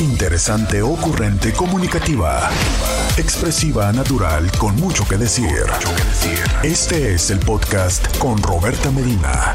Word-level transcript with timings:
Interesante, 0.00 0.80
ocurrente, 0.80 1.52
comunicativa. 1.52 2.48
Expresiva, 3.18 3.92
natural, 3.92 4.50
con 4.58 4.74
mucho 4.76 5.04
que 5.06 5.18
decir. 5.18 5.66
Este 6.62 7.12
es 7.12 7.30
el 7.30 7.38
podcast 7.38 8.16
con 8.16 8.42
Roberta 8.42 8.90
Medina. 8.90 9.54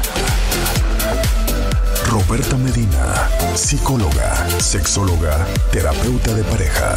Roberta 2.08 2.56
Medina, 2.58 3.28
psicóloga, 3.56 4.36
sexóloga, 4.60 5.44
terapeuta 5.72 6.32
de 6.32 6.44
pareja. 6.44 6.96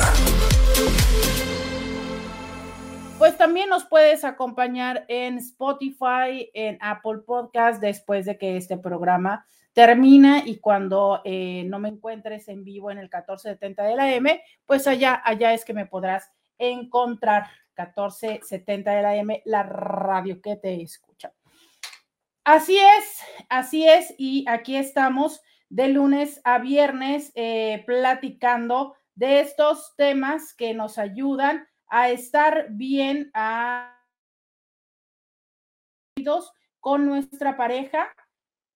Pues 3.17 3.35
también 3.35 3.69
nos 3.69 3.83
puedes 3.83 4.25
acompañar 4.25 5.05
en 5.07 5.39
Spotify, 5.39 6.51
en 6.53 6.77
Apple 6.81 7.21
Podcast, 7.25 7.81
después 7.81 8.27
de 8.27 8.37
que 8.37 8.57
este 8.57 8.77
programa 8.77 9.47
termina 9.73 10.43
y 10.45 10.59
cuando 10.59 11.21
eh, 11.23 11.63
no 11.67 11.79
me 11.79 11.89
encuentres 11.89 12.47
en 12.47 12.63
vivo 12.63 12.91
en 12.91 12.97
el 12.97 13.05
1470 13.05 13.83
de 13.83 13.95
la 13.95 14.13
M, 14.13 14.41
pues 14.65 14.87
allá, 14.87 15.21
allá 15.23 15.53
es 15.53 15.63
que 15.63 15.73
me 15.73 15.85
podrás 15.85 16.31
encontrar 16.57 17.47
1470 17.77 18.91
de 18.91 19.01
la 19.01 19.15
M, 19.15 19.41
la 19.45 19.63
radio 19.63 20.41
que 20.41 20.55
te 20.57 20.81
escucha. 20.81 21.33
Así 22.43 22.77
es, 22.77 23.21
así 23.47 23.87
es, 23.87 24.13
y 24.17 24.45
aquí 24.47 24.75
estamos 24.75 25.41
de 25.69 25.89
lunes 25.89 26.41
a 26.43 26.57
viernes 26.57 27.31
eh, 27.35 27.83
platicando 27.85 28.95
de 29.13 29.41
estos 29.41 29.93
temas 29.95 30.53
que 30.55 30.73
nos 30.73 30.97
ayudan 30.97 31.67
a 31.87 32.09
estar 32.09 32.67
bien 32.71 33.29
a 33.33 33.95
con 36.79 37.05
nuestra 37.05 37.55
pareja, 37.55 38.13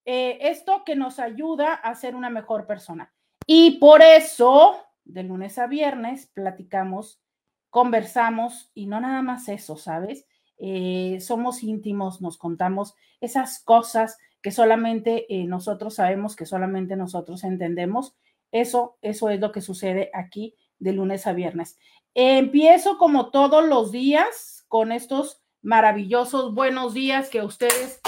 eh, 0.06 0.38
esto 0.42 0.84
que 0.86 0.96
nos 0.96 1.20
ayuda 1.20 1.74
a 1.74 1.96
ser 1.96 2.16
una 2.16 2.30
mejor 2.30 2.68
persona. 2.68 3.14
Y 3.46 3.78
por 3.80 4.02
eso, 4.02 4.76
de 5.04 5.24
lunes 5.24 5.58
a 5.58 5.68
viernes, 5.68 6.28
platicamos, 6.34 7.22
conversamos 7.70 8.72
y 8.74 8.86
no 8.86 9.02
nada 9.02 9.22
más 9.22 9.48
eso, 9.50 9.78
¿sabes? 9.78 10.28
Eh, 10.58 11.18
somos 11.20 11.64
íntimos, 11.64 12.22
nos 12.22 12.38
contamos 12.38 12.96
esas 13.20 13.64
cosas 13.64 14.18
que 14.42 14.52
solamente 14.52 15.26
eh, 15.34 15.46
nosotros 15.46 15.96
sabemos, 15.96 16.36
que 16.36 16.46
solamente 16.46 16.96
nosotros 16.96 17.44
entendemos. 17.44 18.16
Eso, 18.52 18.98
eso 19.02 19.30
es 19.30 19.40
lo 19.40 19.52
que 19.52 19.62
sucede 19.62 20.12
aquí 20.14 20.56
de 20.80 20.94
lunes 20.94 21.26
a 21.28 21.34
viernes. 21.34 21.78
Empiezo 22.14 22.98
como 22.98 23.32
todos 23.32 23.68
los 23.68 23.92
días 23.92 24.66
con 24.68 24.92
estos 24.92 25.42
maravillosos 25.62 26.54
buenos 26.54 26.94
días 26.94 27.30
que 27.30 27.42
ustedes... 27.42 28.00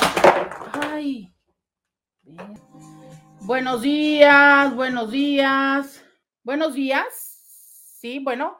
Ay, 0.73 1.34
Buenos 3.41 3.81
días, 3.81 4.75
buenos 4.75 5.11
días, 5.11 6.03
buenos 6.43 6.73
días. 6.73 7.05
Sí, 7.99 8.19
bueno, 8.19 8.57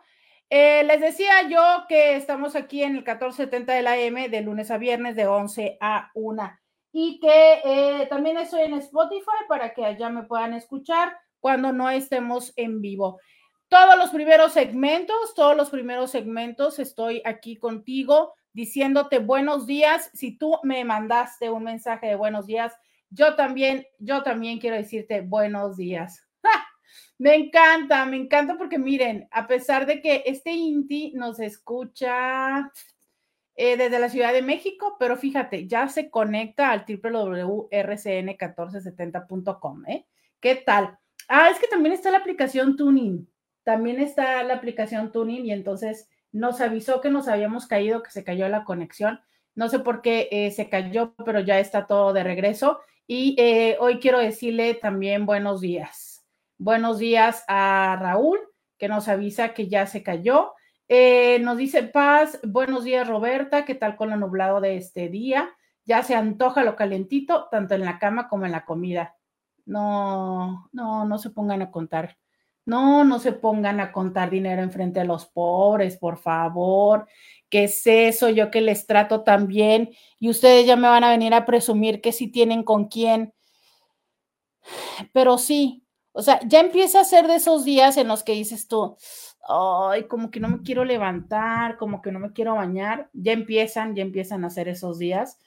eh, 0.49 0.83
les 0.83 1.01
decía 1.01 1.49
yo 1.49 1.85
que 1.87 2.15
estamos 2.15 2.55
aquí 2.55 2.83
en 2.83 2.89
el 2.89 2.97
1470 2.97 3.73
de 3.73 3.81
la 3.81 3.97
M 3.97 4.29
de 4.29 4.41
lunes 4.41 4.69
a 4.69 4.77
viernes 4.77 5.15
de 5.15 5.25
11 5.25 5.77
a 5.81 6.11
1 6.13 6.51
y 6.91 7.19
que 7.19 7.61
eh, 7.65 8.07
también 8.07 8.37
estoy 8.37 8.61
en 8.61 8.75
Spotify 8.75 9.45
para 9.49 9.73
que 9.73 9.83
allá 9.83 10.09
me 10.09 10.23
puedan 10.23 10.53
escuchar 10.53 11.17
cuando 11.39 11.73
no 11.73 11.89
estemos 11.89 12.53
en 12.55 12.81
vivo. 12.81 13.19
Todos 13.67 13.97
los 13.97 14.11
primeros 14.11 14.53
segmentos, 14.53 15.33
todos 15.35 15.57
los 15.57 15.71
primeros 15.71 16.11
segmentos 16.11 16.77
estoy 16.77 17.21
aquí 17.25 17.57
contigo 17.57 18.35
diciéndote 18.53 19.17
buenos 19.17 19.65
días. 19.65 20.11
Si 20.13 20.37
tú 20.37 20.59
me 20.61 20.85
mandaste 20.85 21.49
un 21.49 21.63
mensaje 21.63 22.07
de 22.07 22.15
buenos 22.15 22.45
días, 22.45 22.73
yo 23.09 23.35
también, 23.35 23.85
yo 23.99 24.23
también 24.23 24.59
quiero 24.59 24.75
decirte 24.75 25.21
buenos 25.21 25.77
días. 25.77 26.27
Me 27.17 27.35
encanta, 27.35 28.05
me 28.05 28.17
encanta 28.17 28.57
porque 28.57 28.77
miren, 28.77 29.29
a 29.31 29.47
pesar 29.47 29.85
de 29.85 30.01
que 30.01 30.23
este 30.25 30.51
Inti 30.51 31.13
nos 31.13 31.39
escucha 31.39 32.69
eh, 33.55 33.77
desde 33.77 33.99
la 33.99 34.09
Ciudad 34.09 34.33
de 34.33 34.41
México, 34.41 34.97
pero 34.99 35.15
fíjate, 35.15 35.65
ya 35.65 35.87
se 35.87 36.09
conecta 36.09 36.71
al 36.71 36.83
www.rcn1470.com, 36.85 39.85
¿eh? 39.87 40.05
¿Qué 40.41 40.55
tal? 40.55 40.99
Ah, 41.29 41.49
es 41.49 41.57
que 41.57 41.67
también 41.67 41.93
está 41.93 42.11
la 42.11 42.17
aplicación 42.17 42.75
Tuning, 42.75 43.29
también 43.63 44.01
está 44.01 44.43
la 44.43 44.55
aplicación 44.55 45.13
Tuning 45.13 45.45
y 45.45 45.53
entonces 45.53 46.09
nos 46.33 46.59
avisó 46.59 46.99
que 46.99 47.09
nos 47.09 47.29
habíamos 47.29 47.65
caído, 47.65 48.03
que 48.03 48.11
se 48.11 48.25
cayó 48.25 48.49
la 48.49 48.65
conexión. 48.65 49.21
No 49.55 49.69
sé 49.69 49.79
por 49.79 50.01
qué 50.01 50.27
eh, 50.31 50.51
se 50.51 50.67
cayó, 50.67 51.15
pero 51.25 51.39
ya 51.39 51.59
está 51.59 51.87
todo 51.87 52.11
de 52.11 52.25
regreso. 52.25 52.81
Y 53.07 53.35
eh, 53.37 53.77
hoy 53.79 53.99
quiero 53.99 54.17
decirle 54.17 54.73
también 54.73 55.27
buenos 55.27 55.61
días. 55.61 56.25
Buenos 56.57 56.97
días 56.97 57.43
a 57.47 57.97
Raúl, 58.01 58.39
que 58.79 58.87
nos 58.87 59.07
avisa 59.07 59.53
que 59.53 59.67
ya 59.67 59.85
se 59.85 60.01
cayó. 60.01 60.53
Eh, 60.87 61.37
nos 61.41 61.57
dice 61.57 61.83
Paz, 61.83 62.39
buenos 62.43 62.83
días 62.83 63.07
Roberta, 63.07 63.63
¿qué 63.65 63.75
tal 63.75 63.95
con 63.95 64.09
lo 64.09 64.17
nublado 64.17 64.59
de 64.59 64.77
este 64.77 65.09
día? 65.09 65.55
Ya 65.83 66.01
se 66.01 66.15
antoja 66.15 66.63
lo 66.63 66.75
calentito, 66.75 67.47
tanto 67.51 67.75
en 67.75 67.85
la 67.85 67.99
cama 67.99 68.27
como 68.27 68.45
en 68.47 68.51
la 68.51 68.65
comida. 68.65 69.15
No, 69.65 70.67
no, 70.71 71.05
no 71.05 71.17
se 71.19 71.29
pongan 71.29 71.61
a 71.61 71.69
contar. 71.69 72.17
No, 72.65 73.03
no 73.03 73.19
se 73.19 73.31
pongan 73.31 73.79
a 73.79 73.91
contar 73.91 74.29
dinero 74.29 74.61
enfrente 74.63 74.99
de 74.99 75.05
los 75.05 75.25
pobres, 75.25 75.97
por 75.97 76.17
favor. 76.17 77.07
¿qué 77.49 77.65
es 77.65 77.87
eso? 77.87 78.29
Yo 78.29 78.51
que 78.51 78.61
les 78.61 78.85
trato 78.85 79.23
tan 79.23 79.47
bien 79.47 79.91
y 80.19 80.29
ustedes 80.29 80.65
ya 80.65 80.75
me 80.75 80.87
van 80.87 81.03
a 81.03 81.11
venir 81.11 81.33
a 81.33 81.45
presumir 81.45 82.01
que 82.01 82.11
sí 82.11 82.27
tienen 82.27 82.63
con 82.63 82.87
quién. 82.87 83.33
Pero 85.13 85.37
sí, 85.37 85.85
o 86.11 86.21
sea, 86.21 86.39
ya 86.45 86.59
empieza 86.59 87.01
a 87.01 87.05
ser 87.05 87.27
de 87.27 87.35
esos 87.35 87.65
días 87.65 87.97
en 87.97 88.07
los 88.07 88.23
que 88.23 88.33
dices 88.33 88.67
tú, 88.67 88.97
ay, 89.47 90.03
como 90.07 90.31
que 90.31 90.39
no 90.39 90.49
me 90.49 90.61
quiero 90.63 90.85
levantar, 90.85 91.77
como 91.77 92.01
que 92.01 92.11
no 92.11 92.19
me 92.19 92.33
quiero 92.33 92.55
bañar, 92.55 93.09
ya 93.13 93.31
empiezan, 93.31 93.95
ya 93.95 94.01
empiezan 94.01 94.43
a 94.43 94.49
ser 94.49 94.67
esos 94.67 94.99
días. 94.99 95.37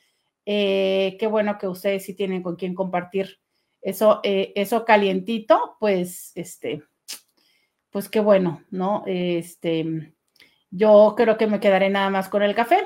Eh, 0.47 1.17
qué 1.21 1.27
bueno 1.27 1.59
que 1.59 1.69
ustedes 1.69 2.05
sí 2.05 2.15
tienen 2.15 2.43
con 2.43 2.57
quién 2.57 2.75
compartir 2.75 3.39
eso, 3.83 4.21
eh, 4.23 4.53
eso 4.57 4.85
calientito, 4.85 5.77
pues, 5.79 6.33
este, 6.37 6.83
pues 7.91 8.09
qué 8.09 8.21
bueno, 8.21 8.63
¿no? 8.71 9.03
Este, 9.07 10.15
yo 10.71 11.15
creo 11.17 11.37
que 11.37 11.47
me 11.47 11.61
quedaré 11.61 11.89
nada 11.91 12.11
más 12.11 12.29
con 12.29 12.43
el 12.43 12.55
café, 12.55 12.77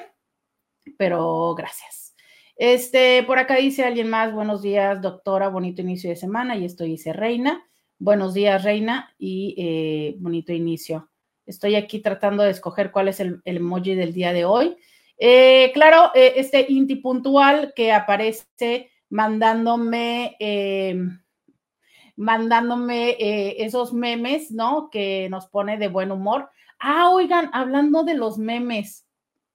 pero 0.96 1.54
gracias. 1.54 2.14
Este, 2.56 3.22
por 3.24 3.38
acá 3.38 3.56
dice 3.56 3.84
alguien 3.84 4.08
más, 4.08 4.32
buenos 4.32 4.62
días, 4.62 5.00
doctora, 5.00 5.48
bonito 5.48 5.82
inicio 5.82 6.10
de 6.10 6.16
semana, 6.16 6.56
y 6.56 6.64
esto 6.64 6.84
dice 6.84 7.12
Reina. 7.12 7.64
Buenos 7.98 8.34
días, 8.34 8.62
Reina, 8.62 9.14
y 9.18 9.54
eh, 9.58 10.14
bonito 10.18 10.52
inicio. 10.52 11.10
Estoy 11.46 11.74
aquí 11.74 12.00
tratando 12.00 12.42
de 12.42 12.50
escoger 12.50 12.92
cuál 12.92 13.08
es 13.08 13.20
el, 13.20 13.41
emoji 13.44 13.94
del 13.94 14.12
día 14.12 14.32
de 14.32 14.44
hoy. 14.44 14.76
Eh, 15.18 15.70
claro, 15.74 16.10
eh, 16.14 16.34
este 16.36 16.66
Inti 16.68 16.96
puntual 16.96 17.72
que 17.74 17.92
aparece 17.92 18.91
mandándome, 19.08 20.36
mandándome 22.16 23.16
esos 23.64 23.92
memes, 23.92 24.50
¿no? 24.50 24.90
Que 24.90 25.28
nos 25.30 25.46
pone 25.46 25.78
de 25.78 25.88
buen 25.88 26.12
humor. 26.12 26.50
Ah, 26.78 27.10
oigan, 27.10 27.48
hablando 27.52 28.02
de 28.04 28.14
los 28.14 28.38
memes, 28.38 29.06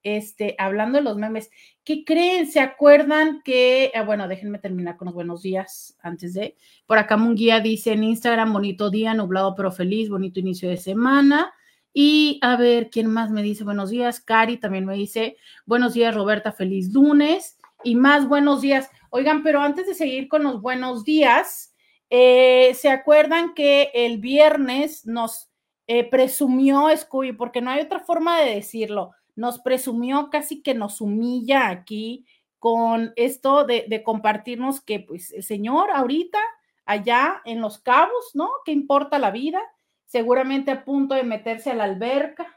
este, 0.01 0.55
hablando 0.57 0.97
de 0.97 1.03
los 1.03 1.17
memes, 1.17 1.49
¿qué 1.83 2.05
creen? 2.05 2.47
¿Se 2.49 2.61
acuerdan 2.61 3.41
que, 3.43 3.91
ah, 3.93 4.03
bueno, 4.03 4.27
déjenme 4.27 4.59
terminar 4.59 4.95
con 4.95 5.07
los 5.07 5.15
buenos 5.15 5.41
días 5.41 5.97
antes 6.01 6.33
de, 6.33 6.55
por 6.85 6.97
acá 6.97 7.17
Munguía 7.17 7.59
dice 7.59 7.91
en 7.91 8.05
Instagram, 8.05 8.53
bonito 8.53 8.89
día, 8.89 9.13
nublado 9.13 9.55
pero 9.55 9.71
feliz, 9.71 10.09
bonito 10.09 10.39
inicio 10.39 10.69
de 10.69 10.77
semana. 10.77 11.51
Y 11.93 12.39
a 12.43 12.55
ver, 12.55 12.89
¿quién 12.89 13.07
más 13.07 13.31
me 13.31 13.41
dice 13.41 13.63
buenos 13.63 13.89
días? 13.89 14.21
Cari 14.21 14.57
también 14.57 14.85
me 14.85 14.95
dice 14.95 15.35
buenos 15.65 15.93
días, 15.95 16.13
Roberta, 16.15 16.51
feliz 16.51 16.93
lunes. 16.93 17.57
Y 17.83 17.95
más 17.95 18.27
buenos 18.27 18.61
días. 18.61 18.89
Oigan, 19.09 19.43
pero 19.43 19.61
antes 19.61 19.87
de 19.87 19.95
seguir 19.95 20.27
con 20.27 20.43
los 20.43 20.61
buenos 20.61 21.03
días, 21.03 21.66
eh, 22.09 22.73
¿se 22.75 22.89
acuerdan 22.89 23.53
que 23.53 23.91
el 23.93 24.19
viernes 24.19 25.05
nos 25.05 25.49
eh, 25.87 26.09
presumió 26.09 26.89
Scooby, 26.95 27.33
porque 27.33 27.61
no 27.61 27.71
hay 27.71 27.81
otra 27.81 28.01
forma 28.01 28.39
de 28.41 28.55
decirlo, 28.55 29.11
nos 29.35 29.59
presumió 29.59 30.29
casi 30.29 30.61
que 30.61 30.73
nos 30.73 30.99
humilla 30.99 31.69
aquí 31.69 32.25
con 32.59 33.13
esto 33.15 33.65
de, 33.65 34.01
compartirnos 34.03 34.81
que 34.81 34.99
pues 34.99 35.31
el 35.31 35.43
señor 35.43 35.91
ahorita 35.91 36.39
allá 36.85 37.41
en 37.45 37.61
los 37.61 37.77
cabos, 37.79 38.31
¿no? 38.33 38.49
¿Qué 38.65 38.71
importa 38.71 39.19
la 39.19 39.31
vida? 39.31 39.61
Seguramente 40.05 40.71
a 40.71 40.83
punto 40.83 41.15
de 41.15 41.23
meterse 41.23 41.71
a 41.71 41.75
la 41.75 41.83
alberca, 41.83 42.47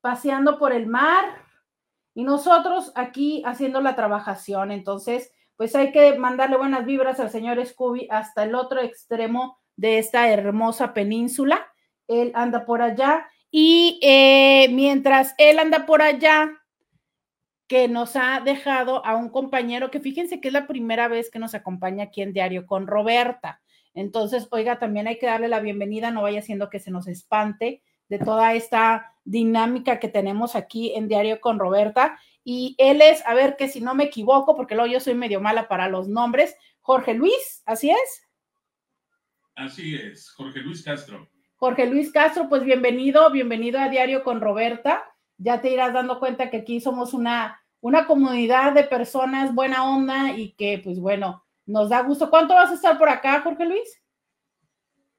paseando 0.00 0.58
por 0.58 0.72
el 0.72 0.86
mar 0.86 1.24
y 2.14 2.24
nosotros 2.24 2.92
aquí 2.94 3.42
haciendo 3.44 3.80
la 3.80 3.94
trabajación. 3.94 4.70
Entonces, 4.72 5.30
pues 5.56 5.74
hay 5.74 5.92
que 5.92 6.18
mandarle 6.18 6.56
buenas 6.56 6.84
vibras 6.84 7.20
al 7.20 7.30
señor 7.30 7.64
Scooby 7.64 8.08
hasta 8.10 8.44
el 8.44 8.54
otro 8.54 8.80
extremo 8.80 9.58
de 9.76 9.98
esta 9.98 10.28
hermosa 10.28 10.94
península 10.94 11.66
él 12.08 12.32
anda 12.34 12.64
por 12.64 12.82
allá 12.82 13.26
y 13.50 13.98
eh, 14.02 14.68
mientras 14.70 15.34
él 15.38 15.58
anda 15.58 15.86
por 15.86 16.02
allá, 16.02 16.50
que 17.66 17.88
nos 17.88 18.14
ha 18.14 18.40
dejado 18.40 19.04
a 19.06 19.16
un 19.16 19.30
compañero 19.30 19.90
que 19.90 20.00
fíjense 20.00 20.40
que 20.40 20.48
es 20.48 20.54
la 20.54 20.66
primera 20.66 21.08
vez 21.08 21.30
que 21.30 21.38
nos 21.38 21.54
acompaña 21.54 22.04
aquí 22.04 22.20
en 22.20 22.34
Diario 22.34 22.66
con 22.66 22.86
Roberta. 22.86 23.62
Entonces, 23.94 24.48
oiga, 24.50 24.78
también 24.78 25.06
hay 25.06 25.18
que 25.18 25.26
darle 25.26 25.48
la 25.48 25.60
bienvenida, 25.60 26.10
no 26.10 26.22
vaya 26.22 26.42
siendo 26.42 26.68
que 26.68 26.78
se 26.78 26.90
nos 26.90 27.06
espante 27.06 27.82
de 28.08 28.18
toda 28.18 28.52
esta 28.54 29.14
dinámica 29.24 29.98
que 29.98 30.08
tenemos 30.08 30.56
aquí 30.56 30.94
en 30.94 31.08
Diario 31.08 31.40
con 31.40 31.58
Roberta. 31.58 32.18
Y 32.44 32.76
él 32.78 33.00
es, 33.00 33.24
a 33.26 33.34
ver 33.34 33.56
que 33.56 33.68
si 33.68 33.80
no 33.80 33.94
me 33.94 34.04
equivoco, 34.04 34.54
porque 34.54 34.74
luego 34.74 34.92
yo 34.92 35.00
soy 35.00 35.14
medio 35.14 35.40
mala 35.40 35.66
para 35.66 35.88
los 35.88 36.08
nombres, 36.08 36.56
Jorge 36.80 37.14
Luis, 37.14 37.62
¿así 37.64 37.90
es? 37.90 38.28
Así 39.54 39.94
es, 39.94 40.30
Jorge 40.30 40.60
Luis 40.60 40.82
Castro. 40.84 41.28
Jorge 41.56 41.86
Luis 41.86 42.12
Castro, 42.12 42.48
pues 42.48 42.62
bienvenido, 42.62 43.30
bienvenido 43.30 43.80
a 43.80 43.88
Diario 43.88 44.22
con 44.22 44.40
Roberta. 44.40 45.04
Ya 45.38 45.62
te 45.62 45.70
irás 45.70 45.94
dando 45.94 46.18
cuenta 46.18 46.50
que 46.50 46.58
aquí 46.58 46.80
somos 46.80 47.14
una, 47.14 47.62
una 47.80 48.06
comunidad 48.06 48.74
de 48.74 48.84
personas 48.84 49.54
buena 49.54 49.88
onda 49.88 50.36
y 50.36 50.52
que, 50.52 50.80
pues 50.84 51.00
bueno, 51.00 51.44
nos 51.64 51.88
da 51.88 52.02
gusto. 52.02 52.28
¿Cuánto 52.28 52.52
vas 52.52 52.70
a 52.70 52.74
estar 52.74 52.98
por 52.98 53.08
acá, 53.08 53.40
Jorge 53.40 53.64
Luis? 53.64 54.02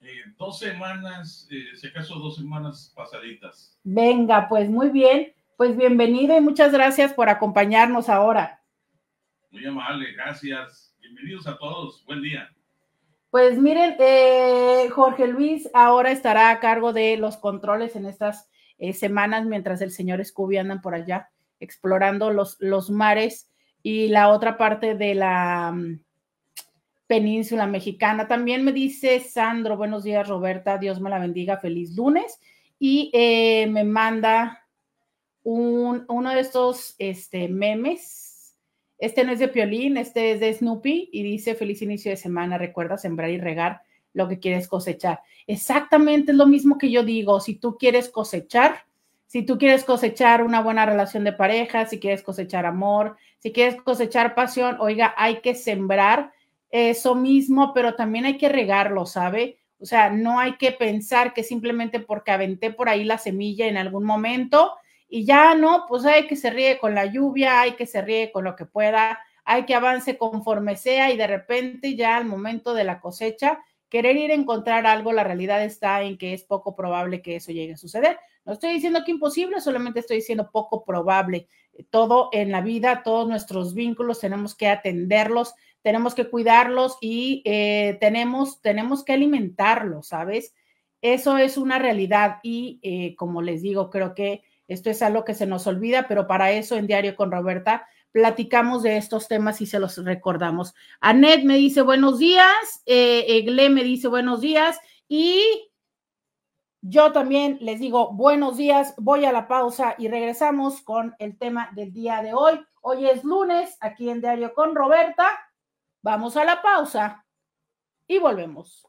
Eh, 0.02 0.22
dos 0.38 0.60
semanas, 0.60 1.48
eh, 1.50 1.76
si 1.76 1.88
acaso 1.88 2.16
dos 2.20 2.36
semanas 2.36 2.94
pasaditas. 2.96 3.80
Venga, 3.84 4.48
pues 4.48 4.70
muy 4.70 4.90
bien. 4.90 5.34
Pues 5.58 5.78
bienvenido 5.78 6.36
y 6.36 6.42
muchas 6.42 6.74
gracias 6.74 7.14
por 7.14 7.30
acompañarnos 7.30 8.10
ahora. 8.10 8.62
Muy 9.52 9.66
amable, 9.66 10.12
gracias. 10.12 10.94
Bienvenidos 11.00 11.48
a 11.48 11.58
todos. 11.58 12.04
Buen 12.06 12.22
día. 12.22 12.50
Pues 13.32 13.58
miren, 13.58 13.96
eh, 14.00 14.90
Jorge 14.92 15.28
Luis 15.28 15.70
ahora 15.74 16.12
estará 16.12 16.50
a 16.50 16.60
cargo 16.60 16.92
de 16.92 17.16
los 17.16 17.38
controles 17.38 17.96
en 17.96 18.06
estas 18.06 18.50
eh, 18.78 18.92
semanas 18.92 19.46
mientras 19.46 19.82
el 19.82 19.92
señor 19.92 20.24
Scooby 20.26 20.58
andan 20.58 20.82
por 20.82 20.94
allá 20.94 21.30
explorando 21.62 22.32
los, 22.32 22.58
los 22.60 22.90
mares 22.90 23.50
y 23.82 24.10
la 24.10 24.30
otra 24.30 24.58
parte 24.58 24.96
de 24.96 25.16
la 25.16 25.72
um, 25.74 26.00
península 27.08 27.66
mexicana. 27.66 28.28
También 28.28 28.66
me 28.66 28.74
dice 28.74 29.22
Sandro, 29.22 29.78
buenos 29.78 30.04
días 30.04 30.28
Roberta, 30.28 30.78
Dios 30.78 31.00
me 31.00 31.10
la 31.10 31.20
bendiga, 31.20 31.58
feliz 31.58 31.96
lunes. 31.96 32.40
Y 32.78 33.10
eh, 33.14 33.68
me 33.68 33.86
manda 33.86 34.65
un, 35.46 36.04
uno 36.10 36.32
de 36.32 36.42
estos 36.42 36.96
este, 36.98 37.48
memes 37.48 38.26
este 38.98 39.24
no 39.26 39.32
es 39.32 39.40
de 39.40 39.50
Piolín, 39.50 39.98
este 39.98 40.32
es 40.32 40.40
de 40.40 40.54
Snoopy 40.54 41.10
y 41.12 41.24
dice 41.24 41.56
feliz 41.56 41.82
inicio 41.82 42.12
de 42.12 42.18
semana, 42.18 42.58
recuerda 42.58 42.98
sembrar 42.98 43.30
y 43.30 43.38
regar 43.38 43.82
lo 44.14 44.28
que 44.28 44.40
quieres 44.40 44.68
cosechar. 44.68 45.20
Exactamente 45.48 46.32
es 46.32 46.38
lo 46.38 46.48
mismo 46.48 46.78
que 46.78 46.90
yo 46.90 47.04
digo, 47.04 47.42
si 47.42 47.56
tú 47.56 47.78
quieres 47.78 48.10
cosechar, 48.10 48.86
si 49.28 49.44
tú 49.44 49.58
quieres 49.58 49.84
cosechar 49.84 50.44
una 50.44 50.62
buena 50.62 50.86
relación 50.86 51.26
de 51.26 51.34
pareja, 51.34 51.86
si 51.88 52.00
quieres 52.00 52.24
cosechar 52.24 52.66
amor, 52.66 53.18
si 53.40 53.52
quieres 53.52 53.76
cosechar 53.82 54.34
pasión, 54.34 54.78
oiga, 54.80 55.14
hay 55.18 55.42
que 55.42 55.56
sembrar 55.56 56.32
eso 56.70 57.16
mismo, 57.16 57.74
pero 57.74 57.96
también 57.96 58.26
hay 58.26 58.38
que 58.38 58.50
regarlo, 58.50 59.06
¿sabe? 59.06 59.58
O 59.80 59.86
sea, 59.86 60.10
no 60.10 60.40
hay 60.40 60.56
que 60.56 60.72
pensar 60.72 61.34
que 61.34 61.44
simplemente 61.44 62.00
porque 62.00 62.32
aventé 62.32 62.72
por 62.72 62.88
ahí 62.88 63.04
la 63.04 63.18
semilla 63.18 63.68
en 63.68 63.76
algún 63.76 64.06
momento, 64.06 64.74
y 65.16 65.24
ya 65.24 65.56
no, 65.56 65.86
pues 65.88 66.04
hay 66.04 66.28
que 66.28 66.36
se 66.36 66.50
ríe 66.50 66.78
con 66.78 66.94
la 66.94 67.06
lluvia, 67.06 67.62
hay 67.62 67.78
que 67.78 67.86
se 67.86 68.02
ríe 68.02 68.34
con 68.34 68.44
lo 68.44 68.58
que 68.58 68.66
pueda, 68.66 69.18
hay 69.46 69.64
que 69.64 69.74
avance 69.74 70.18
conforme 70.18 70.76
sea 70.76 71.10
y 71.10 71.16
de 71.16 71.26
repente 71.26 71.96
ya 71.96 72.18
al 72.18 72.26
momento 72.26 72.74
de 72.74 72.84
la 72.84 73.00
cosecha, 73.00 73.60
querer 73.88 74.18
ir 74.18 74.32
a 74.32 74.34
encontrar 74.34 74.86
algo, 74.86 75.14
la 75.14 75.24
realidad 75.24 75.64
está 75.64 76.04
en 76.04 76.18
que 76.18 76.34
es 76.34 76.44
poco 76.44 76.76
probable 76.76 77.22
que 77.22 77.38
eso 77.38 77.54
llegue 77.54 77.76
a 77.76 77.78
suceder. 77.78 78.20
No 78.44 78.52
estoy 78.52 78.74
diciendo 78.74 79.04
que 79.06 79.12
imposible, 79.12 79.62
solamente 79.62 80.02
estoy 80.02 80.18
diciendo 80.18 80.50
poco 80.52 80.84
probable. 80.84 81.48
Todo 81.92 82.28
en 82.34 82.52
la 82.52 82.60
vida, 82.60 83.02
todos 83.02 83.26
nuestros 83.26 83.74
vínculos 83.74 84.20
tenemos 84.20 84.54
que 84.54 84.68
atenderlos, 84.68 85.54
tenemos 85.82 86.14
que 86.14 86.30
cuidarlos 86.30 86.98
y 87.00 87.42
eh, 87.46 87.98
tenemos, 88.02 88.62
tenemos 88.62 89.06
que 89.06 89.14
alimentarlos, 89.14 90.10
¿sabes? 90.10 90.54
Eso 91.02 91.38
es 91.38 91.56
una 91.56 91.80
realidad 91.80 92.40
y 92.44 92.82
eh, 92.84 93.16
como 93.16 93.42
les 93.42 93.62
digo, 93.62 93.90
creo 93.90 94.14
que 94.14 94.44
esto 94.68 94.90
es 94.90 95.02
algo 95.02 95.24
que 95.24 95.36
se 95.36 95.46
nos 95.46 95.68
olvida, 95.68 96.08
pero 96.08 96.28
para 96.28 96.52
eso 96.52 96.76
en 96.76 96.88
Diario 96.88 97.16
con 97.16 97.32
Roberta 97.32 97.88
platicamos 98.12 98.82
de 98.82 98.98
estos 98.98 99.28
temas 99.28 99.60
y 99.60 99.66
se 99.66 99.80
los 99.80 99.98
recordamos. 99.98 100.74
Anet 101.02 101.44
me 101.44 101.58
dice 101.58 101.82
buenos 101.82 102.18
días, 102.18 102.82
eh, 102.86 103.26
Egle 103.28 103.70
me 103.70 103.84
dice 103.84 104.08
buenos 104.08 104.42
días 104.42 104.80
y 105.08 105.70
yo 106.82 107.12
también 107.12 107.58
les 107.62 107.80
digo 107.80 108.14
buenos 108.14 108.58
días, 108.58 108.94
voy 108.98 109.26
a 109.26 109.32
la 109.32 109.48
pausa 109.48 109.96
y 109.98 110.08
regresamos 110.08 110.82
con 110.82 111.16
el 111.20 111.38
tema 111.38 111.70
del 111.74 111.92
día 111.92 112.22
de 112.22 112.34
hoy. 112.34 112.60
Hoy 112.82 113.08
es 113.08 113.24
lunes, 113.24 113.76
aquí 113.82 114.10
en 114.10 114.22
Diario 114.22 114.54
con 114.54 114.76
Roberta. 114.76 115.28
Vamos 116.02 116.38
a 116.38 116.46
la 116.46 116.62
pausa 116.62 117.26
y 118.08 118.20
volvemos. 118.20 118.88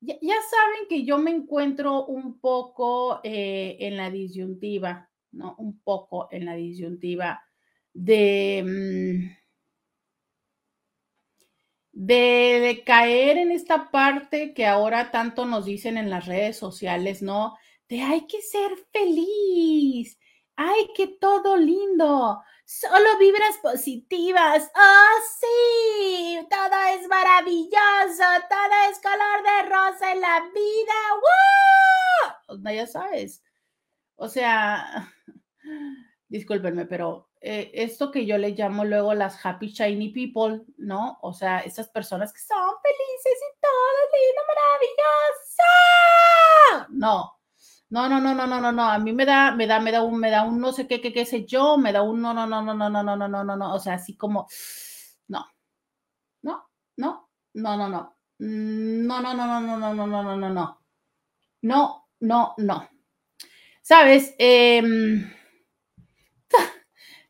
ya, 0.00 0.16
saben 0.20 0.88
que 0.88 1.04
yo 1.04 1.18
me 1.18 1.30
encuentro 1.30 2.06
un 2.06 2.40
poco 2.40 3.20
eh, 3.24 3.76
en 3.80 3.96
la 3.96 4.10
disyuntiva, 4.10 5.10
¿no? 5.32 5.56
Un 5.58 5.80
poco 5.80 6.28
en 6.30 6.44
la 6.44 6.54
disyuntiva 6.54 7.42
de, 7.92 8.64
mm, 8.64 9.36
de, 11.92 12.60
de, 12.60 12.84
caer 12.84 13.38
en 13.38 13.50
esta 13.50 13.90
parte 13.90 14.54
que 14.54 14.66
ahora 14.66 15.10
tanto 15.10 15.46
nos 15.46 15.64
dicen 15.64 15.98
en 15.98 16.10
las 16.10 16.26
redes 16.26 16.56
sociales, 16.56 17.22
¿no? 17.22 17.56
De 17.88 18.02
hay 18.02 18.26
que 18.26 18.40
ser 18.42 18.70
feliz, 18.92 20.18
hay 20.56 20.88
que 20.94 21.08
todo 21.08 21.56
lindo, 21.56 22.40
Solo 22.70 23.16
vibras 23.18 23.56
positivas. 23.62 24.70
¡Oh, 24.76 25.16
sí! 25.40 26.46
Todo 26.50 26.78
es 26.94 27.08
maravilloso. 27.08 28.24
Todo 28.46 28.90
es 28.90 29.00
color 29.00 29.42
de 29.42 29.62
rosa 29.70 30.12
en 30.12 30.20
la 30.20 30.40
vida. 30.52 30.92
¡Wow! 32.50 32.58
No, 32.58 32.70
ya 32.70 32.86
sabes. 32.86 33.42
O 34.16 34.28
sea, 34.28 35.10
discúlpenme, 36.28 36.84
pero 36.84 37.30
eh, 37.40 37.70
esto 37.72 38.10
que 38.10 38.26
yo 38.26 38.36
le 38.36 38.50
llamo 38.50 38.84
luego 38.84 39.14
las 39.14 39.42
happy 39.42 39.68
shiny 39.68 40.10
people, 40.10 40.62
¿no? 40.76 41.18
O 41.22 41.32
sea, 41.32 41.60
esas 41.60 41.88
personas 41.88 42.34
que 42.34 42.40
son 42.40 42.74
felices 42.82 43.38
y 43.50 43.60
todo 43.62 43.96
lindo, 44.12 44.42
maravilloso. 46.76 46.86
No, 46.90 47.37
no, 47.90 48.08
no, 48.08 48.20
no, 48.20 48.34
no, 48.34 48.46
no, 48.46 48.60
no, 48.60 48.72
no. 48.72 48.82
A 48.84 48.98
mí 48.98 49.12
me 49.12 49.24
da, 49.24 49.52
me 49.54 49.66
da, 49.66 49.80
me 49.80 49.92
da 49.92 50.02
un, 50.02 50.18
me 50.20 50.30
da 50.30 50.44
un 50.44 50.60
no 50.60 50.72
sé 50.72 50.86
qué, 50.86 51.00
qué, 51.00 51.12
qué 51.12 51.24
sé 51.26 51.44
yo, 51.46 51.78
me 51.78 51.92
da 51.92 52.02
un 52.02 52.20
no, 52.20 52.34
no, 52.34 52.46
no, 52.46 52.62
no, 52.62 52.74
no, 52.74 52.88
no, 52.90 53.02
no, 53.02 53.16
no, 53.16 53.28
no, 53.28 53.44
no, 53.44 53.56
no. 53.56 53.74
O 53.74 53.78
sea, 53.78 53.94
así 53.94 54.16
como, 54.16 54.46
no, 55.28 55.44
no, 56.42 56.68
no, 56.96 57.28
no, 57.54 57.76
no, 57.76 57.88
no. 57.88 58.14
No, 58.40 59.20
no, 59.22 59.34
no, 59.34 59.46
no, 59.46 59.60
no, 59.60 59.78
no, 59.78 59.94
no, 59.94 60.06
no, 60.06 60.22
no, 60.22 60.36
no, 60.36 60.50
no. 60.50 60.80
No, 61.62 62.08
no, 62.20 62.54
no. 62.58 62.88
¿Sabes? 63.82 64.34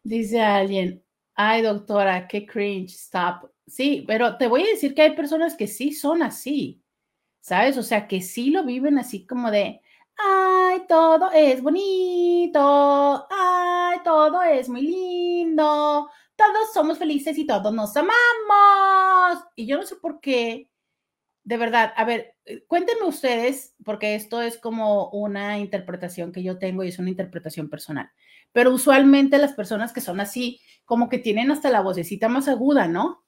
dice 0.02 0.40
alguien, 0.40 1.02
ay, 1.34 1.62
doctora, 1.62 2.26
qué 2.28 2.46
cringe, 2.46 2.94
stop. 2.94 3.50
Sí, 3.66 4.04
pero 4.06 4.36
te 4.38 4.48
voy 4.48 4.62
a 4.62 4.70
decir 4.70 4.94
que 4.94 5.02
hay 5.02 5.14
personas 5.16 5.56
que 5.56 5.66
sí 5.66 5.92
son 5.92 6.22
así, 6.22 6.82
¿sabes? 7.40 7.78
O 7.78 7.82
sea, 7.82 8.08
que 8.08 8.22
sí 8.22 8.50
lo 8.50 8.64
viven 8.64 8.98
así 8.98 9.26
como 9.26 9.50
de, 9.50 9.80
Ay, 10.18 10.82
todo 10.88 11.30
es 11.32 11.62
bonito. 11.62 13.26
Ay, 13.30 13.98
todo 14.04 14.42
es 14.42 14.68
muy 14.68 14.82
lindo. 14.82 16.08
Todos 16.36 16.72
somos 16.72 16.98
felices 16.98 17.36
y 17.38 17.46
todos 17.46 17.72
nos 17.72 17.96
amamos. 17.96 19.44
Y 19.56 19.66
yo 19.66 19.76
no 19.76 19.84
sé 19.84 19.96
por 19.96 20.20
qué. 20.20 20.70
De 21.44 21.56
verdad, 21.58 21.92
a 21.96 22.04
ver, 22.04 22.36
eh, 22.46 22.64
cuéntenme 22.68 23.04
ustedes, 23.06 23.74
porque 23.84 24.14
esto 24.16 24.42
es 24.42 24.58
como 24.58 25.10
una 25.10 25.58
interpretación 25.58 26.32
que 26.32 26.42
yo 26.42 26.58
tengo 26.58 26.84
y 26.84 26.88
es 26.88 26.98
una 26.98 27.10
interpretación 27.10 27.70
personal. 27.70 28.10
Pero 28.52 28.72
usualmente 28.72 29.38
las 29.38 29.54
personas 29.54 29.92
que 29.92 30.00
son 30.02 30.20
así, 30.20 30.60
como 30.84 31.08
que 31.08 31.18
tienen 31.18 31.50
hasta 31.50 31.70
la 31.70 31.80
vocecita 31.82 32.28
más 32.28 32.48
aguda, 32.48 32.88
¿no? 32.88 33.24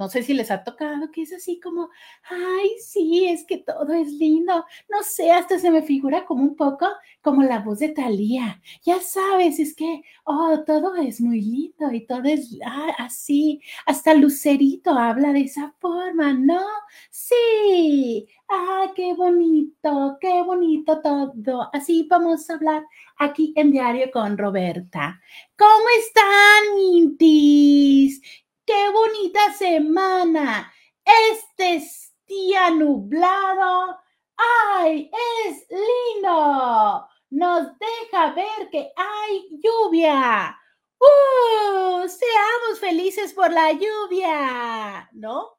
No 0.00 0.08
sé 0.08 0.22
si 0.22 0.32
les 0.32 0.50
ha 0.50 0.64
tocado, 0.64 1.10
que 1.10 1.20
es 1.20 1.32
así 1.34 1.60
como, 1.60 1.90
ay, 2.30 2.70
sí, 2.82 3.26
es 3.26 3.44
que 3.44 3.58
todo 3.58 3.92
es 3.92 4.10
lindo. 4.14 4.64
No 4.88 5.02
sé, 5.02 5.30
hasta 5.30 5.58
se 5.58 5.70
me 5.70 5.82
figura 5.82 6.24
como 6.24 6.42
un 6.42 6.56
poco 6.56 6.86
como 7.20 7.42
la 7.42 7.58
voz 7.58 7.80
de 7.80 7.90
Talía. 7.90 8.62
Ya 8.82 8.98
sabes, 9.02 9.58
es 9.58 9.74
que, 9.76 10.00
oh, 10.24 10.60
todo 10.66 10.96
es 10.96 11.20
muy 11.20 11.42
lindo 11.42 11.92
y 11.92 12.06
todo 12.06 12.24
es 12.24 12.56
ah, 12.64 12.94
así. 12.96 13.60
Hasta 13.84 14.14
Lucerito 14.14 14.92
habla 14.92 15.34
de 15.34 15.42
esa 15.42 15.74
forma, 15.78 16.32
¿no? 16.32 16.62
Sí. 17.10 18.26
Ah, 18.48 18.90
qué 18.96 19.12
bonito, 19.14 20.16
qué 20.18 20.42
bonito 20.42 21.00
todo. 21.02 21.68
Así 21.74 22.06
vamos 22.10 22.48
a 22.48 22.54
hablar 22.54 22.84
aquí 23.18 23.52
en 23.54 23.70
Diario 23.70 24.10
con 24.10 24.38
Roberta. 24.38 25.20
¿Cómo 25.56 25.84
están, 25.98 26.78
Intis? 26.78 28.22
Qué 28.70 28.88
bonita 28.92 29.52
semana. 29.54 30.72
Este 31.04 31.82
día 32.26 32.70
nublado. 32.70 33.98
¡Ay, 34.36 35.10
es 35.46 35.66
lindo! 35.68 37.08
Nos 37.30 37.66
deja 37.78 38.32
ver 38.32 38.70
que 38.70 38.92
hay 38.96 39.60
lluvia. 39.60 40.56
¡Uh! 41.00 42.06
Seamos 42.06 42.78
felices 42.78 43.32
por 43.32 43.52
la 43.52 43.72
lluvia, 43.72 45.10
¿no? 45.14 45.58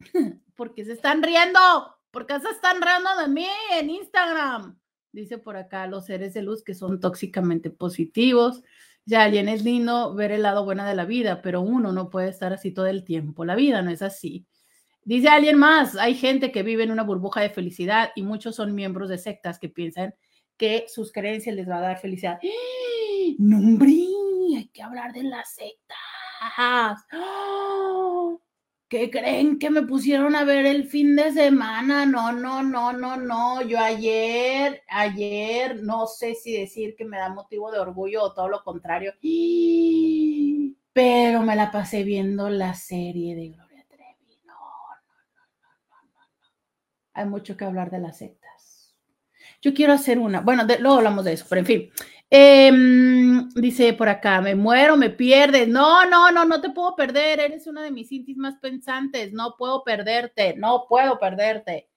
Porque 0.54 0.84
se 0.84 0.92
están 0.92 1.22
riendo. 1.22 1.58
¿Por 2.12 2.26
qué 2.26 2.38
se 2.38 2.50
están 2.50 2.80
riendo 2.80 3.16
de 3.16 3.28
mí 3.28 3.48
en 3.72 3.90
Instagram? 3.90 4.78
Dice 5.10 5.38
por 5.38 5.56
acá 5.56 5.86
los 5.88 6.06
seres 6.06 6.32
de 6.34 6.42
luz 6.42 6.62
que 6.62 6.74
son 6.74 7.00
tóxicamente 7.00 7.70
positivos. 7.70 8.62
Ya, 9.08 9.22
alguien 9.22 9.48
es 9.48 9.62
lindo 9.62 10.14
ver 10.14 10.32
el 10.32 10.42
lado 10.42 10.64
bueno 10.64 10.84
de 10.84 10.96
la 10.96 11.04
vida, 11.04 11.40
pero 11.40 11.60
uno 11.60 11.92
no 11.92 12.10
puede 12.10 12.28
estar 12.28 12.52
así 12.52 12.72
todo 12.72 12.86
el 12.86 13.04
tiempo. 13.04 13.44
La 13.44 13.54
vida 13.54 13.80
no 13.80 13.90
es 13.92 14.02
así. 14.02 14.46
Dice 15.04 15.28
alguien 15.28 15.56
más, 15.56 15.94
hay 15.94 16.16
gente 16.16 16.50
que 16.50 16.64
vive 16.64 16.82
en 16.82 16.90
una 16.90 17.04
burbuja 17.04 17.40
de 17.40 17.50
felicidad 17.50 18.10
y 18.16 18.22
muchos 18.22 18.56
son 18.56 18.74
miembros 18.74 19.08
de 19.08 19.18
sectas 19.18 19.60
que 19.60 19.68
piensan 19.68 20.12
que 20.56 20.86
sus 20.88 21.12
creencias 21.12 21.54
les 21.54 21.68
va 21.68 21.76
a 21.78 21.82
dar 21.82 21.98
felicidad. 22.00 22.40
¡No, 23.38 23.58
hombre! 23.58 23.92
Hay 24.56 24.68
que 24.72 24.82
hablar 24.82 25.12
de 25.12 25.22
las 25.22 25.54
sectas. 25.54 27.06
¡Oh! 27.12 28.40
¿Qué 28.88 29.10
creen 29.10 29.58
que 29.58 29.68
me 29.68 29.82
pusieron 29.82 30.36
a 30.36 30.44
ver 30.44 30.64
el 30.64 30.84
fin 30.84 31.16
de 31.16 31.32
semana? 31.32 32.06
No, 32.06 32.30
no, 32.30 32.62
no, 32.62 32.92
no, 32.92 33.16
no. 33.16 33.60
Yo 33.62 33.80
ayer, 33.80 34.82
ayer, 34.88 35.82
no 35.82 36.06
sé 36.06 36.36
si 36.36 36.56
decir 36.56 36.94
que 36.94 37.04
me 37.04 37.18
da 37.18 37.28
motivo 37.28 37.72
de 37.72 37.80
orgullo 37.80 38.22
o 38.22 38.32
todo 38.32 38.48
lo 38.48 38.62
contrario. 38.62 39.12
Pero 40.92 41.42
me 41.42 41.56
la 41.56 41.72
pasé 41.72 42.04
viendo 42.04 42.48
la 42.48 42.74
serie 42.74 43.34
de 43.34 43.48
Gloria 43.48 43.84
Trevi. 43.88 44.38
No, 44.44 44.54
no, 44.54 45.16
no, 45.34 45.46
no, 45.88 45.96
no. 46.12 46.22
Hay 47.12 47.26
mucho 47.26 47.56
que 47.56 47.64
hablar 47.64 47.90
de 47.90 47.98
las 47.98 48.18
sectas. 48.18 48.96
Yo 49.60 49.74
quiero 49.74 49.94
hacer 49.94 50.20
una. 50.20 50.42
Bueno, 50.42 50.62
luego 50.78 50.98
hablamos 50.98 51.24
de 51.24 51.32
eso, 51.32 51.46
pero 51.48 51.58
en 51.58 51.66
fin. 51.66 51.90
Em, 52.28 53.48
dice 53.54 53.92
por 53.92 54.08
acá, 54.08 54.40
me 54.40 54.54
muero, 54.54 54.96
me 54.96 55.10
pierdes. 55.10 55.68
No, 55.68 56.04
no, 56.06 56.30
no, 56.32 56.44
no 56.44 56.60
te 56.60 56.70
puedo 56.70 56.96
perder. 56.96 57.40
Eres 57.40 57.66
una 57.66 57.82
de 57.82 57.90
mis 57.90 58.10
intis 58.12 58.36
más 58.36 58.56
pensantes. 58.58 59.32
No 59.32 59.56
puedo 59.56 59.84
perderte, 59.84 60.54
no 60.56 60.86
puedo 60.88 61.18
perderte. 61.18 61.88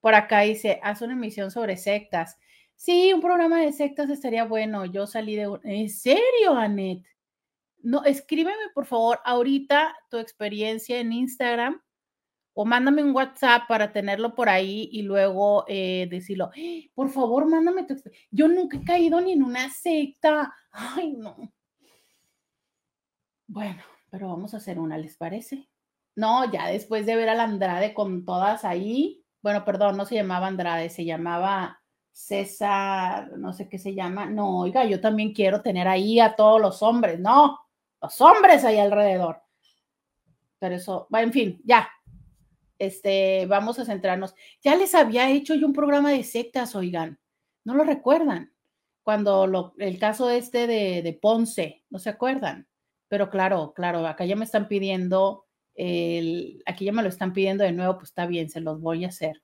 Por 0.00 0.14
acá 0.14 0.40
dice, 0.42 0.80
haz 0.82 1.02
una 1.02 1.14
emisión 1.14 1.50
sobre 1.50 1.76
sectas. 1.76 2.38
Sí, 2.76 3.12
un 3.12 3.20
programa 3.20 3.60
de 3.60 3.72
sectas 3.72 4.10
estaría 4.10 4.44
bueno. 4.44 4.84
Yo 4.84 5.06
salí 5.06 5.36
de 5.36 5.48
un... 5.48 5.60
¿En 5.64 5.90
serio, 5.90 6.54
Anet? 6.54 7.04
No, 7.82 8.04
escríbeme 8.04 8.70
por 8.74 8.86
favor 8.86 9.20
ahorita 9.24 9.96
tu 10.10 10.18
experiencia 10.18 10.98
en 11.00 11.12
Instagram 11.12 11.80
o 12.60 12.64
mándame 12.64 13.04
un 13.04 13.14
WhatsApp 13.14 13.68
para 13.68 13.92
tenerlo 13.92 14.34
por 14.34 14.48
ahí 14.48 14.88
y 14.90 15.02
luego 15.02 15.64
eh, 15.68 16.08
decirlo, 16.10 16.50
por 16.92 17.08
favor, 17.08 17.48
mándame 17.48 17.84
tu 17.84 17.94
Yo 18.32 18.48
nunca 18.48 18.78
he 18.78 18.84
caído 18.84 19.20
ni 19.20 19.30
en 19.30 19.44
una 19.44 19.70
secta. 19.70 20.52
Ay, 20.72 21.12
no. 21.12 21.36
Bueno, 23.46 23.80
pero 24.10 24.30
vamos 24.30 24.54
a 24.54 24.56
hacer 24.56 24.80
una, 24.80 24.98
¿les 24.98 25.16
parece? 25.16 25.68
No, 26.16 26.50
ya 26.50 26.66
después 26.66 27.06
de 27.06 27.14
ver 27.14 27.28
a 27.28 27.40
Andrade 27.40 27.94
con 27.94 28.24
todas 28.24 28.64
ahí, 28.64 29.24
bueno, 29.40 29.64
perdón, 29.64 29.96
no 29.96 30.04
se 30.04 30.16
llamaba 30.16 30.48
Andrade, 30.48 30.90
se 30.90 31.04
llamaba 31.04 31.80
César, 32.10 33.38
no 33.38 33.52
sé 33.52 33.68
qué 33.68 33.78
se 33.78 33.94
llama. 33.94 34.26
No, 34.26 34.58
oiga, 34.58 34.84
yo 34.84 35.00
también 35.00 35.32
quiero 35.32 35.62
tener 35.62 35.86
ahí 35.86 36.18
a 36.18 36.34
todos 36.34 36.60
los 36.60 36.82
hombres, 36.82 37.20
no, 37.20 37.56
los 38.02 38.20
hombres 38.20 38.64
ahí 38.64 38.78
alrededor. 38.78 39.42
Pero 40.58 40.74
eso, 40.74 41.06
va, 41.14 41.22
en 41.22 41.32
fin, 41.32 41.60
ya, 41.64 41.88
este, 42.78 43.46
vamos 43.46 43.78
a 43.78 43.84
centrarnos. 43.84 44.34
Ya 44.62 44.76
les 44.76 44.94
había 44.94 45.30
hecho 45.30 45.54
yo 45.54 45.66
un 45.66 45.72
programa 45.72 46.10
de 46.10 46.24
sectas, 46.24 46.74
oigan, 46.74 47.18
no 47.64 47.74
lo 47.74 47.84
recuerdan. 47.84 48.52
Cuando 49.02 49.46
lo, 49.46 49.74
el 49.78 49.98
caso 49.98 50.30
este 50.30 50.66
de, 50.66 51.02
de, 51.02 51.12
Ponce, 51.14 51.82
no 51.90 51.98
se 51.98 52.10
acuerdan. 52.10 52.68
Pero 53.08 53.30
claro, 53.30 53.72
claro, 53.74 54.06
acá 54.06 54.26
ya 54.26 54.36
me 54.36 54.44
están 54.44 54.68
pidiendo, 54.68 55.46
el, 55.74 56.62
aquí 56.66 56.84
ya 56.84 56.92
me 56.92 57.02
lo 57.02 57.08
están 57.08 57.32
pidiendo 57.32 57.64
de 57.64 57.72
nuevo, 57.72 57.94
pues 57.96 58.10
está 58.10 58.26
bien, 58.26 58.50
se 58.50 58.60
los 58.60 58.80
voy 58.80 59.04
a 59.04 59.08
hacer. 59.08 59.42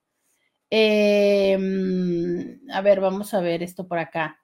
Eh, 0.70 1.56
a 2.72 2.80
ver, 2.82 3.00
vamos 3.00 3.32
a 3.32 3.40
ver 3.40 3.62
esto 3.62 3.88
por 3.88 3.98
acá. 3.98 4.40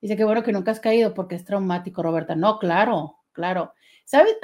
Dice 0.00 0.16
que 0.16 0.24
bueno 0.24 0.42
que 0.42 0.52
nunca 0.52 0.72
has 0.72 0.80
caído 0.80 1.14
porque 1.14 1.36
es 1.36 1.44
traumático, 1.44 2.02
Roberta. 2.02 2.34
No, 2.34 2.58
claro, 2.58 3.18
claro. 3.32 3.74
¿Sabes? 4.04 4.36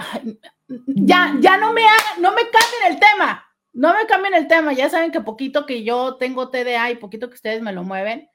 Ya, 0.86 1.36
ya 1.40 1.58
no 1.58 1.72
me 1.72 1.82
hagan, 1.82 2.22
no 2.22 2.30
me 2.30 2.42
cambien 2.42 2.92
el 2.92 3.00
tema 3.00 3.49
no 3.72 3.94
me 3.94 4.06
cambien 4.06 4.34
el 4.34 4.48
tema, 4.48 4.72
ya 4.72 4.88
saben 4.90 5.12
que 5.12 5.20
poquito 5.20 5.66
que 5.66 5.84
yo 5.84 6.16
tengo 6.16 6.50
TDA 6.50 6.90
y 6.90 6.96
poquito 6.96 7.28
que 7.28 7.36
ustedes 7.36 7.62
me 7.62 7.72
lo 7.72 7.84
mueven, 7.84 8.28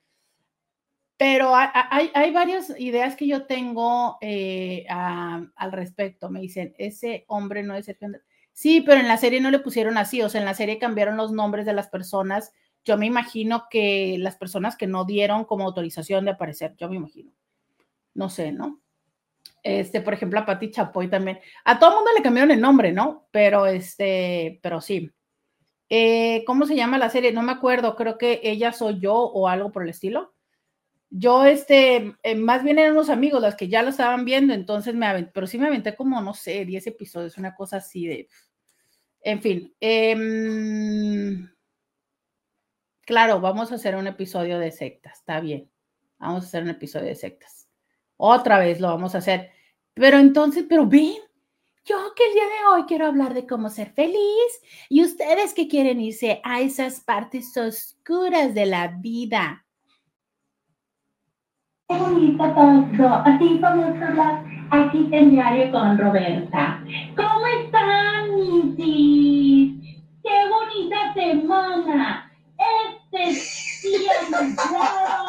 pero 1.18 1.54
hay, 1.56 2.12
hay 2.14 2.32
varias 2.32 2.78
ideas 2.78 3.16
que 3.16 3.28
yo 3.28 3.46
tengo 3.46 4.18
eh, 4.20 4.86
al 4.90 5.72
respecto. 5.72 6.30
Me 6.30 6.42
dicen, 6.42 6.74
ese 6.78 7.24
hombre 7.28 7.64
no 7.64 7.74
es 7.76 7.86
Sergio 7.86 8.10
Sí, 8.52 8.82
pero 8.82 9.00
en 9.02 9.08
la 9.08 9.18
serie 9.18 9.42
no 9.42 9.52
le 9.52 9.60
pusieron 9.60 9.98
así, 9.98 10.22
o 10.22 10.30
sea, 10.30 10.40
en 10.40 10.46
la 10.46 10.54
serie 10.54 10.80
cambiaron 10.80 11.18
los 11.18 11.32
nombres 11.32 11.66
de 11.66 11.74
las 11.74 11.90
personas. 11.90 12.54
Yo 12.86 12.98
me 12.98 13.06
imagino 13.06 13.68
que 13.70 14.18
las 14.20 14.38
personas 14.38 14.78
que 14.78 14.88
no 14.88 15.06
dieron 15.06 15.46
como 15.46 15.66
autorización 15.66 16.26
de 16.26 16.32
aparecer, 16.32 16.76
yo 16.78 16.90
me 16.90 16.96
imagino. 16.96 17.32
No 18.14 18.30
sé, 18.30 18.52
¿no? 18.52 18.82
Este, 19.64 20.00
por 20.00 20.14
ejemplo, 20.14 20.40
a 20.40 20.46
Pati 20.46 20.72
Chapoy 20.72 21.10
también. 21.10 21.40
A 21.66 21.80
todo 21.80 21.96
mundo 21.96 22.12
le 22.16 22.24
cambiaron 22.24 22.52
el 22.52 22.62
nombre, 22.62 22.92
¿no? 22.94 23.28
Pero 23.32 23.66
este, 23.66 24.60
pero 24.62 24.80
sí. 24.80 25.12
Eh, 25.90 26.44
¿Cómo 26.46 26.66
se 26.66 26.76
llama 26.76 26.98
la 26.98 27.10
serie? 27.10 27.32
No 27.32 27.44
me 27.44 27.52
acuerdo, 27.52 27.96
creo 27.96 28.18
que 28.18 28.42
ella 28.44 28.72
soy 28.72 29.00
yo 29.00 29.16
o 29.16 29.48
algo 29.48 29.72
por 29.72 29.84
el 29.84 29.90
estilo. 29.90 30.34
Yo, 31.10 31.46
este, 31.46 32.16
eh, 32.24 32.36
más 32.36 32.64
bien 32.64 32.80
eran 32.80 32.94
unos 32.94 33.10
amigos 33.10 33.42
las 33.42 33.56
que 33.56 33.70
ya 33.70 33.84
lo 33.84 33.90
estaban 33.90 34.26
viendo, 34.26 34.54
entonces 34.54 34.96
me 34.96 35.06
aventé, 35.06 35.32
pero 35.34 35.48
sí 35.48 35.58
me 35.58 35.68
aventé 35.68 35.96
como, 35.96 36.22
no 36.22 36.34
sé, 36.34 36.66
10 36.66 36.88
episodios, 36.88 37.38
una 37.38 37.56
cosa 37.56 37.78
así 37.78 38.08
de... 38.08 38.28
En 39.22 39.42
fin, 39.42 39.74
em, 39.80 41.50
claro, 43.02 43.40
vamos 43.40 43.72
a 43.72 43.76
hacer 43.76 43.96
un 43.96 44.08
episodio 44.08 44.60
de 44.60 44.72
sectas, 44.72 45.20
está 45.20 45.40
bien. 45.40 45.70
Vamos 46.20 46.44
a 46.44 46.48
hacer 46.48 46.64
un 46.64 46.70
episodio 46.70 47.08
de 47.08 47.16
sectas. 47.16 47.68
Otra 48.18 48.60
vez 48.60 48.80
lo 48.80 48.88
vamos 48.90 49.16
a 49.16 49.20
hacer. 49.20 49.52
Pero 49.94 50.18
entonces, 50.18 50.66
pero 50.68 50.86
ven, 50.86 51.16
yo 51.86 52.14
que 52.16 52.26
el 52.26 52.34
día 52.34 52.44
de 52.44 52.66
hoy 52.74 52.84
quiero 52.88 53.06
hablar 53.06 53.34
de 53.36 53.46
cómo 53.46 53.70
ser 53.70 53.92
feliz 53.92 54.62
y 54.90 55.04
ustedes 55.04 55.54
que 55.54 55.68
quieren 55.68 56.02
irse 56.02 56.42
a 56.44 56.60
esas 56.60 57.00
partes 57.02 57.56
oscuras 57.56 58.56
de 58.56 58.66
la 58.66 58.88
vida. 58.88 59.66
Qué 61.88 61.96
bonito 61.96 62.44
todo. 62.44 63.14
Así 63.26 63.60
a 63.64 63.68
hablar 63.68 64.44
aquí 64.72 65.08
en 65.12 65.30
Diario 65.30 65.72
con 65.72 65.98
Roberta. 66.00 66.84
¿Cómo 67.16 67.46
están, 67.64 68.36
mis 68.36 68.76
¡Qué 70.24 70.50
bonita 70.50 71.14
semana! 71.14 72.32
Este 72.58 73.88
día 73.88 74.14
nublado. 74.32 75.26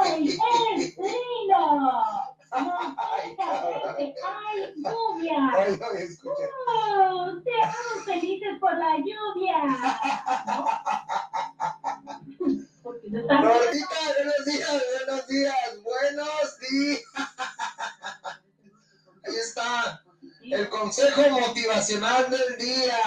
¡Ay, 0.00 0.38
es 0.74 0.96
lindo! 0.96 2.19
¡Ay, 2.52 3.36
lluvia! 4.76 5.38
¡Oh! 6.68 7.32
¡Seamos 7.44 8.04
felices 8.04 8.58
por 8.60 8.76
la 8.76 8.96
lluvia! 8.98 9.56
Gordita, 13.04 13.98
buenos 14.16 14.44
días, 14.44 14.82
buenos 15.06 15.26
días, 15.28 15.82
buenos 15.82 16.58
días. 16.58 17.02
Ahí 19.24 19.36
está 19.36 20.02
el 20.42 20.68
consejo 20.68 21.30
motivacional 21.30 22.30
del 22.30 22.56
día. 22.58 22.98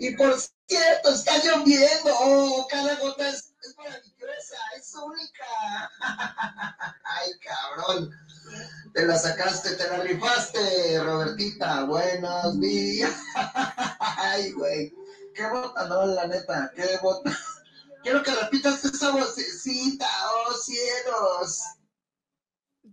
Y 0.00 0.16
por 0.16 0.34
cierto, 0.66 1.10
está 1.10 1.32
lloviendo. 1.44 2.10
Oh, 2.20 2.66
cada 2.70 2.94
gota 3.00 3.28
es, 3.28 3.54
es 3.62 3.76
maravillosa, 3.76 4.56
es 4.74 4.94
única. 4.94 5.90
Ay, 7.04 7.30
cabrón. 7.40 8.10
Te 8.94 9.04
la 9.04 9.18
sacaste, 9.18 9.76
te 9.76 9.86
la 9.88 9.98
rifaste, 9.98 11.04
Robertita. 11.04 11.84
Buenos 11.84 12.58
días. 12.58 13.14
Ay, 14.00 14.52
güey. 14.52 14.90
Qué 15.34 15.46
bota, 15.50 15.86
no, 15.86 16.06
la 16.06 16.26
neta. 16.28 16.72
Qué 16.74 16.86
bota. 17.02 17.36
Quiero 18.02 18.22
que 18.22 18.34
repitas 18.34 18.82
esa 18.82 19.10
vocecita. 19.10 20.06
Oh, 20.32 20.54
cielos. 20.54 21.62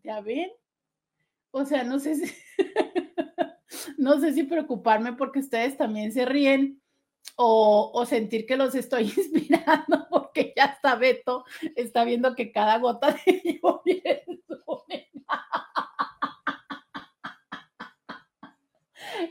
¿Ya 0.03 0.19
ven? 0.19 0.51
O 1.51 1.63
sea, 1.63 1.85
no 1.85 1.99
sé 1.99 2.15
si, 2.15 2.35
no 3.97 4.19
sé 4.19 4.33
si 4.33 4.43
preocuparme 4.43 5.13
porque 5.13 5.39
ustedes 5.39 5.77
también 5.77 6.11
se 6.11 6.25
ríen 6.25 6.83
o, 7.35 7.91
o, 7.93 8.05
sentir 8.05 8.45
que 8.45 8.57
los 8.57 8.73
estoy 8.75 9.03
inspirando 9.17 10.07
porque 10.09 10.53
ya 10.55 10.65
está 10.65 10.95
Beto, 10.95 11.45
está 11.75 12.03
viendo 12.03 12.35
que 12.35 12.51
cada 12.51 12.77
gota 12.79 13.11
de 13.11 13.59
es 14.03 14.27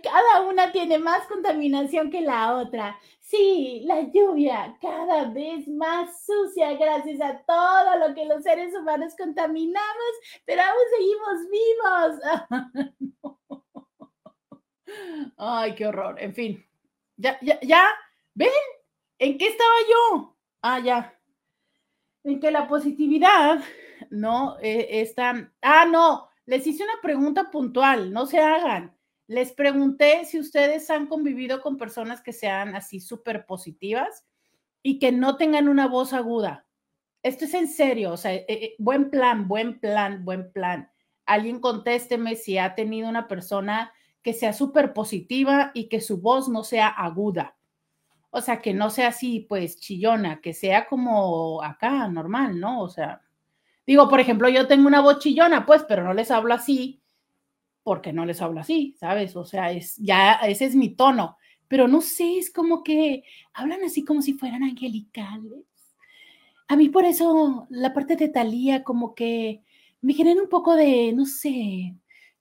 Cada 0.02 0.42
una 0.42 0.72
tiene 0.72 0.98
más 0.98 1.26
contaminación 1.26 2.10
que 2.10 2.20
la 2.20 2.56
otra. 2.56 2.98
Sí, 3.20 3.82
la 3.86 4.02
lluvia 4.02 4.76
cada 4.80 5.24
vez 5.30 5.66
más 5.68 6.24
sucia 6.24 6.74
gracias 6.74 7.20
a 7.20 7.38
todo 7.44 7.98
lo 7.98 8.14
que 8.14 8.24
los 8.24 8.42
seres 8.42 8.74
humanos 8.74 9.14
contaminamos, 9.18 10.12
pero 10.44 10.62
aún 10.62 10.84
seguimos 10.96 11.38
vivos. 11.50 12.20
Ay, 15.36 15.74
qué 15.74 15.86
horror. 15.86 16.20
En 16.20 16.34
fin, 16.34 16.64
ya, 17.16 17.38
ya, 17.42 17.58
ya, 17.62 17.88
ven, 18.34 18.50
¿en 19.18 19.38
qué 19.38 19.48
estaba 19.48 19.74
yo? 19.88 20.36
Ah, 20.62 20.80
ya. 20.80 21.18
En 22.24 22.40
que 22.40 22.50
la 22.50 22.66
positividad, 22.66 23.62
¿no? 24.10 24.56
Eh, 24.60 25.00
está, 25.00 25.52
ah, 25.62 25.86
no, 25.86 26.28
les 26.44 26.66
hice 26.66 26.84
una 26.84 27.00
pregunta 27.02 27.50
puntual, 27.50 28.12
no 28.12 28.26
se 28.26 28.40
hagan. 28.40 28.96
Les 29.28 29.52
pregunté 29.52 30.24
si 30.24 30.38
ustedes 30.38 30.88
han 30.90 31.06
convivido 31.06 31.60
con 31.60 31.76
personas 31.76 32.22
que 32.22 32.32
sean 32.32 32.76
así 32.76 33.00
súper 33.00 33.44
positivas 33.44 34.24
y 34.82 34.98
que 34.98 35.10
no 35.10 35.36
tengan 35.36 35.68
una 35.68 35.88
voz 35.88 36.12
aguda. 36.12 36.66
Esto 37.24 37.44
es 37.44 37.54
en 37.54 37.66
serio, 37.66 38.12
o 38.12 38.16
sea, 38.16 38.34
eh, 38.34 38.44
eh, 38.48 38.74
buen 38.78 39.10
plan, 39.10 39.48
buen 39.48 39.80
plan, 39.80 40.24
buen 40.24 40.52
plan. 40.52 40.90
Alguien 41.24 41.58
contésteme 41.58 42.36
si 42.36 42.56
ha 42.58 42.76
tenido 42.76 43.08
una 43.08 43.26
persona 43.26 43.92
que 44.26 44.32
sea 44.32 44.52
súper 44.52 44.92
positiva 44.92 45.70
y 45.72 45.88
que 45.88 46.00
su 46.00 46.20
voz 46.20 46.48
no 46.48 46.64
sea 46.64 46.88
aguda. 46.88 47.56
O 48.30 48.40
sea, 48.40 48.60
que 48.60 48.74
no 48.74 48.90
sea 48.90 49.10
así, 49.10 49.46
pues 49.48 49.78
chillona, 49.78 50.40
que 50.40 50.52
sea 50.52 50.88
como 50.88 51.62
acá, 51.62 52.08
normal, 52.08 52.58
¿no? 52.58 52.82
O 52.82 52.88
sea, 52.88 53.22
digo, 53.86 54.08
por 54.08 54.18
ejemplo, 54.18 54.48
yo 54.48 54.66
tengo 54.66 54.88
una 54.88 55.00
voz 55.00 55.20
chillona, 55.20 55.64
pues, 55.64 55.84
pero 55.86 56.02
no 56.02 56.12
les 56.12 56.32
hablo 56.32 56.54
así 56.54 57.00
porque 57.84 58.12
no 58.12 58.26
les 58.26 58.42
hablo 58.42 58.58
así, 58.58 58.96
¿sabes? 58.98 59.36
O 59.36 59.44
sea, 59.44 59.70
es 59.70 59.94
ya 59.98 60.32
ese 60.42 60.64
es 60.64 60.74
mi 60.74 60.88
tono, 60.88 61.36
pero 61.68 61.86
no 61.86 62.00
sé, 62.00 62.38
es 62.38 62.52
como 62.52 62.82
que 62.82 63.22
hablan 63.54 63.84
así 63.84 64.04
como 64.04 64.22
si 64.22 64.32
fueran 64.32 64.64
angelicales. 64.64 65.62
A 66.66 66.74
mí 66.74 66.88
por 66.88 67.04
eso 67.04 67.68
la 67.70 67.94
parte 67.94 68.16
de 68.16 68.28
Talía 68.28 68.82
como 68.82 69.14
que 69.14 69.62
me 70.00 70.14
genera 70.14 70.42
un 70.42 70.48
poco 70.48 70.74
de, 70.74 71.12
no 71.12 71.26
sé, 71.26 71.94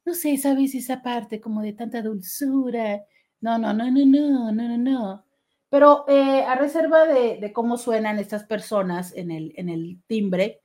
no 0.06 0.14
sé, 0.14 0.38
¿sabes? 0.38 0.76
Esa 0.76 1.02
parte 1.02 1.42
como 1.42 1.62
de 1.62 1.74
tanta 1.74 2.02
dulzura. 2.02 3.04
No, 3.42 3.58
no, 3.58 3.74
no, 3.74 3.90
no, 3.92 4.06
no, 4.06 4.52
no, 4.52 4.68
no, 4.70 4.78
no. 4.78 5.26
Pero 5.70 6.06
eh, 6.08 6.44
a 6.44 6.56
reserva 6.56 7.06
de, 7.06 7.52
cómo 7.54 7.78
suenan 7.78 8.20
estas 8.20 8.44
personas 8.46 9.14
en 9.16 9.32
el, 9.32 10.02
timbre, 10.08 10.62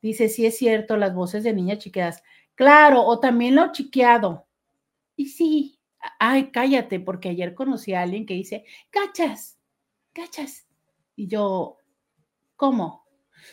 dice, 0.00 0.28
sí 0.28 0.46
es 0.46 0.58
cierto, 0.58 0.96
las 0.96 1.14
voces 1.14 1.42
de 1.42 1.52
niñas 1.52 1.78
chiqueas. 1.78 2.22
Claro, 2.54 3.02
o 3.02 3.18
también 3.18 3.56
lo 3.56 3.72
chiqueado. 3.72 4.46
Y 5.16 5.26
sí, 5.26 5.80
ay, 6.18 6.50
cállate, 6.50 7.00
porque 7.00 7.30
ayer 7.30 7.54
conocí 7.54 7.94
a 7.94 8.02
alguien 8.02 8.26
que 8.26 8.34
dice, 8.34 8.64
cachas, 8.90 9.58
cachas. 10.12 10.66
Y 11.16 11.26
yo, 11.28 11.78
¿cómo? 12.56 13.06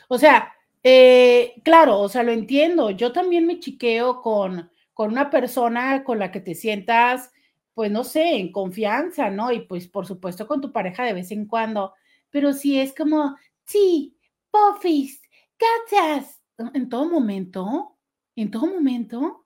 O 0.09 0.17
sea, 0.17 0.53
eh, 0.83 1.55
claro, 1.63 1.99
o 1.99 2.09
sea, 2.09 2.23
lo 2.23 2.31
entiendo. 2.31 2.91
Yo 2.91 3.11
también 3.11 3.47
me 3.47 3.59
chiqueo 3.59 4.21
con, 4.21 4.69
con 4.99 5.13
una 5.13 5.29
persona 5.29 6.03
con 6.03 6.19
la 6.19 6.29
que 6.29 6.41
te 6.41 6.53
sientas, 6.53 7.31
pues 7.73 7.89
no 7.89 8.03
sé, 8.03 8.35
en 8.35 8.51
confianza, 8.51 9.29
¿no? 9.29 9.49
Y 9.49 9.61
pues 9.61 9.87
por 9.87 10.05
supuesto 10.05 10.45
con 10.45 10.59
tu 10.59 10.73
pareja 10.73 11.05
de 11.05 11.13
vez 11.13 11.31
en 11.31 11.45
cuando. 11.45 11.93
Pero 12.29 12.51
si 12.51 12.77
es 12.77 12.93
como, 12.93 13.37
sí, 13.63 14.17
pofis, 14.51 15.21
cachas, 15.55 16.41
en 16.73 16.89
todo 16.89 17.09
momento, 17.09 17.97
en 18.35 18.51
todo 18.51 18.67
momento. 18.67 19.45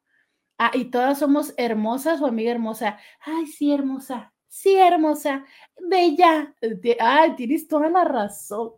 Ah, 0.57 0.71
y 0.73 0.85
todas 0.85 1.19
somos 1.19 1.53
hermosas 1.55 2.19
o 2.19 2.25
amiga 2.25 2.49
hermosa. 2.49 2.97
Ay, 3.19 3.45
sí, 3.45 3.71
hermosa. 3.71 4.33
Sí, 4.47 4.75
hermosa. 4.75 5.45
Bella. 5.87 6.55
Ay, 6.99 7.35
tienes 7.35 7.67
toda 7.67 7.89
la 7.89 8.03
razón. 8.03 8.71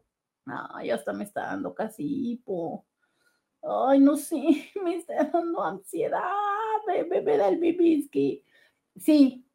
Ay, 0.45 0.89
hasta 0.89 1.13
me 1.13 1.23
está 1.23 1.43
dando 1.43 1.73
casi 1.73 2.03
hipo. 2.31 2.85
Ay, 3.67 3.99
no 3.99 4.15
sé, 4.15 4.71
me 4.83 4.95
está 4.95 5.25
dando 5.25 5.63
ansiedad. 5.63 6.21
Bebé 6.87 7.37
del 7.37 7.57
bibisky. 7.57 8.43
Sí. 8.95 9.45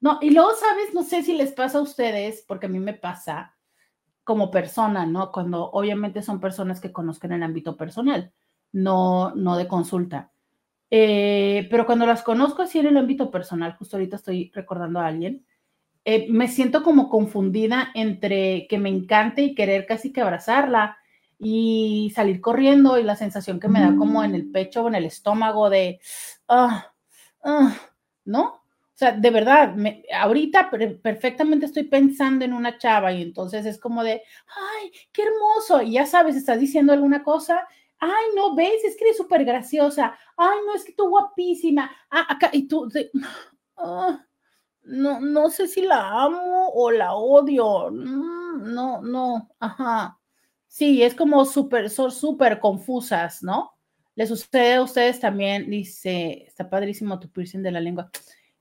No, 0.00 0.18
y 0.20 0.30
luego, 0.30 0.50
¿sabes? 0.54 0.94
No 0.94 1.02
sé 1.02 1.22
si 1.22 1.34
les 1.34 1.52
pasa 1.52 1.78
a 1.78 1.82
ustedes, 1.82 2.44
porque 2.46 2.66
a 2.66 2.68
mí 2.68 2.78
me 2.78 2.94
pasa 2.94 3.54
como 4.24 4.50
persona, 4.50 5.06
¿no? 5.06 5.32
Cuando 5.32 5.70
obviamente 5.70 6.22
son 6.22 6.40
personas 6.40 6.80
que 6.80 6.92
conozcan 6.92 7.32
el 7.32 7.42
ámbito 7.42 7.76
personal 7.76 8.32
no, 8.76 9.34
no 9.34 9.56
de 9.56 9.68
consulta. 9.68 10.32
Eh, 10.90 11.66
pero 11.70 11.86
cuando 11.86 12.06
las 12.06 12.22
conozco 12.22 12.62
así 12.62 12.78
en 12.78 12.86
el 12.86 12.96
ámbito 12.96 13.30
personal, 13.30 13.74
justo 13.76 13.96
ahorita 13.96 14.16
estoy 14.16 14.52
recordando 14.54 15.00
a 15.00 15.06
alguien, 15.06 15.44
eh, 16.04 16.26
me 16.30 16.46
siento 16.46 16.82
como 16.82 17.08
confundida 17.08 17.90
entre 17.94 18.66
que 18.68 18.78
me 18.78 18.90
encante 18.90 19.42
y 19.42 19.54
querer 19.54 19.86
casi 19.86 20.12
que 20.12 20.20
abrazarla 20.20 20.98
y 21.38 22.12
salir 22.14 22.40
corriendo 22.40 22.98
y 22.98 23.02
la 23.02 23.16
sensación 23.16 23.60
que 23.60 23.68
me 23.68 23.80
da 23.80 23.94
como 23.96 24.24
en 24.24 24.34
el 24.34 24.50
pecho 24.50 24.82
o 24.84 24.88
en 24.88 24.94
el 24.94 25.04
estómago 25.04 25.70
de, 25.70 26.00
ah, 26.48 26.92
ah, 27.44 27.76
¿no? 28.24 28.44
O 28.44 28.98
sea, 28.98 29.12
de 29.12 29.30
verdad, 29.30 29.74
me, 29.74 30.04
ahorita 30.14 30.70
perfectamente 31.02 31.66
estoy 31.66 31.84
pensando 31.84 32.44
en 32.46 32.54
una 32.54 32.78
chava 32.78 33.12
y 33.12 33.20
entonces 33.20 33.66
es 33.66 33.78
como 33.78 34.02
de, 34.02 34.22
ay, 34.46 34.90
qué 35.12 35.22
hermoso. 35.22 35.82
Y 35.82 35.92
ya 35.92 36.06
sabes, 36.06 36.34
estás 36.34 36.58
diciendo 36.58 36.94
alguna 36.94 37.22
cosa 37.22 37.66
ay, 37.98 38.24
no, 38.34 38.54
ves, 38.54 38.84
es 38.84 38.96
que 38.96 39.04
eres 39.04 39.16
súper 39.16 39.44
graciosa, 39.44 40.16
ay, 40.36 40.58
no, 40.66 40.74
es 40.74 40.84
que 40.84 40.92
tú 40.92 41.08
guapísima, 41.08 41.90
ah, 42.10 42.26
acá, 42.28 42.50
y 42.52 42.68
tú, 42.68 42.88
ah, 43.76 44.24
no, 44.82 45.20
no 45.20 45.50
sé 45.50 45.68
si 45.68 45.82
la 45.82 46.22
amo 46.24 46.70
o 46.74 46.90
la 46.90 47.14
odio, 47.14 47.90
mm, 47.90 48.74
no, 48.74 49.00
no, 49.02 49.50
ajá, 49.60 50.18
sí, 50.76 51.02
es 51.02 51.14
como 51.14 51.42
súper, 51.46 51.88
son 51.88 52.12
súper 52.12 52.60
confusas, 52.60 53.42
¿no? 53.42 53.72
¿Les 54.14 54.28
sucede 54.28 54.74
a 54.74 54.82
ustedes 54.82 55.18
también? 55.18 55.70
Dice, 55.70 56.44
está 56.46 56.68
padrísimo 56.68 57.18
tu 57.18 57.30
piercing 57.30 57.62
de 57.62 57.70
la 57.70 57.80
lengua. 57.80 58.10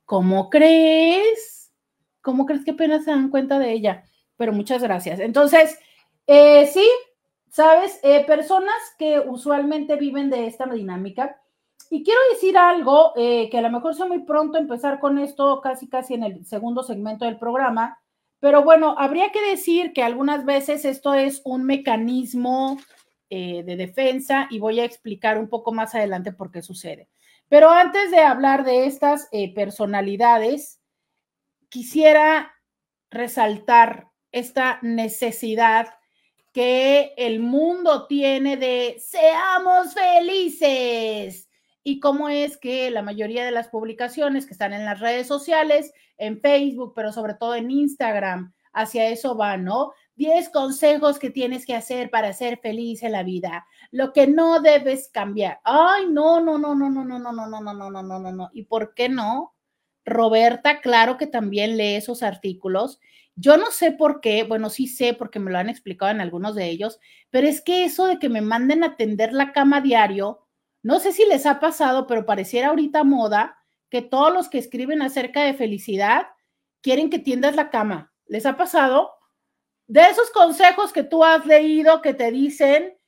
¿Cómo 0.05 0.49
crees? 0.49 1.73
¿Cómo 2.21 2.45
crees 2.45 2.63
que 2.63 2.71
apenas 2.71 3.03
se 3.03 3.11
dan 3.11 3.29
cuenta 3.29 3.59
de 3.59 3.73
ella? 3.73 4.05
Pero 4.37 4.53
muchas 4.53 4.81
gracias. 4.81 5.19
Entonces, 5.19 5.77
eh, 6.25 6.65
sí, 6.67 6.87
¿sabes? 7.49 7.99
Eh, 8.01 8.23
personas 8.25 8.75
que 8.97 9.19
usualmente 9.19 9.97
viven 9.97 10.29
de 10.29 10.47
esta 10.47 10.67
dinámica. 10.67 11.41
Y 11.89 12.01
quiero 12.01 12.19
decir 12.31 12.57
algo, 12.57 13.11
eh, 13.17 13.49
que 13.49 13.57
a 13.57 13.61
lo 13.61 13.71
mejor 13.71 13.93
sea 13.93 14.05
muy 14.05 14.23
pronto 14.23 14.57
empezar 14.57 15.01
con 15.01 15.19
esto, 15.19 15.59
casi 15.59 15.89
casi 15.89 16.13
en 16.13 16.23
el 16.23 16.45
segundo 16.45 16.81
segmento 16.81 17.25
del 17.25 17.37
programa, 17.37 17.99
pero 18.39 18.63
bueno, 18.63 18.95
habría 18.97 19.31
que 19.31 19.41
decir 19.41 19.93
que 19.93 20.03
algunas 20.03 20.45
veces 20.45 20.85
esto 20.85 21.13
es 21.13 21.41
un 21.45 21.63
mecanismo 21.63 22.77
eh, 23.29 23.63
de 23.63 23.75
defensa 23.75 24.47
y 24.49 24.59
voy 24.59 24.79
a 24.79 24.85
explicar 24.85 25.37
un 25.37 25.49
poco 25.49 25.71
más 25.71 25.95
adelante 25.95 26.31
por 26.31 26.51
qué 26.51 26.61
sucede. 26.61 27.09
Pero 27.47 27.69
antes 27.69 28.11
de 28.11 28.19
hablar 28.19 28.65
de 28.65 28.85
estas 28.85 29.29
personalidades, 29.53 30.79
quisiera 31.69 32.53
resaltar 33.11 34.09
esta 34.31 34.79
necesidad 34.81 35.87
que 36.55 37.13
el 37.17 37.39
mundo 37.39 38.07
tiene 38.07 38.57
de 38.57 38.95
seamos 38.99 39.93
felices. 39.93 41.44
Y 41.87 41.99
cómo 41.99 42.29
es 42.29 42.57
que 42.57 42.89
la 42.89 43.03
mayoría 43.03 43.45
de 43.45 43.51
las 43.51 43.67
publicaciones 43.67 44.47
que 44.47 44.53
están 44.53 44.73
en 44.73 44.85
las 44.85 44.99
redes 44.99 45.27
sociales, 45.27 45.93
en 46.17 46.41
Facebook, 46.41 46.93
pero 46.95 47.13
sobre 47.13 47.35
todo 47.35 47.53
en 47.53 47.69
Instagram, 47.69 48.55
hacia 48.73 49.07
eso 49.07 49.35
van, 49.35 49.65
¿no? 49.65 49.93
10 50.15 50.49
consejos 50.49 51.19
que 51.19 51.29
tienes 51.29 51.63
que 51.63 51.75
hacer 51.75 52.09
para 52.09 52.33
ser 52.33 52.57
feliz 52.57 53.03
en 53.03 53.11
la 53.11 53.21
vida. 53.21 53.67
Lo 53.91 54.13
que 54.13 54.25
no 54.25 54.61
debes 54.61 55.09
cambiar. 55.09 55.59
Ay, 55.63 56.07
no, 56.09 56.41
no, 56.41 56.57
no, 56.57 56.73
no, 56.73 56.89
no, 56.89 57.05
no, 57.05 57.19
no, 57.19 57.31
no, 57.31 57.47
no, 57.47 57.61
no, 57.61 57.73
no, 57.73 57.91
no, 57.91 58.01
no, 58.01 58.19
no, 58.19 58.31
no. 58.31 58.49
¿Y 58.51 58.63
por 58.63 58.95
qué 58.95 59.07
no? 59.07 59.53
Roberta, 60.05 60.81
claro 60.81 61.17
que 61.17 61.27
también 61.27 61.77
lee 61.77 61.95
esos 61.95 62.23
artículos 62.23 62.99
Yo 63.35 63.57
no 63.57 63.71
sé 63.71 63.91
por 63.91 64.21
qué, 64.21 64.43
bueno, 64.43 64.71
sí 64.71 64.87
sé 64.87 65.13
porque 65.13 65.39
me 65.39 65.51
lo 65.51 65.59
han 65.59 65.69
explicado 65.69 66.11
en 66.11 66.21
algunos 66.21 66.55
de 66.55 66.67
ellos, 66.67 66.99
pero 67.29 67.47
es 67.47 67.61
que 67.61 67.85
eso 67.85 68.07
de 68.07 68.17
que 68.17 68.29
me 68.29 68.41
manden 68.41 68.83
a 68.83 68.95
tender 68.95 69.33
la 69.33 69.51
cama 69.51 69.81
diario, 69.81 70.44
no 70.85 70.99
sé 70.99 71.13
si 71.13 71.25
les 71.25 71.47
ha 71.47 71.59
pasado, 71.59 72.05
pero 72.05 72.27
pareciera 72.27 72.67
ahorita 72.67 73.03
moda 73.03 73.57
que 73.89 74.03
todos 74.03 74.31
los 74.31 74.49
que 74.49 74.59
escriben 74.59 75.01
acerca 75.01 75.41
de 75.41 75.55
felicidad 75.55 76.27
quieren 76.81 77.09
que 77.09 77.17
tiendas 77.17 77.55
la 77.55 77.71
cama. 77.71 78.13
¿Les 78.27 78.45
ha 78.45 78.55
pasado? 78.55 79.11
De 79.87 80.03
esos 80.03 80.29
consejos 80.29 80.93
que 80.93 81.01
tú 81.01 81.23
has 81.23 81.43
leído 81.47 82.03
que 82.03 82.13
te 82.13 82.29
dicen 82.29 82.99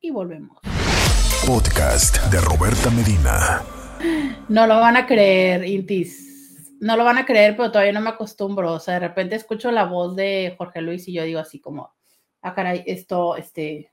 y 0.02 0.12
volvemos. 0.12 0.58
Podcast 1.48 2.22
de 2.26 2.42
Roberta 2.42 2.90
Medina. 2.90 3.64
No 4.50 4.68
lo 4.68 4.82
van 4.82 4.98
a 4.98 5.08
creer, 5.08 5.64
Intis 5.64 6.35
no 6.80 6.98
lo 6.98 7.04
van 7.04 7.18
a 7.18 7.26
creer, 7.26 7.56
pero 7.56 7.72
todavía 7.72 7.94
no 7.94 8.02
me 8.02 8.10
acostumbro. 8.10 8.74
O 8.74 8.80
sea, 8.80 8.96
de 8.96 9.08
repente 9.08 9.36
escucho 9.36 9.72
la 9.72 9.86
voz 9.86 10.16
de 10.16 10.56
Jorge 10.58 10.82
Luis 10.82 11.08
y 11.08 11.14
yo 11.14 11.24
digo 11.24 11.40
así 11.40 11.60
como, 11.60 11.94
ah, 12.42 12.54
caray, 12.54 12.84
esto, 12.86 13.36
este, 13.36 13.92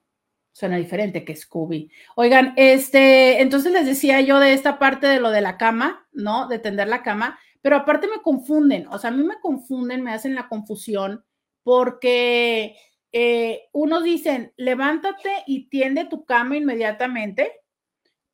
suena 0.52 0.76
diferente 0.76 1.24
que 1.24 1.34
Scooby. 1.34 1.90
Oigan, 2.16 2.54
este, 2.56 3.40
entonces 3.40 3.72
les 3.72 3.86
decía 3.86 4.20
yo 4.20 4.38
de 4.38 4.52
esta 4.52 4.78
parte 4.78 5.06
de 5.06 5.20
lo 5.20 5.30
de 5.30 5.40
la 5.40 5.56
cama, 5.56 6.06
¿no? 6.12 6.48
De 6.48 6.58
tender 6.58 6.88
la 6.88 7.02
cama, 7.02 7.38
pero 7.62 7.76
aparte 7.76 8.08
me 8.08 8.22
confunden, 8.22 8.86
o 8.88 8.98
sea, 8.98 9.10
a 9.10 9.12
mí 9.12 9.22
me 9.22 9.40
confunden, 9.40 10.02
me 10.02 10.12
hacen 10.12 10.34
la 10.34 10.48
confusión 10.48 11.24
porque 11.62 12.76
eh, 13.12 13.68
unos 13.72 14.02
dicen, 14.04 14.52
levántate 14.56 15.30
y 15.46 15.68
tiende 15.68 16.04
tu 16.06 16.24
cama 16.24 16.56
inmediatamente, 16.56 17.60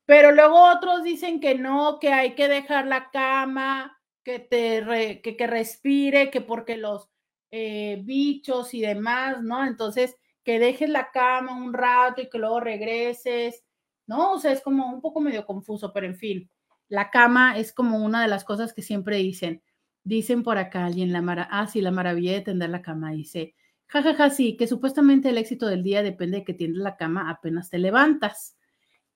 pero 0.06 0.32
luego 0.32 0.70
otros 0.72 1.02
dicen 1.02 1.40
que 1.40 1.54
no, 1.54 1.98
que 2.00 2.12
hay 2.12 2.34
que 2.34 2.48
dejar 2.48 2.86
la 2.86 3.10
cama 3.10 3.97
que 4.28 4.40
te 4.40 5.22
que, 5.22 5.46
respire, 5.46 6.30
que 6.30 6.42
porque 6.42 6.76
los 6.76 7.08
eh, 7.50 8.02
bichos 8.04 8.74
y 8.74 8.82
demás, 8.82 9.42
¿no? 9.42 9.64
Entonces, 9.66 10.16
que 10.44 10.58
dejes 10.58 10.90
la 10.90 11.10
cama 11.10 11.56
un 11.56 11.72
rato 11.72 12.20
y 12.20 12.28
que 12.28 12.36
luego 12.36 12.60
regreses, 12.60 13.64
¿no? 14.06 14.32
O 14.32 14.38
sea, 14.38 14.52
es 14.52 14.60
como 14.60 14.92
un 14.92 15.00
poco 15.00 15.20
medio 15.20 15.46
confuso, 15.46 15.94
pero 15.94 16.06
en 16.06 16.16
fin, 16.16 16.50
la 16.88 17.10
cama 17.10 17.58
es 17.58 17.72
como 17.72 18.04
una 18.04 18.20
de 18.20 18.28
las 18.28 18.44
cosas 18.44 18.74
que 18.74 18.82
siempre 18.82 19.16
dicen. 19.16 19.62
Dicen 20.04 20.42
por 20.42 20.58
acá 20.58 20.84
alguien, 20.84 21.10
la 21.10 21.22
mara, 21.22 21.48
ah, 21.50 21.66
sí, 21.66 21.80
la 21.80 21.90
maravilla 21.90 22.32
de 22.32 22.42
tender 22.42 22.68
la 22.68 22.82
cama, 22.82 23.12
dice, 23.12 23.54
jajaja, 23.86 24.14
ja, 24.14 24.24
ja, 24.24 24.30
sí, 24.30 24.58
que 24.58 24.66
supuestamente 24.66 25.30
el 25.30 25.38
éxito 25.38 25.66
del 25.66 25.82
día 25.82 26.02
depende 26.02 26.38
de 26.38 26.44
que 26.44 26.52
tiendes 26.52 26.82
la 26.82 26.98
cama 26.98 27.30
apenas 27.30 27.70
te 27.70 27.78
levantas. 27.78 28.58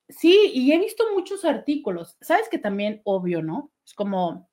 Sí, 0.09 0.53
y 0.55 0.73
he 0.73 0.79
visto 0.79 1.05
muchos 1.15 1.45
artículos. 1.45 2.17
Sabes 2.23 2.49
que 2.49 2.59
también, 2.59 3.03
obvio, 3.05 3.43
¿no? 3.43 3.73
Es 3.85 3.95
como, 3.95 4.51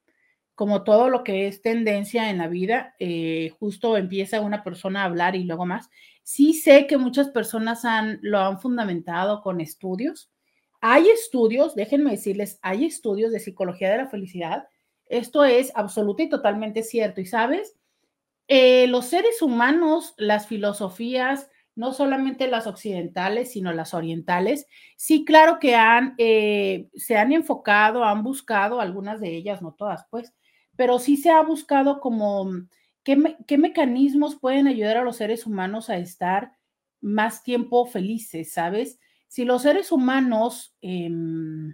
como 0.60 0.84
todo 0.84 1.10
lo 1.10 1.24
que 1.24 1.48
es 1.48 1.62
tendencia 1.62 2.30
en 2.30 2.38
la 2.38 2.50
vida, 2.50 2.93
eh, 3.00 3.54
justo 3.62 3.95
empieza 3.95 4.41
una 4.41 4.62
persona 4.62 5.04
a 5.04 5.06
hablar 5.06 5.38
y 5.38 5.45
luego 5.45 5.65
más. 5.65 5.89
Sí 6.24 6.54
sé 6.54 6.86
que 6.86 6.98
muchas 6.98 7.30
personas 7.30 7.86
han, 7.86 8.19
lo 8.24 8.39
han 8.39 8.60
fundamentado 8.60 9.41
con 9.41 9.62
estudios. 9.62 10.30
Hay 10.82 11.08
estudios, 11.08 11.76
déjenme 11.76 12.12
decirles, 12.12 12.60
hay 12.62 12.84
estudios 12.84 13.32
de 13.32 13.39
psicología 13.39 13.89
de 13.89 14.00
la 14.00 14.10
felicidad. 14.10 14.67
Esto 15.06 15.45
es 15.45 15.72
absoluto 15.76 16.24
y 16.24 16.28
totalmente 16.28 16.84
cierto. 16.84 17.22
Y 17.22 17.26
sabes, 17.26 17.78
eh, 18.50 18.86
los 18.88 19.06
seres 19.06 19.41
humanos, 19.41 20.13
las 20.17 20.48
filosofías, 20.48 21.50
no 21.80 21.94
solamente 21.94 22.50
las 22.50 22.68
occidentales, 22.68 23.54
sino 23.54 23.72
las 23.72 23.94
orientales, 23.94 24.68
sí, 24.98 25.24
claro 25.24 25.60
que 25.60 25.76
han, 25.76 26.13
eh, 26.18 26.89
se 26.94 27.15
han 27.18 27.32
enfocado, 27.32 28.04
han 28.04 28.22
buscado, 28.22 28.82
algunas 28.82 29.22
de 29.22 29.34
ellas, 29.34 29.62
no 29.62 29.72
todas, 29.72 30.06
pues, 30.10 30.34
pero 30.76 31.00
sí 31.00 31.15
se 31.15 31.30
ha 31.30 31.42
buscado 31.42 32.02
como 32.02 32.44
mm, 32.44 32.68
qué, 33.48 33.58
mecanismos 33.58 34.36
pueden 34.36 34.68
ayudar 34.68 34.98
a 34.98 35.06
los 35.06 35.15
seres 35.15 35.46
humanos 35.46 35.89
a 35.89 35.96
estar 35.96 36.52
más 37.00 37.44
tiempo 37.44 37.86
felices, 37.86 38.52
¿sabes? 38.52 39.00
Si 39.30 39.46
los 39.46 39.62
seres 39.62 39.94
humanos 39.94 40.76
em, 40.82 41.74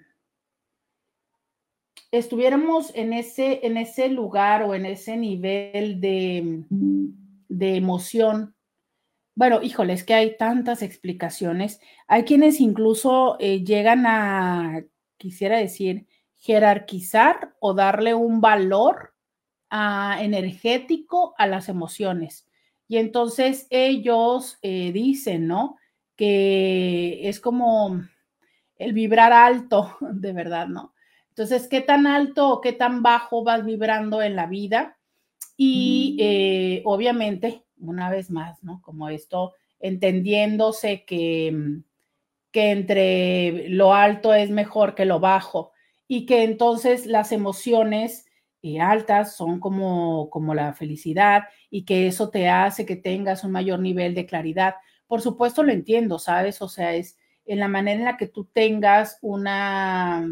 estuviéramos 2.12 2.94
en 2.94 3.12
ese, 3.12 3.66
en 3.66 3.78
ese 3.78 4.10
lugar 4.10 4.62
o 4.62 4.76
en 4.76 4.86
ese 4.86 5.18
nivel 5.18 6.00
de, 6.00 6.64
de 6.70 7.76
emoción, 7.76 8.55
bueno, 9.36 9.62
híjole, 9.62 10.04
que 10.06 10.14
hay 10.14 10.38
tantas 10.38 10.82
explicaciones. 10.82 11.82
Hay 12.08 12.24
quienes 12.24 12.62
incluso 12.62 13.36
eh, 13.40 13.64
llegan 13.66 14.08
a, 14.08 14.82
quisiera 15.18 15.58
decir, 15.58 16.08
jerarquizar 16.36 17.54
o 17.60 17.74
darle 17.74 18.14
un 18.14 18.40
valor 18.40 19.14
ah, 19.70 20.18
energético 20.22 21.36
a 21.38 21.48
las 21.48 21.68
emociones. 21.68 22.48
Y 22.88 22.98
entonces 22.98 23.68
ellos 23.72 24.58
eh, 24.62 24.92
dicen, 24.94 25.48
¿no? 25.48 25.78
Que 26.16 27.28
es 27.28 27.42
como 27.42 28.02
el 28.78 28.94
vibrar 28.94 29.34
alto, 29.34 29.98
de 30.00 30.32
verdad, 30.32 30.68
¿no? 30.68 30.94
Entonces, 31.30 31.68
¿qué 31.68 31.82
tan 31.82 32.08
alto 32.08 32.48
o 32.50 32.62
qué 32.62 32.72
tan 32.72 33.04
bajo 33.04 33.44
vas 33.44 33.66
vibrando 33.66 34.22
en 34.22 34.38
la 34.38 34.46
vida? 34.46 34.98
Y 35.58 36.14
mm. 36.14 36.22
eh, 36.22 36.82
obviamente, 36.86 37.65
una 37.78 38.10
vez 38.10 38.30
más, 38.30 38.64
¿no? 38.64 38.82
Como 38.82 39.10
esto, 39.10 39.54
entendiéndose 39.80 41.06
que, 41.06 41.82
que 42.52 42.72
entre 42.72 43.70
lo 43.70 43.94
alto 43.94 44.34
es 44.34 44.50
mejor 44.50 44.96
que 44.96 45.06
lo 45.06 45.20
bajo 45.20 45.72
y 46.08 46.26
que 46.26 46.44
entonces 46.44 47.06
las 47.06 47.32
emociones 47.32 48.26
eh, 48.62 48.80
altas 48.80 49.36
son 49.36 49.60
como, 49.60 50.30
como 50.30 50.54
la 50.56 50.74
felicidad 50.74 51.44
y 51.70 51.86
que 51.86 52.08
eso 52.08 52.30
te 52.30 52.50
hace 52.50 52.86
que 52.86 52.96
tengas 52.96 53.44
un 53.44 53.52
mayor 53.52 53.80
nivel 53.80 54.16
de 54.16 54.26
claridad. 54.26 54.76
Por 55.08 55.22
supuesto 55.22 55.64
lo 55.64 55.72
entiendo, 55.72 56.18
¿sabes? 56.18 56.62
O 56.62 56.68
sea, 56.68 56.96
es 56.96 57.18
en 57.46 57.60
la 57.60 57.68
manera 57.68 58.00
en 58.00 58.06
la 58.06 58.18
que 58.18 58.28
tú 58.28 58.46
tengas 58.46 59.20
una 59.22 60.26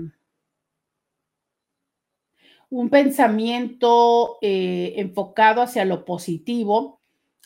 un 2.69 2.89
pensamiento 2.89 4.39
eh, 4.41 4.95
enfocado 4.97 5.61
hacia 5.61 5.85
lo 5.85 6.05
positivo, 6.05 7.02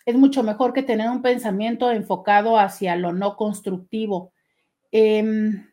es 0.08 0.16
mucho 0.16 0.42
mejor 0.42 0.72
que 0.72 0.84
tener 0.84 1.10
un 1.10 1.22
pensamiento 1.22 1.92
enfocado 1.92 2.58
hacia 2.58 2.96
lo 2.96 3.12
no 3.12 3.36
constructivo. 3.36 4.32
Em, 4.90 5.68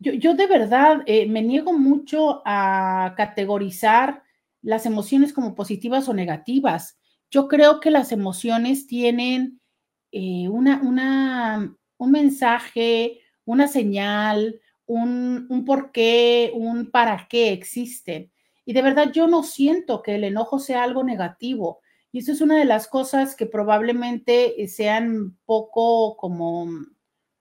yo, 0.00 0.34
de 0.34 0.46
verdad 0.46 1.02
eh, 1.06 1.26
me 1.26 1.40
niego 1.40 1.72
mucho 1.72 2.42
a 2.44 3.14
categorizar 3.16 4.22
las 4.60 4.84
emociones 4.84 5.32
como 5.32 5.54
positivas 5.54 6.10
o 6.10 6.14
negativas. 6.14 6.98
Yo 7.30 7.48
creo 7.48 7.80
que 7.80 7.90
las 7.90 8.12
emociones 8.12 8.86
tienen 8.86 9.62
eh, 10.12 10.46
una, 10.50 10.82
una, 10.82 11.74
un 11.96 12.10
mensaje, 12.10 13.20
una 13.46 13.66
señal, 13.66 14.60
un, 14.84 15.46
un 15.48 15.64
por 15.64 15.90
qué, 15.90 16.52
un 16.54 16.90
para 16.90 17.26
qué 17.30 17.54
existen. 17.54 18.30
Y 18.66 18.74
de 18.74 18.82
verdad 18.82 19.10
yo 19.10 19.26
no 19.26 19.42
siento 19.42 20.02
que 20.02 20.16
el 20.16 20.24
enojo 20.24 20.58
sea 20.58 20.82
algo 20.82 21.02
negativo. 21.02 21.80
Eso 22.18 22.32
es 22.32 22.40
una 22.40 22.58
de 22.58 22.64
las 22.64 22.88
cosas 22.88 23.36
que 23.36 23.46
probablemente 23.46 24.66
sean 24.66 25.38
poco 25.46 26.16
como, 26.16 26.68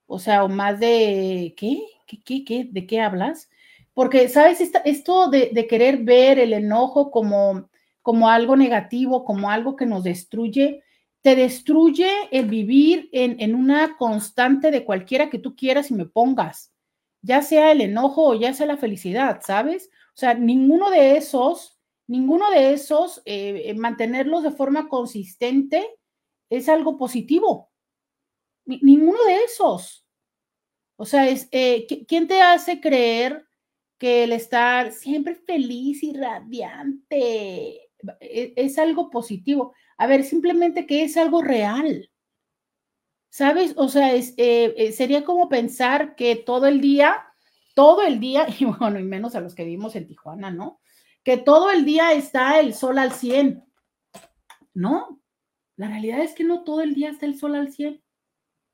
o 0.05 0.19
sea, 0.19 0.43
o 0.43 0.49
más 0.49 0.79
de, 0.79 1.55
¿qué? 1.57 1.83
¿qué, 2.05 2.43
qué, 2.45 2.67
de 2.71 2.85
qué 2.85 3.01
hablas? 3.01 3.49
Porque, 3.95 4.29
¿sabes? 4.29 4.61
esto 4.85 5.29
de, 5.31 5.67
querer 5.67 6.03
ver 6.03 6.37
el 6.37 6.53
enojo 6.53 7.09
como, 7.09 7.69
como 8.03 8.29
algo 8.29 8.55
negativo, 8.55 9.25
como 9.25 9.49
algo 9.49 9.75
que 9.75 9.87
nos 9.87 10.03
destruye, 10.03 10.83
te 11.21 11.35
destruye 11.35 12.09
el 12.31 12.45
vivir 12.45 13.09
en, 13.11 13.37
en 13.39 13.55
una 13.55 13.97
constante 13.97 14.69
de 14.69 14.85
cualquiera 14.85 15.31
que 15.31 15.39
tú 15.39 15.55
quieras 15.55 15.89
y 15.89 15.95
me 15.95 16.05
pongas, 16.05 16.71
ya 17.23 17.41
sea 17.41 17.71
el 17.71 17.81
enojo 17.81 18.27
o 18.27 18.35
ya 18.35 18.53
sea 18.53 18.67
la 18.67 18.77
felicidad, 18.77 19.41
¿sabes? 19.43 19.89
O 20.13 20.17
sea, 20.19 20.35
ninguno 20.35 20.91
de 20.91 21.17
esos, 21.17 21.76
ninguno 22.07 22.49
de 22.51 22.73
esos, 22.73 23.21
eh, 23.25 23.63
eh, 23.65 23.73
mantenerlos 23.75 24.43
de 24.43 24.51
forma 24.51 24.89
consistente 24.89 25.85
es 26.49 26.69
algo 26.69 26.97
positivo. 26.97 27.71
ninguno 28.65 29.23
de 29.25 29.43
esos. 29.45 30.05
O 30.97 31.05
sea, 31.05 31.29
es, 31.29 31.47
eh, 31.51 31.87
¿quién 32.07 32.27
te 32.27 32.41
hace 32.41 32.81
creer 32.81 33.47
que 33.97 34.23
el 34.25 34.33
estar 34.33 34.91
siempre 34.91 35.35
feliz 35.35 36.03
y 36.03 36.13
radiante 36.13 37.89
e, 38.19 38.53
es, 38.55 38.77
algo 38.77 39.09
positivo. 39.09 39.73
A 39.97 40.07
ver, 40.07 40.23
simplemente 40.23 40.85
que 40.85 41.03
es 41.03 41.17
algo 41.17 41.41
real. 41.41 42.11
¿Sabes? 43.29 43.73
O 43.77 43.89
sea, 43.89 44.13
es, 44.13 44.35
sería 44.95 45.23
como 45.23 45.49
pensar 45.49 46.15
que 46.15 46.35
todo 46.35 46.67
el 46.67 46.81
día, 46.81 47.25
todo 47.75 48.03
el 48.03 48.19
día, 48.19 48.47
y 48.59 48.65
bueno, 48.65 48.99
y 48.99 49.03
menos 49.03 49.35
a 49.35 49.41
los 49.41 49.55
que 49.55 49.63
vivimos 49.63 49.95
en 49.95 50.07
Tijuana, 50.07 50.51
¿no? 50.51 50.81
Que 51.27 51.35
todo 51.35 51.71
el 51.71 51.83
día 51.83 52.13
está 52.13 52.57
el 52.61 52.73
sol 52.73 52.97
al 52.97 53.11
100. 53.11 53.61
No, 54.73 55.21
la 55.75 55.89
realidad 55.89 56.21
es 56.21 56.33
que 56.33 56.45
no 56.45 56.63
todo 56.63 56.79
el 56.79 56.93
día 56.93 57.09
está 57.09 57.25
el 57.25 57.37
sol 57.37 57.55
al 57.55 57.73
100. 57.73 58.01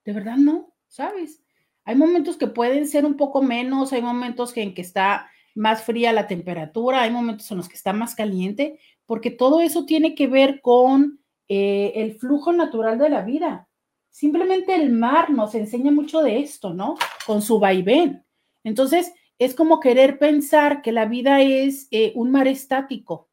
De 0.05 0.13
verdad 0.13 0.37
no, 0.37 0.71
¿sabes? 0.87 1.41
Hay 1.83 1.95
momentos 1.95 2.37
que 2.37 2.45
pueden 2.45 2.87
ser 2.87 3.05
un 3.05 3.17
poco 3.17 3.41
menos, 3.41 3.91
hay 3.91 4.03
momentos 4.03 4.55
en 4.55 4.75
que 4.75 4.83
está 4.83 5.31
más 5.55 5.81
fría 5.81 6.13
la 6.13 6.27
temperatura, 6.27 7.01
hay 7.01 7.09
momentos 7.09 7.49
en 7.49 7.57
los 7.57 7.67
que 7.67 7.75
está 7.75 7.91
más 7.91 8.13
caliente, 8.13 8.79
porque 9.07 9.31
todo 9.31 9.59
eso 9.59 9.87
tiene 9.87 10.13
que 10.13 10.27
ver 10.27 10.61
con 10.61 11.23
eh, 11.47 11.93
el 11.95 12.19
flujo 12.19 12.53
natural 12.53 12.99
de 12.99 13.09
la 13.09 13.23
vida. 13.23 13.67
Simplemente 14.11 14.75
el 14.75 14.91
mar 14.91 15.31
nos 15.31 15.55
enseña 15.55 15.91
mucho 15.91 16.21
de 16.21 16.41
esto, 16.41 16.71
¿no? 16.71 16.97
Con 17.25 17.41
su 17.41 17.57
vaivén. 17.57 18.23
Entonces, 18.63 19.11
es 19.39 19.55
como 19.55 19.79
querer 19.79 20.19
pensar 20.19 20.81
que 20.81 20.91
la 20.91 21.05
vida 21.05 21.41
es 21.41 21.87
eh, 21.91 22.11
un 22.15 22.31
mar 22.31 22.47
estático. 22.47 23.29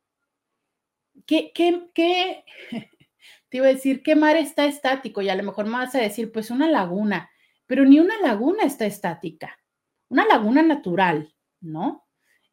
¿Qué? 1.27 1.53
Te 3.49 3.57
iba 3.57 3.67
a 3.67 3.73
decir, 3.73 4.03
¿qué 4.03 4.17
mar 4.17 4.37
está 4.37 4.67
estático? 4.67 5.23
Y 5.23 5.29
a 5.29 5.35
lo 5.35 5.43
mejor 5.43 5.67
me 5.67 5.73
vas 5.73 5.95
a 5.95 6.01
decir, 6.01 6.33
pues 6.33 6.51
una 6.51 6.69
laguna 6.69 7.31
pero 7.71 7.85
ni 7.85 8.01
una 8.01 8.19
laguna 8.21 8.65
está 8.65 8.85
estática. 8.85 9.57
Una 10.09 10.27
laguna 10.27 10.61
natural, 10.61 11.33
¿no? 11.61 12.05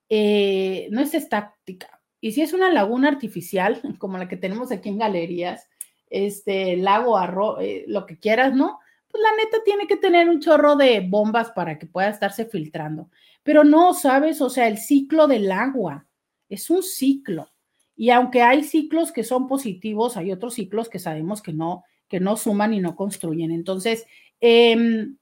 Eh, 0.09 0.89
no 0.91 1.01
es 1.01 1.15
estática. 1.15 2.03
Y 2.21 2.33
si 2.33 2.43
es 2.43 2.53
una 2.53 2.71
laguna 2.71 3.07
artificial, 3.07 3.81
como 3.97 4.19
la 4.19 4.27
que 4.27 4.37
tenemos 4.37 4.71
aquí 4.71 4.89
en 4.89 4.99
galerías, 4.99 5.71
este 6.11 6.77
lago, 6.77 7.17
arroz, 7.17 7.57
eh, 7.61 7.83
lo 7.87 8.05
que 8.05 8.19
quieras, 8.19 8.53
¿no? 8.53 8.77
Pues 9.07 9.23
la 9.23 9.43
neta 9.43 9.63
tiene 9.65 9.87
que 9.87 9.97
tener 9.97 10.29
un 10.29 10.39
chorro 10.39 10.75
de 10.75 10.99
bombas 10.99 11.49
para 11.49 11.79
que 11.79 11.87
pueda 11.87 12.09
estarse 12.09 12.45
filtrando. 12.45 13.09
Pero 13.47 13.63
no, 13.63 13.93
¿sabes? 13.93 14.41
O 14.41 14.49
sea, 14.49 14.67
el 14.67 14.77
ciclo 14.77 15.25
del 15.25 15.49
agua 15.49 16.05
es 16.49 16.69
un 16.69 16.83
ciclo. 16.83 17.49
Y 17.95 18.09
aunque 18.09 18.41
hay 18.41 18.63
ciclos 18.63 19.13
que 19.13 19.23
son 19.23 19.47
positivos, 19.47 20.17
hay 20.17 20.33
otros 20.33 20.55
ciclos 20.55 20.89
que 20.89 20.99
sabemos 20.99 21.41
que 21.41 21.53
no, 21.53 21.85
que 22.09 22.19
no 22.19 22.35
suman 22.35 22.73
y 22.73 22.81
no 22.81 22.95
construyen. 22.95 23.51
Entonces, 23.51 24.05
Em, 24.39 25.17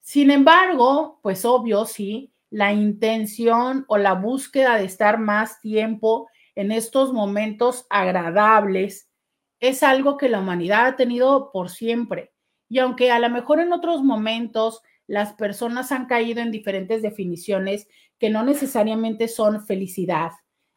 sin 0.00 0.30
embargo, 0.30 1.18
pues 1.22 1.44
obvio, 1.44 1.86
sí, 1.86 2.32
la 2.50 2.72
intención 2.72 3.84
o 3.88 3.98
la 3.98 4.14
búsqueda 4.14 4.76
de 4.76 4.84
estar 4.84 5.18
más 5.18 5.60
tiempo 5.60 6.28
en 6.54 6.72
estos 6.72 7.12
momentos 7.12 7.86
agradables 7.90 9.08
es 9.60 9.82
algo 9.82 10.16
que 10.16 10.28
la 10.28 10.40
humanidad 10.40 10.86
ha 10.86 10.96
tenido 10.96 11.50
por 11.52 11.70
siempre. 11.70 12.32
Y 12.68 12.78
aunque 12.78 13.10
a 13.10 13.18
lo 13.18 13.28
mejor 13.30 13.60
en 13.60 13.72
otros 13.72 14.02
momentos 14.02 14.82
las 15.10 15.32
personas 15.32 15.90
han 15.90 16.06
caído 16.06 16.40
en 16.40 16.52
diferentes 16.52 17.02
definiciones 17.02 17.88
que 18.20 18.30
no 18.30 18.44
necesariamente 18.44 19.26
son 19.26 19.66
felicidad, 19.66 20.30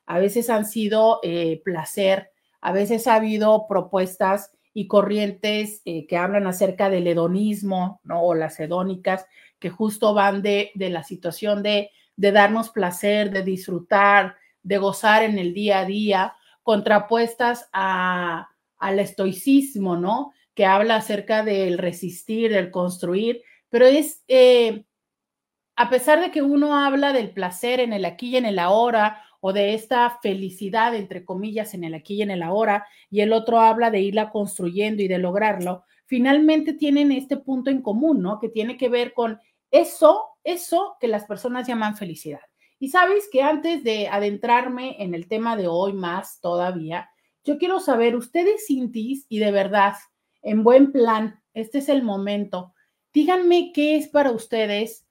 a 0.08 0.18
veces 0.18 0.50
han 0.50 0.66
sido 0.66 1.20
eh, 1.22 1.62
placer, 1.64 2.32
a 2.60 2.72
veces 2.72 3.06
ha 3.06 3.14
habido 3.14 3.68
propuestas 3.68 4.50
y 4.74 4.88
corrientes 4.88 5.84
eh, 5.86 6.08
que 6.08 6.18
hablan 6.18 6.48
acerca 6.48 6.90
del 6.90 7.06
hedonismo, 7.06 8.02
¿no? 8.04 8.24
O 8.24 8.34
las 8.34 8.60
hedónicas, 8.60 9.28
que 9.60 9.70
justo 9.70 10.16
van 10.16 10.42
de, 10.42 10.72
la 10.76 11.04
situación 11.04 11.62
de, 11.62 11.92
de 12.16 12.32
darnos 12.32 12.72
placer, 12.72 13.30
de 13.30 13.44
disfrutar, 13.44 14.38
de 14.64 14.80
gozar 14.80 15.22
en 15.22 15.38
el 15.38 15.54
día 15.54 15.82
a 15.82 15.86
día, 15.86 16.34
contrapuestas 16.64 17.70
a, 17.72 18.50
al 18.80 19.00
estoicismo, 19.00 19.96
¿no? 19.96 20.34
Que 20.56 20.66
habla 20.66 20.96
acerca 20.96 21.44
del 21.44 21.78
resistir, 21.78 22.52
del 22.52 22.72
construir, 22.72 23.44
pero 23.74 23.88
es, 23.88 24.24
eh, 24.28 24.86
a 25.76 25.90
pesar 25.90 26.22
de 26.22 26.30
que 26.30 26.44
uno 26.44 26.76
habla 26.76 27.12
del 27.12 27.32
placer 27.32 27.80
en 27.80 27.92
el 27.92 28.06
aquí 28.06 28.30
y 28.30 28.38
en 28.38 28.46
el 28.46 28.60
ahora, 28.60 29.24
o 29.40 29.52
de 29.52 29.74
esta 29.74 30.20
felicidad, 30.22 30.94
entre 30.94 31.26
comillas, 31.26 31.74
en 31.74 31.84
el 31.84 31.96
aquí 31.96 32.18
y 32.18 32.22
en 32.22 32.30
el 32.30 32.44
ahora, 32.44 32.86
y 33.10 33.22
el 33.22 33.34
otro 33.34 33.60
habla 33.60 33.90
de 33.90 34.00
irla 34.00 34.30
construyendo 34.30 35.02
y 35.02 35.08
de 35.08 35.18
lograrlo, 35.18 35.86
finalmente 36.06 36.74
tienen 36.74 37.12
este 37.12 37.36
punto 37.36 37.72
en 37.72 37.82
común, 37.82 38.22
¿no? 38.22 38.40
Que 38.40 38.48
tiene 38.48 38.78
que 38.78 38.90
ver 38.90 39.12
con 39.16 39.40
eso, 39.72 40.24
eso 40.44 40.96
que 41.00 41.08
las 41.08 41.26
personas 41.26 41.68
llaman 41.68 41.98
felicidad. 41.98 42.42
Y 42.78 42.90
sabes 42.90 43.28
que 43.32 43.42
antes 43.42 43.84
de 43.84 44.08
adentrarme 44.08 44.98
en 45.00 45.16
el 45.16 45.28
tema 45.28 45.58
de 45.58 45.68
hoy 45.68 45.94
más 45.94 46.40
todavía, 46.42 47.10
yo 47.44 47.58
quiero 47.58 47.80
saber, 47.80 48.16
ustedes 48.16 48.68
Cintis 48.68 49.26
y 49.30 49.40
de 49.40 49.50
verdad, 49.50 49.96
en 50.44 50.64
buen 50.64 50.92
plan, 50.92 51.42
este 51.56 51.80
es 51.80 51.90
el 51.90 52.04
momento, 52.04 52.76
díganme 53.14 53.72
qué 53.74 53.96
es 53.96 54.08
para 54.08 54.32
ustedes 54.32 55.04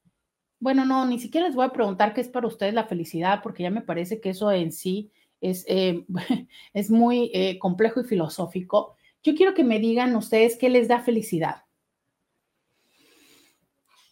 bueno, 0.63 0.85
no, 0.85 1.05
ni 1.07 1.19
siquiera 1.19 1.49
les 1.49 1.57
voy 1.57 1.65
a 1.65 1.73
preguntar 1.73 2.15
qué 2.15 2.21
es 2.21 2.29
para 2.29 2.47
ustedes 2.47 2.73
la 2.73 2.85
felicidad, 2.85 3.41
porque 3.43 3.65
ya 3.65 3.71
me 3.71 3.81
parece 3.81 4.21
que 4.21 4.31
eso 4.31 4.53
en 4.53 4.71
sí 4.71 5.11
es, 5.41 5.65
eh, 5.67 6.05
es 6.73 6.89
muy 6.89 7.33
eh, 7.35 7.59
complejo 7.59 8.01
y 8.01 8.05
filosófico. 8.05 8.95
Yo 9.25 9.35
quiero 9.35 9.55
que 9.55 9.65
me 9.65 9.81
digan 9.81 10.15
ustedes 10.15 10.57
qué 10.57 10.69
les 10.69 10.87
da 10.87 11.01
felicidad. 11.01 11.65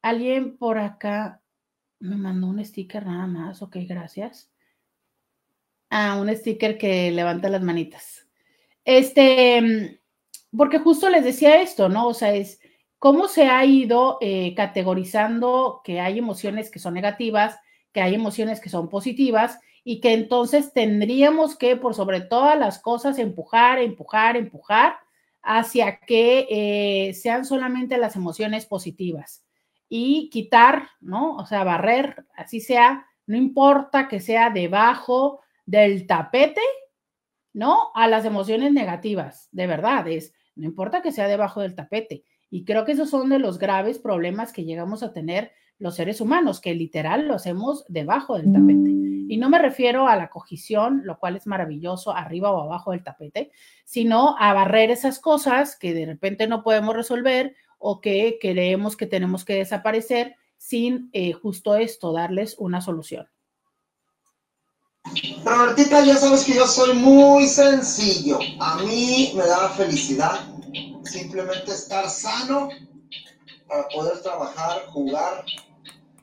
alguien 0.00 0.56
por 0.56 0.78
acá 0.78 1.42
me 1.98 2.16
mandó 2.16 2.46
un 2.46 2.64
sticker 2.64 3.04
nada 3.04 3.26
más. 3.26 3.60
Ok, 3.60 3.76
gracias. 3.86 4.50
Ah, 5.90 6.18
un 6.20 6.34
sticker 6.34 6.78
que 6.78 7.10
levanta 7.10 7.50
las 7.50 7.62
manitas. 7.62 8.29
Este, 8.84 10.00
porque 10.56 10.78
justo 10.78 11.08
les 11.08 11.24
decía 11.24 11.60
esto, 11.60 11.88
¿no? 11.88 12.08
O 12.08 12.14
sea, 12.14 12.34
es 12.34 12.60
cómo 12.98 13.28
se 13.28 13.48
ha 13.48 13.64
ido 13.64 14.18
eh, 14.20 14.54
categorizando 14.54 15.80
que 15.84 16.00
hay 16.00 16.18
emociones 16.18 16.70
que 16.70 16.78
son 16.78 16.94
negativas, 16.94 17.58
que 17.92 18.02
hay 18.02 18.14
emociones 18.14 18.60
que 18.60 18.68
son 18.68 18.88
positivas 18.88 19.58
y 19.84 20.00
que 20.00 20.12
entonces 20.12 20.72
tendríamos 20.72 21.56
que, 21.56 21.76
por 21.76 21.94
sobre 21.94 22.20
todas 22.20 22.58
las 22.58 22.78
cosas, 22.78 23.18
empujar, 23.18 23.78
empujar, 23.78 24.36
empujar 24.36 24.96
hacia 25.42 25.98
que 26.00 26.46
eh, 26.50 27.14
sean 27.14 27.44
solamente 27.44 27.96
las 27.96 28.16
emociones 28.16 28.66
positivas 28.66 29.44
y 29.88 30.28
quitar, 30.30 30.88
¿no? 31.00 31.36
O 31.36 31.46
sea, 31.46 31.64
barrer, 31.64 32.26
así 32.36 32.60
sea, 32.60 33.06
no 33.26 33.36
importa 33.36 34.08
que 34.08 34.20
sea 34.20 34.50
debajo 34.50 35.40
del 35.64 36.06
tapete, 36.06 36.60
¿no? 37.52 37.90
A 37.94 38.08
las 38.08 38.24
emociones 38.24 38.72
negativas, 38.72 39.48
de 39.52 39.66
verdad, 39.66 40.06
es, 40.08 40.32
no 40.54 40.66
importa 40.66 41.02
que 41.02 41.12
sea 41.12 41.28
debajo 41.28 41.60
del 41.60 41.74
tapete. 41.74 42.24
Y 42.50 42.64
creo 42.64 42.84
que 42.84 42.92
esos 42.92 43.10
son 43.10 43.28
de 43.28 43.38
los 43.38 43.58
graves 43.58 43.98
problemas 43.98 44.52
que 44.52 44.64
llegamos 44.64 45.02
a 45.02 45.12
tener 45.12 45.52
los 45.78 45.94
seres 45.94 46.20
humanos, 46.20 46.60
que 46.60 46.74
literal 46.74 47.26
lo 47.26 47.34
hacemos 47.34 47.84
debajo 47.88 48.36
del 48.36 48.52
tapete. 48.52 48.90
Y 49.32 49.36
no 49.36 49.48
me 49.48 49.60
refiero 49.60 50.08
a 50.08 50.16
la 50.16 50.28
cogición, 50.28 51.02
lo 51.04 51.18
cual 51.18 51.36
es 51.36 51.46
maravilloso, 51.46 52.14
arriba 52.14 52.50
o 52.50 52.62
abajo 52.62 52.90
del 52.90 53.04
tapete, 53.04 53.52
sino 53.84 54.36
a 54.38 54.52
barrer 54.52 54.90
esas 54.90 55.20
cosas 55.20 55.76
que 55.76 55.94
de 55.94 56.04
repente 56.04 56.48
no 56.48 56.62
podemos 56.64 56.94
resolver 56.96 57.54
o 57.78 58.00
que 58.00 58.38
creemos 58.40 58.96
que 58.96 59.06
tenemos 59.06 59.44
que 59.44 59.54
desaparecer 59.54 60.36
sin 60.56 61.08
eh, 61.12 61.32
justo 61.32 61.76
esto, 61.76 62.12
darles 62.12 62.56
una 62.58 62.80
solución. 62.82 63.28
Robertita, 65.44 66.04
ya 66.04 66.16
sabes 66.16 66.44
que 66.44 66.54
yo 66.54 66.66
soy 66.66 66.94
muy 66.94 67.46
sencillo. 67.46 68.38
A 68.60 68.76
mí 68.78 69.32
me 69.34 69.46
da 69.46 69.70
felicidad 69.70 70.40
simplemente 71.04 71.72
estar 71.72 72.08
sano 72.08 72.68
para 73.66 73.88
poder 73.88 74.20
trabajar, 74.22 74.86
jugar, 74.88 75.44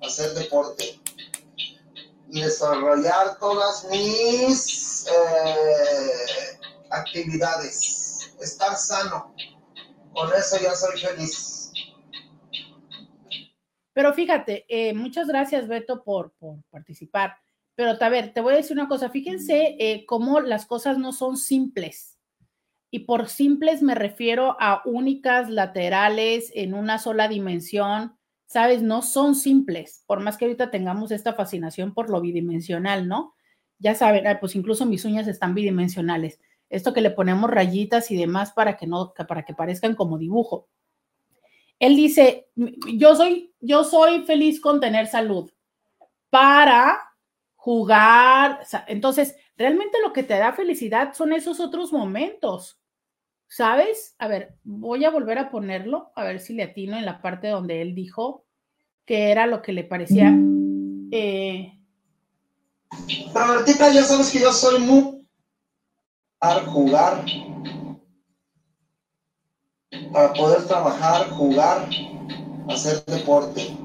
hacer 0.02 0.34
deporte 0.34 1.00
y 2.30 2.42
desarrollar 2.42 3.38
todas 3.40 3.88
mis 3.90 5.08
eh, 5.08 6.60
actividades. 6.92 8.36
Estar 8.40 8.78
sano. 8.78 9.34
Con 10.14 10.30
eso 10.34 10.58
ya 10.62 10.76
soy 10.76 11.00
feliz. 11.00 11.72
Pero 13.94 14.14
fíjate, 14.14 14.66
eh, 14.70 14.94
muchas 14.94 15.28
gracias, 15.28 15.68
Beto, 15.68 16.04
por, 16.04 16.32
por 16.34 16.62
participar. 16.70 17.36
Pero 17.78 17.96
a 18.02 18.10
ver, 18.10 18.34
te 18.34 18.42
voy 18.42 18.56
a 18.56 18.58
decir 18.58 18.76
una 18.76 18.88
cosa, 18.88 19.12
fíjense 19.12 19.76
eh, 19.78 20.04
cómo 20.08 20.40
las 20.40 20.66
cosas 20.66 20.98
no 20.98 21.14
son 21.14 21.38
simples. 21.38 22.18
Y 22.90 23.02
por 23.02 23.30
simples 23.30 23.84
me 23.84 23.94
refiero 23.94 24.58
a 24.60 24.82
únicas, 24.84 25.52
laterales, 25.52 26.52
en 26.56 26.74
una 26.74 26.98
sola 26.98 27.28
dimensión, 27.28 28.18
¿sabes? 28.48 28.82
No 28.82 29.04
son 29.04 29.36
simples, 29.36 30.04
por 30.08 30.22
más 30.22 30.38
que 30.38 30.46
ahorita 30.46 30.72
tengamos 30.72 31.12
esta 31.12 31.34
fascinación 31.34 31.94
por 31.94 32.10
lo 32.10 32.20
bidimensional, 32.20 33.08
¿no? 33.08 33.36
Ya 33.78 33.94
saben, 33.94 34.26
pues 34.40 34.56
incluso 34.56 34.88
mis 34.88 35.06
uñas 35.06 35.28
están 35.28 35.54
bidimensionales. 35.54 36.40
Esto 36.72 36.96
que 36.96 37.02
le 37.02 37.12
ponemos 37.12 37.48
rayitas 37.48 38.10
y 38.10 38.18
demás 38.18 38.54
para 38.54 38.76
que 38.76 38.88
no, 38.88 39.14
para 39.28 39.46
que 39.46 39.54
parezcan 39.54 39.94
como 39.94 40.18
dibujo. 40.18 40.68
Él 41.78 41.96
dice, 41.96 42.48
yo 42.56 43.16
soy, 43.16 43.54
yo 43.60 43.84
soy 43.84 44.24
feliz 44.26 44.60
con 44.60 44.80
tener 44.80 45.06
salud 45.06 45.52
para 46.32 47.07
jugar. 47.68 48.62
Entonces, 48.88 49.36
realmente 49.58 49.98
lo 50.02 50.14
que 50.14 50.24
te 50.24 50.38
da 50.38 50.54
felicidad 50.54 51.14
son 51.14 51.34
esos 51.34 51.60
otros 51.60 51.92
momentos, 51.92 52.80
¿sabes? 53.50 54.16
A 54.20 54.30
ver, 54.30 54.56
voy 54.64 55.04
a 55.04 55.10
volver 55.10 55.38
a 55.38 55.52
ponerlo, 55.52 56.14
a 56.16 56.24
ver 56.24 56.40
si 56.40 56.54
le 56.54 56.64
atino 56.64 56.98
en 56.98 57.04
la 57.04 57.22
parte 57.22 57.50
donde 57.50 57.82
él 57.82 57.94
dijo 57.94 58.46
que 59.06 59.32
era 59.32 59.48
lo 59.48 59.62
que 59.62 59.74
le 59.74 59.84
parecía. 59.84 60.34
Eh... 61.12 61.78
Robertita, 63.34 63.92
ya 63.92 64.04
sabes 64.04 64.32
que 64.32 64.40
yo 64.40 64.54
soy 64.54 64.80
muy 64.80 65.28
al 66.40 66.66
jugar, 66.68 67.26
para 70.14 70.32
poder 70.32 70.66
trabajar, 70.68 71.30
jugar, 71.32 71.90
hacer 72.70 73.04
deporte 73.04 73.76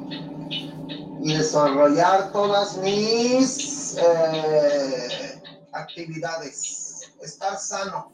y 1.22 1.34
desarrollar 1.34 2.32
todas 2.32 2.76
mis 2.78 3.96
eh, 3.96 5.40
actividades. 5.72 7.14
Estar 7.22 7.56
sano. 7.56 8.12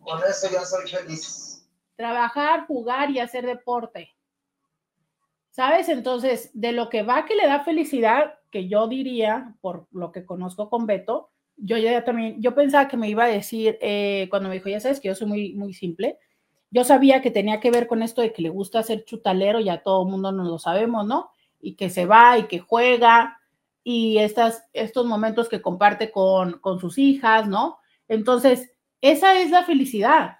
Con 0.00 0.18
eso 0.28 0.48
ya 0.50 0.64
soy 0.64 0.88
feliz. 0.88 1.68
Trabajar, 1.96 2.66
jugar 2.66 3.10
y 3.10 3.18
hacer 3.18 3.44
deporte. 3.44 4.08
¿Sabes? 5.50 5.90
Entonces, 5.90 6.50
de 6.54 6.72
lo 6.72 6.88
que 6.88 7.02
va 7.02 7.26
que 7.26 7.36
le 7.36 7.46
da 7.46 7.62
felicidad, 7.62 8.34
que 8.50 8.66
yo 8.66 8.88
diría, 8.88 9.54
por 9.60 9.86
lo 9.90 10.10
que 10.10 10.24
conozco 10.24 10.70
con 10.70 10.86
Beto, 10.86 11.30
yo 11.56 11.76
ya 11.76 12.02
también, 12.02 12.40
yo 12.40 12.54
pensaba 12.54 12.88
que 12.88 12.96
me 12.96 13.10
iba 13.10 13.24
a 13.24 13.28
decir, 13.28 13.78
eh, 13.82 14.26
cuando 14.30 14.48
me 14.48 14.54
dijo, 14.54 14.70
ya 14.70 14.80
sabes 14.80 14.98
que 14.98 15.08
yo 15.08 15.14
soy 15.14 15.28
muy, 15.28 15.54
muy 15.54 15.74
simple, 15.74 16.18
yo 16.70 16.84
sabía 16.84 17.20
que 17.20 17.30
tenía 17.30 17.60
que 17.60 17.70
ver 17.70 17.86
con 17.86 18.02
esto 18.02 18.22
de 18.22 18.32
que 18.32 18.40
le 18.40 18.48
gusta 18.48 18.82
ser 18.82 19.04
chutalero, 19.04 19.60
ya 19.60 19.82
todo 19.82 20.04
el 20.04 20.10
mundo 20.10 20.32
nos 20.32 20.48
lo 20.48 20.58
sabemos, 20.58 21.06
¿no? 21.06 21.30
Y 21.62 21.76
que 21.76 21.88
se 21.88 22.04
va 22.04 22.36
y 22.36 22.48
que 22.48 22.58
juega 22.58 23.38
y 23.84 24.18
estas, 24.18 24.64
estos 24.74 25.06
momentos 25.06 25.48
que 25.48 25.62
comparte 25.62 26.10
con, 26.10 26.58
con 26.58 26.78
sus 26.78 26.98
hijas, 26.98 27.48
¿no? 27.48 27.78
Entonces, 28.08 28.72
esa 29.00 29.40
es 29.40 29.50
la 29.50 29.64
felicidad. 29.64 30.36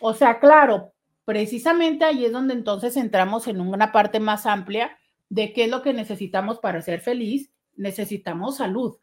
O 0.00 0.14
sea, 0.14 0.40
claro, 0.40 0.92
precisamente 1.24 2.04
ahí 2.04 2.24
es 2.24 2.32
donde 2.32 2.54
entonces 2.54 2.96
entramos 2.96 3.46
en 3.46 3.60
una 3.60 3.92
parte 3.92 4.20
más 4.20 4.46
amplia 4.46 4.96
de 5.28 5.52
qué 5.52 5.64
es 5.64 5.70
lo 5.70 5.82
que 5.82 5.92
necesitamos 5.92 6.58
para 6.58 6.80
ser 6.80 7.00
feliz. 7.00 7.50
Necesitamos 7.76 8.56
salud. 8.56 8.96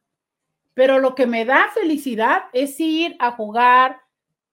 Pero 0.74 1.00
lo 1.00 1.13
que 1.13 1.28
me 1.28 1.45
da 1.45 1.67
felicidad 1.74 2.43
es 2.54 2.80
ir 2.80 3.15
a 3.19 3.32
jugar, 3.32 4.00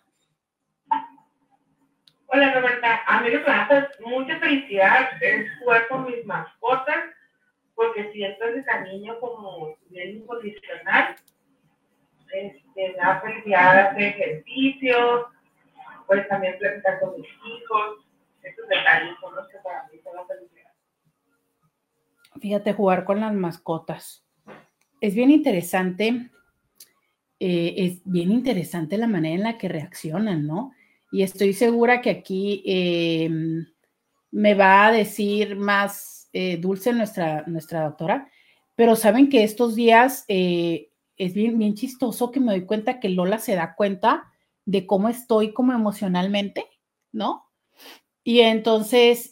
Hola 2.27 2.53
Roberta, 2.53 3.01
a 3.07 3.21
mí 3.21 3.31
lo 3.31 3.39
que 3.39 3.49
me 3.49 3.55
hace 3.55 3.87
mucha 4.05 4.37
felicidad 4.39 5.09
es 5.19 5.49
jugar 5.57 5.87
con 5.87 6.05
mis 6.05 6.23
mascotas, 6.27 7.05
porque 7.73 8.11
siento 8.11 8.45
ese 8.45 8.63
cariño 8.65 9.19
como 9.19 9.79
bien 9.89 10.17
incondicional. 10.17 11.15
Este, 12.31 12.61
me 12.75 12.93
da 12.93 13.21
felicidad 13.21 13.87
hacer 13.87 13.99
ejercicio, 13.99 15.27
pues 16.05 16.27
también 16.27 16.55
platicar 16.59 16.99
con 16.99 17.19
mis 17.19 17.27
hijos. 17.27 18.05
Esos 18.43 18.67
detalles 18.67 19.15
son 19.19 19.35
los 19.37 19.47
que 19.47 19.57
para 19.63 19.87
mí 19.87 19.99
son 20.03 20.15
la 20.15 20.25
felicidad. 20.27 20.71
Fíjate, 22.39 22.73
jugar 22.73 23.05
con 23.05 23.21
las 23.21 23.33
mascotas 23.33 24.21
es 25.01 25.15
bien 25.15 25.31
interesante, 25.31 26.29
eh, 27.39 27.73
es 27.77 28.01
bien 28.05 28.31
interesante 28.31 28.97
la 28.97 29.07
manera 29.07 29.35
en 29.35 29.43
la 29.43 29.57
que 29.57 29.67
reaccionan, 29.67 30.45
¿no? 30.45 30.71
Y 31.11 31.21
estoy 31.21 31.53
segura 31.53 32.01
que 32.01 32.09
aquí 32.09 32.63
eh, 32.65 33.29
me 34.31 34.53
va 34.53 34.87
a 34.87 34.91
decir 34.91 35.55
más 35.55 36.29
eh, 36.33 36.57
dulce 36.57 36.93
nuestra, 36.93 37.43
nuestra 37.47 37.83
doctora, 37.83 38.29
pero 38.75 38.95
saben 38.95 39.29
que 39.29 39.43
estos 39.43 39.75
días 39.75 40.25
es 40.27 41.33
bien, 41.33 41.75
chistoso 41.75 42.31
que 42.31 42.41
me 42.41 42.51
doy 42.51 42.65
cuenta 42.65 42.99
que 42.99 43.07
Lola 43.07 43.39
se 43.39 43.55
da 43.55 43.75
cuenta 43.75 44.31
de 44.65 44.85
cómo 44.85 45.07
estoy 45.07 45.53
como 45.53 45.71
emocionalmente, 45.71 46.65
¿no? 47.13 47.45
Y 48.25 48.41
entonces, 48.41 49.31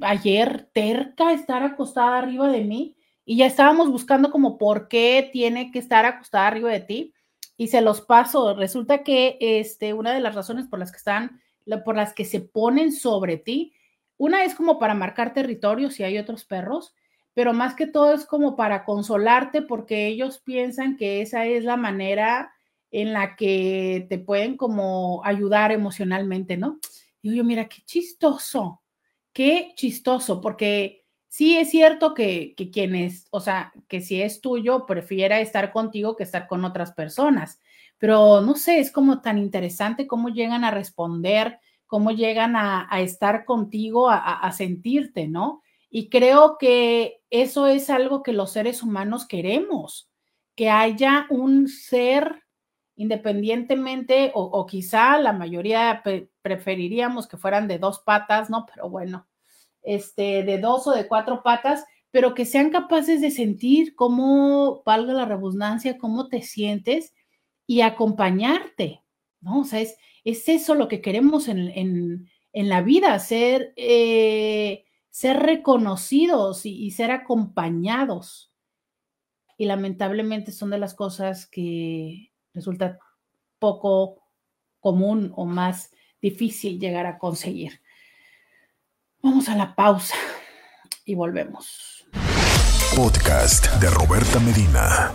ayer 0.00 0.68
terca 0.72 1.32
estar 1.32 1.62
acostada 1.62 2.18
arriba 2.18 2.48
de 2.48 2.64
mí 2.64 2.96
y 3.24 3.36
ya 3.36 3.46
estábamos 3.46 3.90
buscando 3.90 4.30
como 4.30 4.58
por 4.58 4.88
qué 4.88 5.28
tiene 5.32 5.70
que 5.70 5.78
estar 5.78 6.04
acostada 6.04 6.46
arriba 6.46 6.70
de 6.70 6.80
ti 6.80 7.14
y 7.56 7.68
se 7.68 7.80
los 7.80 8.00
paso. 8.00 8.54
Resulta 8.54 9.02
que 9.02 9.38
este, 9.40 9.94
una 9.94 10.12
de 10.12 10.20
las 10.20 10.34
razones 10.34 10.66
por 10.66 10.78
las 10.78 10.90
que 10.90 10.98
están, 10.98 11.40
por 11.84 11.96
las 11.96 12.12
que 12.12 12.24
se 12.24 12.40
ponen 12.40 12.92
sobre 12.92 13.36
ti, 13.36 13.72
una 14.16 14.44
es 14.44 14.54
como 14.54 14.78
para 14.78 14.94
marcar 14.94 15.32
territorio 15.32 15.90
si 15.90 16.02
hay 16.02 16.18
otros 16.18 16.44
perros, 16.44 16.94
pero 17.32 17.52
más 17.52 17.74
que 17.74 17.86
todo 17.86 18.12
es 18.12 18.26
como 18.26 18.56
para 18.56 18.84
consolarte 18.84 19.62
porque 19.62 20.06
ellos 20.06 20.38
piensan 20.38 20.96
que 20.96 21.20
esa 21.20 21.46
es 21.46 21.64
la 21.64 21.76
manera 21.76 22.52
en 22.90 23.12
la 23.12 23.34
que 23.34 24.06
te 24.08 24.18
pueden 24.18 24.56
como 24.56 25.24
ayudar 25.24 25.72
emocionalmente, 25.72 26.56
¿no? 26.56 26.78
Y 27.22 27.34
yo, 27.34 27.42
mira, 27.42 27.68
qué 27.68 27.82
chistoso, 27.84 28.82
qué 29.32 29.72
chistoso, 29.74 30.40
porque 30.40 31.03
sí 31.34 31.56
es 31.56 31.70
cierto 31.70 32.14
que, 32.14 32.54
que 32.56 32.70
quienes, 32.70 33.26
o 33.32 33.40
sea, 33.40 33.72
que 33.88 34.00
si 34.00 34.22
es 34.22 34.40
tuyo, 34.40 34.86
prefiera 34.86 35.40
estar 35.40 35.72
contigo 35.72 36.14
que 36.14 36.22
estar 36.22 36.46
con 36.46 36.64
otras 36.64 36.92
personas. 36.92 37.60
Pero 37.98 38.40
no 38.40 38.54
sé, 38.54 38.78
es 38.78 38.92
como 38.92 39.20
tan 39.20 39.38
interesante 39.38 40.06
cómo 40.06 40.28
llegan 40.28 40.62
a 40.62 40.70
responder, 40.70 41.58
cómo 41.88 42.12
llegan 42.12 42.54
a, 42.54 42.88
estar 43.00 43.44
contigo, 43.46 44.10
a, 44.10 44.48
sentirte, 44.52 45.26
¿no? 45.26 45.60
Y 45.90 46.08
creo 46.08 46.56
que 46.56 47.20
eso 47.30 47.66
es 47.66 47.90
algo 47.90 48.22
que 48.22 48.32
los 48.32 48.52
seres 48.52 48.84
humanos 48.84 49.26
queremos, 49.26 50.08
que 50.54 50.70
haya 50.70 51.26
un 51.30 51.66
ser 51.66 52.44
independientemente, 52.94 54.30
o 54.34 54.64
quizá 54.66 55.18
la 55.18 55.32
mayoría 55.32 56.00
preferiríamos 56.42 57.26
que 57.26 57.38
fueran 57.38 57.66
de 57.66 57.80
dos 57.80 57.98
patas, 57.98 58.50
¿no? 58.50 58.66
Pero 58.72 58.88
bueno, 58.88 59.26
este, 59.84 60.42
de 60.42 60.58
dos 60.58 60.86
o 60.86 60.92
de 60.92 61.06
cuatro 61.06 61.42
patas, 61.42 61.84
pero 62.10 62.34
que 62.34 62.44
sean 62.44 62.70
capaces 62.70 63.20
de 63.20 63.30
sentir 63.30 63.94
cómo, 63.94 64.82
valga 64.84 65.12
la 65.12 65.24
redundancia, 65.24 65.98
cómo 65.98 66.28
te 66.28 66.42
sientes 66.42 67.14
y 67.66 67.82
acompañarte, 67.82 69.02
¿no? 69.40 69.60
O 69.60 69.64
sea, 69.64 69.80
es, 69.80 69.96
es 70.24 70.48
eso 70.48 70.74
lo 70.74 70.88
que 70.88 71.00
queremos 71.00 71.48
en, 71.48 72.28
la 72.52 72.82
vida, 72.82 73.18
ser, 73.18 73.72
eh, 73.76 74.84
ser 75.10 75.38
reconocidos 75.38 76.66
y 76.66 76.90
ser 76.92 77.10
acompañados. 77.10 78.52
Y 79.58 79.66
lamentablemente 79.66 80.52
son 80.52 80.70
de 80.70 80.78
las 80.78 80.94
cosas 80.94 81.46
que 81.46 82.32
resulta 82.52 82.98
poco 83.58 84.22
común 84.78 85.32
o 85.34 85.46
más 85.46 85.90
difícil 86.20 86.78
llegar 86.78 87.06
a 87.06 87.18
conseguir. 87.18 87.80
Vamos 89.24 89.48
a 89.48 89.56
la 89.56 89.74
pausa 89.74 90.16
y 91.06 91.14
volvemos. 91.14 92.06
Podcast 92.94 93.72
de 93.80 93.88
Roberta 93.88 94.38
Medina. 94.38 95.14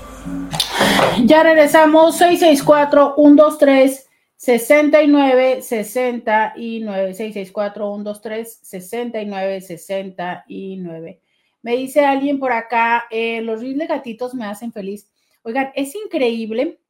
Ya 1.26 1.44
regresamos, 1.44 2.20
664-123. 2.20 4.08
69 4.36 5.62
69 5.62 7.14
664 7.14 7.86
123 7.98 8.60
69 8.64 9.62
69. 9.62 11.22
Me 11.62 11.76
dice 11.76 12.04
alguien 12.04 12.40
por 12.40 12.52
acá, 12.52 13.06
eh, 13.12 13.42
los 13.44 13.62
reels 13.62 13.78
de 13.78 13.86
gatitos 13.86 14.34
me 14.34 14.46
hacen 14.46 14.74
feliz. 14.74 15.12
Oigan, 15.44 15.72
es 15.76 15.94
increíble 15.94 16.82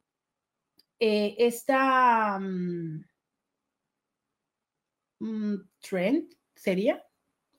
eh, 0.98 1.34
esta 1.38 2.38
mm, 2.38 3.04
trend, 5.82 6.34
sería, 6.54 7.04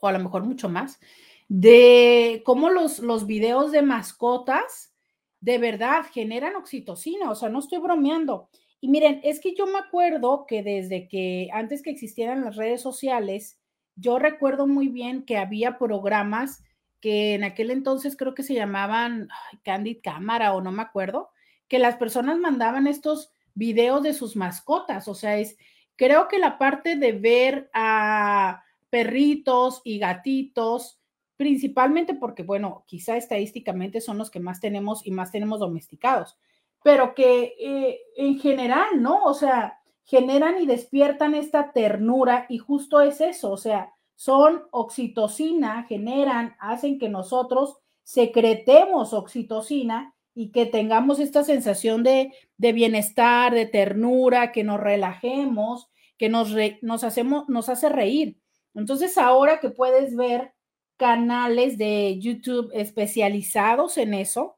o 0.01 0.07
a 0.07 0.11
lo 0.11 0.19
mejor 0.19 0.43
mucho 0.43 0.67
más, 0.67 0.99
de 1.47 2.41
cómo 2.45 2.69
los, 2.69 2.99
los 2.99 3.25
videos 3.25 3.71
de 3.71 3.81
mascotas 3.81 4.93
de 5.39 5.57
verdad 5.57 6.03
generan 6.11 6.55
oxitocina, 6.55 7.31
o 7.31 7.35
sea, 7.35 7.49
no 7.49 7.59
estoy 7.59 7.79
bromeando. 7.79 8.49
Y 8.81 8.89
miren, 8.89 9.21
es 9.23 9.39
que 9.39 9.55
yo 9.55 9.67
me 9.67 9.79
acuerdo 9.79 10.45
que 10.47 10.63
desde 10.63 11.07
que 11.07 11.49
antes 11.53 11.81
que 11.81 11.91
existieran 11.91 12.43
las 12.43 12.55
redes 12.55 12.81
sociales, 12.81 13.59
yo 13.95 14.19
recuerdo 14.19 14.67
muy 14.67 14.87
bien 14.87 15.23
que 15.23 15.37
había 15.37 15.77
programas 15.77 16.63
que 16.99 17.33
en 17.33 17.43
aquel 17.43 17.71
entonces 17.71 18.15
creo 18.15 18.33
que 18.33 18.43
se 18.43 18.53
llamaban 18.53 19.27
Candid 19.63 19.97
Cámara 20.03 20.53
o 20.53 20.61
no 20.61 20.71
me 20.71 20.83
acuerdo, 20.83 21.29
que 21.67 21.79
las 21.79 21.97
personas 21.97 22.37
mandaban 22.37 22.87
estos 22.87 23.31
videos 23.53 24.03
de 24.03 24.13
sus 24.13 24.35
mascotas. 24.35 25.07
O 25.07 25.15
sea, 25.15 25.37
es, 25.37 25.57
creo 25.95 26.27
que 26.27 26.37
la 26.37 26.57
parte 26.57 26.95
de 26.95 27.11
ver 27.11 27.69
a 27.73 28.63
perritos 28.91 29.81
y 29.83 29.97
gatitos, 29.97 31.01
principalmente 31.37 32.13
porque, 32.13 32.43
bueno, 32.43 32.83
quizá 32.85 33.17
estadísticamente 33.17 34.01
son 34.01 34.19
los 34.19 34.29
que 34.29 34.39
más 34.39 34.59
tenemos 34.59 35.07
y 35.07 35.09
más 35.09 35.31
tenemos 35.31 35.59
domesticados 35.59 36.37
pero 36.83 37.13
que 37.13 37.55
eh, 37.59 37.99
en 38.15 38.39
general, 38.39 39.01
¿no? 39.01 39.23
O 39.23 39.33
sea, 39.33 39.79
generan 40.03 40.61
y 40.61 40.65
despiertan 40.65 41.35
esta 41.35 41.71
ternura 41.71 42.45
y 42.49 42.57
justo 42.57 43.01
es 43.01 43.21
eso, 43.21 43.51
o 43.51 43.57
sea, 43.57 43.93
son 44.15 44.63
oxitocina, 44.71 45.83
generan, 45.87 46.55
hacen 46.59 46.99
que 46.99 47.09
nosotros 47.09 47.77
secretemos 48.03 49.13
oxitocina 49.13 50.13
y 50.33 50.51
que 50.51 50.65
tengamos 50.65 51.19
esta 51.19 51.43
sensación 51.43 52.03
de, 52.03 52.33
de 52.57 52.73
bienestar, 52.73 53.53
de 53.53 53.65
ternura, 53.65 54.51
que 54.51 54.63
nos 54.63 54.79
relajemos, 54.79 55.89
que 56.17 56.29
nos, 56.29 56.53
nos, 56.81 57.03
hacemos, 57.03 57.47
nos 57.49 57.69
hace 57.69 57.89
reír. 57.89 58.40
Entonces, 58.73 59.17
ahora 59.17 59.59
que 59.59 59.69
puedes 59.69 60.15
ver 60.15 60.53
canales 60.97 61.77
de 61.77 62.19
YouTube 62.19 62.69
especializados 62.73 63.97
en 63.97 64.13
eso, 64.13 64.57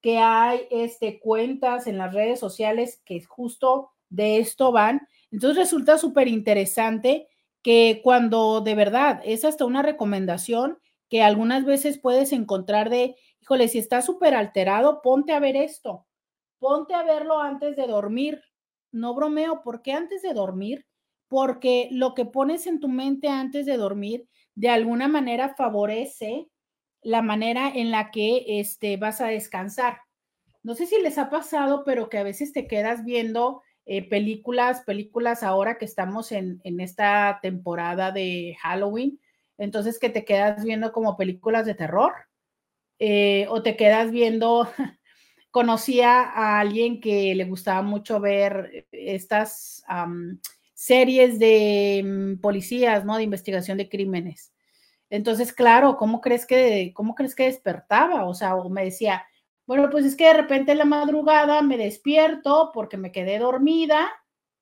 que 0.00 0.18
hay 0.18 0.66
este, 0.70 1.18
cuentas 1.18 1.86
en 1.86 1.98
las 1.98 2.14
redes 2.14 2.38
sociales 2.38 3.02
que 3.04 3.22
justo 3.22 3.90
de 4.10 4.38
esto 4.38 4.72
van. 4.72 5.06
Entonces 5.30 5.58
resulta 5.58 5.98
súper 5.98 6.28
interesante 6.28 7.28
que 7.62 8.00
cuando 8.02 8.60
de 8.60 8.74
verdad 8.74 9.20
es 9.24 9.44
hasta 9.44 9.64
una 9.64 9.82
recomendación 9.82 10.78
que 11.08 11.22
algunas 11.22 11.64
veces 11.64 11.98
puedes 11.98 12.32
encontrar 12.32 12.90
de, 12.90 13.16
híjole, 13.40 13.68
si 13.68 13.78
estás 13.78 14.04
súper 14.04 14.34
alterado, 14.34 15.00
ponte 15.02 15.32
a 15.32 15.40
ver 15.40 15.56
esto, 15.56 16.06
ponte 16.58 16.94
a 16.94 17.02
verlo 17.02 17.40
antes 17.40 17.76
de 17.76 17.86
dormir. 17.86 18.42
No 18.92 19.14
bromeo, 19.14 19.62
¿por 19.62 19.82
qué 19.82 19.92
antes 19.92 20.22
de 20.22 20.32
dormir? 20.34 20.86
Porque 21.28 21.88
lo 21.92 22.14
que 22.14 22.24
pones 22.24 22.66
en 22.66 22.80
tu 22.80 22.88
mente 22.88 23.28
antes 23.28 23.66
de 23.66 23.76
dormir 23.76 24.26
de 24.54 24.70
alguna 24.70 25.08
manera 25.08 25.54
favorece 25.54 26.48
la 27.02 27.22
manera 27.22 27.70
en 27.72 27.90
la 27.90 28.10
que 28.10 28.44
este, 28.60 28.96
vas 28.96 29.20
a 29.20 29.28
descansar. 29.28 30.00
No 30.62 30.74
sé 30.74 30.86
si 30.86 31.00
les 31.00 31.16
ha 31.18 31.30
pasado, 31.30 31.84
pero 31.84 32.08
que 32.08 32.18
a 32.18 32.24
veces 32.24 32.52
te 32.52 32.66
quedas 32.66 33.04
viendo 33.04 33.62
eh, 33.86 34.08
películas, 34.08 34.82
películas 34.84 35.42
ahora 35.42 35.78
que 35.78 35.84
estamos 35.84 36.32
en, 36.32 36.60
en 36.64 36.80
esta 36.80 37.38
temporada 37.40 38.10
de 38.10 38.56
Halloween, 38.60 39.20
entonces 39.56 39.98
que 39.98 40.10
te 40.10 40.24
quedas 40.24 40.64
viendo 40.64 40.92
como 40.92 41.16
películas 41.16 41.64
de 41.64 41.74
terror 41.74 42.12
eh, 42.98 43.46
o 43.48 43.62
te 43.62 43.76
quedas 43.76 44.10
viendo, 44.10 44.68
conocía 45.50 46.22
a 46.22 46.60
alguien 46.60 47.00
que 47.00 47.34
le 47.34 47.44
gustaba 47.44 47.82
mucho 47.82 48.20
ver 48.20 48.86
estas 48.90 49.84
series 50.78 51.40
de 51.40 52.02
mm, 52.04 52.40
policías, 52.40 53.04
¿no? 53.04 53.16
De 53.16 53.24
investigación 53.24 53.78
de 53.78 53.88
crímenes. 53.88 54.52
Entonces, 55.10 55.52
claro, 55.52 55.96
¿cómo 55.96 56.20
crees 56.20 56.46
que, 56.46 56.92
cómo 56.94 57.16
crees 57.16 57.34
que 57.34 57.46
despertaba? 57.46 58.26
O 58.26 58.34
sea, 58.34 58.54
o 58.54 58.70
me 58.70 58.84
decía, 58.84 59.26
bueno, 59.66 59.90
pues 59.90 60.04
es 60.04 60.14
que 60.14 60.26
de 60.26 60.34
repente 60.34 60.70
en 60.72 60.78
la 60.78 60.84
madrugada 60.84 61.62
me 61.62 61.76
despierto 61.78 62.70
porque 62.72 62.96
me 62.96 63.10
quedé 63.10 63.40
dormida 63.40 64.08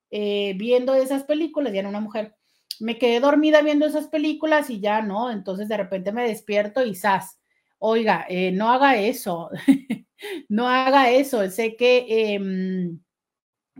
eh, 0.09 0.55
viendo 0.57 0.95
esas 0.95 1.23
películas, 1.23 1.71
ya 1.71 1.81
era 1.81 1.89
una 1.89 1.99
mujer, 1.99 2.35
me 2.79 2.97
quedé 2.97 3.19
dormida 3.19 3.61
viendo 3.61 3.85
esas 3.85 4.07
películas 4.07 4.71
y 4.71 4.79
ya 4.79 5.03
no, 5.03 5.29
entonces 5.29 5.67
de 5.67 5.77
repente 5.77 6.11
me 6.11 6.27
despierto 6.27 6.83
y 6.83 6.95
¡zas! 6.95 7.39
Oiga, 7.77 8.25
eh, 8.27 8.51
no 8.51 8.71
haga 8.71 8.97
eso, 8.97 9.51
no 10.49 10.67
haga 10.67 11.11
eso, 11.11 11.47
sé 11.51 11.75
que 11.75 12.33
em, 12.33 12.99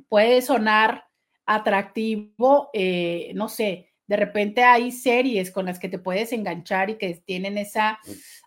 puede 0.08 0.44
sonar 0.44 1.07
atractivo, 1.48 2.70
eh, 2.74 3.32
no 3.34 3.50
sé, 3.50 3.90
de 4.06 4.16
repente 4.16 4.64
hay 4.64 4.92
series 4.92 5.50
con 5.52 5.66
las 5.66 5.80
que 5.80 5.90
te 5.90 5.98
puedes 5.98 6.32
enganchar 6.32 6.90
y 6.90 6.98
que 6.98 7.14
tienen 7.26 7.58
esa 7.58 8.00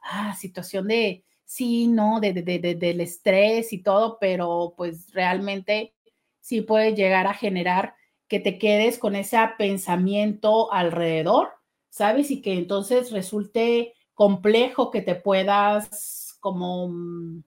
ah, 0.03 0.37
situación 0.39 0.87
de, 0.89 1.25
sí, 1.45 1.89
no, 1.89 2.21
de, 2.21 2.33
del 2.33 3.01
estrés 3.01 3.73
y 3.73 3.83
todo, 3.83 4.19
pero 4.21 4.75
pues 4.77 5.13
realmente 5.13 5.95
sí 6.41 6.61
puede 6.61 6.95
llegar 6.95 7.27
a 7.27 7.35
generar 7.35 7.95
que 8.29 8.39
te 8.39 8.59
quedes 8.59 8.99
con 8.99 9.17
ese 9.17 9.39
pensamiento 9.59 10.73
alrededor, 10.73 11.51
¿sabes? 11.89 12.31
Y 12.31 12.41
que 12.41 12.55
entonces 12.55 13.11
resulte 13.11 13.95
complejo 14.15 14.91
que 14.91 15.03
te 15.03 15.15
puedas 15.15 16.37
como 16.41 16.89
mm, 16.89 17.43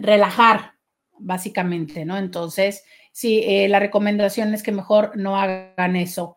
relajar, 0.00 0.74
básicamente, 1.18 2.04
¿no? 2.04 2.18
Entonces, 2.18 2.84
sí, 3.16 3.40
eh, 3.46 3.66
la 3.70 3.78
recomendación 3.78 4.52
es 4.52 4.62
que 4.62 4.72
mejor 4.72 5.16
no 5.16 5.38
hagan 5.38 5.96
eso 5.96 6.36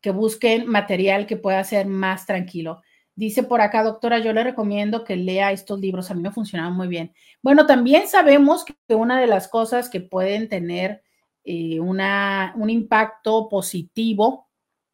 que 0.00 0.12
busquen 0.12 0.68
material 0.68 1.26
que 1.26 1.36
pueda 1.36 1.64
ser 1.64 1.86
más 1.88 2.26
tranquilo. 2.26 2.80
Dice 3.16 3.42
por 3.42 3.60
acá, 3.60 3.82
doctora, 3.82 4.20
yo 4.20 4.32
le 4.32 4.44
recomiendo 4.44 5.02
que 5.02 5.16
lea 5.16 5.50
estos 5.50 5.80
libros, 5.80 6.08
a 6.08 6.14
mí 6.14 6.22
me 6.22 6.30
funcionaron 6.30 6.76
muy 6.76 6.86
bien. 6.86 7.12
Bueno, 7.42 7.66
también 7.66 8.06
sabemos 8.06 8.64
que 8.64 8.94
una 8.94 9.20
de 9.20 9.26
las 9.26 9.48
cosas 9.48 9.90
que 9.90 10.00
pueden 10.00 10.48
tener 10.48 11.02
eh, 11.42 11.80
una, 11.80 12.54
un 12.56 12.70
impacto 12.70 13.48
positivo, 13.48 14.48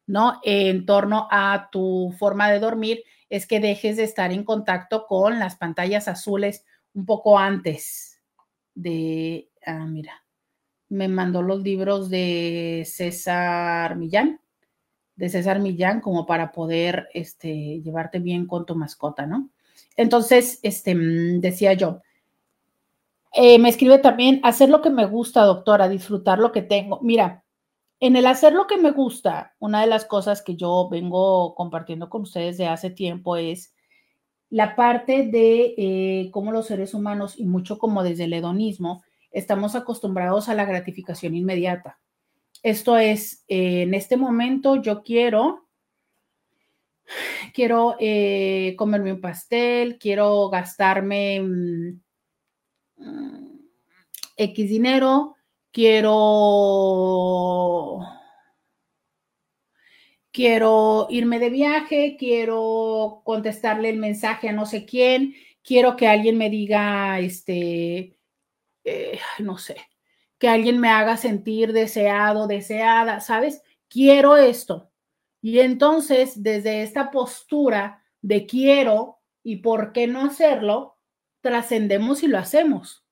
¿no? 0.07 0.41
En 0.43 0.87
torno 0.87 1.27
a 1.29 1.69
tu 1.71 2.11
forma 2.17 2.51
de 2.51 2.59
dormir 2.59 3.03
es 3.29 3.45
que 3.45 3.59
dejes 3.59 3.97
de 3.97 4.03
estar 4.03 4.31
en 4.31 4.43
contacto 4.43 5.05
con 5.05 5.37
las 5.37 5.57
pantallas 5.57 6.07
azules 6.07 6.65
un 6.95 7.05
poco 7.05 7.37
antes 7.37 8.19
de, 8.73 9.51
ah, 9.63 9.85
mira, 9.85 10.23
me 10.89 11.07
mandó 11.07 11.41
los 11.41 11.63
libros 11.63 12.09
de 12.09 12.83
César 12.85 13.95
Millán 13.95 14.39
de 15.17 15.29
César 15.29 15.59
Millán 15.59 15.99
como 15.99 16.25
para 16.25 16.51
poder 16.51 17.09
este, 17.13 17.81
llevarte 17.81 18.19
bien 18.19 18.45
con 18.45 18.65
tu 18.65 18.75
mascota, 18.75 19.25
¿no? 19.25 19.49
Entonces, 19.97 20.59
este, 20.61 20.95
decía 20.95 21.73
yo, 21.73 22.01
eh, 23.33 23.59
me 23.59 23.69
escribe 23.69 23.97
también, 23.97 24.39
hacer 24.43 24.69
lo 24.69 24.81
que 24.81 24.91
me 24.91 25.05
gusta, 25.05 25.41
doctora, 25.41 25.89
disfrutar 25.89 26.39
lo 26.39 26.51
que 26.51 26.61
tengo. 26.61 26.99
Mira, 27.01 27.43
en 27.99 28.15
el 28.15 28.27
hacer 28.27 28.53
lo 28.53 28.67
que 28.67 28.77
me 28.77 28.91
gusta, 28.91 29.55
una 29.59 29.81
de 29.81 29.87
las 29.87 30.05
cosas 30.05 30.43
que 30.43 30.55
yo 30.55 30.87
vengo 30.89 31.55
compartiendo 31.55 32.09
con 32.09 32.21
ustedes 32.21 32.57
de 32.57 32.67
hace 32.67 32.91
tiempo 32.91 33.35
es 33.37 33.73
la 34.49 34.75
parte 34.75 35.27
de 35.27 35.73
eh, 35.77 36.29
cómo 36.31 36.51
los 36.51 36.67
seres 36.67 36.93
humanos 36.93 37.37
y 37.37 37.45
mucho 37.45 37.79
como 37.79 38.03
desde 38.03 38.25
el 38.25 38.33
hedonismo 38.33 39.03
estamos 39.31 39.75
acostumbrados 39.75 40.49
a 40.49 40.55
la 40.55 40.65
gratificación 40.65 41.35
inmediata. 41.35 41.99
Esto 42.63 42.97
es, 42.97 43.43
eh, 43.47 43.83
en 43.83 43.93
este 43.93 44.17
momento 44.17 44.81
yo 44.81 45.03
quiero, 45.03 45.67
quiero 47.53 47.95
eh, 47.99 48.75
comerme 48.77 49.13
un 49.13 49.21
pastel, 49.21 49.97
quiero 49.97 50.49
gastarme 50.49 51.41
mm, 51.41 52.01
X 54.37 54.69
dinero, 54.69 55.35
quiero, 55.71 56.79
quiero 60.31 61.07
irme 61.09 61.39
de 61.39 61.49
viaje, 61.49 62.15
quiero 62.17 63.21
contestarle 63.23 63.89
el 63.89 63.97
mensaje 63.97 64.49
a 64.49 64.53
no 64.53 64.65
sé 64.65 64.85
quién, 64.85 65.35
quiero 65.63 65.95
que 65.95 66.07
alguien 66.07 66.37
me 66.37 66.49
diga, 66.49 67.19
este, 67.19 68.16
eh, 68.87 69.19
no 69.39 69.57
sé, 69.57 69.75
que 70.39 70.47
alguien 70.47 70.79
me 70.79 70.89
haga 70.89 71.17
sentir 71.17 71.73
deseado, 71.73 72.47
deseada, 72.47 73.19
¿sabes? 73.19 73.61
Quiero 73.89 74.37
esto. 74.37 74.91
Y 75.41 75.59
entonces, 75.59 76.41
desde 76.41 76.83
esta 76.83 77.11
postura 77.11 78.03
de 78.21 78.45
quiero 78.45 79.19
y 79.43 79.57
por 79.57 79.91
qué 79.91 80.07
no 80.07 80.25
hacerlo, 80.25 80.97
trascendemos 81.41 82.23
y 82.23 82.27
lo 82.27 82.37
hacemos. 82.37 83.05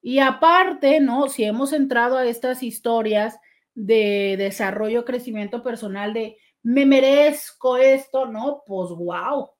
Y 0.00 0.20
aparte, 0.20 1.00
¿no? 1.00 1.28
Si 1.28 1.44
hemos 1.44 1.72
entrado 1.72 2.16
a 2.16 2.26
estas 2.26 2.62
historias 2.62 3.38
de 3.74 4.36
desarrollo, 4.38 5.04
crecimiento 5.04 5.62
personal, 5.62 6.14
de 6.14 6.38
me 6.62 6.86
merezco 6.86 7.76
esto, 7.76 8.26
¿no? 8.26 8.62
Pues 8.66 8.90
wow, 8.90 9.50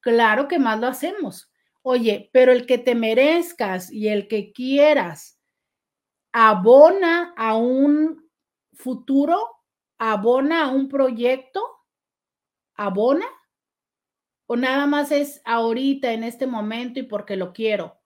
claro 0.00 0.48
que 0.48 0.58
más 0.58 0.78
lo 0.78 0.86
hacemos. 0.86 1.49
Oye, 1.82 2.28
pero 2.32 2.52
el 2.52 2.66
que 2.66 2.78
te 2.78 2.94
merezcas 2.94 3.90
y 3.90 4.08
el 4.08 4.28
que 4.28 4.52
quieras 4.52 5.38
abona 6.32 7.32
a 7.36 7.56
un 7.56 8.30
futuro, 8.74 9.38
abona 9.98 10.64
a 10.64 10.70
un 10.70 10.88
proyecto, 10.88 11.60
abona 12.76 13.26
o 14.46 14.56
nada 14.56 14.86
más 14.86 15.12
es 15.12 15.40
ahorita, 15.44 16.12
en 16.12 16.24
este 16.24 16.46
momento 16.46 16.98
y 16.98 17.04
porque 17.04 17.36
lo 17.36 17.52
quiero. 17.52 18.00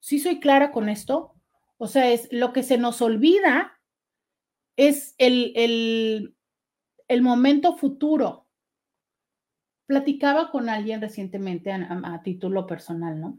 ¿Sí 0.00 0.18
soy 0.18 0.40
clara 0.40 0.72
con 0.72 0.88
esto? 0.88 1.34
O 1.76 1.86
sea, 1.86 2.10
es 2.10 2.28
lo 2.32 2.52
que 2.54 2.62
se 2.62 2.78
nos 2.78 3.02
olvida 3.02 3.78
es 4.76 5.14
el, 5.18 5.52
el, 5.54 6.34
el 7.08 7.22
momento 7.22 7.76
futuro. 7.76 8.41
Platicaba 9.92 10.50
con 10.50 10.70
alguien 10.70 11.02
recientemente 11.02 11.70
a, 11.70 12.22
título 12.24 12.66
personal, 12.66 13.20
¿no? 13.20 13.38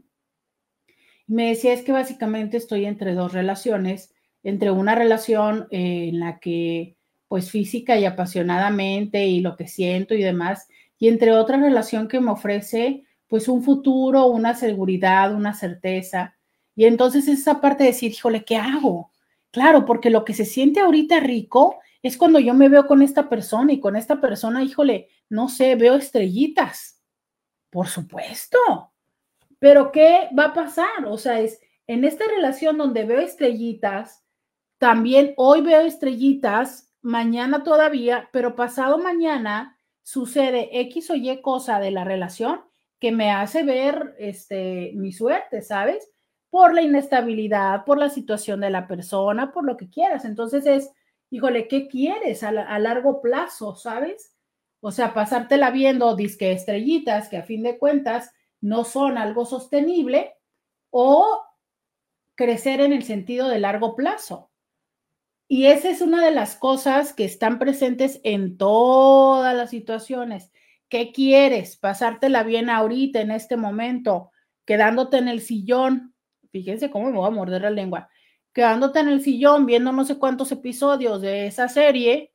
me 1.26 1.48
decía, 1.48 1.72
es 1.72 1.82
que 1.82 1.90
básicamente 1.90 2.56
estoy 2.56 2.84
entre 2.84 3.14
dos 3.14 3.32
relaciones, 3.32 4.14
entre 4.44 4.70
una 4.70 4.94
relación 4.94 5.66
en 5.72 6.20
la 6.20 6.38
que, 6.38 6.94
pues 7.26 7.50
física 7.50 7.98
y 7.98 8.04
apasionadamente 8.04 9.26
y 9.26 9.40
lo 9.40 9.56
que 9.56 9.66
siento 9.66 10.14
y 10.14 10.22
demás, 10.22 10.68
y 10.96 11.08
entre 11.08 11.32
otra 11.32 11.56
relación 11.56 12.06
que 12.06 12.20
me 12.20 12.30
ofrece 12.30 13.02
pues 13.26 13.48
un 13.48 13.64
futuro, 13.64 14.26
una 14.26 14.54
seguridad, 14.54 15.34
una 15.34 15.54
certeza. 15.54 16.36
Y 16.76 16.84
entonces 16.84 17.26
esa 17.26 17.60
parte 17.60 17.82
de 17.82 17.90
decir, 17.90 18.12
híjole, 18.12 18.44
¿qué 18.44 18.58
hago? 18.58 19.10
Claro, 19.50 19.84
porque 19.86 20.08
lo 20.08 20.24
que 20.24 20.34
se 20.34 20.44
siente 20.44 20.78
ahorita 20.78 21.18
rico 21.18 21.80
es 22.04 22.18
cuando 22.18 22.38
yo 22.38 22.52
me 22.52 22.68
veo 22.68 22.86
con 22.86 23.00
esta 23.00 23.30
persona 23.30 23.72
y 23.72 23.80
con 23.80 23.96
esta 23.96 24.20
persona, 24.20 24.62
híjole, 24.62 25.08
no 25.30 25.48
sé, 25.48 25.74
veo 25.74 25.94
estrellitas. 25.94 27.02
Por 27.70 27.88
supuesto. 27.88 28.58
Pero 29.58 29.90
¿qué 29.90 30.28
va 30.38 30.44
a 30.44 30.52
pasar? 30.52 31.06
O 31.06 31.16
sea, 31.16 31.40
es 31.40 31.58
en 31.86 32.04
esta 32.04 32.26
relación 32.26 32.76
donde 32.76 33.04
veo 33.04 33.20
estrellitas, 33.20 34.22
también 34.76 35.32
hoy 35.38 35.62
veo 35.62 35.80
estrellitas, 35.80 36.92
mañana 37.00 37.62
todavía, 37.62 38.28
pero 38.34 38.54
pasado 38.54 38.98
mañana 38.98 39.78
sucede 40.02 40.68
X 40.82 41.08
o 41.08 41.14
Y 41.14 41.40
cosa 41.40 41.80
de 41.80 41.90
la 41.90 42.04
relación 42.04 42.60
que 43.00 43.12
me 43.12 43.30
hace 43.30 43.62
ver 43.62 44.14
este, 44.18 44.92
mi 44.94 45.10
suerte, 45.10 45.62
¿sabes? 45.62 46.10
Por 46.50 46.74
la 46.74 46.82
inestabilidad, 46.82 47.86
por 47.86 47.96
la 47.96 48.10
situación 48.10 48.60
de 48.60 48.68
la 48.68 48.86
persona, 48.86 49.52
por 49.52 49.64
lo 49.64 49.78
que 49.78 49.88
quieras. 49.88 50.26
Entonces 50.26 50.66
es, 50.66 50.92
híjole, 51.34 51.66
¿qué 51.66 51.88
quieres 51.88 52.44
a, 52.44 52.52
largo 52.52 53.20
plazo, 53.20 53.74
¿sabes? 53.74 54.36
O 54.80 54.92
sea, 54.92 55.12
pasártela 55.14 55.72
viendo 55.72 56.14
disque 56.14 56.52
estrellitas 56.52 57.28
que 57.28 57.36
a 57.36 57.42
fin 57.42 57.64
de 57.64 57.76
cuentas 57.76 58.30
no 58.60 58.84
son 58.84 59.18
algo 59.18 59.44
sostenible 59.44 60.34
o 60.90 61.42
crecer 62.36 62.80
en 62.80 62.92
el 62.92 63.02
sentido 63.02 63.48
de 63.48 63.58
largo 63.58 63.96
plazo. 63.96 64.52
Y 65.48 65.66
esa 65.66 65.90
es 65.90 66.02
una 66.02 66.24
de 66.24 66.30
las 66.30 66.54
cosas 66.54 67.12
que 67.12 67.24
están 67.24 67.58
presentes 67.58 68.20
en 68.22 68.56
todas 68.56 69.56
las 69.56 69.70
situaciones. 69.70 70.52
¿Qué 70.88 71.10
quieres? 71.10 71.76
Pasártela 71.76 72.44
bien 72.44 72.70
ahorita, 72.70 73.20
en 73.20 73.32
este 73.32 73.56
momento, 73.56 74.30
quedándote 74.64 75.16
en 75.16 75.26
el 75.26 75.40
sillón. 75.40 76.14
Fíjense 76.52 76.90
cómo 76.90 77.10
me 77.10 77.16
voy 77.16 77.26
a 77.26 77.30
morder 77.30 77.62
la 77.62 77.70
lengua. 77.70 78.08
Quedándote 78.54 79.00
en 79.00 79.08
el 79.08 79.20
sillón 79.20 79.66
viendo 79.66 79.92
no 79.92 80.04
sé 80.04 80.16
cuántos 80.18 80.52
episodios 80.52 81.20
de 81.20 81.48
esa 81.48 81.68
serie 81.68 82.32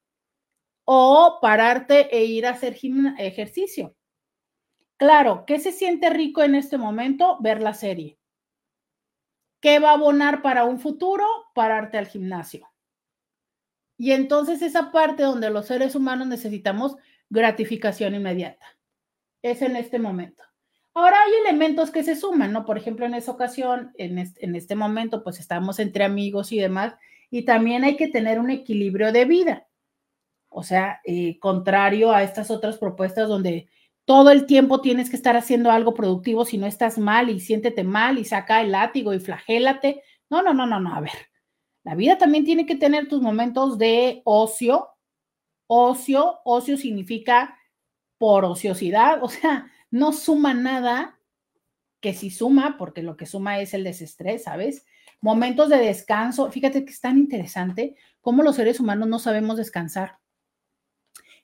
o 0.83 1.39
pararte 1.41 2.15
e 2.15 2.25
ir 2.25 2.45
a 2.45 2.51
hacer 2.51 2.77
ejercicio. 3.17 3.95
Claro, 4.97 5.45
¿qué 5.47 5.59
se 5.59 5.71
siente 5.71 6.09
rico 6.09 6.43
en 6.43 6.55
este 6.55 6.77
momento? 6.77 7.37
Ver 7.39 7.61
la 7.61 7.73
serie. 7.73 8.19
¿Qué 9.61 9.79
va 9.79 9.91
a 9.91 9.93
abonar 9.93 10.41
para 10.41 10.65
un 10.65 10.79
futuro? 10.79 11.25
Pararte 11.55 11.97
al 11.97 12.07
gimnasio. 12.07 12.69
Y 13.97 14.11
entonces 14.11 14.61
esa 14.61 14.91
parte 14.91 15.23
donde 15.23 15.49
los 15.49 15.67
seres 15.67 15.95
humanos 15.95 16.27
necesitamos 16.27 16.97
gratificación 17.29 18.15
inmediata. 18.15 18.65
Es 19.41 19.61
en 19.61 19.77
este 19.77 19.99
momento. 19.99 20.43
Ahora 20.93 21.17
hay 21.21 21.31
elementos 21.45 21.91
que 21.91 22.03
se 22.03 22.15
suman, 22.15 22.51
¿no? 22.51 22.65
Por 22.65 22.77
ejemplo, 22.77 23.05
en 23.05 23.13
esa 23.13 23.31
ocasión, 23.31 23.93
en 23.97 24.17
este, 24.17 24.75
momento, 24.75 25.23
pues 25.23 25.39
estamos 25.39 25.79
entre 25.79 26.03
amigos 26.03 26.51
y 26.51 26.59
demás, 26.59 26.95
y 27.29 27.43
también 27.43 27.83
hay 27.83 27.95
que 27.95 28.07
tener 28.07 28.39
un 28.39 28.49
equilibrio 28.49 29.11
de 29.11 29.25
vida. 29.25 29.67
O 30.49 30.63
sea, 30.63 30.99
eh, 31.05 31.39
contrario 31.39 32.11
a 32.11 32.23
estas 32.23 32.49
otras 32.49 32.77
propuestas 32.77 33.29
donde 33.29 33.69
todo 34.05 34.31
el 34.31 34.47
tiempo 34.47 34.81
tienes 34.81 35.09
que 35.09 35.15
estar 35.15 35.37
haciendo 35.37 35.69
algo 35.69 35.93
productivo 35.93 36.43
si 36.43 36.57
no 36.57 36.65
estás 36.65 36.97
mal 36.97 37.29
y 37.29 37.39
siéntete 37.39 37.83
mal 37.83 38.17
y 38.17 38.25
saca 38.25 38.61
el 38.61 38.71
látigo 38.71 39.13
y 39.13 39.19
flagélate. 39.19 40.01
No, 40.29 40.41
no, 40.41 40.53
no, 40.53 40.65
no, 40.65 40.79
no. 40.79 40.95
A 40.95 41.01
ver, 41.01 41.11
la 41.83 41.95
vida 41.95 42.17
también 42.17 42.45
tiene 42.45 42.65
que 42.65 42.75
tener 42.75 43.07
tus 43.07 43.21
momentos 43.21 43.77
de 43.77 44.21
ocio. 44.25 44.89
Ocio, 45.67 46.39
ocio 46.43 46.77
significa 46.77 47.55
por 48.17 48.45
ociosidad, 48.45 49.23
o 49.23 49.29
sea, 49.29 49.71
no 49.91 50.11
suma 50.13 50.53
nada 50.53 51.19
que 51.99 52.13
si 52.13 52.29
suma, 52.29 52.77
porque 52.77 53.03
lo 53.03 53.17
que 53.17 53.25
suma 53.25 53.59
es 53.59 53.73
el 53.73 53.83
desestrés, 53.83 54.43
¿sabes? 54.43 54.85
Momentos 55.21 55.69
de 55.69 55.77
descanso. 55.77 56.49
Fíjate 56.51 56.85
que 56.85 56.91
es 56.91 57.01
tan 57.01 57.17
interesante 57.17 57.95
cómo 58.21 58.43
los 58.43 58.55
seres 58.55 58.79
humanos 58.79 59.09
no 59.09 59.19
sabemos 59.19 59.57
descansar. 59.57 60.19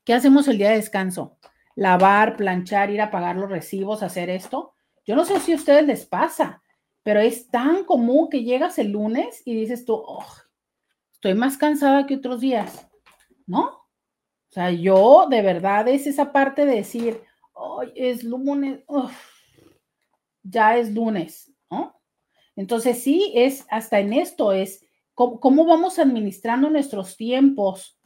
¿Qué 0.06 0.14
hacemos 0.14 0.48
el 0.48 0.58
día 0.58 0.70
de 0.70 0.78
descanso? 0.78 1.38
Lavar, 1.76 2.38
planchar, 2.38 2.90
ir 2.92 3.02
a 3.02 3.12
pagar 3.12 3.36
los 3.36 3.50
recibos, 3.50 4.04
hacer 4.04 4.30
esto. 4.30 4.74
Yo 5.06 5.16
no 5.16 5.26
sé 5.26 5.40
si 5.40 5.52
a 5.52 5.56
ustedes 5.56 5.86
les 5.86 6.06
pasa, 6.06 6.62
pero 7.04 7.20
es 7.20 7.50
tan 7.50 7.84
común 7.84 8.30
que 8.30 8.44
llegas 8.44 8.80
el 8.80 8.92
lunes 8.92 9.42
y 9.46 9.56
dices 9.56 9.84
tú, 9.84 9.96
oh, 9.96 10.26
estoy 11.12 11.34
más 11.34 11.58
cansada 11.58 12.06
que 12.06 12.16
otros 12.16 12.40
días, 12.40 12.88
¿no? 13.46 13.66
O 13.66 14.52
sea, 14.52 14.72
yo 14.72 15.28
de 15.30 15.42
verdad 15.42 15.88
es 15.88 16.08
esa 16.08 16.32
parte 16.32 16.66
de 16.66 16.76
decir, 16.76 17.22
hoy 17.56 17.92
es 17.96 18.24
lunes, 18.24 18.82
ya 20.44 20.78
es 20.78 20.94
lunes, 20.94 21.52
¿no? 21.70 22.00
Entonces 22.56 23.02
sí, 23.02 23.34
es 23.36 23.66
hasta 23.70 24.00
en 24.00 24.14
esto, 24.14 24.54
es 24.54 24.86
cómo, 25.14 25.40
cómo 25.40 25.66
vamos 25.66 26.00
administrando 26.00 26.70
nuestros 26.70 27.18
tiempos, 27.18 28.00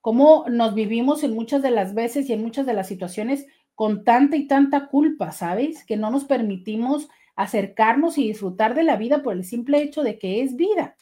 cómo 0.00 0.46
nos 0.48 0.74
vivimos 0.74 1.22
en 1.22 1.34
muchas 1.34 1.62
de 1.62 1.70
las 1.70 1.94
veces 1.94 2.28
y 2.28 2.32
en 2.32 2.42
muchas 2.42 2.66
de 2.66 2.74
las 2.74 2.88
situaciones 2.88 3.46
con 3.74 4.04
tanta 4.04 4.36
y 4.36 4.46
tanta 4.46 4.88
culpa, 4.88 5.32
¿sabes? 5.32 5.84
Que 5.84 5.96
no 5.96 6.10
nos 6.10 6.24
permitimos 6.24 7.08
acercarnos 7.36 8.18
y 8.18 8.28
disfrutar 8.28 8.74
de 8.74 8.84
la 8.84 8.96
vida 8.96 9.22
por 9.22 9.34
el 9.34 9.44
simple 9.44 9.82
hecho 9.82 10.02
de 10.02 10.18
que 10.18 10.42
es 10.42 10.56
vida. 10.56 10.96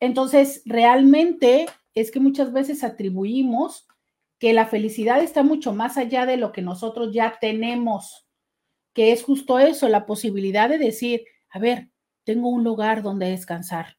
Entonces, 0.00 0.62
realmente 0.64 1.66
es 1.94 2.10
que 2.10 2.20
muchas 2.20 2.52
veces 2.52 2.82
atribuimos 2.82 3.86
que 4.40 4.54
la 4.54 4.66
felicidad 4.66 5.22
está 5.22 5.42
mucho 5.44 5.72
más 5.74 5.98
allá 5.98 6.24
de 6.26 6.38
lo 6.38 6.50
que 6.50 6.62
nosotros 6.62 7.12
ya 7.12 7.36
tenemos, 7.40 8.26
que 8.94 9.12
es 9.12 9.22
justo 9.22 9.58
eso, 9.58 9.88
la 9.88 10.06
posibilidad 10.06 10.68
de 10.68 10.78
decir, 10.78 11.24
a 11.50 11.58
ver, 11.58 11.90
tengo 12.24 12.48
un 12.48 12.64
lugar 12.64 13.02
donde 13.02 13.28
descansar, 13.28 13.98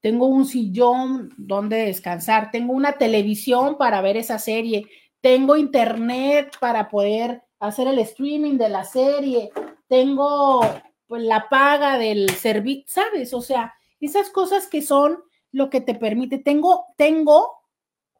tengo 0.00 0.26
un 0.26 0.44
sillón 0.44 1.30
donde 1.38 1.78
descansar, 1.78 2.50
tengo 2.50 2.74
una 2.74 2.98
televisión 2.98 3.78
para 3.78 4.02
ver 4.02 4.18
esa 4.18 4.38
serie, 4.38 4.86
tengo 5.22 5.56
internet 5.56 6.56
para 6.60 6.88
poder 6.88 7.42
hacer 7.58 7.88
el 7.88 7.98
streaming 8.00 8.58
de 8.58 8.68
la 8.68 8.84
serie, 8.84 9.50
tengo 9.88 10.60
pues, 11.06 11.22
la 11.22 11.48
paga 11.48 11.96
del 11.96 12.28
servicio, 12.30 12.84
¿sabes? 12.86 13.32
O 13.32 13.40
sea, 13.40 13.74
esas 13.98 14.28
cosas 14.28 14.68
que 14.68 14.82
son 14.82 15.18
lo 15.52 15.70
que 15.70 15.80
te 15.80 15.94
permite, 15.94 16.38
tengo, 16.38 16.84
tengo, 16.96 17.59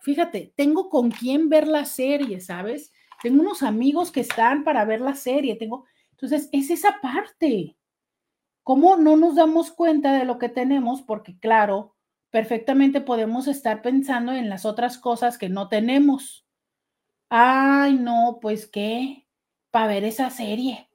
fíjate, 0.00 0.52
tengo 0.56 0.88
con 0.88 1.10
quién 1.10 1.48
ver 1.48 1.68
la 1.68 1.84
serie, 1.84 2.40
¿sabes? 2.40 2.92
Tengo 3.22 3.42
unos 3.42 3.62
amigos 3.62 4.10
que 4.10 4.20
están 4.20 4.64
para 4.64 4.84
ver 4.84 5.00
la 5.00 5.14
serie, 5.14 5.56
tengo, 5.56 5.84
entonces 6.12 6.48
es 6.52 6.70
esa 6.70 7.00
parte. 7.00 7.76
¿Cómo 8.62 8.96
no 8.96 9.16
nos 9.16 9.34
damos 9.34 9.70
cuenta 9.70 10.12
de 10.12 10.24
lo 10.24 10.38
que 10.38 10.48
tenemos? 10.48 11.02
Porque 11.02 11.38
claro, 11.38 11.96
perfectamente 12.30 13.00
podemos 13.00 13.48
estar 13.48 13.82
pensando 13.82 14.32
en 14.32 14.48
las 14.48 14.64
otras 14.64 14.98
cosas 14.98 15.38
que 15.38 15.48
no 15.48 15.68
tenemos. 15.68 16.46
Ay, 17.28 17.94
no, 17.94 18.38
pues 18.40 18.66
qué, 18.66 19.26
para 19.70 19.86
ver 19.86 20.04
esa 20.04 20.30
serie. 20.30 20.88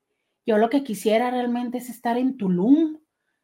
Yo 0.46 0.58
lo 0.58 0.70
que 0.70 0.84
quisiera 0.84 1.32
realmente 1.32 1.80
es 1.80 1.90
estar 1.90 2.18
en 2.18 2.38
Tulum, 2.38 3.00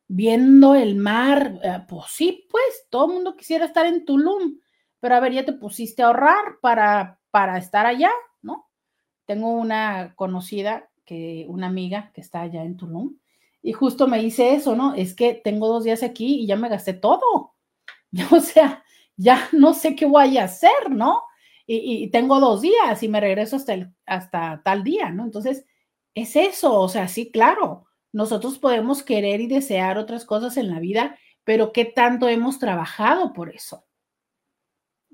viendo 0.07 0.76
el 0.76 0.95
mar. 0.95 1.59
Eh, 1.64 1.84
pues 1.88 2.05
sí, 2.09 2.47
pues 2.49 2.88
todo 2.89 3.07
el 3.07 3.14
mundo 3.14 3.36
quisiera 3.36 3.66
estar 3.66 3.86
en 3.86 4.05
Tulum, 4.05 4.59
pero 5.02 5.16
a 5.16 5.20
ver, 5.20 5.34
ya 5.34 5.45
te 5.45 5.52
pusiste 5.52 6.04
a 6.04 6.08
ahorrar 6.08 6.60
para, 6.62 7.20
para 7.32 7.58
estar 7.58 7.86
allá, 7.86 8.12
¿no? 8.41 8.70
Tengo 9.26 9.49
una 9.49 10.14
conocida, 10.16 10.89
que, 11.06 11.45
una 11.49 11.68
amiga 11.68 12.12
que 12.14 12.22
está 12.22 12.41
allá 12.41 12.64
en 12.64 12.78
Tulum, 12.78 13.18
y 13.62 13.74
justo 13.74 14.08
me 14.08 14.20
dice 14.20 14.54
eso, 14.54 14.76
¿no? 14.76 14.93
Es 14.95 15.14
que 15.16 15.34
tengo 15.34 15.68
dos 15.68 15.84
días 15.84 16.04
aquí 16.04 16.41
y 16.41 16.47
ya 16.47 16.56
me 16.56 16.70
gasté 16.70 16.93
todo. 16.93 17.56
O 18.32 18.39
sea, 18.41 18.84
ya 19.16 19.47
no 19.54 19.74
sé 19.74 19.95
qué 19.95 20.06
voy 20.06 20.38
a 20.38 20.45
hacer, 20.45 20.89
¿no? 20.89 21.24
Y, 21.68 22.10
tengo 22.10 22.41
dos 22.41 22.62
días 22.62 23.02
y 23.02 23.08
me 23.08 23.22
regreso 23.22 23.56
hasta, 23.56 23.74
el, 23.74 23.93
hasta 24.06 24.62
tal 24.66 24.84
día, 24.84 25.10
¿no? 25.12 25.24
Entonces, 25.24 25.66
es 26.14 26.36
eso, 26.36 26.78
o 26.82 26.89
sea, 26.89 27.08
sí, 27.08 27.32
claro, 27.32 27.86
nosotros 28.12 28.60
podemos 28.60 29.04
querer 29.04 29.39
y 29.39 29.47
desear 29.47 29.97
otras 29.97 30.26
cosas 30.26 30.58
en 30.58 30.70
la 30.70 30.80
vida, 30.80 31.18
pero 31.45 31.72
¿qué 31.72 31.86
tanto 31.86 32.28
hemos 32.28 32.60
trabajado 32.60 33.32
por 33.32 33.49
eso? 33.56 33.86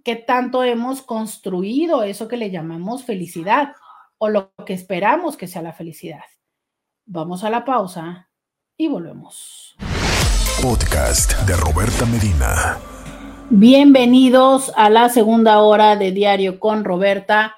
¿Qué 0.08 0.16
tanto 0.16 0.64
hemos 0.64 1.02
construido 1.02 2.02
eso 2.02 2.30
que 2.30 2.38
le 2.38 2.50
llamamos 2.50 3.04
felicidad 3.04 3.74
o 4.18 4.30
lo 4.30 4.54
que 4.66 4.72
esperamos 4.72 5.36
que 5.36 5.48
sea 5.48 5.62
la 5.62 5.74
felicidad? 5.74 6.24
Vamos 7.06 7.44
a 7.44 7.50
la 7.50 7.66
pausa 7.66 8.30
y 8.78 8.88
volvemos. 8.88 9.76
Podcast 10.64 11.34
de 11.46 11.58
Roberta 11.58 12.06
Medina. 12.06 12.78
Bienvenidos 13.50 14.72
a 14.78 14.90
la 14.90 15.10
segunda 15.10 15.60
hora 15.60 15.98
de 15.98 16.14
Diario 16.14 16.58
con 16.58 16.86
Roberta. 16.86 17.58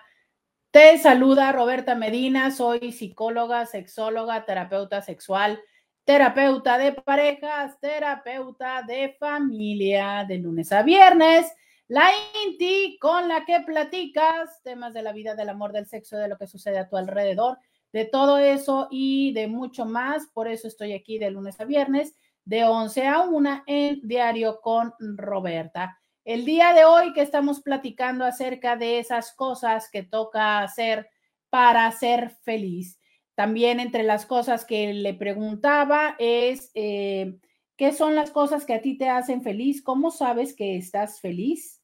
Te 0.71 0.97
saluda 0.97 1.51
Roberta 1.51 1.93
Medina, 1.93 2.49
soy 2.49 2.93
psicóloga, 2.93 3.67
sexóloga, 3.67 4.45
terapeuta 4.45 5.03
sexual, 5.03 5.59
terapeuta 6.03 6.79
de 6.79 6.93
parejas, 6.93 7.79
terapeuta 7.79 8.81
de 8.81 9.15
familia, 9.19 10.25
de 10.27 10.39
lunes 10.39 10.71
a 10.71 10.81
viernes. 10.81 11.45
La 11.89 12.11
INTI 12.45 12.99
con 12.99 13.27
la 13.27 13.45
que 13.45 13.61
platicas 13.61 14.61
temas 14.61 14.93
de 14.93 15.01
la 15.01 15.11
vida, 15.11 15.33
del 15.33 15.49
amor, 15.49 15.71
del 15.71 15.87
sexo, 15.87 16.17
de 16.17 16.27
lo 16.27 16.37
que 16.37 16.45
sucede 16.45 16.77
a 16.77 16.87
tu 16.87 16.97
alrededor 16.97 17.57
de 17.91 18.05
todo 18.05 18.37
eso 18.37 18.87
y 18.91 19.33
de 19.33 19.47
mucho 19.47 19.85
más. 19.85 20.27
Por 20.27 20.47
eso 20.47 20.67
estoy 20.67 20.93
aquí 20.93 21.17
de 21.17 21.31
lunes 21.31 21.59
a 21.59 21.65
viernes, 21.65 22.15
de 22.45 22.63
11 22.63 23.07
a 23.07 23.21
1 23.21 23.63
en 23.65 24.01
Diario 24.03 24.61
con 24.61 24.93
Roberta. 24.99 25.99
El 26.25 26.45
día 26.45 26.73
de 26.73 26.85
hoy 26.85 27.11
que 27.11 27.23
estamos 27.23 27.59
platicando 27.59 28.23
acerca 28.23 28.75
de 28.75 28.99
esas 28.99 29.33
cosas 29.33 29.89
que 29.89 30.03
toca 30.03 30.61
hacer 30.61 31.09
para 31.49 31.91
ser 31.91 32.37
feliz. 32.43 32.99
También 33.33 33.79
entre 33.79 34.03
las 34.03 34.27
cosas 34.27 34.63
que 34.63 34.93
le 34.93 35.15
preguntaba 35.15 36.15
es, 36.19 36.69
eh, 36.75 37.39
¿qué 37.77 37.93
son 37.93 38.13
las 38.13 38.29
cosas 38.29 38.65
que 38.65 38.75
a 38.75 38.81
ti 38.83 38.95
te 38.95 39.09
hacen 39.09 39.41
feliz? 39.41 39.81
¿Cómo 39.81 40.11
sabes 40.11 40.53
que 40.53 40.77
estás 40.77 41.19
feliz? 41.19 41.78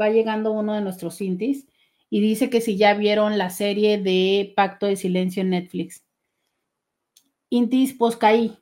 Va 0.00 0.10
llegando 0.10 0.52
uno 0.52 0.74
de 0.74 0.80
nuestros 0.80 1.20
intis 1.20 1.66
y 2.10 2.20
dice 2.20 2.50
que 2.50 2.60
si 2.60 2.76
ya 2.76 2.94
vieron 2.94 3.38
la 3.38 3.50
serie 3.50 4.00
de 4.00 4.52
Pacto 4.56 4.86
de 4.86 4.96
Silencio 4.96 5.42
en 5.42 5.50
Netflix. 5.50 6.04
Intis, 7.48 7.94
pues 7.94 8.16
caí. 8.16 8.56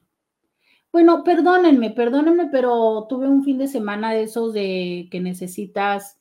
Bueno, 0.92 1.24
perdónenme, 1.24 1.90
perdónenme, 1.90 2.48
pero 2.50 3.06
tuve 3.08 3.28
un 3.28 3.44
fin 3.44 3.58
de 3.58 3.68
semana 3.68 4.12
de 4.12 4.22
esos 4.22 4.54
de 4.54 5.08
que 5.10 5.20
necesitas 5.20 6.17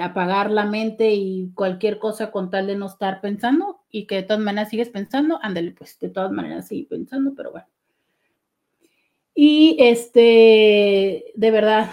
apagar 0.00 0.50
la 0.50 0.64
mente 0.64 1.12
y 1.12 1.50
cualquier 1.54 1.98
cosa 1.98 2.30
con 2.30 2.50
tal 2.50 2.66
de 2.66 2.76
no 2.76 2.86
estar 2.86 3.20
pensando 3.20 3.80
y 3.90 4.06
que 4.06 4.16
de 4.16 4.22
todas 4.22 4.42
maneras 4.42 4.70
sigues 4.70 4.88
pensando, 4.88 5.38
ándale, 5.42 5.72
pues 5.72 5.98
de 6.00 6.08
todas 6.08 6.32
maneras 6.32 6.68
sigue 6.68 6.86
pensando, 6.88 7.34
pero 7.36 7.52
bueno. 7.52 7.66
Y 9.34 9.76
este, 9.78 11.32
de 11.34 11.50
verdad, 11.50 11.90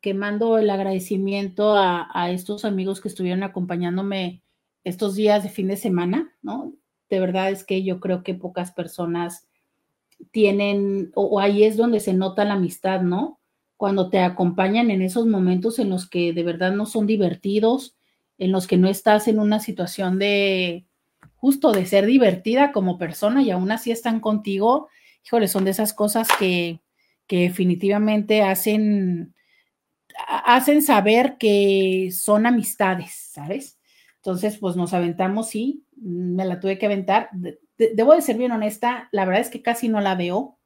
que 0.00 0.14
mando 0.14 0.58
el 0.58 0.70
agradecimiento 0.70 1.76
a, 1.76 2.08
a 2.12 2.30
estos 2.30 2.64
amigos 2.64 3.00
que 3.00 3.08
estuvieron 3.08 3.42
acompañándome 3.42 4.42
estos 4.82 5.14
días 5.14 5.42
de 5.42 5.48
fin 5.48 5.68
de 5.68 5.76
semana, 5.76 6.34
¿no? 6.42 6.74
De 7.10 7.20
verdad 7.20 7.50
es 7.50 7.64
que 7.64 7.84
yo 7.84 8.00
creo 8.00 8.22
que 8.22 8.34
pocas 8.34 8.72
personas 8.72 9.48
tienen, 10.30 11.10
o 11.14 11.40
ahí 11.40 11.64
es 11.64 11.76
donde 11.76 12.00
se 12.00 12.12
nota 12.12 12.44
la 12.44 12.54
amistad, 12.54 13.02
¿no? 13.02 13.38
Cuando 13.76 14.10
te 14.10 14.20
acompañan 14.20 14.90
en 14.90 15.02
esos 15.02 15.26
momentos 15.26 15.78
en 15.78 15.90
los 15.90 16.08
que 16.08 16.32
de 16.32 16.42
verdad 16.42 16.72
no 16.72 16.86
son 16.86 17.06
divertidos, 17.06 17.96
en 18.38 18.52
los 18.52 18.66
que 18.66 18.76
no 18.76 18.88
estás 18.88 19.28
en 19.28 19.38
una 19.38 19.60
situación 19.60 20.18
de 20.18 20.86
justo 21.36 21.72
de 21.72 21.84
ser 21.84 22.06
divertida 22.06 22.72
como 22.72 22.98
persona 22.98 23.42
y 23.42 23.50
aún 23.50 23.70
así 23.70 23.90
están 23.90 24.20
contigo, 24.20 24.88
híjole, 25.24 25.48
son 25.48 25.64
de 25.64 25.72
esas 25.72 25.92
cosas 25.92 26.28
que, 26.38 26.80
que 27.26 27.40
definitivamente 27.40 28.42
hacen, 28.42 29.34
hacen 30.26 30.82
saber 30.82 31.36
que 31.38 32.10
son 32.12 32.46
amistades, 32.46 33.12
¿sabes? 33.32 33.78
Entonces, 34.16 34.56
pues 34.56 34.74
nos 34.76 34.94
aventamos, 34.94 35.50
sí, 35.50 35.84
me 35.96 36.46
la 36.46 36.60
tuve 36.60 36.78
que 36.78 36.86
aventar. 36.86 37.28
debo 37.76 38.14
de 38.14 38.22
ser 38.22 38.38
bien 38.38 38.52
honesta, 38.52 39.10
la 39.12 39.26
verdad 39.26 39.42
es 39.42 39.50
que 39.50 39.60
casi 39.60 39.88
no 39.88 40.00
la 40.00 40.14
veo, 40.14 40.58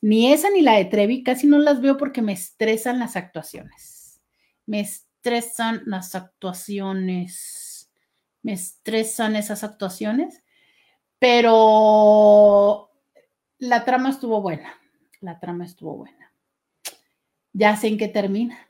ni 0.00 0.32
esa 0.32 0.50
ni 0.50 0.62
la 0.62 0.74
de 0.76 0.84
Trevi, 0.84 1.22
casi 1.22 1.46
no 1.46 1.58
las 1.58 1.80
veo 1.80 1.96
porque 1.96 2.22
me 2.22 2.32
estresan 2.32 2.98
las 2.98 3.16
actuaciones. 3.16 4.20
Me 4.66 4.80
estresan 4.80 5.82
las 5.86 6.14
actuaciones. 6.14 7.90
Me 8.42 8.52
estresan 8.52 9.34
esas 9.36 9.64
actuaciones. 9.64 10.42
Pero 11.18 12.90
la 13.58 13.84
trama 13.84 14.10
estuvo 14.10 14.40
buena. 14.40 14.74
La 15.20 15.40
trama 15.40 15.64
estuvo 15.64 15.96
buena. 15.96 16.32
Ya 17.52 17.76
sé 17.76 17.88
en 17.88 17.98
qué 17.98 18.06
termina. 18.06 18.68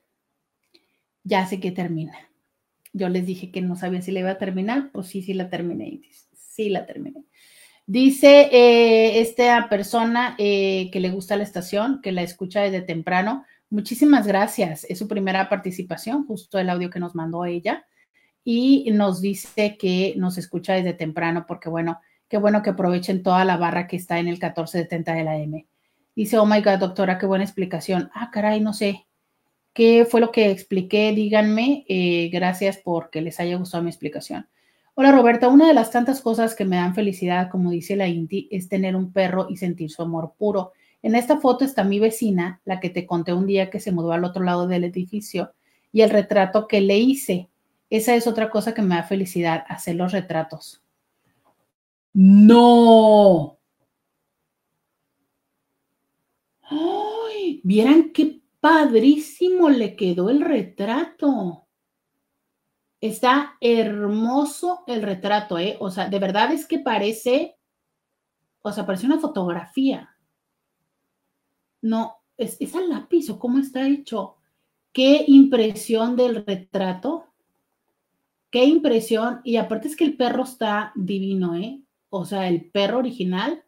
Ya 1.25 1.47
sé 1.47 1.61
que 1.61 1.73
termina. 1.73 2.17
Yo 2.95 3.11
les 3.11 3.27
dije 3.27 3.51
que 3.53 3.61
no 3.61 3.77
sabía 3.77 4.01
si 4.01 4.13
la 4.13 4.21
iba 4.21 4.31
a 4.31 4.39
terminar. 4.39 4.91
Pues 4.93 5.09
sí, 5.09 5.21
sí 5.21 5.35
la 5.35 5.51
terminé. 5.51 6.01
Sí 6.33 6.71
la 6.71 6.87
terminé. 6.87 7.25
Dice 7.89 8.51
eh, 8.53 9.19
esta 9.21 9.67
persona 9.71 10.35
eh, 10.37 10.91
que 10.93 11.01
le 11.01 11.09
gusta 11.09 11.37
la 11.37 11.43
estación, 11.43 12.03
que 12.03 12.13
la 12.13 12.21
escucha 12.21 12.61
desde 12.61 12.83
temprano. 12.83 13.47
Muchísimas 13.71 14.27
gracias. 14.27 14.85
Es 14.91 14.99
su 14.99 15.09
primera 15.09 15.49
participación, 15.49 16.27
justo 16.27 16.59
el 16.59 16.69
audio 16.69 16.91
que 16.91 17.01
nos 17.01 17.15
mandó 17.15 17.47
ella. 17.47 17.87
Y 18.45 18.91
nos 18.93 19.23
dice 19.23 19.79
que 19.79 20.13
nos 20.19 20.37
escucha 20.37 20.75
desde 20.75 20.93
temprano, 20.93 21.47
porque 21.49 21.71
bueno, 21.71 21.99
qué 22.29 22.37
bueno 22.37 22.61
que 22.61 22.69
aprovechen 22.69 23.23
toda 23.23 23.47
la 23.47 23.57
barra 23.57 23.87
que 23.87 23.97
está 23.97 24.19
en 24.19 24.29
el 24.29 24.35
1470 24.35 25.15
de 25.15 25.25
la 25.25 25.39
M. 25.39 25.67
Dice, 26.15 26.37
oh 26.37 26.45
my 26.45 26.61
God, 26.61 26.81
doctora, 26.81 27.17
qué 27.17 27.25
buena 27.25 27.45
explicación. 27.45 28.11
Ah, 28.13 28.31
caray, 28.31 28.61
no 28.61 28.75
sé. 28.75 29.07
¿Qué 29.73 30.05
fue 30.05 30.21
lo 30.21 30.31
que 30.31 30.51
expliqué? 30.51 31.13
Díganme. 31.13 31.87
Eh, 31.89 32.29
gracias 32.31 32.77
porque 32.85 33.23
les 33.23 33.41
haya 33.41 33.57
gustado 33.57 33.83
mi 33.83 33.89
explicación. 33.89 34.47
Hola 35.01 35.13
Roberta, 35.13 35.47
una 35.47 35.69
de 35.69 35.75
las 35.75 35.93
tantas 35.93 36.21
cosas 36.21 36.57
que 36.57 36.65
me 36.65 36.75
dan 36.75 36.93
felicidad, 36.93 37.51
como 37.51 37.71
dice 37.71 37.95
la 37.95 38.09
Inti, 38.09 38.49
es 38.51 38.69
tener 38.69 38.97
un 38.97 39.13
perro 39.13 39.47
y 39.49 39.57
sentir 39.57 39.93
su 39.93 40.03
amor 40.03 40.33
puro. 40.37 40.73
En 41.03 41.15
esta 41.15 41.39
foto 41.39 41.65
está 41.65 41.85
mi 41.85 42.01
vecina, 42.01 42.61
la 42.65 42.81
que 42.81 42.91
te 42.91 43.07
conté 43.07 43.33
un 43.33 43.47
día 43.47 43.71
que 43.71 43.79
se 43.79 43.93
mudó 43.93 44.11
al 44.11 44.25
otro 44.25 44.43
lado 44.43 44.67
del 44.67 44.83
edificio, 44.83 45.53
y 45.93 46.01
el 46.01 46.11
retrato 46.11 46.67
que 46.67 46.81
le 46.81 46.99
hice. 46.99 47.49
Esa 47.91 48.17
es 48.17 48.27
otra 48.27 48.51
cosa 48.51 48.75
que 48.75 48.83
me 48.83 48.97
da 48.97 49.05
felicidad, 49.05 49.65
hacer 49.69 49.95
los 49.95 50.11
retratos. 50.11 50.83
No. 52.13 53.57
¡Ay! 56.63 57.61
Vieran 57.63 58.11
qué 58.13 58.41
padrísimo 58.59 59.69
le 59.71 59.95
quedó 59.95 60.29
el 60.29 60.41
retrato. 60.41 61.68
Está 63.01 63.57
hermoso 63.61 64.83
el 64.87 65.03
retrato, 65.03 65.59
¿eh? 65.59 65.77
O 65.81 65.91
sea, 65.91 66.09
de 66.09 66.19
verdad 66.19 66.53
es 66.53 66.67
que 66.67 66.79
parece, 66.79 67.57
o 68.63 68.73
sea, 68.73 68.87
parece 68.87 69.07
una 69.07 69.21
fotografía. 69.21 70.17
No, 71.81 72.17
es, 72.37 72.57
es 72.61 72.75
al 72.75 72.89
lápiz 72.89 73.31
o 73.31 73.39
cómo 73.39 73.59
está 73.59 73.87
hecho. 73.87 74.37
Qué 74.93 75.25
impresión 75.29 76.17
del 76.17 76.45
retrato. 76.45 77.27
Qué 78.51 78.65
impresión. 78.65 79.41
Y 79.45 79.57
aparte 79.57 79.89
es 79.89 79.97
que 79.97 80.05
el 80.05 80.17
perro 80.17 80.45
está 80.45 80.93
divino, 80.97 81.55
¿eh? 81.55 81.83
O 82.11 82.25
sea, 82.25 82.49
el 82.49 82.71
perro 82.71 82.99
original 82.99 83.65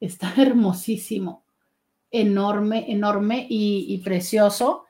está 0.00 0.32
hermosísimo, 0.38 1.44
enorme, 2.10 2.90
enorme 2.90 3.46
y, 3.48 3.98
precioso. 3.98 4.84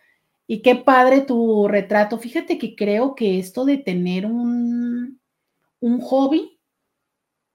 Y 0.52 0.60
qué 0.60 0.76
padre 0.76 1.22
tu 1.22 1.66
retrato. 1.66 2.18
Fíjate 2.18 2.58
que 2.58 2.76
creo 2.76 3.14
que 3.14 3.38
esto 3.38 3.64
de 3.64 3.78
tener 3.78 4.26
un, 4.26 5.18
un 5.80 6.00
hobby 6.02 6.60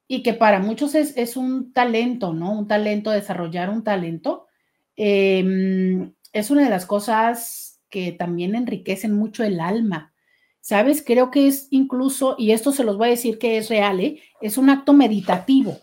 y 0.07 0.23
que 0.23 0.33
para 0.33 0.57
muchos 0.57 0.95
es, 0.95 1.37
un 1.37 1.73
talento, 1.73 2.33
¿no? 2.33 2.57
Un 2.57 2.67
talento, 2.67 3.11
desarrollar 3.11 3.69
un 3.69 3.83
talento, 3.83 4.47
em, 4.95 6.11
es 6.33 6.49
una 6.49 6.63
de 6.63 6.71
las 6.71 6.87
cosas 6.87 7.79
que 7.87 8.13
también 8.13 8.55
enriquecen 8.55 9.13
mucho 9.13 9.43
el 9.43 9.59
alma. 9.59 10.15
¿Sabes? 10.59 11.03
Creo 11.05 11.29
que 11.29 11.45
es 11.45 11.67
incluso, 11.69 12.33
y 12.39 12.49
esto 12.49 12.71
se 12.71 12.83
los 12.83 12.97
voy 12.97 13.09
a 13.09 13.11
decir 13.11 13.37
que 13.37 13.57
es 13.57 13.69
real, 13.69 13.99
¿eh? 13.99 14.23
es 14.41 14.57
un 14.57 14.71
acto 14.71 14.93
meditativo. 14.93 15.77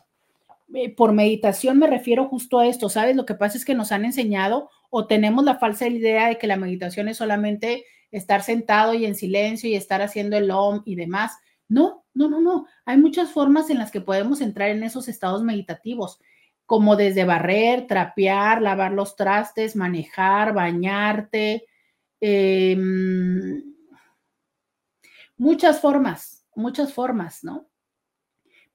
Eh, 0.75 0.93
por 0.93 1.13
meditación 1.13 1.79
me 1.79 1.87
refiero 1.87 2.27
justo 2.27 2.59
a 2.59 2.67
esto, 2.67 2.89
¿sabes? 2.89 3.15
Lo 3.15 3.25
que 3.25 3.35
pasa 3.35 3.57
es 3.57 3.65
que 3.65 3.77
nos 3.77 3.93
han 3.93 4.05
enseñado 4.05 4.69
o 4.97 5.09
tenemos 5.09 5.45
la 5.45 5.59
falsa 5.59 5.89
idea 5.89 6.29
de 6.29 6.39
que 6.39 6.47
la 6.47 6.57
meditación 6.57 7.09
es 7.09 7.17
solamente 7.17 7.85
estar 8.13 8.45
sentado 8.45 8.95
y 8.95 9.05
en 9.05 9.17
silencio 9.17 9.69
y 9.69 9.75
estar 9.75 10.01
haciendo 10.03 10.37
el 10.37 10.49
OM 10.53 10.83
y 10.85 10.95
demás. 10.95 11.37
No, 11.67 12.05
no, 12.15 12.29
no, 12.29 12.41
no. 12.41 12.67
Hay 12.85 12.97
muchas 12.97 13.33
formas 13.33 13.71
en 13.71 13.79
las 13.79 13.91
que 13.91 14.01
podemos 14.01 14.41
entrar 14.41 14.69
en 14.69 14.85
esos 14.85 15.09
estados 15.09 15.43
meditativos, 15.43 16.21
como 16.65 16.95
desde 16.95 17.25
barrer, 17.25 17.89
trapear, 17.89 18.63
lavar 18.63 18.93
los 18.93 19.17
trastes, 19.17 19.75
manejar, 19.75 20.55
bañarte. 20.55 21.67
Eh, 22.21 22.79
muchas 25.37 25.81
formas, 25.81 26.47
muchas 26.55 26.93
formas, 26.93 27.43
¿no? 27.43 27.67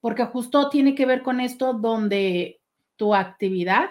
Porque 0.02 0.26
justo 0.26 0.68
tiene 0.68 0.94
que 0.94 1.06
ver 1.06 1.22
con 1.22 1.40
esto 1.40 1.72
donde 1.72 2.60
tu 2.96 3.14
actividad 3.14 3.88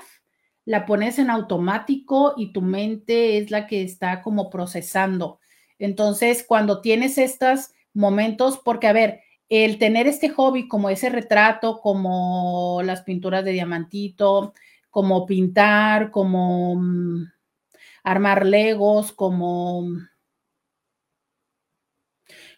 la 0.65 0.85
pones 0.85 1.19
en 1.19 1.29
automático 1.29 2.33
y 2.37 2.51
tu 2.53 2.61
mente 2.61 3.37
es 3.37 3.51
la 3.51 3.67
que 3.67 3.83
está 3.83 4.21
como 4.21 4.49
procesando. 4.49 5.39
Entonces, 5.79 6.45
cuando 6.47 6.81
tienes 6.81 7.17
estos 7.17 7.71
momentos, 7.93 8.59
porque 8.63 8.87
a 8.87 8.93
ver, 8.93 9.21
el 9.49 9.79
tener 9.79 10.07
este 10.07 10.29
hobby 10.29 10.67
como 10.67 10.89
ese 10.89 11.09
retrato, 11.09 11.81
como 11.81 12.81
las 12.83 13.01
pinturas 13.01 13.43
de 13.43 13.51
diamantito, 13.51 14.53
como 14.89 15.25
pintar, 15.25 16.11
como 16.11 16.75
mm, 16.75 17.31
armar 18.03 18.45
legos, 18.45 19.11
como 19.11 19.87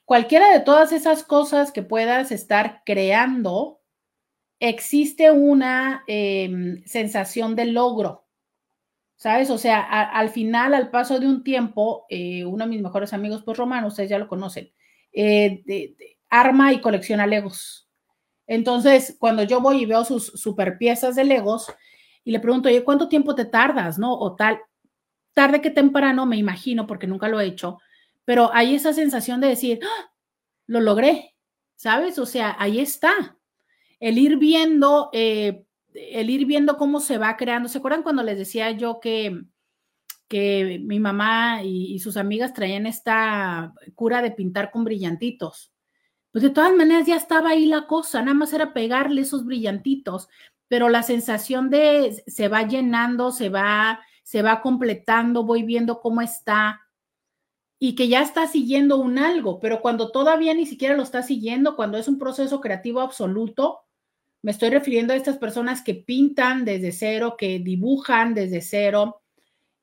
cualquiera 0.05 0.51
de 0.51 0.59
todas 0.59 0.91
esas 0.91 1.23
cosas 1.23 1.71
que 1.71 1.83
puedas 1.83 2.31
estar 2.31 2.81
creando, 2.85 3.80
existe 4.61 5.31
una 5.31 6.03
em, 6.07 6.83
sensación 6.85 7.55
de 7.55 7.65
logro, 7.65 8.27
¿sabes? 9.15 9.49
O 9.49 9.57
sea, 9.57 9.81
al 9.81 10.29
final, 10.29 10.75
al 10.75 10.91
paso 10.91 11.19
de 11.19 11.27
un 11.27 11.43
tiempo, 11.43 12.05
eh, 12.09 12.45
uno 12.45 12.65
de 12.65 12.69
mis 12.69 12.81
mejores 12.81 13.11
amigos, 13.11 13.41
pues 13.43 13.57
Romano, 13.57 13.87
ustedes 13.87 14.11
ya 14.11 14.19
lo 14.19 14.27
conocen, 14.27 14.71
eh, 15.13 15.95
arma 16.29 16.71
y 16.73 16.79
colecciona 16.79 17.25
Legos. 17.25 17.89
Entonces, 18.45 19.17
cuando 19.19 19.43
yo 19.43 19.61
voy 19.61 19.81
y 19.81 19.85
veo 19.87 20.05
sus 20.05 20.27
super 20.27 20.77
piezas 20.77 21.15
de 21.15 21.23
Legos 21.23 21.73
y 22.23 22.31
le 22.31 22.39
pregunto, 22.39 22.69
oye, 22.69 22.83
¿cuánto 22.83 23.09
tiempo 23.09 23.33
te 23.33 23.45
tardas, 23.45 23.97
no? 23.97 24.13
O 24.13 24.35
tal, 24.35 24.59
tarde 25.33 25.61
que 25.61 25.71
temprano, 25.71 26.27
me 26.27 26.37
imagino, 26.37 26.85
porque 26.85 27.07
nunca 27.07 27.27
lo 27.29 27.39
he 27.39 27.45
hecho, 27.45 27.79
pero 28.25 28.51
hay 28.53 28.75
esa 28.75 28.93
sensación 28.93 29.41
de 29.41 29.47
decir, 29.47 29.79
¡Ah! 29.83 30.11
lo 30.67 30.81
logré, 30.81 31.35
¿sabes? 31.75 32.19
O 32.19 32.27
sea, 32.27 32.55
ahí 32.59 32.79
está. 32.79 33.39
El 34.01 34.17
ir 34.17 34.35
viendo, 34.35 35.09
eh, 35.13 35.63
el 35.93 36.29
ir 36.29 36.45
viendo 36.45 36.75
cómo 36.75 36.99
se 36.99 37.17
va 37.17 37.37
creando. 37.37 37.69
¿Se 37.69 37.77
acuerdan 37.77 38.03
cuando 38.03 38.23
les 38.23 38.37
decía 38.37 38.71
yo 38.71 38.99
que, 38.99 39.43
que 40.27 40.81
mi 40.83 40.99
mamá 40.99 41.63
y, 41.63 41.93
y 41.93 41.99
sus 41.99 42.17
amigas 42.17 42.53
traían 42.53 42.85
esta 42.85 43.73
cura 43.95 44.21
de 44.21 44.31
pintar 44.31 44.71
con 44.71 44.83
brillantitos? 44.83 45.71
Pues 46.31 46.43
de 46.43 46.49
todas 46.49 46.73
maneras 46.73 47.07
ya 47.07 47.15
estaba 47.15 47.51
ahí 47.51 47.65
la 47.65 47.87
cosa, 47.87 48.21
nada 48.21 48.33
más 48.33 48.53
era 48.53 48.73
pegarle 48.73 49.21
esos 49.21 49.45
brillantitos, 49.45 50.29
pero 50.67 50.87
la 50.87 51.03
sensación 51.03 51.69
de 51.69 52.23
se 52.25 52.47
va 52.47 52.63
llenando, 52.63 53.31
se 53.31 53.49
va, 53.49 53.99
se 54.23 54.41
va 54.41 54.61
completando, 54.61 55.43
voy 55.43 55.63
viendo 55.63 55.99
cómo 55.99 56.21
está, 56.21 56.79
y 57.83 57.95
que 57.95 58.07
ya 58.07 58.21
está 58.21 58.45
siguiendo 58.45 58.97
un 58.97 59.17
algo, 59.17 59.59
pero 59.59 59.81
cuando 59.81 60.11
todavía 60.11 60.53
ni 60.53 60.67
siquiera 60.67 60.95
lo 60.95 61.01
está 61.01 61.23
siguiendo, 61.23 61.75
cuando 61.75 61.97
es 61.97 62.07
un 62.07 62.19
proceso 62.19 62.61
creativo 62.61 63.01
absoluto, 63.01 63.79
me 64.41 64.51
estoy 64.51 64.69
refiriendo 64.69 65.13
a 65.13 65.15
estas 65.15 65.37
personas 65.37 65.81
que 65.83 65.93
pintan 65.93 66.65
desde 66.65 66.91
cero, 66.91 67.35
que 67.37 67.59
dibujan 67.59 68.33
desde 68.33 68.61
cero, 68.61 69.21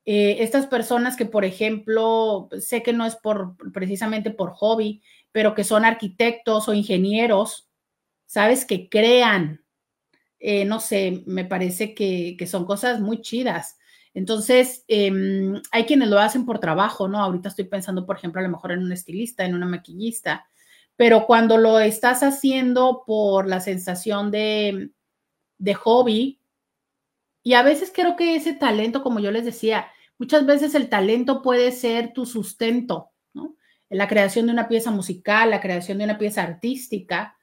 eh, 0.05 0.37
estas 0.43 0.67
personas 0.67 1.15
que, 1.15 1.25
por 1.25 1.45
ejemplo, 1.45 2.49
sé 2.59 2.81
que 2.83 2.93
no 2.93 3.05
es 3.05 3.15
por 3.15 3.55
precisamente 3.71 4.31
por 4.31 4.51
hobby, 4.51 5.01
pero 5.31 5.53
que 5.53 5.63
son 5.63 5.85
arquitectos 5.85 6.67
o 6.67 6.73
ingenieros, 6.73 7.69
sabes, 8.25 8.65
que 8.65 8.89
crean, 8.89 9.63
eh, 10.39 10.65
no 10.65 10.79
sé, 10.79 11.23
me 11.25 11.45
parece 11.45 11.93
que, 11.93 12.35
que 12.37 12.47
son 12.47 12.65
cosas 12.65 13.01
muy 13.01 13.21
chidas. 13.21 13.77
Entonces, 14.13 14.83
em, 14.87 15.61
hay 15.71 15.85
quienes 15.85 16.09
lo 16.09 16.19
hacen 16.19 16.45
por 16.45 16.59
trabajo, 16.59 17.07
¿no? 17.07 17.19
Ahorita 17.19 17.49
estoy 17.49 17.65
pensando, 17.65 18.05
por 18.05 18.17
ejemplo, 18.17 18.39
a 18.41 18.43
lo 18.43 18.49
mejor 18.49 18.71
en 18.71 18.79
un 18.79 18.91
estilista, 18.91 19.45
en 19.45 19.53
una 19.53 19.67
maquillista, 19.67 20.47
pero 20.99 21.25
cuando 21.25 21.57
lo 21.57 21.79
estás 21.79 22.23
haciendo 22.23 23.03
por 23.07 23.47
la 23.47 23.61
sensación 23.61 24.31
de, 24.31 24.89
de 25.57 25.73
hobby, 25.73 26.41
y 27.41 27.53
a 27.53 27.63
veces 27.63 27.89
creo 27.95 28.17
que 28.17 28.35
ese 28.35 28.51
talento, 28.51 29.01
como 29.01 29.21
yo 29.21 29.31
les 29.31 29.45
decía, 29.45 29.87
muchas 30.17 30.45
veces 30.45 30.75
el 30.75 30.89
talento 30.89 31.41
puede 31.41 31.71
ser 31.71 32.11
tu 32.11 32.25
sustento, 32.25 33.11
¿no? 33.33 33.55
La 33.87 34.09
creación 34.09 34.47
de 34.47 34.51
una 34.51 34.67
pieza 34.67 34.91
musical, 34.91 35.51
la 35.51 35.61
creación 35.61 35.99
de 35.99 36.03
una 36.03 36.17
pieza 36.17 36.43
artística, 36.43 37.37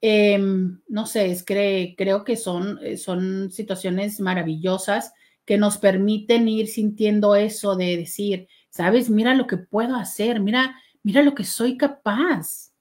em, 0.00 0.80
no 0.88 1.04
sé, 1.04 1.30
es, 1.30 1.44
creo 1.44 2.24
que 2.24 2.36
son, 2.36 2.80
son 2.96 3.50
situaciones 3.50 4.20
maravillosas 4.20 5.12
que 5.44 5.58
nos 5.58 5.76
permiten 5.76 6.48
ir 6.48 6.66
sintiendo 6.66 7.36
eso 7.36 7.76
de 7.76 7.98
decir, 7.98 8.48
sabes, 8.70 9.10
mira 9.10 9.34
lo 9.34 9.46
que 9.46 9.58
puedo 9.58 9.96
hacer, 9.96 10.40
mira, 10.40 10.80
mira 11.02 11.20
lo 11.20 11.34
que 11.34 11.44
soy 11.44 11.76
capaz, 11.76 12.72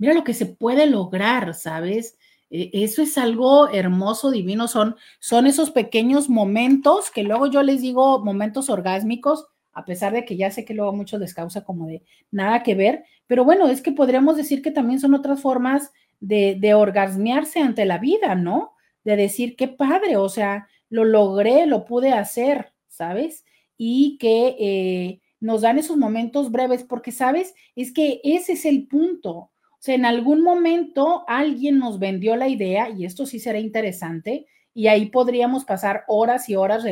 mira 0.00 0.14
lo 0.14 0.24
que 0.24 0.34
se 0.34 0.46
puede 0.46 0.86
lograr, 0.86 1.54
sabes. 1.54 2.18
E, 2.50 2.70
eso 2.72 3.02
es 3.02 3.16
algo 3.18 3.68
hermoso, 3.68 4.30
divino, 4.32 4.66
son, 4.66 4.96
son 5.20 5.46
esos 5.46 5.70
pequeños 5.70 6.28
momentos 6.28 7.10
que 7.12 7.22
luego 7.22 7.46
yo 7.46 7.62
les 7.62 7.82
digo 7.82 8.24
momentos 8.24 8.70
orgásmicos, 8.70 9.46
a 9.72 9.84
pesar 9.84 10.12
de 10.12 10.24
que 10.24 10.36
ya 10.36 10.50
sé 10.50 10.64
que 10.64 10.74
luego 10.74 10.92
muchos 10.92 11.20
les 11.20 11.34
causa 11.34 11.64
como 11.64 11.86
de 11.86 12.02
nada 12.32 12.64
que 12.64 12.74
ver, 12.74 13.04
pero 13.28 13.44
bueno, 13.44 13.68
es 13.68 13.82
que 13.82 13.92
podríamos 13.92 14.36
decir 14.36 14.62
que 14.62 14.72
también 14.72 14.98
son 14.98 15.14
otras 15.14 15.40
formas 15.40 15.92
de, 16.18 16.56
de 16.58 16.74
orgasmearse 16.74 17.60
ante 17.60 17.84
la 17.84 17.98
vida, 17.98 18.34
¿no? 18.34 18.72
De 19.04 19.16
decir, 19.16 19.54
qué 19.54 19.68
padre, 19.68 20.16
o 20.16 20.28
sea, 20.28 20.66
lo 20.88 21.04
logré, 21.04 21.66
lo 21.66 21.84
pude 21.84 22.10
hacer, 22.12 22.72
¿sabes? 22.88 23.44
Y 23.76 24.18
que 24.18 24.56
eh, 24.58 25.20
nos 25.38 25.62
dan 25.62 25.78
esos 25.78 25.96
momentos 25.96 26.50
breves, 26.50 26.84
porque, 26.84 27.12
¿sabes? 27.12 27.54
Es 27.76 27.92
que 27.92 28.20
ese 28.24 28.52
es 28.54 28.64
el 28.64 28.88
punto. 28.88 29.49
O 29.80 29.82
sea, 29.82 29.94
en 29.94 30.04
algún 30.04 30.42
momento 30.42 31.24
alguien 31.26 31.78
nos 31.78 31.98
vendió 31.98 32.36
la 32.36 32.48
idea, 32.48 32.90
y 32.90 33.06
esto 33.06 33.24
sí 33.24 33.40
será 33.40 33.58
interesante, 33.58 34.46
y 34.74 34.88
ahí 34.88 35.06
podríamos 35.06 35.64
pasar 35.64 36.04
horas 36.06 36.50
y 36.50 36.54
horas 36.54 36.84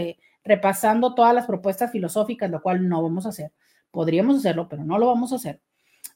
repasando 0.42 1.14
todas 1.14 1.34
las 1.34 1.44
propuestas 1.44 1.92
filosóficas, 1.92 2.50
lo 2.50 2.62
cual 2.62 2.88
no 2.88 3.02
vamos 3.02 3.26
a 3.26 3.28
hacer. 3.28 3.52
Podríamos 3.90 4.38
hacerlo, 4.38 4.70
pero 4.70 4.86
no 4.86 4.96
lo 4.96 5.06
vamos 5.06 5.34
a 5.34 5.36
hacer. 5.36 5.60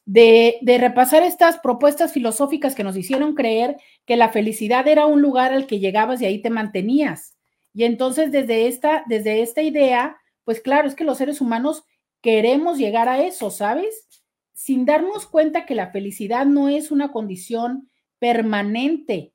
De, 0.03 0.57
de, 0.61 0.79
repasar 0.79 1.21
estas 1.21 1.59
propuestas 1.59 2.11
filosóficas 2.11 2.73
que 2.73 2.83
nos 2.83 2.97
hicieron 2.97 3.35
creer 3.35 3.77
que 4.07 4.17
la 4.17 4.29
felicidad 4.29 4.87
era 4.87 5.05
un 5.05 5.21
lugar 5.21 5.53
al 5.53 5.67
que 5.67 5.79
llegabas 5.79 6.23
y 6.23 6.25
ahí 6.25 6.41
te 6.41 6.49
mantenías. 6.49 7.37
Y 7.71 7.83
entonces 7.83 8.31
desde 8.31 8.65
esta, 8.65 9.03
desde 9.05 9.43
esta 9.43 9.61
idea, 9.61 10.17
pues 10.43 10.59
claro, 10.59 10.87
es 10.87 10.95
que 10.95 11.03
los 11.03 11.19
seres 11.19 11.39
humanos 11.39 11.85
queremos 12.21 12.79
llegar 12.79 13.09
a 13.09 13.23
eso, 13.23 13.51
¿sabes? 13.51 14.07
Sin 14.53 14.85
darnos 14.85 15.25
cuenta 15.25 15.65
que 15.65 15.75
la 15.75 15.91
felicidad 15.91 16.45
no 16.45 16.69
es 16.69 16.91
una 16.91 17.11
condición 17.11 17.89
permanente, 18.19 19.33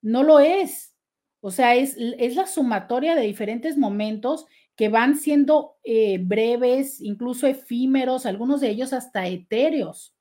no 0.00 0.22
lo 0.22 0.40
es. 0.40 0.94
O 1.40 1.50
sea, 1.50 1.74
es, 1.74 1.96
es 1.98 2.36
la 2.36 2.46
sumatoria 2.46 3.14
de 3.14 3.22
diferentes 3.22 3.76
momentos 3.76 4.46
que 4.80 4.88
van 4.88 5.16
siendo 5.16 5.76
eh, 5.84 6.18
breves, 6.22 7.02
incluso 7.02 7.46
efímeros, 7.46 8.24
algunos 8.24 8.62
de 8.62 8.70
ellos 8.70 8.94
hasta 8.94 9.26
etéreos, 9.26 10.14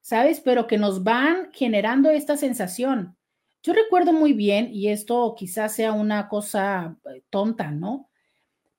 ¿sabes? 0.00 0.40
Pero 0.40 0.66
que 0.66 0.78
nos 0.78 1.04
van 1.04 1.52
generando 1.52 2.10
esta 2.10 2.36
sensación. 2.36 3.16
Yo 3.62 3.72
recuerdo 3.72 4.12
muy 4.12 4.32
bien, 4.32 4.68
y 4.72 4.88
esto 4.88 5.36
quizás 5.38 5.76
sea 5.76 5.92
una 5.92 6.28
cosa 6.28 6.98
eh, 7.14 7.22
tonta, 7.30 7.70
¿no? 7.70 8.10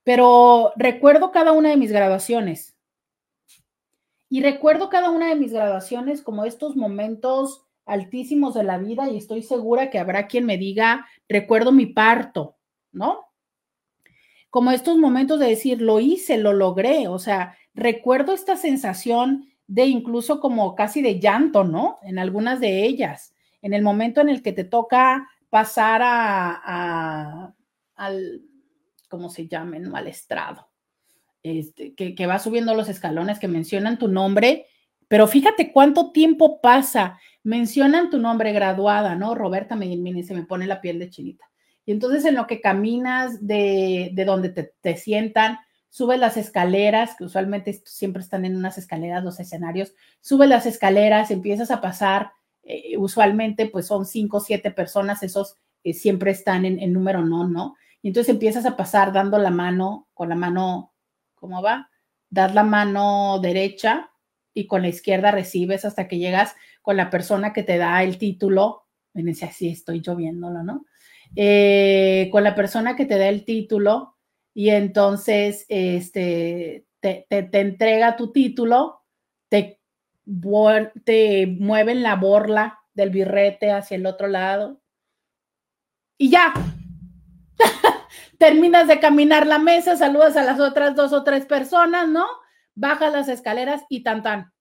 Pero 0.03 0.73
recuerdo 0.75 1.31
cada 1.31 1.53
una 1.53 1.69
de 1.69 1.77
mis 1.77 1.93
grabaciones. 1.93 2.74
Y 4.35 4.41
recuerdo 4.41 4.89
cada 4.89 5.11
una 5.11 5.29
de 5.29 5.37
mis 5.37 5.53
grabaciones 5.53 6.21
como 6.21 6.43
estos 6.43 6.75
momentos 6.75 7.65
altísimos 7.85 8.53
de 8.53 8.65
la 8.65 8.77
vida 8.77 9.09
y 9.09 9.15
estoy 9.15 9.41
segura 9.41 9.89
que 9.89 9.97
habrá 9.97 10.27
quien 10.27 10.45
me 10.45 10.57
diga, 10.57 11.07
recuerdo 11.29 11.71
mi 11.71 11.85
parto, 11.85 12.57
¿no? 12.91 13.27
Como 14.49 14.71
estos 14.71 14.97
momentos 14.97 15.39
de 15.39 15.47
decir, 15.47 15.81
lo 15.81 16.01
hice, 16.01 16.37
lo 16.37 16.51
logré, 16.51 17.07
o 17.07 17.17
sea, 17.17 17.55
recuerdo 17.73 18.33
esta 18.33 18.57
sensación 18.57 19.45
de 19.67 19.85
incluso 19.85 20.41
como 20.41 20.75
casi 20.75 21.01
de 21.01 21.21
llanto, 21.21 21.63
¿no? 21.63 21.99
En 22.03 22.19
algunas 22.19 22.59
de 22.59 22.83
ellas, 22.83 23.33
en 23.61 23.73
el 23.73 23.83
momento 23.83 24.19
en 24.19 24.27
el 24.27 24.43
que 24.43 24.51
te 24.51 24.65
toca 24.65 25.29
pasar 25.49 26.01
a, 26.03 27.55
al, 27.95 28.41
¿cómo 29.07 29.29
se 29.29 29.47
llame? 29.47 29.79
¿no? 29.79 29.95
Al 29.95 30.07
estrado, 30.07 30.67
este, 31.45 31.93
que, 31.93 32.25
va 32.25 32.39
subiendo 32.39 32.73
los 32.73 32.89
escalones, 32.89 33.37
que 33.37 33.47
mencionan 33.47 33.99
tu 33.99 34.07
nombre, 34.07 34.65
pero 35.07 35.27
fíjate 35.27 35.71
cuánto 35.71 36.11
tiempo 36.11 36.59
pasa, 36.59 37.19
mencionan 37.43 38.09
tu 38.09 38.17
nombre 38.17 38.51
graduada, 38.51 39.13
¿no? 39.13 39.35
Roberta 39.35 39.75
me, 39.75 40.23
se 40.23 40.33
me 40.33 40.41
pone 40.41 40.65
la 40.65 40.81
piel 40.81 40.97
de 40.97 41.11
chinita. 41.11 41.45
Y 41.85 41.91
entonces 41.91 42.25
en 42.25 42.33
lo 42.33 42.47
que 42.47 42.61
caminas 42.61 43.45
de, 43.45 44.09
de 44.13 44.25
donde 44.25 44.49
te, 44.49 44.97
sientan, 44.97 45.59
sube 45.89 46.17
las 46.17 46.35
escaleras, 46.35 47.15
que 47.15 47.25
usualmente 47.25 47.79
siempre 47.85 48.23
están 48.23 48.43
en 48.45 48.55
unas 48.55 48.79
escaleras 48.79 49.23
los 49.23 49.39
escenarios, 49.39 49.93
sube 50.21 50.47
las 50.47 50.65
escaleras, 50.65 51.29
empiezas 51.29 51.69
a 51.69 51.79
pasar, 51.79 52.31
eh, 52.63 52.97
usualmente 52.97 53.67
pues 53.67 53.85
son 53.85 54.07
cinco 54.07 54.37
o 54.37 54.39
siete 54.39 54.71
personas, 54.71 55.21
esos 55.21 55.59
eh, 55.83 55.93
siempre 55.93 56.31
están 56.31 56.65
en, 56.65 56.91
número 56.91 57.23
no, 57.23 57.47
¿no? 57.47 57.75
Y 58.01 58.07
entonces 58.07 58.33
empiezas 58.33 58.65
a 58.65 58.75
pasar 58.75 59.13
dando 59.13 59.37
la 59.37 59.51
mano, 59.51 60.07
con 60.15 60.29
la 60.29 60.35
mano, 60.35 60.94
¿cómo 61.35 61.61
va? 61.61 61.89
Das 62.29 62.53
la 62.53 62.63
mano 62.63 63.39
derecha 63.39 64.11
y 64.53 64.67
con 64.67 64.81
la 64.81 64.87
izquierda 64.87 65.31
recibes 65.31 65.85
hasta 65.85 66.07
que 66.07 66.17
llegas 66.17 66.55
con 66.81 66.97
la 66.97 67.09
persona 67.09 67.53
que 67.53 67.63
te 67.63 67.77
da 67.77 68.03
el 68.03 68.17
título, 68.17 68.87
en 69.13 69.29
así 69.29 69.69
estoy 69.69 70.01
lloviéndolo, 70.01 70.63
¿no? 70.63 70.85
Eh, 71.35 72.29
con 72.31 72.43
la 72.43 72.55
persona 72.55 72.95
que 72.95 73.05
te 73.05 73.17
da 73.17 73.27
el 73.27 73.45
título, 73.45 74.15
y 74.55 74.69
entonces 74.69 75.65
este, 75.67 76.87
te, 77.01 77.27
entrega 77.29 78.15
tu 78.15 78.31
título, 78.31 79.01
te, 79.49 79.81
te 81.03 81.45
mueven 81.45 82.01
la 82.01 82.15
borla 82.15 82.79
del 82.93 83.09
birrete 83.09 83.71
hacia 83.71 83.95
el 83.95 84.05
otro 84.05 84.27
lado 84.27 84.81
y 86.17 86.29
ya. 86.29 86.53
Terminas 88.45 88.87
de 88.87 88.99
caminar 88.99 89.47
la 89.47 89.57
mesa, 89.57 89.97
saludas 89.97 90.37
a 90.37 90.43
las 90.43 90.59
otras 90.59 90.95
dos 90.95 91.13
o 91.13 91.23
tres 91.23 91.47
personas, 91.47 92.07
¿no? 92.07 92.27
Bajas 92.75 93.11
las 93.11 93.27
escaleras 93.27 93.83
y 93.89 94.03
tan 94.03 94.21
tan. 94.21 94.53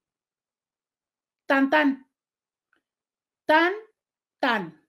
Tan 1.44 1.68
tan. 1.68 2.08
Tan 3.44 3.74
tan. 4.40 4.82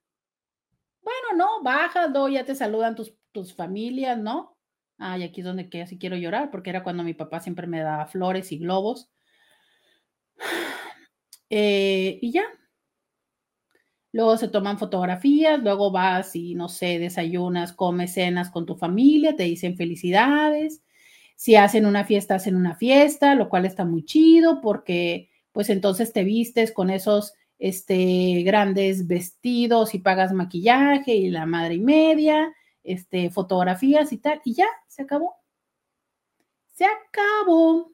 Bueno, 1.01 1.27
no, 1.35 1.61
bajas, 1.61 2.09
¿no? 2.09 2.29
ya 2.29 2.45
te 2.45 2.55
saludan 2.55 2.95
tus, 2.95 3.13
tus 3.33 3.53
familias, 3.53 4.17
¿no? 4.17 4.57
Ay, 4.97 5.23
aquí 5.23 5.41
es 5.41 5.45
donde 5.45 5.69
que 5.69 5.85
quiero 5.99 6.15
llorar, 6.15 6.49
porque 6.49 6.69
era 6.69 6.81
cuando 6.81 7.03
mi 7.03 7.13
papá 7.13 7.41
siempre 7.41 7.67
me 7.67 7.81
daba 7.81 8.07
flores 8.07 8.53
y 8.53 8.59
globos. 8.59 9.11
Eh, 11.51 12.17
y 12.23 12.31
ya. 12.31 12.43
Luego 14.16 14.38
se 14.38 14.47
toman 14.47 14.80
fotografías, 14.80 15.59
luego 15.61 15.91
vas 15.91 16.38
y, 16.38 16.55
no 16.55 16.70
sé, 16.70 16.99
desayunas, 16.99 17.74
comes, 17.74 18.13
cenas 18.13 18.49
con 18.49 18.66
tu 18.66 18.78
familia, 18.78 19.36
te 19.36 19.43
dicen 19.43 19.76
felicidades. 19.76 20.82
Si 21.36 21.57
hacen 21.57 21.86
una 21.86 22.05
fiesta, 22.05 22.36
hacen 22.36 22.55
una 22.55 22.76
fiesta, 22.78 23.36
lo 23.36 23.49
cual 23.49 23.66
está 23.66 23.84
muy 23.84 24.05
chido 24.05 24.61
porque 24.61 25.30
pues 25.51 25.70
entonces 25.70 26.13
te 26.13 26.24
vistes 26.24 26.72
con 26.72 26.91
esos 26.91 27.34
este, 27.59 28.41
grandes 28.45 29.05
vestidos 29.05 29.93
y 29.93 29.99
pagas 29.99 30.32
maquillaje 30.32 31.13
y 31.13 31.30
la 31.30 31.45
madre 31.45 31.74
y 31.76 31.82
media 31.82 32.53
este, 32.86 33.30
fotografías 33.32 34.13
y 34.13 34.18
tal, 34.20 34.39
y 34.45 34.53
ya, 34.53 34.68
se 34.88 35.01
acabó. 35.01 35.36
Se 36.74 36.86
acabó. 36.86 37.91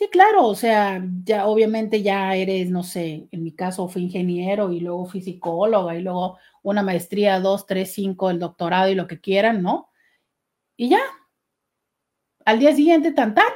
Sí, 0.00 0.08
claro, 0.10 0.46
o 0.46 0.54
sea, 0.54 1.02
ya 1.24 1.46
obviamente 1.46 2.02
ya 2.02 2.34
eres, 2.34 2.70
no 2.70 2.82
sé, 2.82 3.28
en 3.32 3.42
mi 3.42 3.52
caso 3.54 3.86
fui 3.86 4.02
ingeniero 4.04 4.72
y 4.72 4.80
luego 4.80 5.04
fui 5.04 5.20
y 5.20 6.00
luego 6.00 6.38
una 6.62 6.82
maestría, 6.82 7.38
dos, 7.38 7.66
tres, 7.66 7.92
cinco, 7.92 8.30
el 8.30 8.38
doctorado 8.38 8.88
y 8.88 8.94
lo 8.94 9.06
que 9.06 9.20
quieran, 9.20 9.62
¿no? 9.62 9.90
Y 10.76 10.90
ya, 10.90 11.00
al 12.44 12.58
día 12.58 12.74
siguiente, 12.74 13.12
tan 13.12 13.34
tan, 13.34 13.52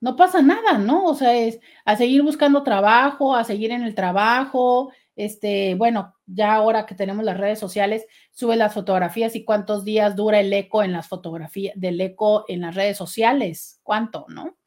no 0.00 0.16
pasa 0.16 0.42
nada, 0.42 0.78
¿no? 0.78 1.06
O 1.06 1.14
sea, 1.16 1.36
es 1.36 1.60
a 1.86 1.96
seguir 1.96 2.22
buscando 2.24 2.64
trabajo, 2.64 3.36
a 3.36 3.44
seguir 3.44 3.72
en 3.72 3.84
el 3.84 3.96
trabajo, 3.96 4.92
este, 5.16 5.76
bueno, 5.76 6.16
ya 6.26 6.54
ahora 6.56 6.86
que 6.86 6.96
tenemos 6.96 7.24
las 7.26 7.38
redes 7.38 7.60
sociales, 7.60 8.06
sube 8.32 8.56
las 8.56 8.74
fotografías 8.74 9.36
y 9.36 9.44
cuántos 9.46 9.84
días 9.86 10.16
dura 10.16 10.40
el 10.40 10.52
eco 10.54 10.84
en 10.84 10.92
las 10.94 11.08
fotografías, 11.08 11.74
del 11.78 12.00
eco 12.02 12.46
en 12.48 12.62
las 12.62 12.76
redes 12.76 12.98
sociales, 12.98 13.80
cuánto, 13.84 14.26
¿no? 14.30 14.57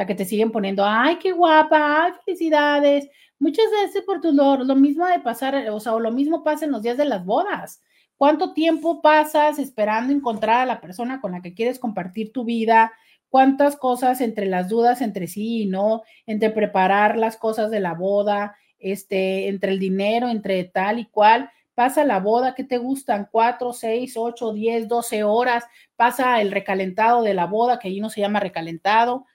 O 0.00 0.06
que 0.06 0.14
te 0.14 0.24
siguen 0.24 0.50
poniendo, 0.50 0.84
ay, 0.84 1.16
qué 1.16 1.32
guapa, 1.32 2.04
ay, 2.04 2.12
felicidades, 2.24 3.08
muchas 3.38 3.66
veces 3.70 4.02
por 4.04 4.20
tu 4.20 4.32
dolor, 4.32 4.64
lo 4.64 4.74
mismo 4.74 5.06
de 5.06 5.18
pasar, 5.18 5.68
o 5.70 5.78
sea, 5.78 5.92
lo 5.98 6.10
mismo 6.10 6.42
pasa 6.42 6.64
en 6.64 6.70
los 6.70 6.82
días 6.82 6.96
de 6.96 7.04
las 7.04 7.24
bodas. 7.24 7.82
¿Cuánto 8.16 8.52
tiempo 8.52 9.02
pasas 9.02 9.58
esperando 9.58 10.12
encontrar 10.12 10.62
a 10.62 10.66
la 10.66 10.80
persona 10.80 11.20
con 11.20 11.32
la 11.32 11.42
que 11.42 11.54
quieres 11.54 11.78
compartir 11.78 12.32
tu 12.32 12.44
vida? 12.44 12.92
¿Cuántas 13.28 13.76
cosas 13.76 14.20
entre 14.20 14.46
las 14.46 14.68
dudas 14.68 15.00
entre 15.02 15.26
sí 15.26 15.62
y 15.62 15.66
no, 15.66 16.02
entre 16.26 16.50
preparar 16.50 17.16
las 17.16 17.36
cosas 17.36 17.70
de 17.70 17.80
la 17.80 17.94
boda, 17.94 18.56
este, 18.78 19.48
entre 19.48 19.72
el 19.72 19.78
dinero, 19.78 20.28
entre 20.28 20.64
tal 20.64 20.98
y 20.98 21.06
cual, 21.06 21.50
pasa 21.74 22.04
la 22.04 22.20
boda, 22.20 22.54
¿qué 22.54 22.64
te 22.64 22.78
gustan? 22.78 23.28
Cuatro, 23.30 23.72
seis, 23.72 24.14
ocho, 24.16 24.52
diez, 24.52 24.88
doce 24.88 25.24
horas, 25.24 25.64
pasa 25.96 26.40
el 26.40 26.50
recalentado 26.50 27.22
de 27.22 27.34
la 27.34 27.46
boda, 27.46 27.78
que 27.78 27.88
ahí 27.88 28.00
no 28.00 28.10
se 28.10 28.20
llama 28.20 28.40
recalentado, 28.40 29.26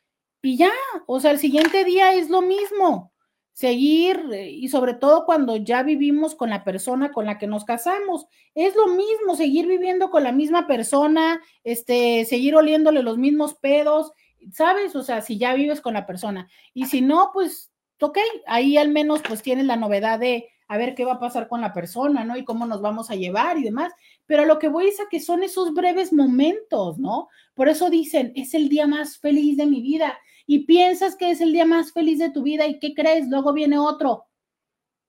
y 0.46 0.58
ya, 0.58 0.72
o 1.08 1.20
sea, 1.20 1.32
el 1.32 1.40
siguiente 1.40 1.84
día 1.84 2.14
es 2.14 2.30
lo 2.30 2.42
mismo, 2.42 3.12
seguir, 3.54 4.22
eh, 4.32 4.50
y 4.50 4.68
sobre 4.68 4.94
todo 4.94 5.26
cuando 5.26 5.56
ya 5.56 5.84
vivimos 5.84 6.36
con 6.36 6.50
la 6.50 6.64
persona 6.64 7.12
con 7.12 7.26
la 7.26 7.38
que 7.38 7.48
nos 7.48 7.66
casamos, 7.66 8.28
es 8.54 8.76
lo 8.76 8.88
mismo, 8.88 9.36
seguir 9.36 9.68
viviendo 9.68 10.10
con 10.10 10.24
la 10.24 10.32
misma 10.32 10.68
persona, 10.68 11.42
este, 11.64 12.26
seguir 12.26 12.56
oliéndole 12.56 13.02
los 13.02 13.18
mismos 13.18 13.56
pedos, 13.56 14.12
¿sabes? 14.52 14.96
O 14.96 15.04
sea, 15.04 15.22
si 15.22 15.38
ya 15.38 15.54
vives 15.54 15.82
con 15.82 15.94
la 15.94 16.06
persona, 16.06 16.50
y 16.74 16.86
si 16.86 17.02
no, 17.02 17.32
pues 17.34 17.72
ok, 18.02 18.18
ahí 18.48 18.78
al 18.78 18.90
menos 18.90 19.22
pues 19.28 19.42
tienes 19.42 19.66
la 19.66 19.78
novedad 19.78 20.20
de 20.20 20.50
a 20.68 20.78
ver 20.78 20.96
qué 20.96 21.06
va 21.06 21.14
a 21.14 21.20
pasar 21.20 21.48
con 21.48 21.62
la 21.62 21.74
persona, 21.74 22.24
¿no? 22.24 22.38
Y 22.38 22.44
cómo 22.44 22.66
nos 22.66 22.82
vamos 22.82 23.12
a 23.12 23.16
llevar 23.16 23.58
y 23.58 23.64
demás. 23.64 23.94
Pero 24.26 24.46
lo 24.46 24.58
que 24.58 24.68
voy 24.68 24.88
es 24.88 25.00
a 25.00 25.08
que 25.10 25.20
son 25.20 25.44
esos 25.44 25.74
breves 25.74 26.12
momentos, 26.12 26.98
¿no? 26.98 27.28
Por 27.54 27.70
eso 27.70 27.90
dicen, 27.90 28.32
es 28.36 28.54
el 28.56 28.68
día 28.68 28.88
más 28.88 29.20
feliz 29.20 29.58
de 29.58 29.68
mi 29.68 29.82
vida. 29.82 30.18
Y 30.46 30.66
piensas 30.66 31.16
que 31.16 31.32
es 31.32 31.42
el 31.42 31.54
día 31.54 31.66
más 31.66 31.92
feliz 31.92 32.20
de 32.20 32.32
tu 32.32 32.44
vida 32.44 32.66
y 32.68 32.80
¿qué 32.80 32.94
crees? 32.94 33.28
Luego 33.28 33.54
viene 33.54 33.78
otro. 33.78 34.26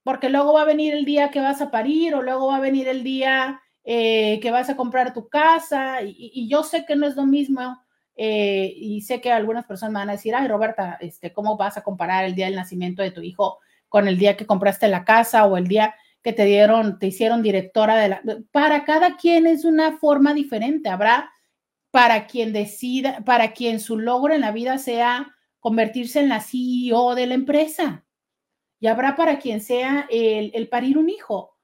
Porque 0.03 0.29
luego 0.29 0.53
va 0.53 0.63
a 0.63 0.67
venir 0.67 0.95
el 0.95 1.05
día 1.05 1.31
que 1.31 1.41
vas 1.41 1.61
a 1.61 1.71
parir 1.71 2.15
o 2.15 2.23
luego 2.23 2.49
va 2.49 2.57
a 2.57 2.61
venir 2.61 2.89
el 2.89 3.03
día 3.03 3.61
eh, 3.85 4.41
que 4.41 4.51
vas 4.51 4.71
a 4.71 4.77
comprar 4.77 5.13
tu 5.13 5.29
casa. 5.29 6.03
y 6.03 6.49
yo 6.49 6.63
sé 6.63 6.85
que 6.87 6.97
no 6.97 7.07
es 7.07 7.17
lo 7.17 7.27
mismo 7.27 7.79
eh, 8.17 8.73
y 8.75 9.03
sé 9.03 9.21
que 9.21 9.31
algunas 9.31 9.67
personas 9.67 9.93
van 9.95 10.09
a 10.09 10.13
decir, 10.13 10.35
ay, 10.35 10.49
Roberta, 10.49 10.97
este, 11.01 11.33
¿cómo 11.33 11.57
vas 11.57 11.77
a 11.77 11.83
comparar 11.83 12.25
el 12.25 12.35
día 12.35 12.47
del 12.47 12.55
nacimiento 12.55 13.03
de 13.03 13.11
tu 13.11 13.21
hijo 13.21 13.59
con 13.89 14.09
el 14.09 14.19
día 14.19 14.37
que 14.37 14.47
compraste 14.47 14.89
la 14.89 15.05
casa 15.05 15.45
o 15.45 15.57
el 15.57 15.69
día 15.69 15.95
que 16.23 16.33
te 16.33 16.45
dieron, 16.45 16.99
te 16.99 17.09
hicieron 17.09 17.43
directora 17.43 17.97
de 17.97 18.09
la... 18.09 18.23
Para 18.51 18.85
cada 18.85 19.17
quien 19.17 19.47
es 19.47 19.65
una 19.65 19.99
forma 19.99 20.35
diferente. 20.35 20.89
Habrá 20.89 21.31
para 21.97 22.27
quien 22.27 22.53
decida, 22.53 23.25
para 23.25 23.55
quien 23.55 23.81
su 23.81 23.97
logro 23.97 24.35
en 24.35 24.43
la 24.43 24.53
vida 24.53 24.77
sea 24.77 25.35
convertirse 25.61 26.21
en 26.21 26.29
la 26.29 26.43
CEO 26.43 27.15
de 27.15 27.27
la 27.27 27.33
empresa. 27.33 28.05
Y 28.79 28.87
habrá 28.87 29.17
para 29.17 29.39
quien 29.39 29.63
sea 29.63 30.07
el, 30.11 30.69
parir 30.69 30.99
un 30.99 31.09
hijo. 31.09 31.57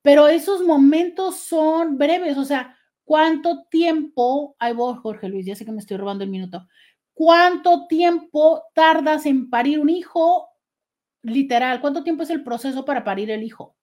Pero 0.00 0.28
esos 0.28 0.62
momentos 0.62 1.40
son 1.40 1.98
breves, 1.98 2.38
o 2.38 2.46
sea, 2.46 2.74
¿Cuánto 3.04 3.66
tiempo, 3.70 4.56
ahí 4.58 4.72
vos, 4.72 4.98
Jorge 4.98 5.28
Luis, 5.28 5.46
ya 5.46 5.54
sé 5.54 5.64
que 5.64 5.70
me 5.70 5.78
estoy 5.78 5.96
robando 5.96 6.24
el 6.24 6.30
minuto, 6.30 6.66
¿cuánto 7.14 7.86
tiempo 7.86 8.64
tardas 8.74 9.26
en 9.26 9.48
parir 9.48 9.78
un 9.78 9.90
hijo? 9.90 10.48
Literal, 11.22 11.80
¿cuánto 11.80 12.02
tiempo 12.02 12.24
es 12.24 12.30
el 12.30 12.42
proceso 12.42 12.84
para 12.84 13.04
parir 13.04 13.30
el 13.30 13.44
hijo? 13.44 13.76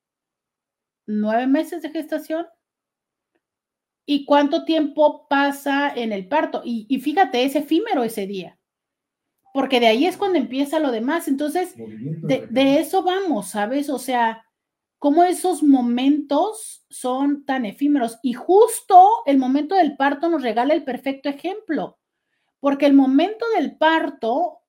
¿Nueve 1.05 1.47
meses 1.47 1.83
de 1.83 1.91
gestación? 1.91 2.47
¿Y 4.05 4.25
cuánto 4.25 4.65
tiempo 4.65 5.27
pasa 5.27 5.93
en 5.93 6.11
el 6.11 6.27
parto? 6.27 6.61
Y, 6.65 6.99
fíjate, 6.99 7.43
es 7.43 7.55
efímero 7.55 8.03
ese 8.03 8.27
día, 8.27 8.59
porque 9.53 9.79
de 9.79 9.87
ahí 9.87 10.05
es 10.05 10.17
cuando 10.17 10.37
empieza 10.37 10.79
lo 10.79 10.91
demás. 10.91 11.27
Entonces, 11.27 11.73
de, 11.77 12.47
de 12.49 12.79
eso 12.79 13.03
vamos, 13.03 13.49
¿sabes? 13.49 13.89
O 13.89 13.99
sea, 13.99 14.45
cómo 15.03 15.25
esos 15.25 15.63
momentos 15.63 16.85
son 16.89 17.43
tan 17.43 17.65
efímeros. 17.65 18.19
Y 18.23 18.31
justo 18.31 19.23
el 19.25 19.37
momento 19.37 19.75
del 19.75 19.97
parto 19.97 20.29
nos 20.29 20.41
regala 20.41 20.73
el 20.73 20.85
perfecto 20.85 21.27
ejemplo, 21.27 21.99
porque 22.61 22.85
el 22.85 22.93
momento 22.93 23.45
del 23.57 23.77
parto, 23.77 24.61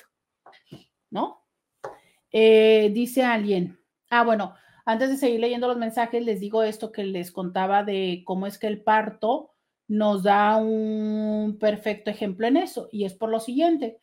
¿No? 1.10 1.42
Eh, 2.30 2.92
dice 2.94 3.24
alguien. 3.24 3.80
Ah, 4.08 4.22
bueno, 4.22 4.54
antes 4.84 5.10
de 5.10 5.16
seguir 5.16 5.40
leyendo 5.40 5.66
los 5.66 5.78
mensajes, 5.78 6.24
les 6.24 6.38
digo 6.38 6.62
esto 6.62 6.92
que 6.92 7.02
les 7.02 7.32
contaba 7.32 7.82
de 7.82 8.22
cómo 8.24 8.46
es 8.46 8.58
que 8.58 8.68
el 8.68 8.84
parto 8.84 9.50
nos 9.88 10.22
da 10.22 10.58
un 10.58 11.56
perfecto 11.58 12.08
ejemplo 12.08 12.46
en 12.46 12.56
eso. 12.56 12.88
Y 12.92 13.04
es 13.04 13.14
por 13.14 13.30
lo 13.30 13.40
siguiente. 13.40 13.98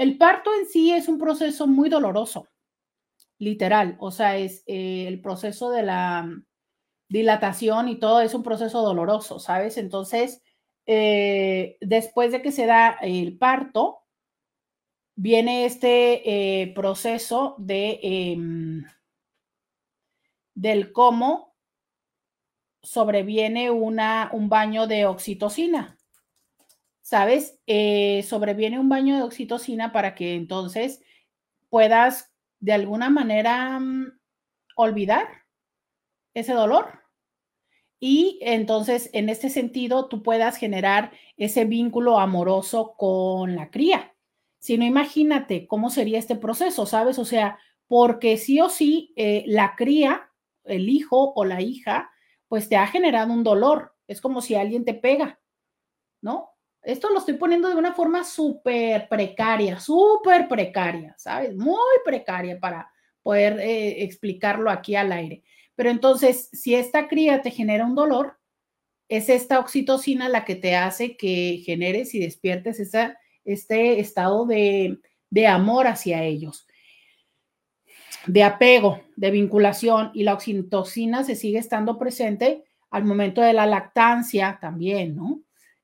El 0.00 0.16
parto 0.16 0.50
en 0.58 0.66
sí 0.66 0.92
es 0.92 1.08
un 1.08 1.18
proceso 1.18 1.66
muy 1.66 1.90
doloroso 1.90 2.48
literal, 3.38 3.98
o 4.00 4.10
sea, 4.10 4.38
es 4.38 4.62
eh, 4.66 5.04
el 5.06 5.20
proceso 5.20 5.70
de 5.70 5.82
la 5.82 6.26
dilatación 7.10 7.86
y 7.90 7.98
todo 7.98 8.22
es 8.22 8.32
un 8.32 8.42
proceso 8.42 8.80
doloroso, 8.80 9.38
¿sabes? 9.38 9.76
Entonces, 9.76 10.42
eh, 10.86 11.76
después 11.82 12.32
de 12.32 12.40
que 12.40 12.50
se 12.50 12.64
da 12.64 12.96
el 13.02 13.36
parto, 13.36 14.06
viene 15.16 15.66
este 15.66 16.62
eh, 16.62 16.72
proceso 16.72 17.56
de 17.58 18.00
em, 18.02 18.84
del 20.54 20.92
cómo 20.92 21.54
sobreviene 22.82 23.70
una, 23.70 24.30
un 24.32 24.48
baño 24.48 24.86
de 24.86 25.04
oxitocina. 25.04 25.99
¿Sabes? 27.10 27.58
sobreviene 28.24 28.78
un 28.78 28.88
baño 28.88 29.16
de 29.16 29.24
oxitocina 29.24 29.90
para 29.90 30.14
que 30.14 30.36
entonces 30.36 31.02
puedas 31.68 32.32
de 32.60 32.72
alguna 32.72 33.10
manera 33.10 33.80
mm, 33.80 34.16
olvidar 34.76 35.26
ese 36.34 36.52
dolor. 36.52 37.00
Y 37.98 38.38
entonces, 38.42 39.10
en 39.12 39.28
este 39.28 39.50
sentido, 39.50 40.06
tú 40.06 40.22
puedas 40.22 40.56
generar 40.56 41.10
ese 41.36 41.64
vínculo 41.64 42.20
amoroso 42.20 42.94
con 42.96 43.56
la 43.56 43.72
cría. 43.72 44.14
Si 44.60 44.78
no, 44.78 44.84
imagínate 44.84 45.66
cómo 45.66 45.90
sería 45.90 46.20
este 46.20 46.36
proceso, 46.36 46.86
¿sabes? 46.86 47.18
O 47.18 47.24
sea, 47.24 47.58
porque 47.88 48.36
sí 48.36 48.60
o 48.60 48.68
sí, 48.68 49.12
eh, 49.16 49.42
la 49.48 49.74
cría, 49.74 50.30
el 50.62 50.88
hijo 50.88 51.32
o 51.34 51.44
la 51.44 51.60
hija, 51.60 52.08
pues 52.46 52.68
te 52.68 52.76
ha 52.76 52.86
generado 52.86 53.32
un 53.32 53.42
dolor. 53.42 53.96
Es 54.06 54.20
como 54.20 54.42
si 54.42 54.54
alguien 54.54 54.84
te 54.84 54.94
pega, 54.94 55.40
¿no? 56.22 56.49
Esto 56.82 57.10
lo 57.10 57.18
estoy 57.18 57.34
poniendo 57.34 57.68
de 57.68 57.76
una 57.76 57.92
forma 57.92 58.24
súper 58.24 59.08
precaria, 59.08 59.78
súper 59.78 60.48
precaria, 60.48 61.14
¿sabes? 61.18 61.54
Muy 61.54 61.76
precaria 62.04 62.58
para 62.58 62.90
poder 63.22 63.60
eh, 63.60 64.02
explicarlo 64.02 64.70
aquí 64.70 64.96
al 64.96 65.12
aire. 65.12 65.42
Pero 65.74 65.90
entonces, 65.90 66.48
si 66.52 66.74
esta 66.74 67.08
cría 67.08 67.42
te 67.42 67.50
genera 67.50 67.84
un 67.84 67.94
dolor, 67.94 68.38
es 69.08 69.28
esta 69.28 69.58
oxitocina 69.58 70.28
la 70.28 70.44
que 70.44 70.54
te 70.54 70.76
hace 70.76 71.16
que 71.16 71.62
generes 71.64 72.14
y 72.14 72.20
despiertes 72.20 72.80
esa, 72.80 73.18
este 73.44 74.00
estado 74.00 74.46
de, 74.46 74.98
de 75.28 75.46
amor 75.46 75.86
hacia 75.86 76.22
ellos, 76.22 76.66
de 78.26 78.42
apego, 78.42 79.02
de 79.16 79.30
vinculación, 79.30 80.10
y 80.14 80.22
la 80.22 80.34
oxitocina 80.34 81.24
se 81.24 81.36
sigue 81.36 81.58
estando 81.58 81.98
presente 81.98 82.64
al 82.90 83.04
momento 83.04 83.40
de 83.40 83.52
la 83.52 83.66
lactancia 83.66 84.58
también, 84.60 85.16
¿no? 85.16 85.40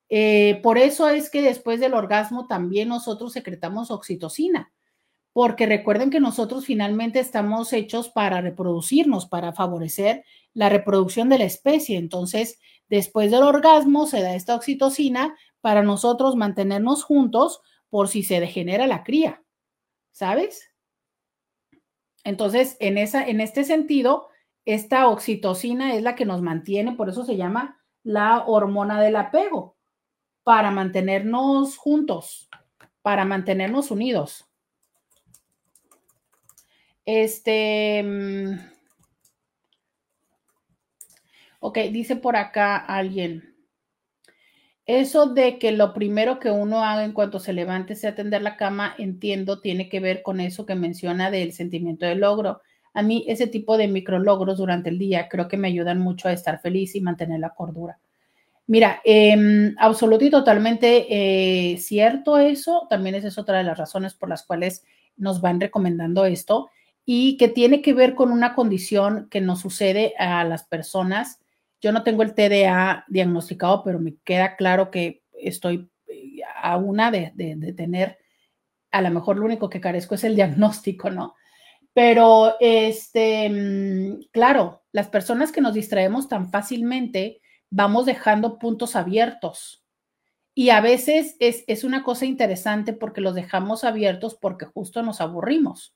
Eh, 0.09 0.61
por 0.62 0.78
eso 0.78 1.09
es 1.09 1.30
que 1.30 1.42
después 1.42 1.80
del 1.80 1.94
orgasmo 1.94 2.46
también 2.46 2.88
nosotros 2.88 3.32
secretamos 3.32 3.90
oxitocina, 3.90 4.72
porque 5.32 5.66
recuerden 5.66 6.11
que 6.11 6.20
nosotros 6.20 6.64
finalmente 6.64 7.18
estamos 7.18 7.72
hechos 7.72 8.09
para 8.09 8.40
reproducirnos, 8.40 9.26
para 9.26 9.52
favorecer 9.52 10.24
la 10.54 10.68
reproducción 10.68 11.28
de 11.28 11.38
la 11.38 11.44
especie. 11.44 11.98
Entonces, 11.98 12.59
después 12.88 13.30
del 13.30 13.42
orgasmo 13.42 14.07
se 14.07 14.22
da 14.22 14.34
esta 14.34 14.54
oxitocina 14.54 15.36
para 15.61 15.82
nosotros 15.82 16.36
mantenernos 16.36 17.02
juntos 17.02 17.61
por 17.90 18.09
si 18.09 18.22
se 18.22 18.40
degenera 18.40 18.86
la 18.86 19.02
cría, 19.02 19.42
¿sabes? 20.12 20.70
Entonces, 22.24 22.76
en, 22.80 22.98
esa, 22.98 23.26
en 23.26 23.40
este 23.40 23.64
sentido, 23.64 24.28
esta 24.64 25.09
oxitocina 25.09 25.94
es 25.94 26.02
la 26.02 26.14
que 26.16 26.24
nos 26.24 26.42
mantiene, 26.42 26.92
por 26.92 27.09
eso 27.09 27.24
se 27.24 27.36
llama 27.36 27.80
la 28.02 28.44
hormona 28.46 29.00
del 29.00 29.16
apego 29.16 29.76
para 30.47 30.70
mantenernos 30.70 31.76
juntos, 31.76 32.49
para 33.03 33.24
mantenernos 33.24 33.90
unidos. 33.90 34.49
Este. 37.05 38.01
Mm, 38.05 38.61
ok, 41.59 41.78
dice 41.90 42.14
por 42.14 42.36
acá 42.36 42.76
alguien. 42.76 43.57
Eso 44.86 45.26
de 45.26 45.59
que 45.59 45.72
lo 45.72 45.92
primero 45.92 46.38
que 46.38 46.53
uno 46.53 46.84
haga 46.84 47.05
en 47.05 47.12
cuanto 47.12 47.40
se 47.40 47.53
levante 47.53 47.97
sea 47.97 48.11
atender 48.11 48.42
la 48.42 48.57
cama, 48.57 48.94
entiendo, 48.99 49.61
tiene 49.61 49.88
que 49.88 49.99
ver 49.99 50.22
con 50.22 50.38
eso 50.38 50.64
que 50.64 50.76
menciona 50.76 51.32
del 51.32 51.55
sentimiento 51.55 52.07
de 52.07 52.14
logro. 52.14 52.61
A 52.94 53.03
mí 53.03 53.24
ese 53.26 53.49
tipo 53.49 53.76
de 53.76 53.88
micro 53.88 54.20
logros 54.20 54.59
durante 54.59 54.90
el 54.90 54.99
día 55.01 55.28
creo 55.28 55.49
que 55.49 55.57
me 55.57 55.66
ayudan 55.66 55.99
mucho 55.99 56.28
a 56.28 56.32
estar 56.32 56.61
feliz 56.61 56.94
y 56.94 57.01
mantener 57.01 57.40
la 57.40 57.51
cordura. 57.51 57.99
Mira, 58.66 59.00
eh, 59.04 59.72
absoluto 59.78 60.24
y 60.24 60.30
totalmente 60.30 61.76
cierto 61.78 62.38
eso. 62.38 62.86
También 62.90 63.14
esa 63.14 63.28
es 63.28 63.38
otra 63.38 63.58
de 63.58 63.64
las 63.64 63.78
razones 63.78 64.14
por 64.14 64.28
las 64.28 64.44
cuales 64.44 64.84
nos 65.16 65.40
van 65.40 65.60
recomendando 65.60 66.24
esto 66.24 66.68
y 67.04 67.36
que 67.36 67.48
tiene 67.48 67.80
que 67.80 67.94
ver 67.94 68.16
con 68.16 68.32
una 68.32 68.54
condición 68.54 69.28
que 69.30 69.40
nos 69.40 69.60
sucede 69.60 70.14
a 70.18 70.42
las 70.44 70.64
personas. 70.64 71.38
Yo 71.80 71.92
no 71.92 72.02
tengo 72.02 72.24
el 72.24 72.34
TDA 72.34 73.04
diagnosticado, 73.08 73.84
pero 73.84 74.00
me 74.00 74.16
queda 74.24 74.56
claro 74.56 74.90
que 74.90 75.22
estoy 75.32 75.88
eh, 76.08 76.40
a 76.60 76.76
una 76.76 77.12
de, 77.12 77.32
de 77.34 77.72
tener, 77.72 78.18
a 78.90 79.00
lo 79.00 79.10
mejor 79.10 79.36
lo 79.36 79.46
único 79.46 79.70
que 79.70 79.80
carezco 79.80 80.16
es 80.16 80.24
el 80.24 80.34
diagnóstico, 80.36 81.10
¿no? 81.10 81.36
Pero, 81.94 82.56
este, 82.60 83.48
mm, 83.48 84.28
claro, 84.32 84.82
las 84.92 85.08
personas 85.08 85.52
que 85.52 85.60
nos 85.60 85.74
distraemos 85.74 86.28
tan 86.28 86.50
fácilmente, 86.50 87.40
vamos 87.70 88.06
dejando 88.06 88.58
puntos 88.58 88.96
abiertos. 88.96 89.84
Y 90.54 90.70
a 90.70 90.80
veces 90.80 91.36
es, 91.38 91.84
una 91.84 92.02
cosa 92.02 92.24
interesante 92.24 92.94
porque 92.94 93.20
los 93.20 93.34
dejamos 93.34 93.84
abiertos 93.84 94.34
porque 94.34 94.64
justo 94.64 95.02
nos 95.02 95.20
aburrimos. 95.20 95.94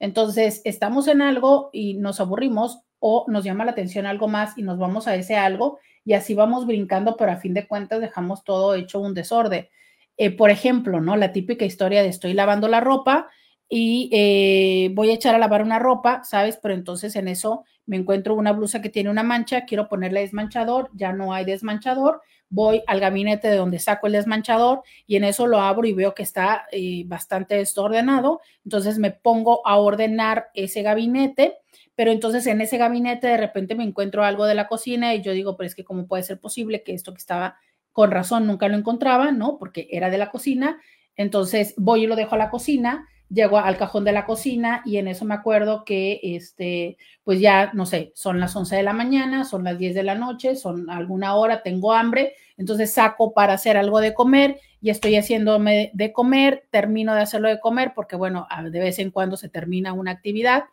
Entonces, 0.00 0.62
estamos 0.64 1.06
en 1.06 1.22
algo 1.22 1.70
y 1.72 1.94
nos 1.94 2.20
aburrimos 2.20 2.80
o 2.98 3.24
nos 3.28 3.44
llama 3.44 3.64
la 3.64 3.70
atención 3.70 4.06
algo 4.06 4.26
más 4.26 4.58
y 4.58 4.62
nos 4.62 4.78
vamos 4.78 5.06
a 5.06 5.14
ese 5.14 5.36
algo 5.36 5.78
y 6.04 6.14
así 6.14 6.34
vamos 6.34 6.66
brincando, 6.66 7.16
pero 7.16 7.30
a 7.30 7.36
fin 7.36 7.54
de 7.54 7.68
cuentas 7.68 8.00
dejamos 8.00 8.42
todo 8.42 8.74
hecho 8.74 8.98
un 8.98 9.14
desorden. 9.14 9.68
Eh, 10.16 10.30
por 10.30 10.50
ejemplo, 10.50 11.00
¿no? 11.00 11.16
La 11.16 11.32
típica 11.32 11.64
historia 11.64 12.02
de 12.02 12.08
estoy 12.08 12.34
lavando 12.34 12.66
la 12.66 12.80
ropa 12.80 13.28
y 13.68 14.10
eh, 14.12 14.90
voy 14.92 15.10
a 15.10 15.14
echar 15.14 15.36
a 15.36 15.38
lavar 15.38 15.62
una 15.62 15.78
ropa, 15.78 16.24
¿sabes? 16.24 16.58
Pero 16.60 16.74
entonces 16.74 17.14
en 17.14 17.28
eso 17.28 17.64
me 17.90 17.96
encuentro 17.96 18.36
una 18.36 18.52
blusa 18.52 18.80
que 18.80 18.88
tiene 18.88 19.10
una 19.10 19.24
mancha, 19.24 19.64
quiero 19.64 19.88
ponerle 19.88 20.20
desmanchador, 20.20 20.90
ya 20.94 21.12
no 21.12 21.34
hay 21.34 21.44
desmanchador, 21.44 22.22
voy 22.48 22.84
al 22.86 23.00
gabinete 23.00 23.48
de 23.48 23.56
donde 23.56 23.80
saco 23.80 24.06
el 24.06 24.12
desmanchador 24.12 24.84
y 25.08 25.16
en 25.16 25.24
eso 25.24 25.48
lo 25.48 25.58
abro 25.58 25.88
y 25.88 25.92
veo 25.92 26.14
que 26.14 26.22
está 26.22 26.66
eh, 26.70 27.02
bastante 27.06 27.56
desordenado, 27.56 28.42
entonces 28.64 29.00
me 29.00 29.10
pongo 29.10 29.66
a 29.66 29.76
ordenar 29.76 30.50
ese 30.54 30.82
gabinete, 30.82 31.56
pero 31.96 32.12
entonces 32.12 32.46
en 32.46 32.60
ese 32.60 32.78
gabinete 32.78 33.26
de 33.26 33.36
repente 33.36 33.74
me 33.74 33.82
encuentro 33.82 34.22
algo 34.22 34.46
de 34.46 34.54
la 34.54 34.68
cocina 34.68 35.12
y 35.16 35.22
yo 35.22 35.32
digo, 35.32 35.56
pero 35.56 35.66
es 35.66 35.74
que 35.74 35.82
cómo 35.82 36.06
puede 36.06 36.22
ser 36.22 36.38
posible 36.38 36.84
que 36.84 36.94
esto 36.94 37.12
que 37.12 37.18
estaba 37.18 37.56
con 37.90 38.12
razón 38.12 38.46
nunca 38.46 38.68
lo 38.68 38.76
encontraba, 38.76 39.32
¿no? 39.32 39.58
Porque 39.58 39.88
era 39.90 40.10
de 40.10 40.18
la 40.18 40.30
cocina, 40.30 40.80
entonces 41.16 41.74
voy 41.76 42.04
y 42.04 42.06
lo 42.06 42.14
dejo 42.14 42.36
a 42.36 42.38
la 42.38 42.50
cocina 42.50 43.08
llego 43.30 43.58
al 43.58 43.76
cajón 43.76 44.04
de 44.04 44.12
la 44.12 44.26
cocina 44.26 44.82
y 44.84 44.96
en 44.96 45.08
eso 45.08 45.24
me 45.24 45.34
acuerdo 45.34 45.84
que, 45.84 46.20
este, 46.22 46.98
pues 47.22 47.40
ya, 47.40 47.70
no 47.72 47.86
sé, 47.86 48.12
son 48.14 48.40
las 48.40 48.54
11 48.54 48.76
de 48.76 48.82
la 48.82 48.92
mañana, 48.92 49.44
son 49.44 49.64
las 49.64 49.78
10 49.78 49.94
de 49.94 50.02
la 50.02 50.16
noche, 50.16 50.56
son 50.56 50.90
alguna 50.90 51.36
hora, 51.36 51.62
tengo 51.62 51.92
hambre, 51.92 52.34
entonces 52.56 52.92
saco 52.92 53.32
para 53.32 53.54
hacer 53.54 53.76
algo 53.76 54.00
de 54.00 54.14
comer 54.14 54.60
y 54.80 54.90
estoy 54.90 55.16
haciéndome 55.16 55.90
de 55.94 56.12
comer, 56.12 56.66
termino 56.70 57.14
de 57.14 57.22
hacerlo 57.22 57.48
de 57.48 57.60
comer 57.60 57.92
porque, 57.94 58.16
bueno, 58.16 58.46
de 58.70 58.80
vez 58.80 58.98
en 58.98 59.10
cuando 59.10 59.36
se 59.36 59.48
termina 59.48 59.92
una 59.92 60.10
actividad. 60.10 60.64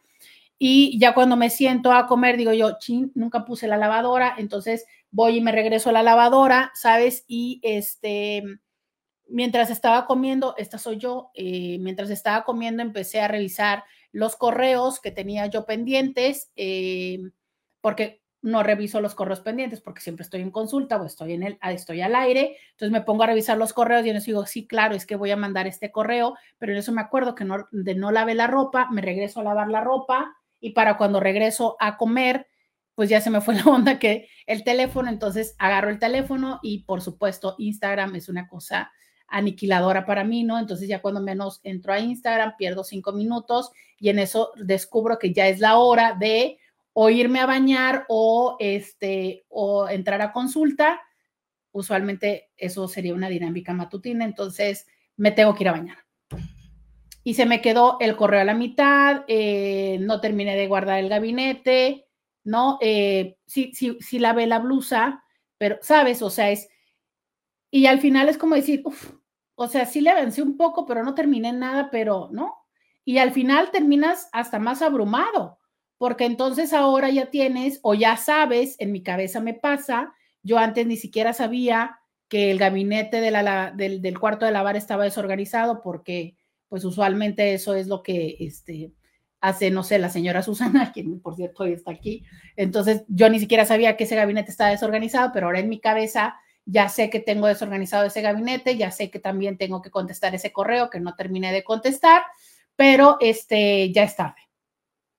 Y 0.59 0.97
ya 0.99 1.13
cuando 1.13 1.35
me 1.35 1.51
siento 1.51 1.91
a 1.91 2.07
comer, 2.07 2.35
digo 2.35 2.51
yo, 2.51 2.79
chin, 2.79 3.11
nunca 3.13 3.45
puse 3.45 3.67
la 3.67 3.77
lavadora, 3.77 4.33
entonces 4.39 4.85
voy 5.11 5.37
y 5.37 5.41
me 5.41 5.51
regreso 5.51 5.89
a 5.89 5.93
la 5.93 6.01
lavadora, 6.01 6.71
¿sabes? 6.73 7.23
Y 7.27 7.59
este, 7.61 8.43
mientras 9.29 9.69
estaba 9.69 10.05
comiendo, 10.05 10.55
esta 10.57 10.77
soy 10.77 10.97
yo, 10.97 11.31
eh, 11.33 11.77
mientras 11.79 12.09
estaba 12.09 12.43
comiendo 12.43 12.81
empecé 12.81 13.21
a 13.21 13.27
revisar 13.27 13.83
los 14.11 14.35
correos 14.35 14.99
que 14.99 15.11
tenía 15.11 15.45
yo 15.47 15.65
pendientes, 15.65 16.51
eh, 16.55 17.19
porque 17.81 18.21
no 18.41 18.63
reviso 18.63 19.01
los 19.01 19.15
correos 19.15 19.41
pendientes 19.41 19.81
porque 19.81 20.01
siempre 20.01 20.23
estoy 20.23 20.41
en 20.41 20.51
consulta 20.51 20.97
o 20.97 21.05
estoy 21.05 21.33
en 21.33 21.43
el, 21.43 21.59
estoy 21.61 22.01
al 22.01 22.15
aire, 22.15 22.57
entonces 22.71 22.91
me 22.91 23.01
pongo 23.01 23.23
a 23.23 23.27
revisar 23.27 23.57
los 23.57 23.73
correos 23.73 24.05
y 24.05 24.09
en 24.09 24.17
eso 24.17 24.27
digo, 24.27 24.45
sí, 24.45 24.67
claro, 24.67 24.95
es 24.95 25.05
que 25.05 25.15
voy 25.15 25.31
a 25.31 25.37
mandar 25.37 25.67
este 25.67 25.91
correo, 25.91 26.35
pero 26.57 26.71
en 26.71 26.77
eso 26.77 26.91
me 26.91 27.01
acuerdo 27.01 27.35
que 27.35 27.45
no, 27.45 27.67
de 27.71 27.95
no 27.95 28.11
lavé 28.11 28.35
la 28.35 28.47
ropa, 28.47 28.87
me 28.91 29.01
regreso 29.01 29.39
a 29.39 29.43
lavar 29.43 29.69
la 29.69 29.81
ropa 29.81 30.35
y 30.59 30.71
para 30.71 30.97
cuando 30.97 31.19
regreso 31.19 31.75
a 31.79 31.97
comer, 31.97 32.47
pues 32.95 33.09
ya 33.09 33.21
se 33.21 33.29
me 33.29 33.41
fue 33.41 33.55
la 33.55 33.63
onda 33.65 33.99
que 33.99 34.29
el 34.45 34.63
teléfono, 34.63 35.09
entonces 35.09 35.55
agarro 35.59 35.89
el 35.89 35.99
teléfono 35.99 36.59
y 36.61 36.83
por 36.83 37.01
supuesto 37.01 37.55
Instagram 37.57 38.15
es 38.15 38.29
una 38.29 38.47
cosa 38.47 38.91
aniquiladora 39.27 40.05
para 40.05 40.23
mí, 40.23 40.43
¿no? 40.43 40.57
Entonces 40.57 40.87
ya 40.87 41.01
cuando 41.01 41.21
menos 41.21 41.59
entro 41.63 41.93
a 41.93 41.99
Instagram, 41.99 42.55
pierdo 42.57 42.83
cinco 42.83 43.11
minutos 43.11 43.71
y 43.99 44.09
en 44.09 44.19
eso 44.19 44.51
descubro 44.55 45.19
que 45.19 45.33
ya 45.33 45.47
es 45.47 45.59
la 45.59 45.77
hora 45.77 46.15
de 46.17 46.59
o 46.93 47.09
irme 47.09 47.39
a 47.39 47.45
bañar 47.45 48.05
o, 48.07 48.57
este, 48.59 49.45
o 49.49 49.87
entrar 49.87 50.21
a 50.21 50.31
consulta. 50.31 50.99
Usualmente 51.71 52.49
eso 52.57 52.87
sería 52.87 53.13
una 53.13 53.29
dinámica 53.29 53.73
matutina, 53.73 54.25
entonces 54.25 54.87
me 55.15 55.31
tengo 55.31 55.53
que 55.53 55.63
ir 55.63 55.69
a 55.69 55.73
bañar. 55.73 55.97
Y 57.23 57.33
se 57.33 57.45
me 57.45 57.61
quedó 57.61 57.97
el 57.99 58.15
correo 58.15 58.41
a 58.41 58.45
la 58.45 58.55
mitad, 58.55 59.25
eh, 59.27 59.97
no 60.01 60.21
terminé 60.21 60.55
de 60.55 60.67
guardar 60.67 60.99
el 60.99 61.09
gabinete, 61.09 62.07
¿no? 62.43 62.79
Eh, 62.81 63.37
sí, 63.45 63.71
sí, 63.75 63.97
sí 63.99 64.17
lavé 64.17 64.47
la 64.47 64.59
blusa, 64.59 65.23
pero, 65.57 65.77
¿sabes? 65.81 66.21
O 66.21 66.29
sea, 66.29 66.49
es 66.49 66.69
y 67.77 67.85
al 67.85 67.99
final 67.99 68.27
es 68.27 68.39
como 68.39 68.55
decir, 68.55 68.81
uff, 68.85 69.11
o 69.53 69.67
sea, 69.67 69.85
sí 69.85 70.01
le 70.01 70.09
avancé 70.09 70.41
un 70.41 70.57
poco, 70.57 70.87
pero 70.87 71.03
no 71.03 71.13
terminé 71.13 71.53
nada, 71.53 71.89
pero 71.91 72.27
no. 72.31 72.55
Y 73.05 73.19
al 73.19 73.31
final 73.31 73.69
terminas 73.69 74.29
hasta 74.31 74.57
más 74.57 74.81
abrumado, 74.81 75.59
porque 75.99 76.25
entonces 76.25 76.73
ahora 76.73 77.11
ya 77.11 77.29
tienes 77.29 77.79
o 77.83 77.93
ya 77.93 78.17
sabes, 78.17 78.77
en 78.79 78.91
mi 78.91 79.03
cabeza 79.03 79.41
me 79.41 79.53
pasa, 79.53 80.11
yo 80.41 80.57
antes 80.57 80.87
ni 80.87 80.97
siquiera 80.97 81.33
sabía 81.33 81.99
que 82.27 82.49
el 82.49 82.57
gabinete 82.57 83.21
del, 83.21 84.01
del, 84.01 84.19
cuarto 84.19 84.47
de 84.47 84.53
lavar 84.53 84.75
estaba 84.75 85.03
desorganizado, 85.03 85.83
porque 85.83 86.35
pues 86.69 86.83
usualmente 86.83 87.53
eso 87.53 87.75
es 87.75 87.85
lo 87.85 88.01
que 88.01 88.37
este, 88.39 88.91
hace, 89.39 89.69
no 89.69 89.83
sé, 89.83 89.99
la 89.99 90.09
señora 90.09 90.41
Susana, 90.41 90.91
quien 90.93 91.21
por 91.21 91.35
cierto 91.35 91.61
hoy 91.61 91.73
está 91.73 91.91
aquí. 91.91 92.25
Entonces 92.55 93.03
yo 93.07 93.29
ni 93.29 93.39
siquiera 93.39 93.65
sabía 93.65 93.97
que 93.97 94.05
ese 94.05 94.15
gabinete 94.15 94.49
estaba 94.49 94.71
desorganizado, 94.71 95.29
pero 95.31 95.45
ahora 95.45 95.59
en 95.59 95.69
mi 95.69 95.79
cabeza 95.79 96.37
ya 96.69 96.89
sé 96.89 97.09
que 97.09 97.21
tengo 97.21 97.47
desorganizado 97.47 98.05
ese 98.05 98.21
gabinete, 98.21 98.75
ya 98.75 98.91
sé 98.91 99.09
que 99.09 99.19
también 99.19 99.57
tengo 99.57 99.81
que 99.81 99.89
contestar 99.89 100.35
ese 100.35 100.51
correo 100.51 100.89
que 100.89 100.99
no 100.99 101.15
terminé 101.15 101.53
de 101.53 101.63
contestar, 101.63 102.23
pero 102.75 103.17
este 103.21 103.91
ya 103.93 104.03
es 104.03 104.17
tarde, 104.17 104.41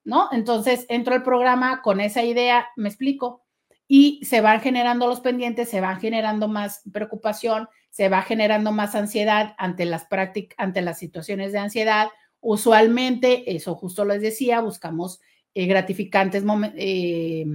¿no? 0.05 0.29
Entonces 0.31 0.85
entro 0.91 1.15
al 1.15 1.23
programa 1.23 1.81
con 1.81 2.01
esa 2.01 2.23
idea, 2.23 2.69
me 2.77 2.91
explico, 2.91 3.47
y 3.89 4.23
se 4.27 4.43
van 4.43 4.61
generando 4.61 5.07
los 5.07 5.21
pendientes, 5.21 5.71
se 5.71 5.81
van 5.81 5.99
generando 5.99 6.49
más 6.49 6.83
preocupación, 6.93 7.69
se 7.89 8.11
va 8.11 8.21
generando 8.21 8.71
más 8.71 8.95
ansiedad 8.95 9.55
ante 9.57 9.87
las 9.87 10.05
prácticas, 10.05 10.55
ante 10.59 10.83
las 10.83 10.99
situaciones 10.99 11.53
de 11.53 11.59
ansiedad. 11.61 12.09
Usualmente, 12.41 13.57
eso 13.57 13.75
justo 13.75 14.05
les 14.05 14.21
decía, 14.21 14.61
buscamos 14.61 15.21
eh, 15.55 15.67
gratificantes 15.67 16.45
eh, 16.77 17.47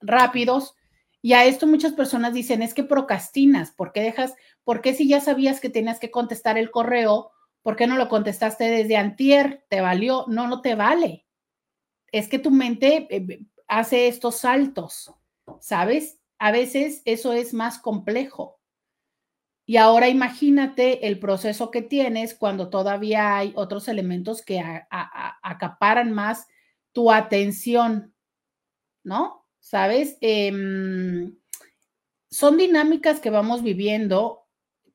rápidos, 0.00 0.76
y 1.22 1.34
a 1.34 1.44
esto 1.44 1.66
muchas 1.66 1.92
personas 1.92 2.32
dicen, 2.32 2.62
es 2.62 2.72
que 2.72 2.84
procrastinas, 2.84 3.72
¿por 3.72 3.92
qué 3.92 4.00
dejas, 4.00 4.34
por 4.64 4.80
qué 4.80 4.94
si 4.94 5.08
ya 5.08 5.20
sabías 5.20 5.60
que 5.60 5.68
tenías 5.68 6.00
que 6.00 6.10
contestar 6.10 6.56
el 6.56 6.70
correo, 6.70 7.30
¿por 7.62 7.76
qué 7.76 7.86
no 7.86 7.96
lo 7.96 8.08
contestaste 8.08 8.64
desde 8.64 8.96
antier? 8.96 9.64
¿Te 9.68 9.80
valió? 9.80 10.24
No, 10.28 10.48
no 10.48 10.62
te 10.62 10.74
vale. 10.74 11.26
Es 12.10 12.28
que 12.28 12.38
tu 12.38 12.50
mente 12.50 13.06
eh, 13.10 13.40
hace 13.68 14.08
estos 14.08 14.36
saltos, 14.36 15.14
¿sabes? 15.60 16.18
A 16.38 16.52
veces 16.52 17.02
eso 17.04 17.34
es 17.34 17.52
más 17.52 17.78
complejo. 17.78 18.58
Y 19.66 19.76
ahora 19.76 20.08
imagínate 20.08 21.06
el 21.06 21.20
proceso 21.20 21.70
que 21.70 21.82
tienes 21.82 22.34
cuando 22.34 22.70
todavía 22.70 23.36
hay 23.36 23.52
otros 23.54 23.86
elementos 23.88 24.42
que 24.42 24.60
acaparan 24.90 26.12
más 26.12 26.48
tu 26.92 27.12
atención, 27.12 28.12
¿no? 29.04 29.39
¿Sabes? 29.60 30.16
Em, 30.20 31.36
son 32.30 32.56
dinámicas 32.56 33.20
que 33.20 33.30
vamos 33.30 33.62
viviendo 33.62 34.46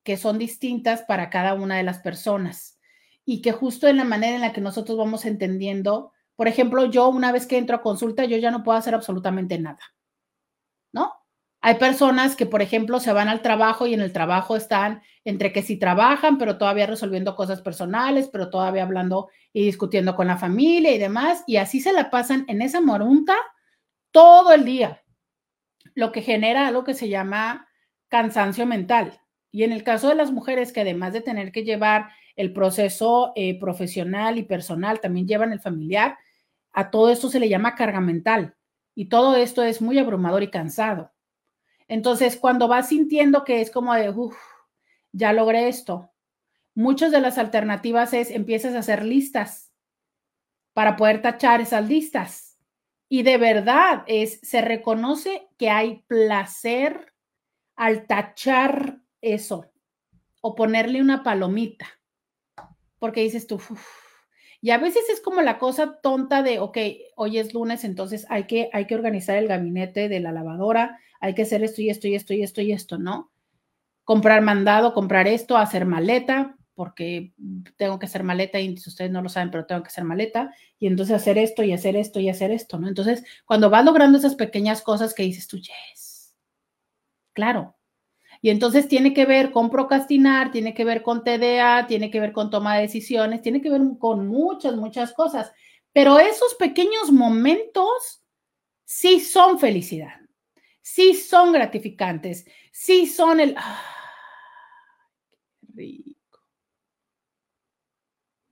que 0.02 0.16
son 0.16 0.38
distintas 0.38 1.02
para 1.02 1.30
cada 1.30 1.54
una 1.54 1.76
de 1.76 1.82
las 1.82 1.98
personas 1.98 2.78
y 3.24 3.42
que 3.42 3.50
justo 3.50 3.88
en 3.88 3.96
la 3.96 4.04
manera 4.04 4.36
en 4.36 4.40
la 4.40 4.52
que 4.52 4.60
nosotros 4.60 4.96
vamos 4.96 5.24
entendiendo, 5.24 6.12
por 6.36 6.46
ejemplo, 6.46 6.84
yo 6.86 7.08
una 7.08 7.32
vez 7.32 7.46
que 7.46 7.58
entro 7.58 7.76
a 7.76 7.82
consulta, 7.82 8.24
yo 8.24 8.36
ya 8.36 8.52
no 8.52 8.62
puedo 8.62 8.78
hacer 8.78 8.94
absolutamente 8.94 9.58
nada, 9.58 9.80
¿no? 10.92 11.12
Hay 11.60 11.74
personas 11.74 12.36
que, 12.36 12.46
por 12.46 12.62
ejemplo, 12.62 13.00
se 13.00 13.12
van 13.12 13.28
al 13.28 13.42
trabajo 13.42 13.88
y 13.88 13.94
en 13.94 14.00
el 14.00 14.12
trabajo 14.12 14.54
están 14.54 15.02
entre 15.24 15.52
que 15.52 15.62
sí 15.62 15.76
trabajan, 15.76 16.38
pero 16.38 16.58
todavía 16.58 16.86
resolviendo 16.86 17.34
cosas 17.34 17.60
personales, 17.60 18.28
pero 18.28 18.50
todavía 18.50 18.84
hablando 18.84 19.28
y 19.52 19.64
discutiendo 19.64 20.14
con 20.14 20.28
la 20.28 20.38
familia 20.38 20.94
y 20.94 20.98
demás, 20.98 21.42
y 21.48 21.56
así 21.56 21.80
se 21.80 21.92
la 21.92 22.10
pasan 22.10 22.44
en 22.46 22.62
esa 22.62 22.80
morunta 22.80 23.34
todo 24.16 24.54
el 24.54 24.64
día, 24.64 25.02
lo 25.94 26.10
que 26.10 26.22
genera 26.22 26.66
algo 26.66 26.84
que 26.84 26.94
se 26.94 27.10
llama 27.10 27.68
cansancio 28.08 28.64
mental. 28.64 29.20
Y 29.50 29.62
en 29.62 29.72
el 29.72 29.84
caso 29.84 30.08
de 30.08 30.14
las 30.14 30.32
mujeres 30.32 30.72
que 30.72 30.80
además 30.80 31.12
de 31.12 31.20
tener 31.20 31.52
que 31.52 31.64
llevar 31.64 32.08
el 32.34 32.54
proceso 32.54 33.34
eh, 33.36 33.60
profesional 33.60 34.38
y 34.38 34.42
personal, 34.42 35.00
también 35.00 35.28
llevan 35.28 35.52
el 35.52 35.60
familiar, 35.60 36.16
a 36.72 36.90
todo 36.90 37.10
esto 37.10 37.28
se 37.28 37.38
le 37.40 37.50
llama 37.50 37.74
carga 37.74 38.00
mental. 38.00 38.56
Y 38.94 39.10
todo 39.10 39.36
esto 39.36 39.62
es 39.62 39.82
muy 39.82 39.98
abrumador 39.98 40.42
y 40.42 40.48
cansado. 40.48 41.12
Entonces, 41.86 42.38
cuando 42.38 42.68
vas 42.68 42.88
sintiendo 42.88 43.44
que 43.44 43.60
es 43.60 43.70
como 43.70 43.92
de, 43.92 44.08
uff, 44.08 44.34
ya 45.12 45.34
logré 45.34 45.68
esto, 45.68 46.10
muchas 46.74 47.12
de 47.12 47.20
las 47.20 47.36
alternativas 47.36 48.14
es 48.14 48.30
empiezas 48.30 48.74
a 48.76 48.78
hacer 48.78 49.04
listas 49.04 49.74
para 50.72 50.96
poder 50.96 51.20
tachar 51.20 51.60
esas 51.60 51.86
listas 51.86 52.45
y 53.08 53.22
de 53.22 53.38
verdad 53.38 54.04
es, 54.06 54.40
se 54.42 54.60
reconoce 54.60 55.48
que 55.58 55.70
hay 55.70 56.02
placer 56.06 57.12
al 57.76 58.06
tachar 58.06 59.00
eso 59.20 59.70
o 60.40 60.54
ponerle 60.54 61.00
una 61.00 61.22
palomita, 61.22 61.86
porque 62.98 63.22
dices 63.22 63.46
tú, 63.46 63.60
y 64.60 64.70
a 64.70 64.78
veces 64.78 65.08
es 65.10 65.20
como 65.20 65.42
la 65.42 65.58
cosa 65.58 66.00
tonta 66.02 66.42
de, 66.42 66.58
ok, 66.58 66.78
hoy 67.16 67.38
es 67.38 67.54
lunes, 67.54 67.84
entonces 67.84 68.26
hay 68.28 68.44
que, 68.44 68.70
hay 68.72 68.86
que 68.86 68.94
organizar 68.94 69.36
el 69.36 69.48
gabinete 69.48 70.08
de 70.08 70.20
la 70.20 70.32
lavadora, 70.32 70.98
hay 71.20 71.34
que 71.34 71.42
hacer 71.42 71.62
esto 71.62 71.82
y 71.82 71.90
esto 71.90 72.08
y 72.08 72.14
esto 72.14 72.34
y 72.34 72.42
esto 72.42 72.62
y 72.62 72.72
esto, 72.72 72.98
¿no? 72.98 73.32
Comprar 74.04 74.42
mandado, 74.42 74.94
comprar 74.94 75.28
esto, 75.28 75.56
hacer 75.56 75.84
maleta, 75.84 76.55
porque 76.76 77.32
tengo 77.76 77.98
que 77.98 78.06
hacer 78.06 78.22
maleta 78.22 78.60
y 78.60 78.72
ustedes 78.74 79.10
no 79.10 79.22
lo 79.22 79.30
saben, 79.30 79.50
pero 79.50 79.66
tengo 79.66 79.82
que 79.82 79.88
hacer 79.88 80.04
maleta 80.04 80.54
y 80.78 80.86
entonces 80.86 81.16
hacer 81.16 81.38
esto 81.38 81.64
y 81.64 81.72
hacer 81.72 81.96
esto 81.96 82.20
y 82.20 82.28
hacer 82.28 82.50
esto, 82.50 82.78
¿no? 82.78 82.86
Entonces, 82.86 83.24
cuando 83.46 83.70
vas 83.70 83.84
logrando 83.84 84.18
esas 84.18 84.36
pequeñas 84.36 84.82
cosas 84.82 85.14
que 85.14 85.22
dices 85.22 85.48
tú, 85.48 85.56
yes, 85.56 86.36
claro. 87.32 87.76
Y 88.42 88.50
entonces 88.50 88.86
tiene 88.86 89.14
que 89.14 89.24
ver 89.24 89.50
con 89.50 89.70
procrastinar, 89.70 90.52
tiene 90.52 90.74
que 90.74 90.84
ver 90.84 91.02
con 91.02 91.24
TDA, 91.24 91.86
tiene 91.88 92.10
que 92.10 92.20
ver 92.20 92.32
con 92.32 92.50
toma 92.50 92.76
de 92.76 92.82
decisiones, 92.82 93.40
tiene 93.40 93.62
que 93.62 93.70
ver 93.70 93.80
con 93.98 94.28
muchas, 94.28 94.76
muchas 94.76 95.14
cosas. 95.14 95.50
Pero 95.92 96.18
esos 96.18 96.54
pequeños 96.56 97.10
momentos 97.10 98.22
sí 98.84 99.18
son 99.20 99.58
felicidad, 99.58 100.20
sí 100.82 101.14
son 101.14 101.52
gratificantes, 101.52 102.46
sí 102.70 103.06
son 103.06 103.40
el... 103.40 103.56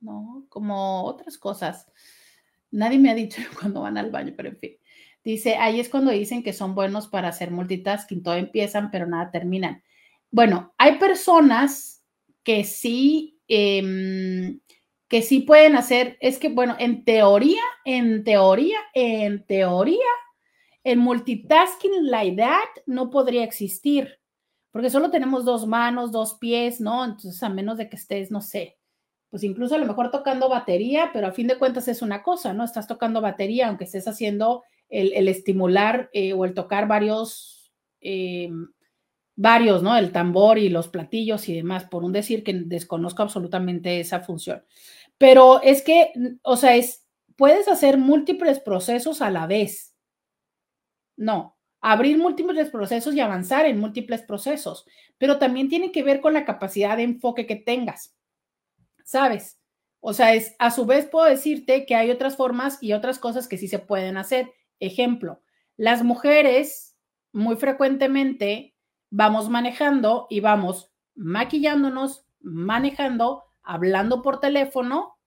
¿no? 0.05 0.47
Como 0.49 1.05
otras 1.05 1.39
cosas. 1.39 1.91
Nadie 2.71 2.99
me 2.99 3.11
ha 3.11 3.15
dicho 3.15 3.41
cuando 3.61 3.81
van 3.81 3.99
al 3.99 4.11
baño, 4.11 4.35
pero 4.37 4.51
en 4.51 4.59
fin. 4.59 4.77
Dice, 5.25 5.57
ahí 5.57 5.81
es 5.81 5.89
cuando 5.89 6.11
dicen 6.11 6.43
que 6.43 6.53
son 6.53 6.75
buenos 6.75 7.09
para 7.09 7.29
hacer 7.29 7.51
multitasking, 7.51 8.23
todo 8.23 8.35
empiezan, 8.35 8.91
pero 8.91 9.07
nada 9.07 9.31
terminan. 9.31 9.83
Bueno, 10.31 10.75
hay 10.77 10.99
personas 10.99 12.05
que 12.43 12.65
sí, 12.65 13.41
em, 13.49 14.61
que 15.09 15.23
sí 15.23 15.41
pueden 15.41 15.77
hacer, 15.77 16.19
es 16.21 16.39
que, 16.39 16.51
bueno, 16.51 16.77
en 16.79 17.05
teoría, 17.05 17.63
en 17.87 18.23
teoría, 18.23 18.79
en 18.93 19.47
teoría, 19.47 20.05
el 20.83 20.99
multitasking 20.99 22.11
like 22.11 22.37
that 22.37 22.83
no 22.85 23.09
podría 23.09 23.45
existir, 23.45 24.21
porque 24.71 24.91
solo 24.91 25.11
tenemos 25.11 25.47
dos 25.47 25.67
manos, 25.67 26.13
dos 26.13 26.35
pies, 26.35 26.81
¿no? 26.81 27.03
Entonces, 27.05 27.43
a 27.43 27.49
menos 27.49 27.79
de 27.79 27.89
que 27.89 27.97
estés, 27.97 28.31
no 28.31 28.43
sé, 28.43 28.77
pues 29.35 29.43
incluso 29.43 29.75
a 29.75 29.79
lo 29.79 29.87
mejor 29.87 30.13
tocando 30.13 30.49
batería, 30.49 31.11
pero 31.13 31.27
a 31.27 31.33
fin 31.33 31.49
de 31.49 31.59
cuentas 31.59 31.89
es 31.89 32.03
una 32.03 32.23
cosa, 32.23 32.53
¿no? 32.53 32.63
Estás 32.63 32.87
tocando 32.87 33.21
batería, 33.21 33.67
aunque 33.67 33.83
estés 33.83 34.07
haciendo 34.07 34.63
el, 34.89 35.27
estimular 35.27 36.09
eh, 36.13 36.33
o 36.35 36.45
el 36.45 36.55
tocar 36.55 36.87
varios, 36.87 37.75
eh, 38.01 38.49
varios, 39.35 39.83
¿no? 39.83 39.97
El 39.97 40.13
tambor 40.13 40.59
y 40.59 40.69
los 40.69 40.87
platillos 40.87 41.49
y 41.49 41.55
demás, 41.57 41.83
por 41.87 42.05
un 42.05 42.13
decir 42.13 42.45
que 42.45 42.53
desconozco 42.53 43.25
absolutamente 43.25 43.99
esa 43.99 44.21
función. 44.21 44.63
Pero 45.19 45.61
es 45.63 45.83
que, 45.83 46.13
o 46.43 46.57
sea, 46.57 46.77
es, 46.77 47.05
puedes 47.35 47.67
hacer 47.67 47.99
múltiples 47.99 48.61
procesos 48.61 49.21
a 49.21 49.33
la 49.33 49.49
vez. 49.49 49.97
No, 51.17 51.57
abrir 51.81 52.19
múltiples 52.19 52.71
procesos 52.71 53.13
y 53.17 53.19
avanzar 53.21 53.67
en 53.67 53.81
múltiples 53.81 54.23
procesos, 54.23 54.87
pero 55.19 55.41
también 55.41 55.69
tiene 55.69 55.91
que 55.91 56.05
ver 56.05 56.21
con 56.21 56.35
la 56.35 56.45
capacidad 56.45 56.97
de 56.97 57.03
enfoque 57.03 57.47
que 57.47 57.57
tengas. 57.57 58.15
¿Sabes? 59.05 59.61
O 60.01 60.13
sea, 60.13 60.35
es, 60.35 60.57
a 60.59 60.71
su 60.71 60.85
vez 60.85 61.07
puedo 61.07 61.27
decirte 61.27 61.87
que 61.87 61.95
hay 61.95 62.11
otras 62.11 62.37
formas 62.37 62.83
y 62.83 62.93
otras 62.93 63.19
cosas 63.19 63.47
que 63.47 63.57
sí 63.57 63.69
se 63.69 63.79
pueden 63.79 64.17
hacer. 64.17 64.53
Ejemplo, 64.81 65.41
las 65.77 66.03
mujeres 66.03 66.97
muy 67.33 67.57
frecuentemente 67.57 68.75
vamos 69.11 69.49
manejando 69.49 70.27
y 70.29 70.41
vamos 70.41 70.93
maquillándonos, 71.15 72.27
manejando, 72.41 73.45
hablando 73.63 74.23
por 74.23 74.41
teléfono, 74.41 75.19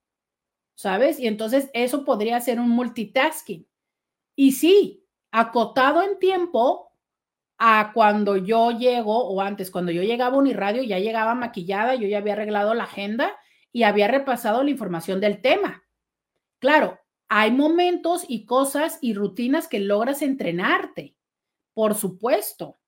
¿sabes? 0.75 1.19
Y 1.19 1.27
entonces 1.27 1.69
eso 1.73 2.05
podría 2.05 2.39
ser 2.41 2.59
un 2.59 2.69
multitasking. 2.69 3.67
Y 4.35 4.51
sí, 4.51 5.07
acotado 5.31 6.03
en 6.03 6.19
tiempo 6.19 6.91
a 7.57 7.91
cuando 7.93 8.37
yo 8.37 8.71
llego, 8.71 9.27
o 9.27 9.41
antes, 9.41 9.71
cuando 9.71 9.91
yo 9.91 10.03
llegaba 10.03 10.35
a 10.35 10.39
Uniradio, 10.39 10.83
ya 10.83 10.99
llegaba 10.99 11.33
maquillada, 11.33 11.95
yo 11.95 12.07
ya 12.07 12.19
había 12.19 12.33
arreglado 12.33 12.73
la 12.75 12.83
agenda 12.83 13.35
y 13.71 13.83
había 13.83 14.07
repasado 14.07 14.63
la 14.63 14.69
información 14.69 15.19
del 15.19 15.41
tema. 15.41 15.83
Claro, 16.59 16.99
hay 17.29 17.51
momentos 17.51 18.25
y 18.27 18.45
cosas 18.45 18.99
y 19.01 19.13
rutinas 19.13 19.67
que 19.67 19.79
logras 19.79 20.21
entrenarte, 20.21 21.15
por 21.73 21.95
supuesto. 21.95 22.79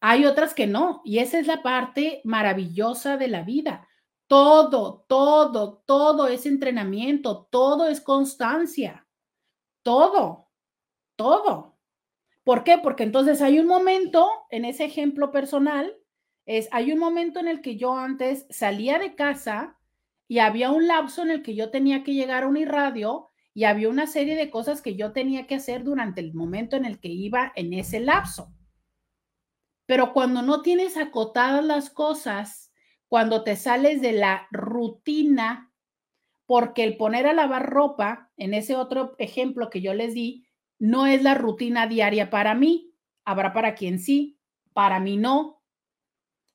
Hay 0.00 0.24
otras 0.24 0.54
que 0.54 0.66
no, 0.66 1.02
y 1.04 1.18
esa 1.18 1.38
es 1.38 1.46
la 1.46 1.62
parte 1.62 2.22
maravillosa 2.24 3.18
de 3.18 3.28
la 3.28 3.42
vida. 3.42 3.86
Todo, 4.26 5.04
todo, 5.08 5.82
todo 5.86 6.28
es 6.28 6.46
entrenamiento, 6.46 7.48
todo 7.50 7.86
es 7.86 8.00
constancia, 8.00 9.06
todo, 9.82 10.48
todo. 11.16 11.76
¿Por 12.44 12.64
qué? 12.64 12.78
Porque 12.78 13.02
entonces 13.02 13.42
hay 13.42 13.58
un 13.58 13.66
momento, 13.66 14.26
en 14.50 14.64
ese 14.64 14.84
ejemplo 14.84 15.30
personal, 15.30 15.94
es, 16.58 16.68
hay 16.72 16.90
un 16.90 16.98
momento 16.98 17.38
en 17.38 17.46
el 17.46 17.60
que 17.60 17.76
yo 17.76 17.96
antes 17.96 18.44
salía 18.50 18.98
de 18.98 19.14
casa 19.14 19.78
y 20.26 20.40
había 20.40 20.72
un 20.72 20.88
lapso 20.88 21.22
en 21.22 21.30
el 21.30 21.42
que 21.44 21.54
yo 21.54 21.70
tenía 21.70 22.02
que 22.02 22.12
llegar 22.12 22.42
a 22.42 22.48
un 22.48 22.56
irradio 22.56 23.28
y 23.54 23.64
había 23.64 23.88
una 23.88 24.08
serie 24.08 24.34
de 24.34 24.50
cosas 24.50 24.82
que 24.82 24.96
yo 24.96 25.12
tenía 25.12 25.46
que 25.46 25.54
hacer 25.54 25.84
durante 25.84 26.20
el 26.20 26.34
momento 26.34 26.74
en 26.74 26.84
el 26.84 26.98
que 26.98 27.06
iba 27.06 27.52
en 27.54 27.72
ese 27.72 28.00
lapso. 28.00 28.52
Pero 29.86 30.12
cuando 30.12 30.42
no 30.42 30.62
tienes 30.62 30.96
acotadas 30.96 31.64
las 31.64 31.88
cosas, 31.88 32.72
cuando 33.06 33.44
te 33.44 33.54
sales 33.54 34.00
de 34.00 34.12
la 34.12 34.48
rutina, 34.50 35.72
porque 36.46 36.82
el 36.82 36.96
poner 36.96 37.28
a 37.28 37.32
lavar 37.32 37.70
ropa, 37.70 38.32
en 38.36 38.54
ese 38.54 38.74
otro 38.74 39.14
ejemplo 39.18 39.70
que 39.70 39.82
yo 39.82 39.94
les 39.94 40.14
di, 40.14 40.48
no 40.80 41.06
es 41.06 41.22
la 41.22 41.36
rutina 41.36 41.86
diaria 41.86 42.28
para 42.28 42.56
mí. 42.56 42.92
Habrá 43.24 43.52
para 43.52 43.76
quien 43.76 44.00
sí, 44.00 44.40
para 44.72 44.98
mí 44.98 45.16
no. 45.16 45.59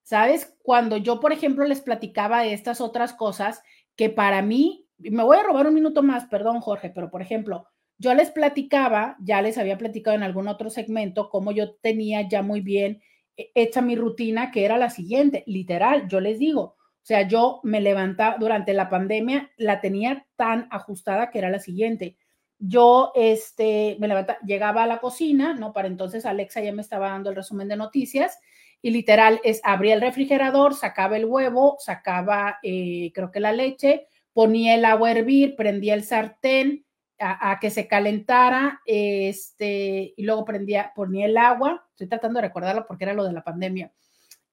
¿Sabes? 0.06 0.56
Cuando 0.61 0.98
yo, 0.98 1.19
por 1.19 1.34
ejemplo, 1.34 1.65
les 1.65 1.82
platicaba 1.82 2.44
de 2.44 2.53
estas 2.53 2.80
otras 2.80 3.11
cosas 3.11 3.64
que 3.95 4.10
para 4.11 4.44
mí, 4.44 4.88
me 4.99 5.23
voy 5.23 5.36
a 5.36 5.44
robar 5.44 5.65
un 5.65 5.73
minuto 5.73 6.03
más, 6.03 6.26
perdón 6.26 6.61
Jorge, 6.61 6.91
pero 6.94 7.10
por 7.10 7.23
ejemplo, 7.23 7.68
yo 7.98 8.14
les 8.14 8.30
platicaba, 8.30 9.18
ya 9.19 9.41
les 9.41 9.57
había 9.57 9.80
platicado 9.80 10.15
en 10.15 10.22
algún 10.22 10.48
otro 10.48 10.69
segmento, 10.69 11.30
cómo 11.30 11.52
yo 11.52 11.73
tenía 11.77 12.22
ya 12.30 12.44
muy 12.44 12.61
bien 12.61 13.02
hecha 13.36 13.82
mi 13.82 13.95
rutina, 13.95 14.52
que 14.52 14.64
era 14.64 14.77
la 14.77 14.91
siguiente, 14.91 15.44
literal, 15.48 16.07
yo 16.07 16.19
les 16.19 16.38
digo, 16.38 16.61
o 16.61 16.77
sea, 17.02 17.27
yo 17.27 17.60
me 17.64 17.82
levantaba 17.82 18.38
durante 18.38 18.73
la 18.73 18.90
pandemia, 18.90 19.49
la 19.57 19.82
tenía 19.82 20.27
tan 20.36 20.68
ajustada 20.69 21.32
que 21.32 21.40
era 21.40 21.49
la 21.49 21.60
siguiente. 21.60 22.15
Yo, 22.60 23.11
este, 23.15 23.98
me 23.99 24.07
levantaba, 24.07 24.38
llegaba 24.45 24.84
a 24.84 24.88
la 24.88 24.99
cocina, 24.99 25.56
¿no? 25.56 25.73
Para 25.73 25.88
entonces 25.88 26.27
Alexa 26.27 26.61
ya 26.61 26.72
me 26.72 26.84
estaba 26.84 27.10
dando 27.10 27.32
el 27.32 27.36
resumen 27.36 27.68
de 27.68 27.76
noticias 27.76 28.38
y 28.86 28.91
literal 28.91 29.41
es 29.44 29.62
abría 29.64 29.95
el 29.95 30.02
refrigerador, 30.02 30.76
sacaba 30.76 31.18
el 31.18 31.26
huevo, 31.26 31.76
sacaba, 31.80 32.60
eh, 32.62 33.12
creo 33.16 33.32
que 33.32 33.40
la 33.40 33.52
leche, 33.52 34.06
ponía 34.32 34.76
el 34.76 34.86
agua 34.86 35.07
a 35.07 35.12
hervir, 35.14 35.56
prendía 35.56 35.95
el 35.95 36.03
sartén, 36.03 36.86
a, 37.18 37.57
que 37.60 37.72
se 37.72 37.88
calentara, 37.88 38.82
este, 38.86 40.14
y 40.16 40.24
luego 40.24 40.45
prendía, 40.45 40.94
ponía 40.95 41.26
el 41.26 41.36
agua, 41.36 41.84
estoy 41.90 42.06
tratando 42.06 42.38
de 42.38 42.45
recordarlo 42.45 42.86
porque 42.88 43.06
era 43.06 43.16
lo 43.16 43.24
de 43.24 43.34
la 43.34 43.44
pandemia, 43.44 43.91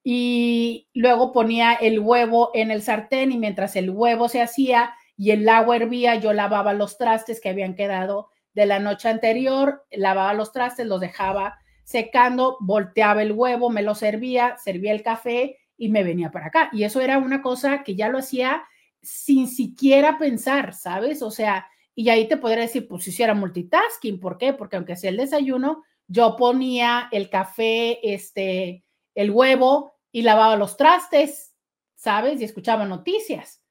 y 0.02 0.88
luego 0.94 1.30
ponía 1.32 1.74
el 1.74 2.00
huevo 2.00 2.52
en 2.54 2.70
el 2.70 2.80
sartén 2.80 3.32
y 3.32 3.36
mientras 3.36 3.76
el 3.76 3.90
huevo 3.90 4.30
se 4.30 4.40
hacía 4.40 4.94
y 5.14 5.32
el 5.32 5.46
agua 5.46 5.76
hervía, 5.76 6.14
yo 6.14 6.32
lavaba 6.32 6.72
los 6.72 6.96
trastes 6.96 7.38
que 7.38 7.50
habían 7.50 7.74
quedado 7.74 8.30
de 8.54 8.64
la 8.64 8.78
noche 8.78 9.10
anterior, 9.10 9.84
lavaba 9.90 10.32
los 10.32 10.52
trastes, 10.52 10.86
los 10.86 11.02
dejaba 11.02 11.58
secando, 11.92 12.56
volteaba 12.60 13.22
el 13.22 13.32
huevo, 13.32 13.70
me 13.70 13.82
lo 13.82 13.94
servía, 13.94 14.56
servía 14.56 14.92
el 14.92 15.02
café 15.02 15.58
y 15.76 15.90
me 15.90 16.02
venía 16.02 16.30
para 16.32 16.46
acá. 16.46 16.70
Y 16.72 16.84
eso 16.84 17.00
era 17.00 17.18
una 17.18 17.42
cosa 17.42 17.84
que 17.84 17.94
ya 17.94 18.08
lo 18.08 18.18
hacía 18.18 18.64
sin 19.02 19.46
siquiera 19.46 20.18
pensar, 20.18 20.74
¿sabes? 20.74 21.22
O 21.22 21.30
sea, 21.30 21.68
y 21.94 22.08
ahí 22.08 22.26
te 22.26 22.36
podría 22.36 22.62
decir, 22.62 22.88
pues 22.88 23.04
si 23.04 23.10
hiciera 23.10 23.34
multitasking, 23.34 24.18
¿por 24.18 24.38
qué? 24.38 24.54
Porque 24.54 24.76
aunque 24.76 24.94
hacía 24.94 25.10
el 25.10 25.18
desayuno, 25.18 25.84
yo 26.08 26.36
ponía 26.36 27.08
el 27.12 27.28
café, 27.28 28.14
este, 28.14 28.84
el 29.14 29.30
huevo 29.30 29.94
y 30.10 30.22
lavaba 30.22 30.56
los 30.56 30.76
trastes, 30.76 31.54
¿sabes? 31.94 32.40
Y 32.40 32.44
escuchaba 32.44 32.86
noticias. 32.86 33.62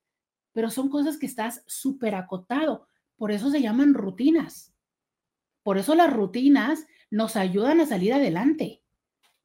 Pero 0.54 0.70
son 0.70 0.90
cosas 0.90 1.18
que 1.18 1.26
estás 1.26 1.64
súper 1.66 2.16
acotado. 2.16 2.88
Por 3.16 3.32
eso 3.32 3.50
se 3.50 3.62
llaman 3.62 3.94
rutinas. 3.94 4.74
Por 5.64 5.78
eso 5.78 5.96
las 5.96 6.12
rutinas 6.12 6.86
nos 7.12 7.36
ayudan 7.36 7.82
a 7.82 7.86
salir 7.86 8.14
adelante. 8.14 8.82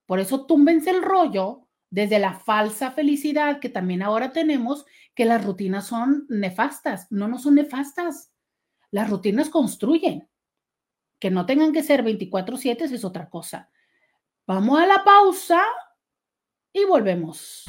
Por 0.06 0.20
eso 0.20 0.47
túmbense 0.47 0.90
el 0.90 1.02
rollo 1.02 1.66
desde 1.90 2.18
la 2.18 2.34
falsa 2.34 2.93
felicidad 2.93 3.60
que 3.60 3.68
también 3.68 4.02
ahora 4.02 4.32
tenemos, 4.32 4.86
que 5.14 5.24
las 5.24 5.44
rutinas 5.44 5.86
son 5.86 6.26
nefastas. 6.28 7.10
No, 7.10 7.28
no 7.28 7.38
son 7.38 7.56
nefastas. 7.56 8.30
Las 8.90 9.10
rutinas 9.10 9.51
construyen. 9.51 10.28
Que 11.18 11.30
no 11.30 11.44
tengan 11.44 11.72
que 11.72 11.82
ser 11.82 12.05
24/7 12.05 12.84
es 12.84 13.05
otra 13.05 13.28
cosa. 13.28 13.70
Vamos 14.47 14.78
a 14.78 14.86
la 14.86 15.02
pausa 15.02 15.62
y 16.72 16.84
volvemos. 16.84 17.64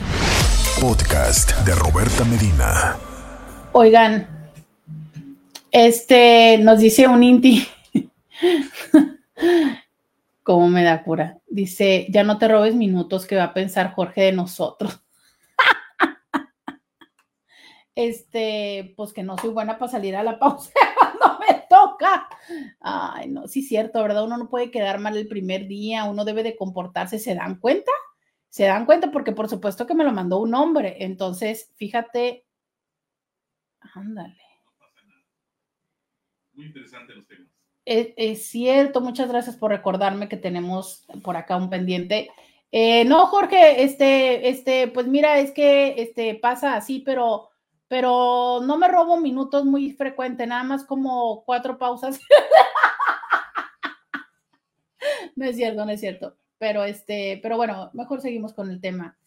Podcast 0.79 1.51
de 1.65 1.73
Roberta 1.73 2.23
Medina. 2.25 2.97
Oigan, 3.71 4.51
este 5.71 6.59
nos 6.59 6.79
dice 6.79 7.07
un 7.07 7.23
Inti. 7.23 7.67
¿Cómo 10.47 10.69
me 10.69 10.81
da 10.81 11.03
cura? 11.03 11.41
Dice, 11.45 12.07
ya 12.09 12.23
no 12.23 12.37
te 12.37 12.47
robes 12.47 12.73
minutos 12.73 13.27
que 13.27 13.35
va 13.35 13.43
a 13.43 13.53
pensar 13.53 13.91
Jorge 13.91 14.21
de 14.21 14.31
nosotros 14.31 15.03
este, 17.95 18.93
pues 18.95 19.11
que 19.11 19.23
no 19.23 19.37
soy 19.37 19.49
buena 19.49 19.77
para 19.77 19.91
salir 19.91 20.15
a 20.15 20.23
la 20.23 20.39
pausa 20.39 20.71
cuando 20.97 21.39
me 21.39 21.65
toca. 21.69 22.29
Ay, 22.79 23.27
no, 23.27 23.49
sí 23.49 23.61
cierto, 23.61 24.01
¿verdad? 24.01 24.23
Uno 24.23 24.37
no 24.37 24.47
puede 24.47 24.71
quedar 24.71 25.01
mal 25.01 25.17
el 25.17 25.27
primer 25.27 25.67
día, 25.67 26.05
uno 26.05 26.23
debe 26.23 26.43
de 26.43 26.55
comportarse, 26.55 27.19
¿se 27.19 27.35
dan 27.35 27.59
cuenta? 27.59 27.91
Se 28.47 28.63
dan 28.63 28.85
cuenta 28.85 29.11
porque 29.11 29.33
por 29.33 29.49
supuesto 29.49 29.85
que 29.85 29.95
me 29.95 30.05
lo 30.05 30.13
mandó 30.13 30.39
un 30.39 30.55
hombre, 30.55 30.95
entonces, 31.03 31.73
fíjate, 31.75 32.45
ándale. 33.81 34.39
Muy 36.53 36.67
interesante 36.67 37.13
los 37.15 37.27
temas. 37.27 37.56
Es, 37.89 38.49
cierto, 38.49 38.99
muchas 38.99 39.29
gracias 39.29 39.55
por 39.55 39.71
recordarme 39.71 40.27
que 40.27 40.35
tenemos 40.35 41.05
por 41.23 41.37
acá 41.37 41.55
un 41.55 41.69
pendiente. 41.69 42.29
Eh, 42.69 43.05
no, 43.05 43.27
Jorge, 43.27 43.83
este, 43.83 44.49
este, 44.49 44.89
pues 44.89 45.07
mira, 45.07 45.39
es 45.39 45.51
que 45.51 45.95
este 45.97 46.35
pasa 46.35 46.75
así, 46.75 46.99
pero 46.99 47.49
pero 47.87 48.59
no 48.61 48.77
me 48.77 48.89
robo 48.89 49.17
minutos 49.17 49.63
muy 49.63 49.91
frecuente, 49.91 50.45
nada 50.45 50.63
más 50.63 50.83
como 50.83 51.45
cuatro 51.45 51.77
pausas. 51.77 52.19
no 55.37 55.45
es 55.45 55.55
cierto, 55.55 55.85
no 55.85 55.91
es 55.91 56.01
cierto. 56.01 56.35
Pero 56.57 56.83
este, 56.83 57.39
pero 57.41 57.55
bueno, 57.55 57.89
mejor 57.93 58.19
seguimos 58.19 58.53
con 58.53 58.69
el 58.69 58.81
tema. 58.81 59.17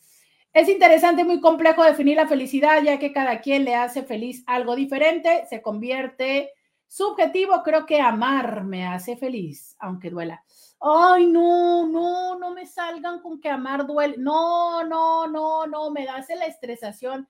Es 0.53 0.69
interesante, 0.69 1.25
muy 1.25 1.41
complejo 1.41 1.83
definir 1.83 2.17
la 2.17 2.29
felicidad, 2.29 2.83
ya 2.83 2.99
que 2.99 3.13
cada 3.13 3.41
quien 3.41 3.65
le 3.65 3.75
hace 3.75 4.03
feliz 4.03 4.45
algo 4.47 4.77
diferente, 4.77 5.47
se 5.49 5.63
convierte 5.63 6.53
subjetivo. 6.91 7.63
Creo 7.63 7.87
que 7.87 8.01
amar 8.01 8.65
me 8.65 8.87
hace 8.87 9.17
feliz, 9.17 9.77
aunque 9.79 10.11
duela. 10.11 10.45
Ay, 10.81 11.27
no, 11.27 11.87
no, 11.87 12.39
no 12.39 12.51
me 12.53 12.67
salgan 12.67 13.21
con 13.21 13.41
que 13.41 13.49
amar 13.49 13.87
duele. 13.87 14.17
No, 14.19 14.85
no, 14.85 15.27
no, 15.29 15.67
no, 15.67 15.91
me 15.91 16.09
hace 16.09 16.35
la 16.37 16.47
estresación. 16.47 17.29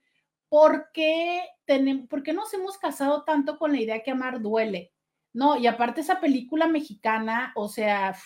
¿Por 0.48 0.90
qué, 0.92 1.42
tenemos, 1.64 2.08
¿Por 2.08 2.22
qué 2.22 2.32
nos 2.32 2.52
hemos 2.54 2.78
casado 2.78 3.22
tanto 3.22 3.58
con 3.58 3.72
la 3.72 3.80
idea 3.80 4.02
que 4.02 4.10
amar 4.10 4.40
duele? 4.40 4.92
No, 5.32 5.56
y 5.56 5.66
aparte 5.66 6.00
esa 6.00 6.20
película 6.20 6.66
mexicana, 6.66 7.52
o 7.54 7.68
sea, 7.68 8.16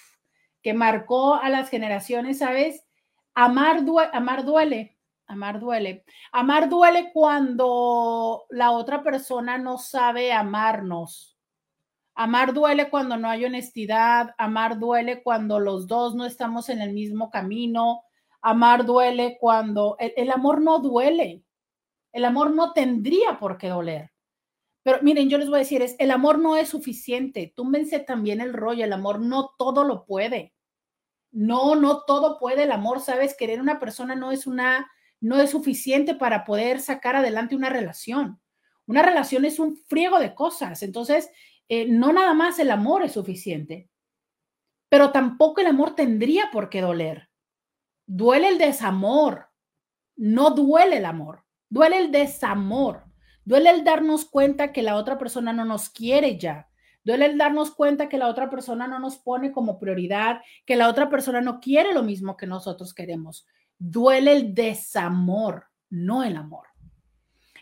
que 0.62 0.73
marcó 0.73 1.35
a 1.35 1.51
las 1.51 1.69
generaciones, 1.69 2.39
¿sabes? 2.39 2.86
Amar, 3.35 3.82
amar 4.12 4.44
duele, 4.44 4.94
amar 5.27 5.61
duele. 5.61 6.05
Amar 6.33 6.69
duele 6.69 7.11
cuando 7.13 8.47
la 8.51 8.71
otra 8.73 9.03
persona 9.03 9.59
no 9.59 9.79
sabe 9.79 10.33
amarnos. 10.33 11.37
Amar 12.15 12.53
duele 12.55 12.91
cuando 12.91 13.17
no 13.17 13.29
hay 13.29 13.45
honestidad, 13.45 14.35
amar 14.39 14.79
duele 14.79 15.23
cuando 15.23 15.59
los 15.59 15.87
dos 15.89 16.15
no 16.15 16.25
estamos 16.25 16.69
en 16.69 16.81
el 16.81 16.93
mismo 16.93 17.29
camino, 17.29 18.03
amar 18.41 18.85
duele 18.85 19.37
cuando 19.41 19.97
el, 19.99 20.31
amor 20.31 20.61
no 20.61 20.79
duele, 20.79 21.43
el 22.13 22.25
amor 22.25 22.55
no 22.55 22.73
tendría 22.73 23.39
por 23.41 23.59
qué 23.59 23.69
doler. 23.69 24.13
Pero 24.85 24.99
miren, 25.03 25.29
yo 25.29 25.39
les 25.39 25.49
voy 25.49 25.57
a 25.57 25.59
decir, 25.61 25.83
es, 25.83 25.97
el 25.99 26.11
amor 26.11 26.39
no 26.39 26.57
es 26.57 26.69
suficiente. 26.69 27.53
Túmbense 27.57 27.99
también 28.01 28.41
el 28.41 28.53
rollo, 28.53 28.85
el 28.85 28.93
amor 28.93 29.19
no 29.19 29.53
todo 29.59 29.83
lo 29.83 30.05
puede. 30.05 30.55
No, 31.33 31.75
no 31.75 32.03
todo 32.05 32.39
puede 32.39 32.65
el 32.65 32.71
amor, 32.71 33.01
sabes, 33.01 33.35
querer 33.37 33.61
una 33.61 33.81
persona 33.81 34.15
no 34.15 34.31
es 34.31 34.47
una 34.47 34.89
no 35.25 35.41
es 35.41 35.53
suficiente 35.53 36.15
para 36.15 36.45
poder 36.45 36.81
sacar 36.81 37.17
adelante 37.17 37.57
una 37.57 37.71
relación. 37.71 38.43
Una 38.85 39.01
relación 39.01 39.47
es 39.47 39.59
un 39.59 39.79
friego 39.89 40.19
de 40.19 40.35
cosas, 40.35 40.83
entonces 40.83 41.31
eh, 41.67 41.87
no 41.87 42.13
nada 42.13 42.35
más 42.35 42.59
el 42.59 42.71
amor 42.71 43.03
es 43.03 43.13
suficiente, 43.13 43.89
pero 44.91 45.13
tampoco 45.13 45.63
el 45.63 45.69
amor 45.69 45.95
tendría 45.97 46.51
por 46.53 46.69
qué 46.69 46.83
doler. 46.83 47.31
Duele 48.05 48.49
el 48.49 48.59
desamor, 48.59 49.49
no 50.15 50.51
duele 50.51 50.99
el 50.99 51.07
amor, 51.07 51.47
duele 51.71 51.97
el 52.01 52.13
desamor, 52.13 53.05
duele 53.47 53.71
el 53.71 53.83
darnos 53.83 54.27
cuenta 54.27 54.73
que 54.73 54.83
la 54.83 54.97
otra 54.97 55.17
persona 55.17 55.55
no 55.55 55.65
nos 55.65 55.89
quiere 55.89 56.37
ya, 56.37 56.69
Duele 57.03 57.27
el 57.27 57.37
darnos 57.37 57.71
cuenta 57.71 58.09
que 58.09 58.17
la 58.17 58.29
otra 58.29 58.49
persona 58.49 58.89
no 58.89 58.99
nos 58.99 59.19
pone 59.19 59.53
como 59.53 59.79
prioridad, 59.79 60.41
que 60.65 60.75
la 60.75 60.89
otra 60.89 61.11
persona 61.11 61.43
no 61.43 61.61
quiere 61.61 61.93
lo 61.93 62.03
mismo 62.03 62.39
que 62.39 62.47
nosotros 62.47 62.95
queremos. 62.95 63.47
Duele 63.86 64.32
el 64.32 64.55
desamor, 64.55 65.66
no 65.90 66.24
el 66.24 66.36
amor. 66.36 66.69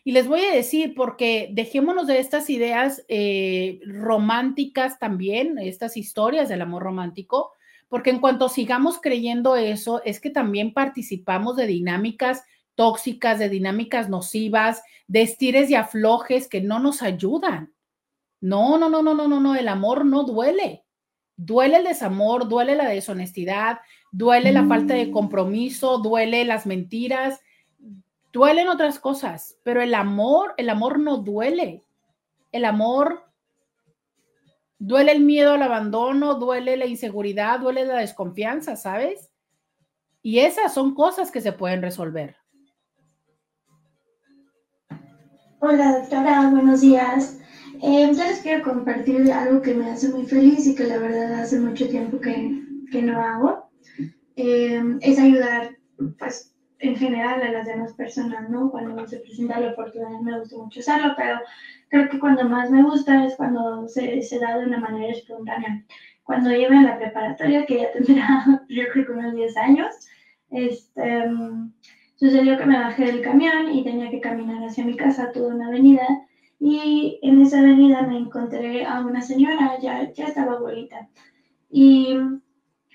Y 0.04 0.12
les 0.12 0.28
voy 0.28 0.40
a 0.40 0.54
decir, 0.54 0.94
porque 0.94 1.50
dejémonos 1.52 2.06
de 2.06 2.20
estas 2.20 2.48
ideas 2.48 3.04
eh, 3.08 3.80
románticas 3.84 5.00
también, 5.00 5.58
estas 5.58 5.96
historias 5.96 6.48
del 6.48 6.62
amor 6.62 6.84
romántico, 6.84 7.50
porque 7.88 8.10
en 8.10 8.20
cuanto 8.20 8.48
sigamos 8.48 9.00
creyendo 9.00 9.56
eso, 9.56 10.00
es 10.04 10.20
que 10.20 10.30
también 10.30 10.72
participamos 10.72 11.56
de 11.56 11.66
dinámicas 11.66 12.44
tóxicas, 12.76 13.40
de 13.40 13.48
dinámicas 13.48 14.08
nocivas, 14.08 14.84
de 15.08 15.22
estires 15.22 15.70
y 15.70 15.74
aflojes 15.74 16.46
que 16.46 16.60
no 16.60 16.78
nos 16.78 17.02
ayudan. 17.02 17.74
No, 18.40 18.78
no, 18.78 18.88
no, 18.88 19.02
no, 19.02 19.14
no, 19.14 19.26
no, 19.26 19.40
no, 19.40 19.56
el 19.56 19.66
amor 19.66 20.04
no 20.04 20.22
duele. 20.22 20.84
Duele 21.36 21.78
el 21.78 21.84
desamor, 21.84 22.48
duele 22.48 22.76
la 22.76 22.88
deshonestidad, 22.88 23.80
duele 24.12 24.52
la 24.52 24.66
falta 24.66 24.94
de 24.94 25.06
mm. 25.06 25.10
compromiso, 25.10 25.98
duele 25.98 26.44
las 26.44 26.66
mentiras, 26.66 27.40
duelen 28.32 28.68
otras 28.68 29.00
cosas, 29.00 29.58
pero 29.64 29.82
el 29.82 29.94
amor, 29.94 30.54
el 30.58 30.70
amor 30.70 31.00
no 31.00 31.16
duele. 31.16 31.82
El 32.52 32.66
amor 32.66 33.24
duele 34.78 35.12
el 35.12 35.24
miedo 35.24 35.54
al 35.54 35.62
abandono, 35.62 36.34
duele 36.34 36.76
la 36.76 36.86
inseguridad, 36.86 37.58
duele 37.58 37.86
la 37.86 37.98
desconfianza, 37.98 38.76
¿sabes? 38.76 39.30
Y 40.20 40.40
esas 40.40 40.72
son 40.72 40.94
cosas 40.94 41.32
que 41.32 41.40
se 41.40 41.52
pueden 41.52 41.82
resolver. 41.82 42.36
Hola 45.60 46.00
doctora, 46.00 46.50
buenos 46.50 46.82
días. 46.82 47.38
Eh, 47.82 48.12
yo 48.12 48.24
les 48.24 48.40
quiero 48.42 48.62
compartir 48.62 49.32
algo 49.32 49.62
que 49.62 49.74
me 49.74 49.90
hace 49.90 50.08
muy 50.10 50.26
feliz 50.26 50.66
y 50.66 50.74
que 50.74 50.84
la 50.84 50.98
verdad 50.98 51.40
hace 51.40 51.58
mucho 51.58 51.88
tiempo 51.88 52.20
que, 52.20 52.62
que 52.90 53.02
no 53.02 53.20
hago. 53.20 53.71
Eh, 54.36 54.82
es 55.00 55.18
ayudar, 55.18 55.76
pues, 56.18 56.52
en 56.82 56.96
general 56.96 57.42
a 57.42 57.52
las 57.52 57.66
demás 57.66 57.92
personas, 57.94 58.50
¿no? 58.50 58.70
Cuando 58.70 59.06
se 59.06 59.18
presenta 59.18 59.60
la 59.60 59.72
oportunidad 59.72 60.20
me 60.20 60.38
gusta 60.38 60.56
mucho 60.56 60.80
hacerlo, 60.80 61.14
pero 61.16 61.38
creo 61.88 62.08
que 62.08 62.18
cuando 62.18 62.44
más 62.44 62.70
me 62.70 62.82
gusta 62.82 63.24
es 63.24 63.36
cuando 63.36 63.86
se, 63.88 64.20
se 64.22 64.38
da 64.40 64.58
de 64.58 64.66
una 64.66 64.78
manera 64.78 65.12
espontánea. 65.12 65.84
Cuando 66.24 66.50
iba 66.50 66.74
en 66.74 66.84
la 66.84 66.98
preparatoria, 66.98 67.66
que 67.66 67.78
ya 67.82 67.92
tendrá, 67.92 68.64
yo 68.68 68.82
creo 68.92 69.06
que 69.06 69.12
unos 69.12 69.34
10 69.34 69.56
años, 69.56 69.94
este, 70.50 71.24
sucedió 72.16 72.58
que 72.58 72.66
me 72.66 72.78
bajé 72.78 73.06
del 73.06 73.22
camión 73.22 73.72
y 73.72 73.84
tenía 73.84 74.10
que 74.10 74.20
caminar 74.20 74.62
hacia 74.64 74.84
mi 74.84 74.96
casa, 74.96 75.32
toda 75.32 75.54
una 75.54 75.68
avenida, 75.68 76.06
y 76.58 77.18
en 77.22 77.42
esa 77.42 77.60
avenida 77.60 78.02
me 78.02 78.18
encontré 78.18 78.84
a 78.84 79.00
una 79.00 79.22
señora, 79.22 79.78
ya, 79.80 80.12
ya 80.12 80.26
estaba 80.26 80.54
abuelita, 80.54 81.08
y 81.70 82.16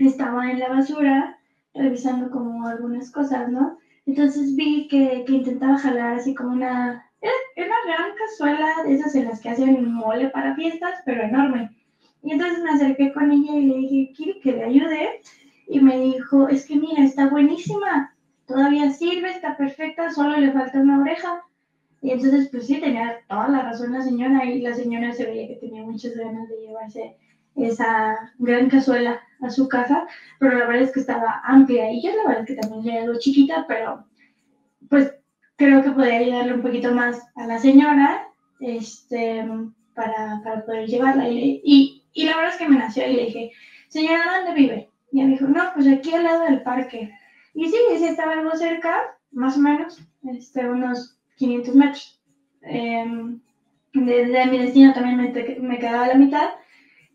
estaba 0.05 0.51
en 0.51 0.59
la 0.59 0.69
basura 0.69 1.39
revisando 1.73 2.29
como 2.29 2.67
algunas 2.67 3.11
cosas, 3.11 3.49
¿no? 3.49 3.77
Entonces 4.05 4.55
vi 4.55 4.87
que, 4.87 5.23
que 5.25 5.33
intentaba 5.33 5.77
jalar 5.77 6.13
así 6.13 6.33
como 6.33 6.51
una, 6.51 7.05
era 7.21 7.67
una 7.67 7.93
gran 7.95 8.15
cazuela 8.15 8.83
de 8.85 8.95
esas 8.95 9.15
en 9.15 9.25
las 9.25 9.41
que 9.41 9.49
hacen 9.49 9.91
mole 9.91 10.29
para 10.29 10.55
fiestas, 10.55 11.01
pero 11.05 11.23
enorme. 11.23 11.71
Y 12.23 12.31
entonces 12.31 12.63
me 12.63 12.71
acerqué 12.71 13.13
con 13.13 13.31
ella 13.31 13.53
y 13.55 13.65
le 13.65 13.77
dije, 13.77 14.13
¿quiere 14.15 14.39
que 14.39 14.51
le 14.53 14.63
ayude? 14.63 15.21
Y 15.67 15.79
me 15.79 15.99
dijo, 15.99 16.47
es 16.47 16.65
que 16.65 16.75
mira, 16.75 17.03
está 17.03 17.27
buenísima, 17.29 18.15
todavía 18.45 18.91
sirve, 18.91 19.31
está 19.31 19.57
perfecta, 19.57 20.11
solo 20.11 20.37
le 20.37 20.51
falta 20.51 20.79
una 20.79 21.01
oreja. 21.01 21.43
Y 22.01 22.11
entonces, 22.11 22.49
pues 22.49 22.67
sí, 22.67 22.79
tenía 22.79 23.17
toda 23.27 23.49
la 23.49 23.63
razón 23.63 23.91
la 23.91 24.01
señora 24.01 24.45
y 24.45 24.61
la 24.61 24.73
señora 24.73 25.11
se 25.11 25.25
veía 25.25 25.47
que 25.47 25.55
tenía 25.55 25.83
muchas 25.83 26.15
ganas 26.15 26.47
de 26.47 26.57
llevarse 26.57 27.17
esa 27.57 28.33
gran 28.37 28.69
cazuela 28.69 29.21
a 29.41 29.49
su 29.49 29.67
casa, 29.67 30.07
pero 30.39 30.57
la 30.57 30.67
verdad 30.67 30.83
es 30.83 30.91
que 30.91 30.99
estaba 30.99 31.41
amplia 31.43 31.91
y 31.91 32.01
yo 32.01 32.11
la 32.15 32.29
verdad 32.29 32.41
es 32.41 32.47
que 32.47 32.61
también 32.61 32.85
le 32.85 33.01
algo 33.01 33.19
chiquita, 33.19 33.65
pero 33.67 34.05
pues 34.89 35.13
creo 35.57 35.83
que 35.83 35.91
podría 35.91 36.19
ayudarle 36.19 36.53
un 36.53 36.61
poquito 36.61 36.93
más 36.93 37.21
a 37.35 37.47
la 37.47 37.59
señora 37.59 38.27
este, 38.59 39.45
para, 39.93 40.41
para 40.43 40.65
poder 40.65 40.87
llevarla. 40.87 41.27
Y, 41.29 41.61
y, 41.63 42.03
y, 42.13 42.25
la 42.25 42.35
verdad 42.37 42.53
es 42.53 42.57
que 42.57 42.69
me 42.69 42.77
nació 42.77 43.07
y 43.07 43.13
le 43.13 43.25
dije, 43.25 43.51
señora, 43.89 44.37
¿dónde 44.37 44.59
vive? 44.59 44.89
Y 45.11 45.19
ella 45.19 45.27
me 45.27 45.33
dijo, 45.33 45.47
no, 45.47 45.63
pues 45.73 45.87
aquí 45.87 46.13
al 46.13 46.23
lado 46.23 46.43
del 46.43 46.61
parque. 46.61 47.11
Y 47.53 47.65
sí, 47.65 47.77
sí 47.97 48.05
estaba 48.05 48.33
algo 48.33 48.51
cerca, 48.55 49.17
más 49.31 49.57
o 49.57 49.59
menos, 49.59 49.99
este, 50.31 50.67
unos 50.67 51.17
500 51.37 51.75
metros. 51.75 52.21
Eh, 52.63 53.05
de, 53.93 54.45
mi 54.45 54.57
destino 54.59 54.93
también 54.93 55.17
me, 55.17 55.59
me, 55.59 55.79
quedaba 55.79 56.07
la 56.07 56.15
mitad. 56.15 56.49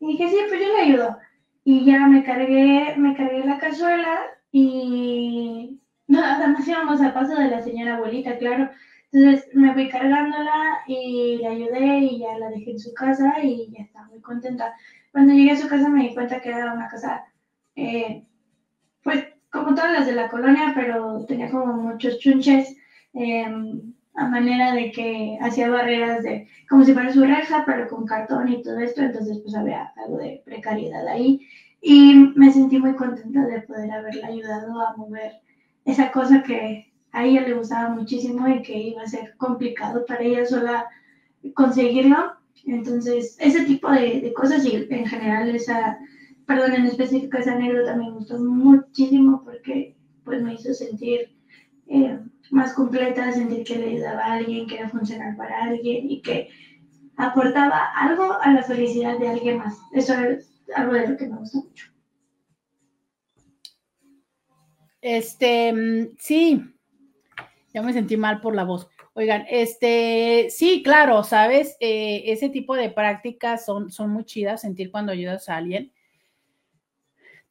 Y 0.02 0.06
dije, 0.08 0.28
sí, 0.30 0.36
pues 0.48 0.60
yo 0.60 0.66
le 0.66 0.80
ayudo. 0.80 1.16
Y 1.64 1.84
ya 1.84 2.08
me 2.08 2.24
cargué, 2.24 2.96
me 2.96 3.14
cargué 3.14 3.44
la 3.44 3.58
cazuela 3.58 4.18
y 4.50 5.80
no, 6.08 6.24
además 6.24 6.66
íbamos 6.66 7.00
al 7.00 7.14
paso 7.14 7.36
de 7.36 7.48
la 7.48 7.62
señora 7.62 7.94
abuelita, 7.94 8.36
claro. 8.36 8.68
Entonces 9.12 9.48
me 9.54 9.72
fui 9.72 9.88
cargándola 9.88 10.80
y 10.88 11.36
le 11.36 11.46
ayudé 11.46 11.98
y 11.98 12.18
ya 12.18 12.36
la 12.36 12.50
dejé 12.50 12.72
en 12.72 12.80
su 12.80 12.92
casa 12.94 13.44
y 13.44 13.70
ya 13.70 13.84
estaba 13.84 14.08
muy 14.08 14.20
contenta. 14.20 14.74
Cuando 15.12 15.34
llegué 15.34 15.52
a 15.52 15.56
su 15.56 15.68
casa 15.68 15.88
me 15.88 16.02
di 16.02 16.14
cuenta 16.14 16.40
que 16.40 16.48
era 16.48 16.72
una 16.72 16.88
casa, 16.88 17.24
eh, 17.76 18.24
pues 19.04 19.24
como 19.52 19.76
todas 19.76 19.92
las 19.92 20.06
de 20.06 20.14
la 20.14 20.28
colonia, 20.28 20.72
pero 20.74 21.24
tenía 21.28 21.48
como 21.48 21.74
muchos 21.74 22.18
chunches. 22.18 22.76
Eh, 23.14 23.46
a 24.14 24.28
manera 24.28 24.72
de 24.72 24.92
que 24.92 25.38
hacía 25.40 25.70
barreras 25.70 26.22
de, 26.22 26.48
como 26.68 26.84
si 26.84 26.92
fuera 26.92 27.12
su 27.12 27.24
reja, 27.24 27.64
pero 27.66 27.88
con 27.88 28.06
cartón 28.06 28.48
y 28.48 28.62
todo 28.62 28.78
esto, 28.78 29.02
entonces 29.02 29.38
pues 29.38 29.54
había 29.54 29.92
algo 29.96 30.18
de 30.18 30.42
precariedad 30.44 31.06
ahí. 31.08 31.46
Y 31.80 32.14
me 32.36 32.52
sentí 32.52 32.78
muy 32.78 32.94
contenta 32.94 33.46
de 33.46 33.62
poder 33.62 33.90
haberla 33.90 34.28
ayudado 34.28 34.80
a 34.80 34.96
mover 34.96 35.32
esa 35.84 36.12
cosa 36.12 36.42
que 36.42 36.92
a 37.12 37.24
ella 37.24 37.42
le 37.42 37.54
gustaba 37.54 37.90
muchísimo 37.90 38.46
y 38.48 38.62
que 38.62 38.78
iba 38.78 39.02
a 39.02 39.08
ser 39.08 39.34
complicado 39.36 40.04
para 40.06 40.22
ella 40.22 40.46
sola 40.46 40.86
conseguirlo. 41.54 42.34
Entonces, 42.66 43.36
ese 43.40 43.64
tipo 43.64 43.90
de, 43.90 44.20
de 44.20 44.32
cosas 44.32 44.64
y 44.64 44.86
en 44.88 45.06
general 45.06 45.54
esa, 45.54 45.98
perdón, 46.46 46.74
en 46.74 46.86
específico 46.86 47.38
esa 47.38 47.54
anécdota 47.54 47.96
me 47.96 48.10
gustó 48.10 48.38
muchísimo 48.38 49.42
porque 49.44 49.96
pues 50.24 50.42
me 50.42 50.54
hizo 50.54 50.72
sentir... 50.74 51.41
Eh, 51.92 52.18
más 52.50 52.72
completa, 52.72 53.30
sentir 53.32 53.64
que 53.64 53.76
le 53.76 53.90
ayudaba 53.90 54.24
a 54.24 54.32
alguien, 54.32 54.66
que 54.66 54.76
era 54.76 54.88
funcionar 54.88 55.36
para 55.36 55.64
alguien 55.64 56.10
y 56.10 56.22
que 56.22 56.48
aportaba 57.16 57.92
algo 57.94 58.32
a 58.40 58.50
la 58.50 58.62
felicidad 58.62 59.18
de 59.18 59.28
alguien 59.28 59.58
más. 59.58 59.78
Eso 59.92 60.14
es 60.14 60.50
algo 60.74 60.94
de 60.94 61.08
lo 61.08 61.16
que 61.18 61.26
me 61.26 61.36
gusta 61.36 61.58
mucho. 61.58 61.92
Este, 65.02 66.14
sí, 66.18 66.64
Ya 67.74 67.82
me 67.82 67.92
sentí 67.92 68.16
mal 68.16 68.40
por 68.40 68.54
la 68.54 68.64
voz. 68.64 68.88
Oigan, 69.12 69.44
este, 69.50 70.48
sí, 70.48 70.82
claro, 70.82 71.22
sabes, 71.24 71.76
eh, 71.80 72.22
ese 72.26 72.48
tipo 72.48 72.74
de 72.74 72.88
prácticas 72.88 73.66
son, 73.66 73.90
son 73.90 74.10
muy 74.10 74.24
chidas, 74.24 74.62
sentir 74.62 74.90
cuando 74.90 75.12
ayudas 75.12 75.50
a 75.50 75.56
alguien. 75.56 75.92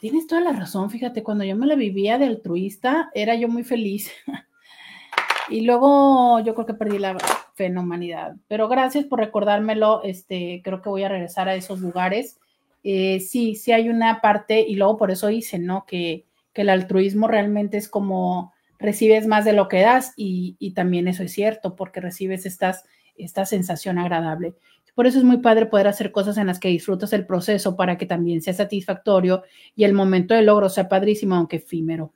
Tienes 0.01 0.25
toda 0.25 0.41
la 0.41 0.51
razón, 0.51 0.89
fíjate, 0.89 1.21
cuando 1.21 1.43
yo 1.43 1.55
me 1.55 1.67
la 1.67 1.75
vivía 1.75 2.17
de 2.17 2.25
altruista, 2.25 3.11
era 3.13 3.35
yo 3.35 3.47
muy 3.47 3.63
feliz. 3.63 4.11
y 5.51 5.61
luego 5.61 6.39
yo 6.39 6.55
creo 6.55 6.65
que 6.65 6.73
perdí 6.73 6.97
la 6.97 7.15
fe 7.53 7.65
en 7.65 7.77
humanidad. 7.77 8.35
Pero 8.47 8.67
gracias 8.67 9.05
por 9.05 9.19
recordármelo, 9.19 10.01
este, 10.03 10.61
creo 10.63 10.81
que 10.81 10.89
voy 10.89 11.03
a 11.03 11.09
regresar 11.09 11.47
a 11.49 11.53
esos 11.53 11.81
lugares. 11.81 12.39
Eh, 12.83 13.19
sí, 13.19 13.53
sí 13.53 13.73
hay 13.73 13.89
una 13.89 14.21
parte, 14.21 14.61
y 14.61 14.75
luego 14.75 14.97
por 14.97 15.11
eso 15.11 15.29
hice, 15.29 15.59
¿no? 15.59 15.85
Que, 15.85 16.25
que 16.51 16.63
el 16.63 16.69
altruismo 16.69 17.27
realmente 17.27 17.77
es 17.77 17.87
como 17.87 18.53
recibes 18.79 19.27
más 19.27 19.45
de 19.45 19.53
lo 19.53 19.67
que 19.67 19.81
das 19.81 20.13
y, 20.15 20.73
también 20.73 21.07
eso 21.07 21.21
es 21.21 21.31
cierto 21.31 21.75
porque 21.75 22.01
recibes 22.01 22.47
estas, 22.47 22.85
esta 23.15 23.45
sensación 23.45 23.99
agradable. 23.99 24.55
Por 24.93 25.07
eso 25.07 25.17
es 25.17 25.23
muy 25.23 25.37
padre 25.37 25.65
poder 25.65 25.87
hacer 25.87 26.11
cosas 26.11 26.37
en 26.37 26.47
las 26.47 26.59
que 26.59 26.67
disfrutas 26.67 27.13
el 27.13 27.25
proceso 27.25 27.75
para 27.75 27.97
que 27.97 28.05
también 28.05 28.41
sea 28.41 28.53
satisfactorio 28.53 29.43
y 29.75 29.83
el 29.83 29.93
momento 29.93 30.33
de 30.33 30.41
logro 30.41 30.69
sea 30.69 30.89
padrísimo, 30.89 31.35
aunque 31.35 31.57
efímero. 31.57 32.13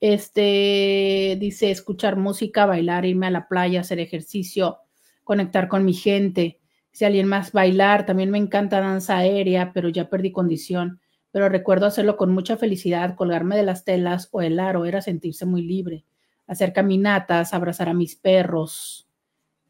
Este 0.00 1.36
dice 1.38 1.70
escuchar 1.70 2.16
música, 2.16 2.66
bailar, 2.66 3.04
irme 3.04 3.26
a 3.26 3.30
la 3.30 3.48
playa, 3.48 3.80
hacer 3.80 4.00
ejercicio, 4.00 4.78
conectar 5.24 5.68
con 5.68 5.84
mi 5.84 5.92
gente. 5.92 6.58
Si 6.90 7.04
alguien 7.04 7.28
más 7.28 7.52
bailar, 7.52 8.06
también 8.06 8.30
me 8.30 8.38
encanta 8.38 8.80
danza 8.80 9.18
aérea, 9.18 9.72
pero 9.72 9.88
ya 9.90 10.08
perdí 10.08 10.32
condición 10.32 11.00
pero 11.32 11.48
recuerdo 11.48 11.86
hacerlo 11.86 12.16
con 12.16 12.32
mucha 12.32 12.56
felicidad, 12.56 13.14
colgarme 13.14 13.56
de 13.56 13.62
las 13.62 13.84
telas 13.84 14.28
o 14.32 14.42
el 14.42 14.58
aro 14.58 14.84
era 14.84 15.00
sentirse 15.00 15.46
muy 15.46 15.62
libre, 15.62 16.04
hacer 16.46 16.72
caminatas, 16.72 17.54
abrazar 17.54 17.88
a 17.88 17.94
mis 17.94 18.16
perros. 18.16 19.08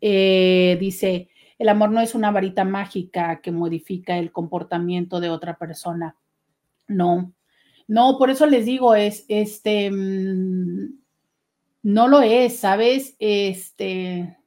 Eh, 0.00 0.78
dice, 0.80 1.28
el 1.60 1.68
amor 1.68 1.90
no 1.90 2.00
es 2.00 2.14
una 2.14 2.30
varita 2.30 2.64
mágica 2.64 3.42
que 3.42 3.52
modifica 3.52 4.16
el 4.16 4.32
comportamiento 4.32 5.20
de 5.20 5.28
otra 5.28 5.58
persona. 5.58 6.16
No, 6.88 7.34
no, 7.86 8.16
por 8.16 8.30
eso 8.30 8.46
les 8.46 8.64
digo, 8.64 8.94
es, 8.94 9.26
este, 9.28 9.90
mm, 9.90 10.98
no 11.82 12.08
lo 12.08 12.22
es, 12.22 12.60
¿sabes? 12.60 13.14
Este, 13.18 14.38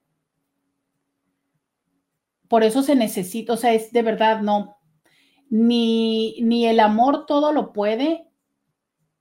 por 2.47 2.63
eso 2.63 2.81
se 2.81 2.95
necesita, 2.95 3.53
o 3.53 3.57
sea, 3.57 3.75
es 3.75 3.93
de 3.93 4.01
verdad, 4.01 4.41
no, 4.41 4.77
ni, 5.51 6.41
ni 6.41 6.65
el 6.65 6.79
amor 6.79 7.27
todo 7.27 7.53
lo 7.53 7.73
puede, 7.73 8.27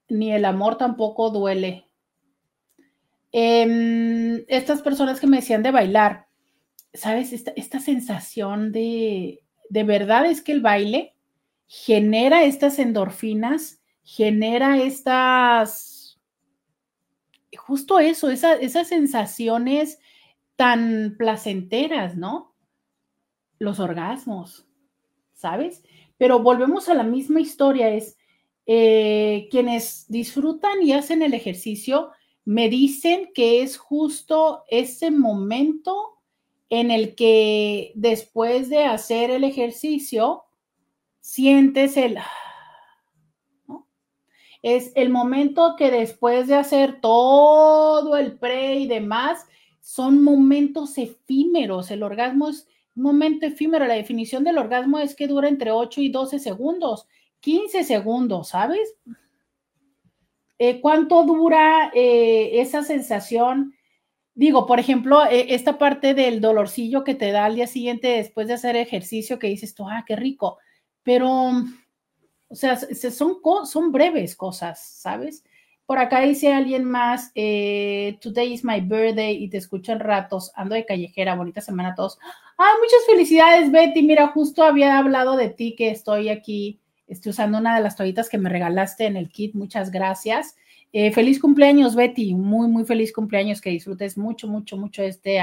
ni 0.09 0.33
el 0.33 0.47
amor 0.47 0.79
tampoco 0.79 1.29
duele. 1.29 1.91
Em, 3.33 4.47
estas 4.49 4.81
personas 4.81 5.21
que 5.21 5.27
me 5.27 5.37
decían 5.37 5.63
de 5.63 5.73
bailar, 5.73 6.32
¿sabes? 6.95 7.33
Esta, 7.33 7.53
esta 7.57 7.81
sensación 7.81 8.73
de, 8.73 9.43
de 9.69 9.85
verdad 9.85 10.27
es 10.27 10.43
que 10.43 10.53
el 10.53 10.61
baile 10.61 11.15
genera 11.67 12.45
estas 12.45 12.79
endorfinas, 12.79 13.81
genera 14.03 14.79
estas, 14.79 16.21
justo 17.57 17.99
eso, 17.99 18.29
esas 18.31 18.89
sensaciones 18.89 19.99
tan 20.57 21.15
placenteras, 21.17 22.17
¿no? 22.17 22.55
Los 23.59 23.81
orgasmos, 23.81 24.67
¿sabes? 25.33 25.83
Pero 26.19 26.41
volvemos 26.41 26.89
a 26.89 26.95
la 26.95 27.05
misma 27.05 27.41
historia, 27.41 27.89
es 27.89 28.19
eh, 28.67 29.49
quienes 29.51 30.05
disfrutan 30.09 30.83
y 30.83 30.93
hacen 30.93 31.23
el 31.23 31.33
ejercicio, 31.33 32.11
me 32.45 32.69
dicen 32.69 33.31
que 33.35 33.63
es 33.63 33.79
justo 33.79 34.65
ese 34.69 35.11
momento 35.11 36.22
en 36.73 36.91
el 36.91 37.15
que 37.15 37.93
después 37.97 38.71
de 38.71 38.85
hacer 38.85 39.31
el 39.31 39.45
ejercicio, 39.45 40.45
sientes 41.21 41.99
el... 41.99 42.17
Es 44.63 44.91
el 44.95 45.11
momento 45.11 45.75
que 45.77 45.91
después 45.91 46.47
de 46.49 46.55
hacer 46.55 47.03
todo 47.03 48.17
el 48.17 48.39
pre 48.39 48.77
y 48.77 48.87
demás, 48.87 49.47
son 49.81 50.25
momentos 50.25 50.97
efímeros. 50.97 51.91
El 51.91 52.03
orgasmo 52.03 52.49
es 52.49 52.67
un 52.97 53.03
momento 53.03 53.45
efímero. 53.45 53.87
La 53.87 53.93
definición 53.93 54.43
del 54.43 54.57
orgasmo 54.57 54.99
es 54.99 55.15
que 55.15 55.27
dura 55.27 55.51
entre 55.51 55.73
8 55.73 56.01
y 56.01 56.09
12 56.09 56.39
segundos, 56.39 57.07
15 57.41 57.85
segundos, 57.85 58.49
¿sabes? 58.49 58.97
Eh, 60.59 60.81
¿Cuánto 60.81 61.25
dura 61.25 61.93
eh, 61.95 62.63
esa 62.63 62.83
sensación? 62.83 63.75
Digo, 64.35 64.67
por 64.67 64.81
ejemplo, 64.81 65.25
eh, 65.27 65.55
esta 65.55 65.77
parte 65.77 66.15
del 66.15 66.41
dolorcillo 66.41 67.05
que 67.05 67.15
te 67.15 67.33
da 67.33 67.45
al 67.45 67.57
día 67.57 67.67
siguiente 67.67 68.09
después 68.09 68.49
de 68.49 68.55
hacer 68.55 68.77
ejercicio, 68.77 69.39
que 69.39 69.49
dices 69.49 69.75
tú, 69.75 69.87
ah, 69.89 70.05
qué 70.07 70.17
rico, 70.17 70.59
pero, 71.03 71.29
o 72.49 72.55
sea, 72.55 72.77
son, 72.77 73.93
breves 73.93 74.35
cosas, 74.35 74.81
¿sabes? 74.81 75.45
Por 75.85 75.99
acá 75.99 76.21
dice 76.21 76.53
alguien 76.53 76.85
más, 76.85 77.31
eh, 77.35 78.17
today 78.23 78.55
is 78.55 78.65
my 78.65 78.81
birthday 78.81 79.43
y 79.43 79.51
te 79.51 79.59
escucho 79.59 79.93
en 79.93 80.01
ratos, 80.01 80.51
ando 80.55 80.75
de 80.75 80.87
callejera, 80.87 81.35
bonita 81.35 81.61
semana 81.61 81.91
a 81.91 81.95
todos. 81.95 82.19
Ay, 82.57 82.75
muchas 82.81 83.05
felicidades, 83.05 83.71
Betty. 83.71 84.03
Mira, 84.03 84.29
justo 84.29 84.63
había 84.63 84.97
hablado 84.97 85.37
de 85.37 85.51
ti 85.51 85.75
que 85.77 85.91
estoy 85.91 86.31
aquí, 86.31 86.81
estoy 87.07 87.31
usando 87.31 87.59
una 87.59 87.77
de 87.77 87.83
las 87.83 87.97
toallitas 87.97 88.31
que 88.31 88.39
me 88.39 88.49
regalaste 88.49 89.05
en 89.05 89.17
el 89.17 89.29
kit, 89.29 89.55
muchas 89.55 89.91
gracias. 89.91 90.57
Eh, 90.93 91.11
feliz 91.13 91.41
cumpleaños, 91.41 91.95
Betty, 91.95 92.35
muy, 92.35 92.69
muy 92.69 92.85
feliz 92.85 93.13
cumpleaños, 93.13 93.61
que 93.61 93.71
disfrutes 93.71 94.19
mucho, 94.19 94.47
mucho, 94.47 94.77
mucho 94.77 95.03
este, 95.03 95.39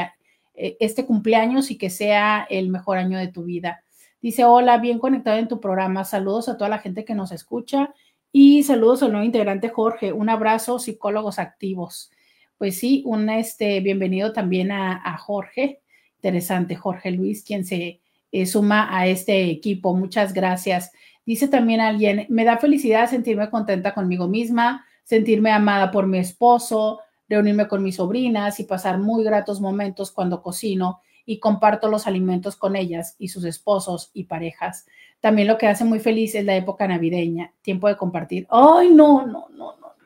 eh, 0.53 0.77
este 0.79 1.05
cumpleaños 1.05 1.71
y 1.71 1.77
que 1.77 1.89
sea 1.89 2.45
el 2.49 2.69
mejor 2.69 2.97
año 2.97 3.17
de 3.17 3.29
tu 3.29 3.43
vida. 3.45 3.83
Dice, 4.21 4.43
hola, 4.43 4.77
bien 4.77 4.99
conectado 4.99 5.37
en 5.37 5.47
tu 5.47 5.59
programa. 5.59 6.03
Saludos 6.03 6.49
a 6.49 6.57
toda 6.57 6.69
la 6.69 6.79
gente 6.79 7.05
que 7.05 7.15
nos 7.15 7.31
escucha 7.31 7.93
y 8.31 8.63
saludos 8.63 9.01
al 9.01 9.11
nuevo 9.11 9.25
integrante 9.25 9.69
Jorge. 9.69 10.13
Un 10.13 10.29
abrazo, 10.29 10.77
psicólogos 10.77 11.39
activos. 11.39 12.11
Pues 12.57 12.77
sí, 12.77 13.01
un 13.05 13.29
este, 13.29 13.79
bienvenido 13.79 14.33
también 14.33 14.71
a, 14.71 15.17
Jorge. 15.17 15.79
Interesante, 16.17 16.75
Jorge 16.75 17.11
Luis, 17.11 17.43
quien 17.43 17.63
se 17.63 18.01
eh, 18.31 18.45
suma 18.45 18.95
a 18.95 19.07
este 19.07 19.49
equipo. 19.49 19.95
Muchas 19.95 20.33
gracias. 20.33 20.91
Dice 21.25 21.47
también 21.47 21.79
alguien, 21.79 22.25
me 22.29 22.43
da 22.43 22.57
felicidad 22.57 23.09
sentirme 23.09 23.49
contenta 23.49 23.93
conmigo 23.93 24.27
misma, 24.27 24.85
sentirme 25.09 25.49
amada 25.49 25.89
por 25.89 26.05
mi 26.05 26.19
esposo, 26.19 26.99
reunirme 27.27 27.67
con 27.67 27.81
mis 27.81 27.95
sobrinas 27.95 28.59
y 28.59 28.65
pasar 28.65 28.99
muy 28.99 29.23
gratos 29.23 29.59
momentos 29.59 30.11
cuando 30.11 30.43
cocino 30.43 31.01
y 31.25 31.39
comparto 31.39 31.89
los 31.89 32.05
alimentos 32.05 32.55
con 32.55 32.75
ellas 32.75 33.15
y 33.17 33.29
sus 33.29 33.43
esposos 33.43 34.11
y 34.13 34.25
parejas. 34.25 34.85
También 35.19 35.47
lo 35.47 35.57
que 35.57 35.65
hace 35.65 35.83
muy 35.83 35.99
feliz 35.99 36.35
es 36.35 36.45
la 36.45 36.55
época 36.55 36.87
navideña, 36.87 37.51
tiempo 37.63 37.87
de 37.87 37.97
compartir. 37.97 38.45
Ay, 38.51 38.91
no, 38.91 39.25
no, 39.25 39.47
no, 39.49 39.75
no, 39.79 39.97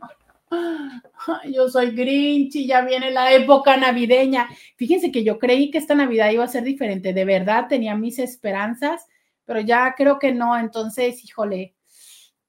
no. 0.49 1.51
yo 1.51 1.67
soy 1.67 1.91
Grinch 1.91 2.55
y 2.55 2.67
ya 2.67 2.79
viene 2.79 3.11
la 3.11 3.33
época 3.33 3.75
navideña. 3.75 4.47
Fíjense 4.77 5.11
que 5.11 5.25
yo 5.25 5.37
creí 5.37 5.69
que 5.69 5.79
esta 5.79 5.95
Navidad 5.95 6.31
iba 6.31 6.45
a 6.45 6.47
ser 6.47 6.63
diferente. 6.63 7.11
De 7.11 7.25
verdad 7.25 7.65
tenía 7.67 7.93
mis 7.97 8.19
esperanzas, 8.19 9.05
pero 9.43 9.59
ya 9.59 9.95
creo 9.97 10.17
que 10.17 10.31
no. 10.31 10.57
Entonces, 10.57 11.25
híjole, 11.25 11.73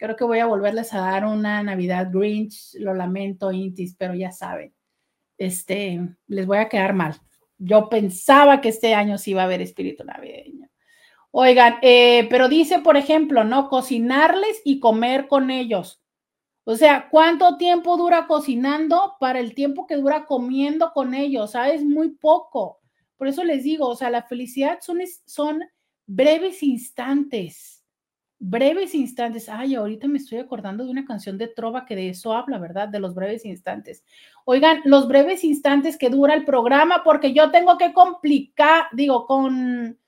creo 0.04 0.16
que 0.16 0.24
voy 0.24 0.38
a 0.40 0.46
volverles 0.46 0.92
a 0.92 1.00
dar 1.00 1.24
una 1.24 1.62
Navidad 1.62 2.10
Grinch. 2.12 2.74
Lo 2.74 2.92
lamento, 2.92 3.50
Intis, 3.50 3.94
pero 3.96 4.14
ya 4.14 4.30
saben, 4.30 4.74
este, 5.38 6.00
les 6.26 6.46
voy 6.46 6.58
a 6.58 6.68
quedar 6.68 6.92
mal. 6.92 7.14
Yo 7.56 7.88
pensaba 7.88 8.60
que 8.60 8.68
este 8.68 8.94
año 8.94 9.16
sí 9.16 9.30
iba 9.30 9.40
a 9.42 9.44
haber 9.46 9.62
espíritu 9.62 10.04
navideño. 10.04 10.68
Oigan, 11.30 11.76
eh, 11.80 12.26
pero 12.28 12.48
dice, 12.48 12.80
por 12.80 12.98
ejemplo, 12.98 13.44
¿no? 13.44 13.68
Cocinarles 13.70 14.60
y 14.64 14.78
comer 14.78 15.26
con 15.26 15.50
ellos. 15.50 16.02
O 16.64 16.76
sea, 16.76 17.08
¿cuánto 17.10 17.56
tiempo 17.56 17.96
dura 17.96 18.26
cocinando 18.26 19.16
para 19.18 19.40
el 19.40 19.54
tiempo 19.54 19.86
que 19.86 19.96
dura 19.96 20.26
comiendo 20.26 20.92
con 20.92 21.14
ellos? 21.14 21.52
¿Sabes? 21.52 21.82
Muy 21.82 22.10
poco. 22.10 22.80
Por 23.16 23.28
eso 23.28 23.42
les 23.42 23.64
digo, 23.64 23.88
o 23.88 23.96
sea, 23.96 24.10
la 24.10 24.22
felicidad 24.22 24.78
son, 24.82 24.98
son 25.24 25.62
breves 26.06 26.62
instantes. 26.62 27.83
Breves 28.46 28.94
instantes. 28.94 29.48
Ay, 29.48 29.74
ahorita 29.74 30.06
me 30.06 30.18
estoy 30.18 30.38
acordando 30.38 30.84
de 30.84 30.90
una 30.90 31.04
canción 31.04 31.38
de 31.38 31.48
Trova 31.48 31.86
que 31.86 31.96
de 31.96 32.10
eso 32.10 32.34
habla, 32.34 32.58
¿verdad? 32.58 32.88
De 32.88 33.00
los 33.00 33.14
breves 33.14 33.44
instantes. 33.46 34.04
Oigan, 34.44 34.80
los 34.84 35.08
breves 35.08 35.44
instantes 35.44 35.96
que 35.96 36.10
dura 36.10 36.34
el 36.34 36.44
programa, 36.44 37.02
porque 37.04 37.32
yo 37.32 37.50
tengo 37.50 37.78
que 37.78 37.92
complicar, 37.92 38.86
digo, 38.92 39.26
con 39.26 39.98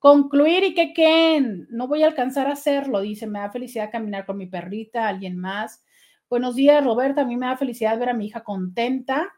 Concluir 0.00 0.64
y 0.64 0.72
que, 0.72 0.94
que 0.94 1.66
no 1.68 1.86
voy 1.86 2.02
a 2.02 2.06
alcanzar 2.06 2.46
a 2.46 2.52
hacerlo, 2.52 3.02
dice, 3.02 3.26
me 3.26 3.40
da 3.40 3.50
felicidad 3.50 3.90
caminar 3.90 4.24
con 4.24 4.38
mi 4.38 4.46
perrita, 4.46 5.06
alguien 5.06 5.36
más. 5.36 5.84
Buenos 6.30 6.54
días, 6.54 6.82
Roberta, 6.82 7.20
a 7.20 7.24
mí 7.26 7.36
me 7.36 7.44
da 7.44 7.58
felicidad 7.58 7.98
ver 7.98 8.08
a 8.08 8.14
mi 8.14 8.24
hija 8.24 8.42
contenta. 8.42 9.30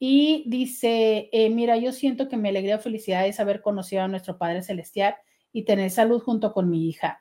Y 0.00 0.42
dice, 0.48 1.28
eh, 1.32 1.48
mira, 1.50 1.76
yo 1.76 1.92
siento 1.92 2.28
que 2.28 2.36
mi 2.36 2.48
alegría 2.48 2.76
o 2.76 2.80
felicidad 2.80 3.28
es 3.28 3.38
haber 3.38 3.62
conocido 3.62 4.02
a 4.02 4.08
nuestro 4.08 4.36
Padre 4.36 4.62
Celestial 4.62 5.14
y 5.52 5.64
tener 5.64 5.90
salud 5.90 6.20
junto 6.22 6.52
con 6.52 6.68
mi 6.68 6.88
hija. 6.88 7.20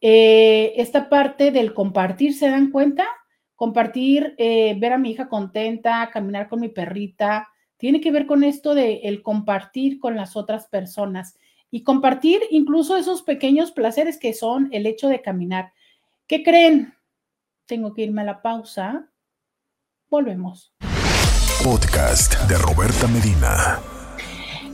Eh, 0.00 0.74
esta 0.76 1.08
parte 1.08 1.50
del 1.50 1.74
compartir, 1.74 2.34
¿se 2.34 2.48
dan 2.48 2.70
cuenta? 2.70 3.06
Compartir, 3.54 4.34
eh, 4.38 4.76
ver 4.78 4.92
a 4.92 4.98
mi 4.98 5.10
hija 5.10 5.28
contenta, 5.28 6.08
caminar 6.12 6.48
con 6.48 6.60
mi 6.60 6.68
perrita, 6.68 7.48
tiene 7.78 8.00
que 8.00 8.10
ver 8.10 8.26
con 8.26 8.44
esto 8.44 8.74
de 8.74 9.00
el 9.04 9.22
compartir 9.22 9.98
con 9.98 10.16
las 10.16 10.36
otras 10.36 10.66
personas 10.66 11.38
y 11.70 11.82
compartir 11.82 12.42
incluso 12.50 12.96
esos 12.96 13.22
pequeños 13.22 13.72
placeres 13.72 14.18
que 14.18 14.34
son 14.34 14.68
el 14.72 14.86
hecho 14.86 15.08
de 15.08 15.22
caminar. 15.22 15.72
¿Qué 16.26 16.42
creen? 16.42 16.94
Tengo 17.66 17.94
que 17.94 18.02
irme 18.02 18.22
a 18.22 18.24
la 18.24 18.42
pausa. 18.42 19.08
Volvemos. 20.08 20.72
Podcast 21.64 22.34
de 22.48 22.58
Roberta 22.58 23.06
Medina. 23.08 23.80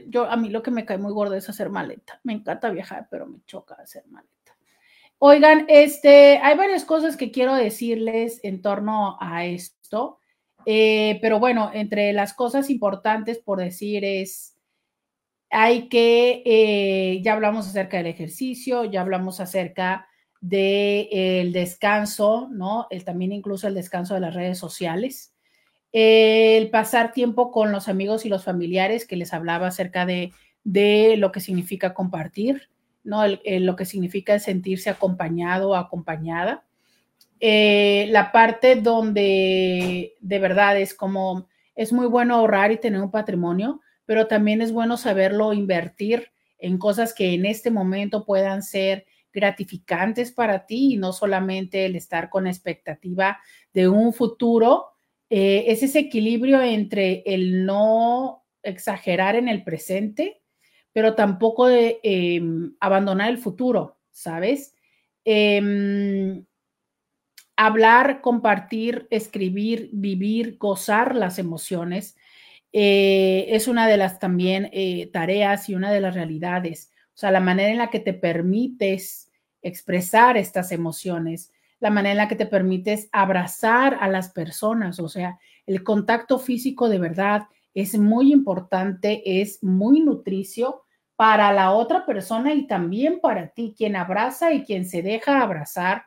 yo, 0.08 0.28
a 0.28 0.36
mí 0.36 0.50
lo 0.50 0.64
que 0.64 0.72
me 0.72 0.84
cae 0.84 0.98
muy 0.98 1.12
gordo 1.12 1.36
es 1.36 1.48
hacer 1.48 1.70
maleta. 1.70 2.20
Me 2.24 2.32
encanta 2.32 2.70
viajar, 2.70 3.06
pero 3.08 3.24
me 3.28 3.38
choca 3.46 3.76
hacer 3.76 4.04
maleta. 4.08 4.56
Oigan, 5.18 5.66
este, 5.68 6.38
hay 6.38 6.56
varias 6.56 6.84
cosas 6.84 7.16
que 7.16 7.30
quiero 7.30 7.54
decirles 7.54 8.40
en 8.42 8.62
torno 8.62 9.16
a 9.20 9.44
esto. 9.44 10.18
Eh, 10.66 11.20
pero 11.22 11.38
bueno, 11.38 11.70
entre 11.72 12.12
las 12.12 12.34
cosas 12.34 12.68
importantes 12.68 13.38
por 13.38 13.60
decir 13.60 14.04
es 14.04 14.56
hay 15.52 15.88
que, 15.88 16.42
eh, 16.46 17.20
ya 17.22 17.34
hablamos 17.34 17.68
acerca 17.68 17.98
del 17.98 18.06
ejercicio, 18.06 18.84
ya 18.84 19.02
hablamos 19.02 19.38
acerca 19.38 20.08
del 20.40 21.52
descanso, 21.52 22.48
¿no? 22.50 22.86
El, 22.90 23.04
también 23.04 23.32
incluso 23.32 23.68
el 23.68 23.74
descanso 23.74 24.14
de 24.14 24.20
las 24.20 24.34
redes 24.34 24.58
sociales. 24.58 25.34
el 25.92 26.70
pasar 26.70 27.12
tiempo 27.12 27.52
con 27.52 27.70
los 27.70 27.86
amigos 27.88 28.24
y 28.24 28.30
los 28.30 28.44
familiares, 28.44 29.06
que 29.06 29.16
les 29.16 29.34
hablaba 29.34 29.66
acerca 29.66 30.06
de, 30.06 30.32
lo 31.18 31.32
que 31.32 31.40
significa 31.40 31.92
compartir, 31.92 32.70
¿no? 33.04 33.22
lo 33.26 33.76
que 33.76 33.84
significa 33.84 34.38
sentirse 34.38 34.88
acompañado 34.88 35.70
o 35.70 35.74
acompañada. 35.74 36.64
Eh, 37.44 38.06
la 38.10 38.30
parte 38.30 38.76
donde 38.76 40.14
de 40.20 40.38
verdad 40.38 40.78
es 40.78 40.94
como, 40.94 41.48
es 41.74 41.92
muy 41.92 42.06
bueno 42.06 42.36
ahorrar 42.36 42.70
y 42.70 42.78
tener 42.78 43.02
un 43.02 43.10
patrimonio, 43.10 43.80
pero 44.12 44.26
también 44.26 44.60
es 44.60 44.72
bueno 44.72 44.98
saberlo 44.98 45.54
invertir 45.54 46.32
en 46.58 46.76
cosas 46.76 47.14
que 47.14 47.32
en 47.32 47.46
este 47.46 47.70
momento 47.70 48.26
puedan 48.26 48.62
ser 48.62 49.06
gratificantes 49.32 50.32
para 50.32 50.66
ti 50.66 50.92
y 50.92 50.96
no 50.98 51.14
solamente 51.14 51.86
el 51.86 51.96
estar 51.96 52.28
con 52.28 52.46
expectativa 52.46 53.40
de 53.72 53.88
un 53.88 54.12
futuro. 54.12 54.88
Eh, 55.30 55.64
es 55.68 55.82
ese 55.82 56.00
equilibrio 56.00 56.60
entre 56.60 57.22
el 57.24 57.64
no 57.64 58.44
exagerar 58.62 59.34
en 59.34 59.48
el 59.48 59.64
presente, 59.64 60.42
pero 60.92 61.14
tampoco 61.14 61.68
de 61.68 61.98
em, 62.02 62.76
abandonar 62.80 63.30
el 63.30 63.38
futuro, 63.38 63.96
¿sabes? 64.10 64.74
Em, 65.24 66.44
hablar, 67.56 68.20
compartir, 68.20 69.06
escribir, 69.08 69.88
vivir, 69.94 70.58
gozar 70.58 71.16
las 71.16 71.38
emociones 71.38 72.14
eh, 72.72 73.46
es 73.50 73.68
una 73.68 73.86
de 73.86 73.98
las 73.98 74.18
también 74.18 74.70
eh, 74.72 75.10
tareas 75.12 75.68
y 75.68 75.74
una 75.74 75.92
de 75.92 76.00
las 76.00 76.14
realidades. 76.14 76.90
O 77.08 77.18
sea, 77.18 77.30
la 77.30 77.40
manera 77.40 77.70
en 77.70 77.78
la 77.78 77.90
que 77.90 78.00
te 78.00 78.14
permites 78.14 79.30
expresar 79.60 80.36
estas 80.36 80.72
emociones, 80.72 81.52
la 81.80 81.90
manera 81.90 82.12
en 82.12 82.18
la 82.18 82.28
que 82.28 82.36
te 82.36 82.46
permites 82.46 83.08
abrazar 83.12 83.98
a 84.00 84.08
las 84.08 84.30
personas, 84.30 84.98
o 85.00 85.08
sea, 85.08 85.38
el 85.66 85.84
contacto 85.84 86.38
físico 86.38 86.88
de 86.88 86.98
verdad 86.98 87.42
es 87.74 87.98
muy 87.98 88.32
importante, 88.32 89.40
es 89.40 89.62
muy 89.62 90.00
nutricio 90.00 90.82
para 91.16 91.52
la 91.52 91.72
otra 91.72 92.06
persona 92.06 92.54
y 92.54 92.66
también 92.66 93.20
para 93.20 93.48
ti, 93.48 93.74
quien 93.76 93.96
abraza 93.96 94.52
y 94.52 94.64
quien 94.64 94.86
se 94.86 95.02
deja 95.02 95.42
abrazar, 95.42 96.04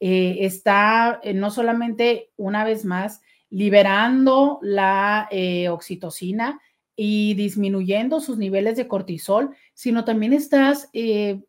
eh, 0.00 0.38
está 0.40 1.20
no 1.34 1.50
solamente 1.50 2.30
una 2.36 2.64
vez 2.64 2.84
más 2.84 3.20
liberando 3.54 4.58
la 4.62 5.28
eh, 5.30 5.68
oxitocina 5.68 6.60
y 6.96 7.34
disminuyendo 7.34 8.18
sus 8.18 8.36
niveles 8.36 8.76
de 8.76 8.88
cortisol, 8.88 9.54
sino 9.74 10.04
también 10.04 10.32
estás 10.32 10.90
eh, 10.92 11.40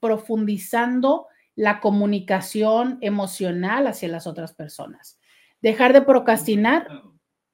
profundizando 0.00 1.26
la 1.54 1.80
comunicación 1.80 2.96
emocional 3.02 3.86
hacia 3.86 4.08
las 4.08 4.26
otras 4.26 4.54
personas. 4.54 5.18
Dejar 5.60 5.92
de 5.92 6.00
procrastinar, 6.00 6.88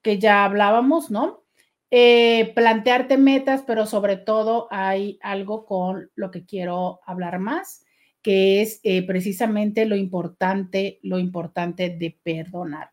que 0.00 0.20
ya 0.20 0.44
hablábamos, 0.44 1.10
¿no? 1.10 1.42
Eh, 1.90 2.52
plantearte 2.54 3.18
metas, 3.18 3.64
pero 3.66 3.86
sobre 3.86 4.16
todo 4.16 4.68
hay 4.70 5.18
algo 5.22 5.66
con 5.66 6.08
lo 6.14 6.30
que 6.30 6.46
quiero 6.46 7.00
hablar 7.04 7.40
más, 7.40 7.84
que 8.22 8.62
es 8.62 8.80
precisamente 9.06 9.86
lo 9.86 9.96
importante, 9.96 11.00
lo 11.02 11.18
importante 11.18 11.90
de 11.90 12.16
perdonar. 12.22 12.90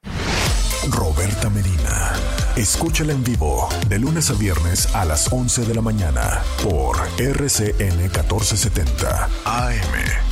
Roberta 0.89 1.49
Medina. 1.49 2.13
Escúchala 2.55 3.13
en 3.13 3.23
vivo 3.23 3.69
de 3.87 3.99
lunes 3.99 4.29
a 4.29 4.33
viernes 4.33 4.93
a 4.95 5.05
las 5.05 5.31
11 5.31 5.65
de 5.65 5.75
la 5.75 5.81
mañana 5.81 6.41
por 6.63 6.97
RCN 7.17 7.97
1470 7.97 9.29
AM. 9.45 10.30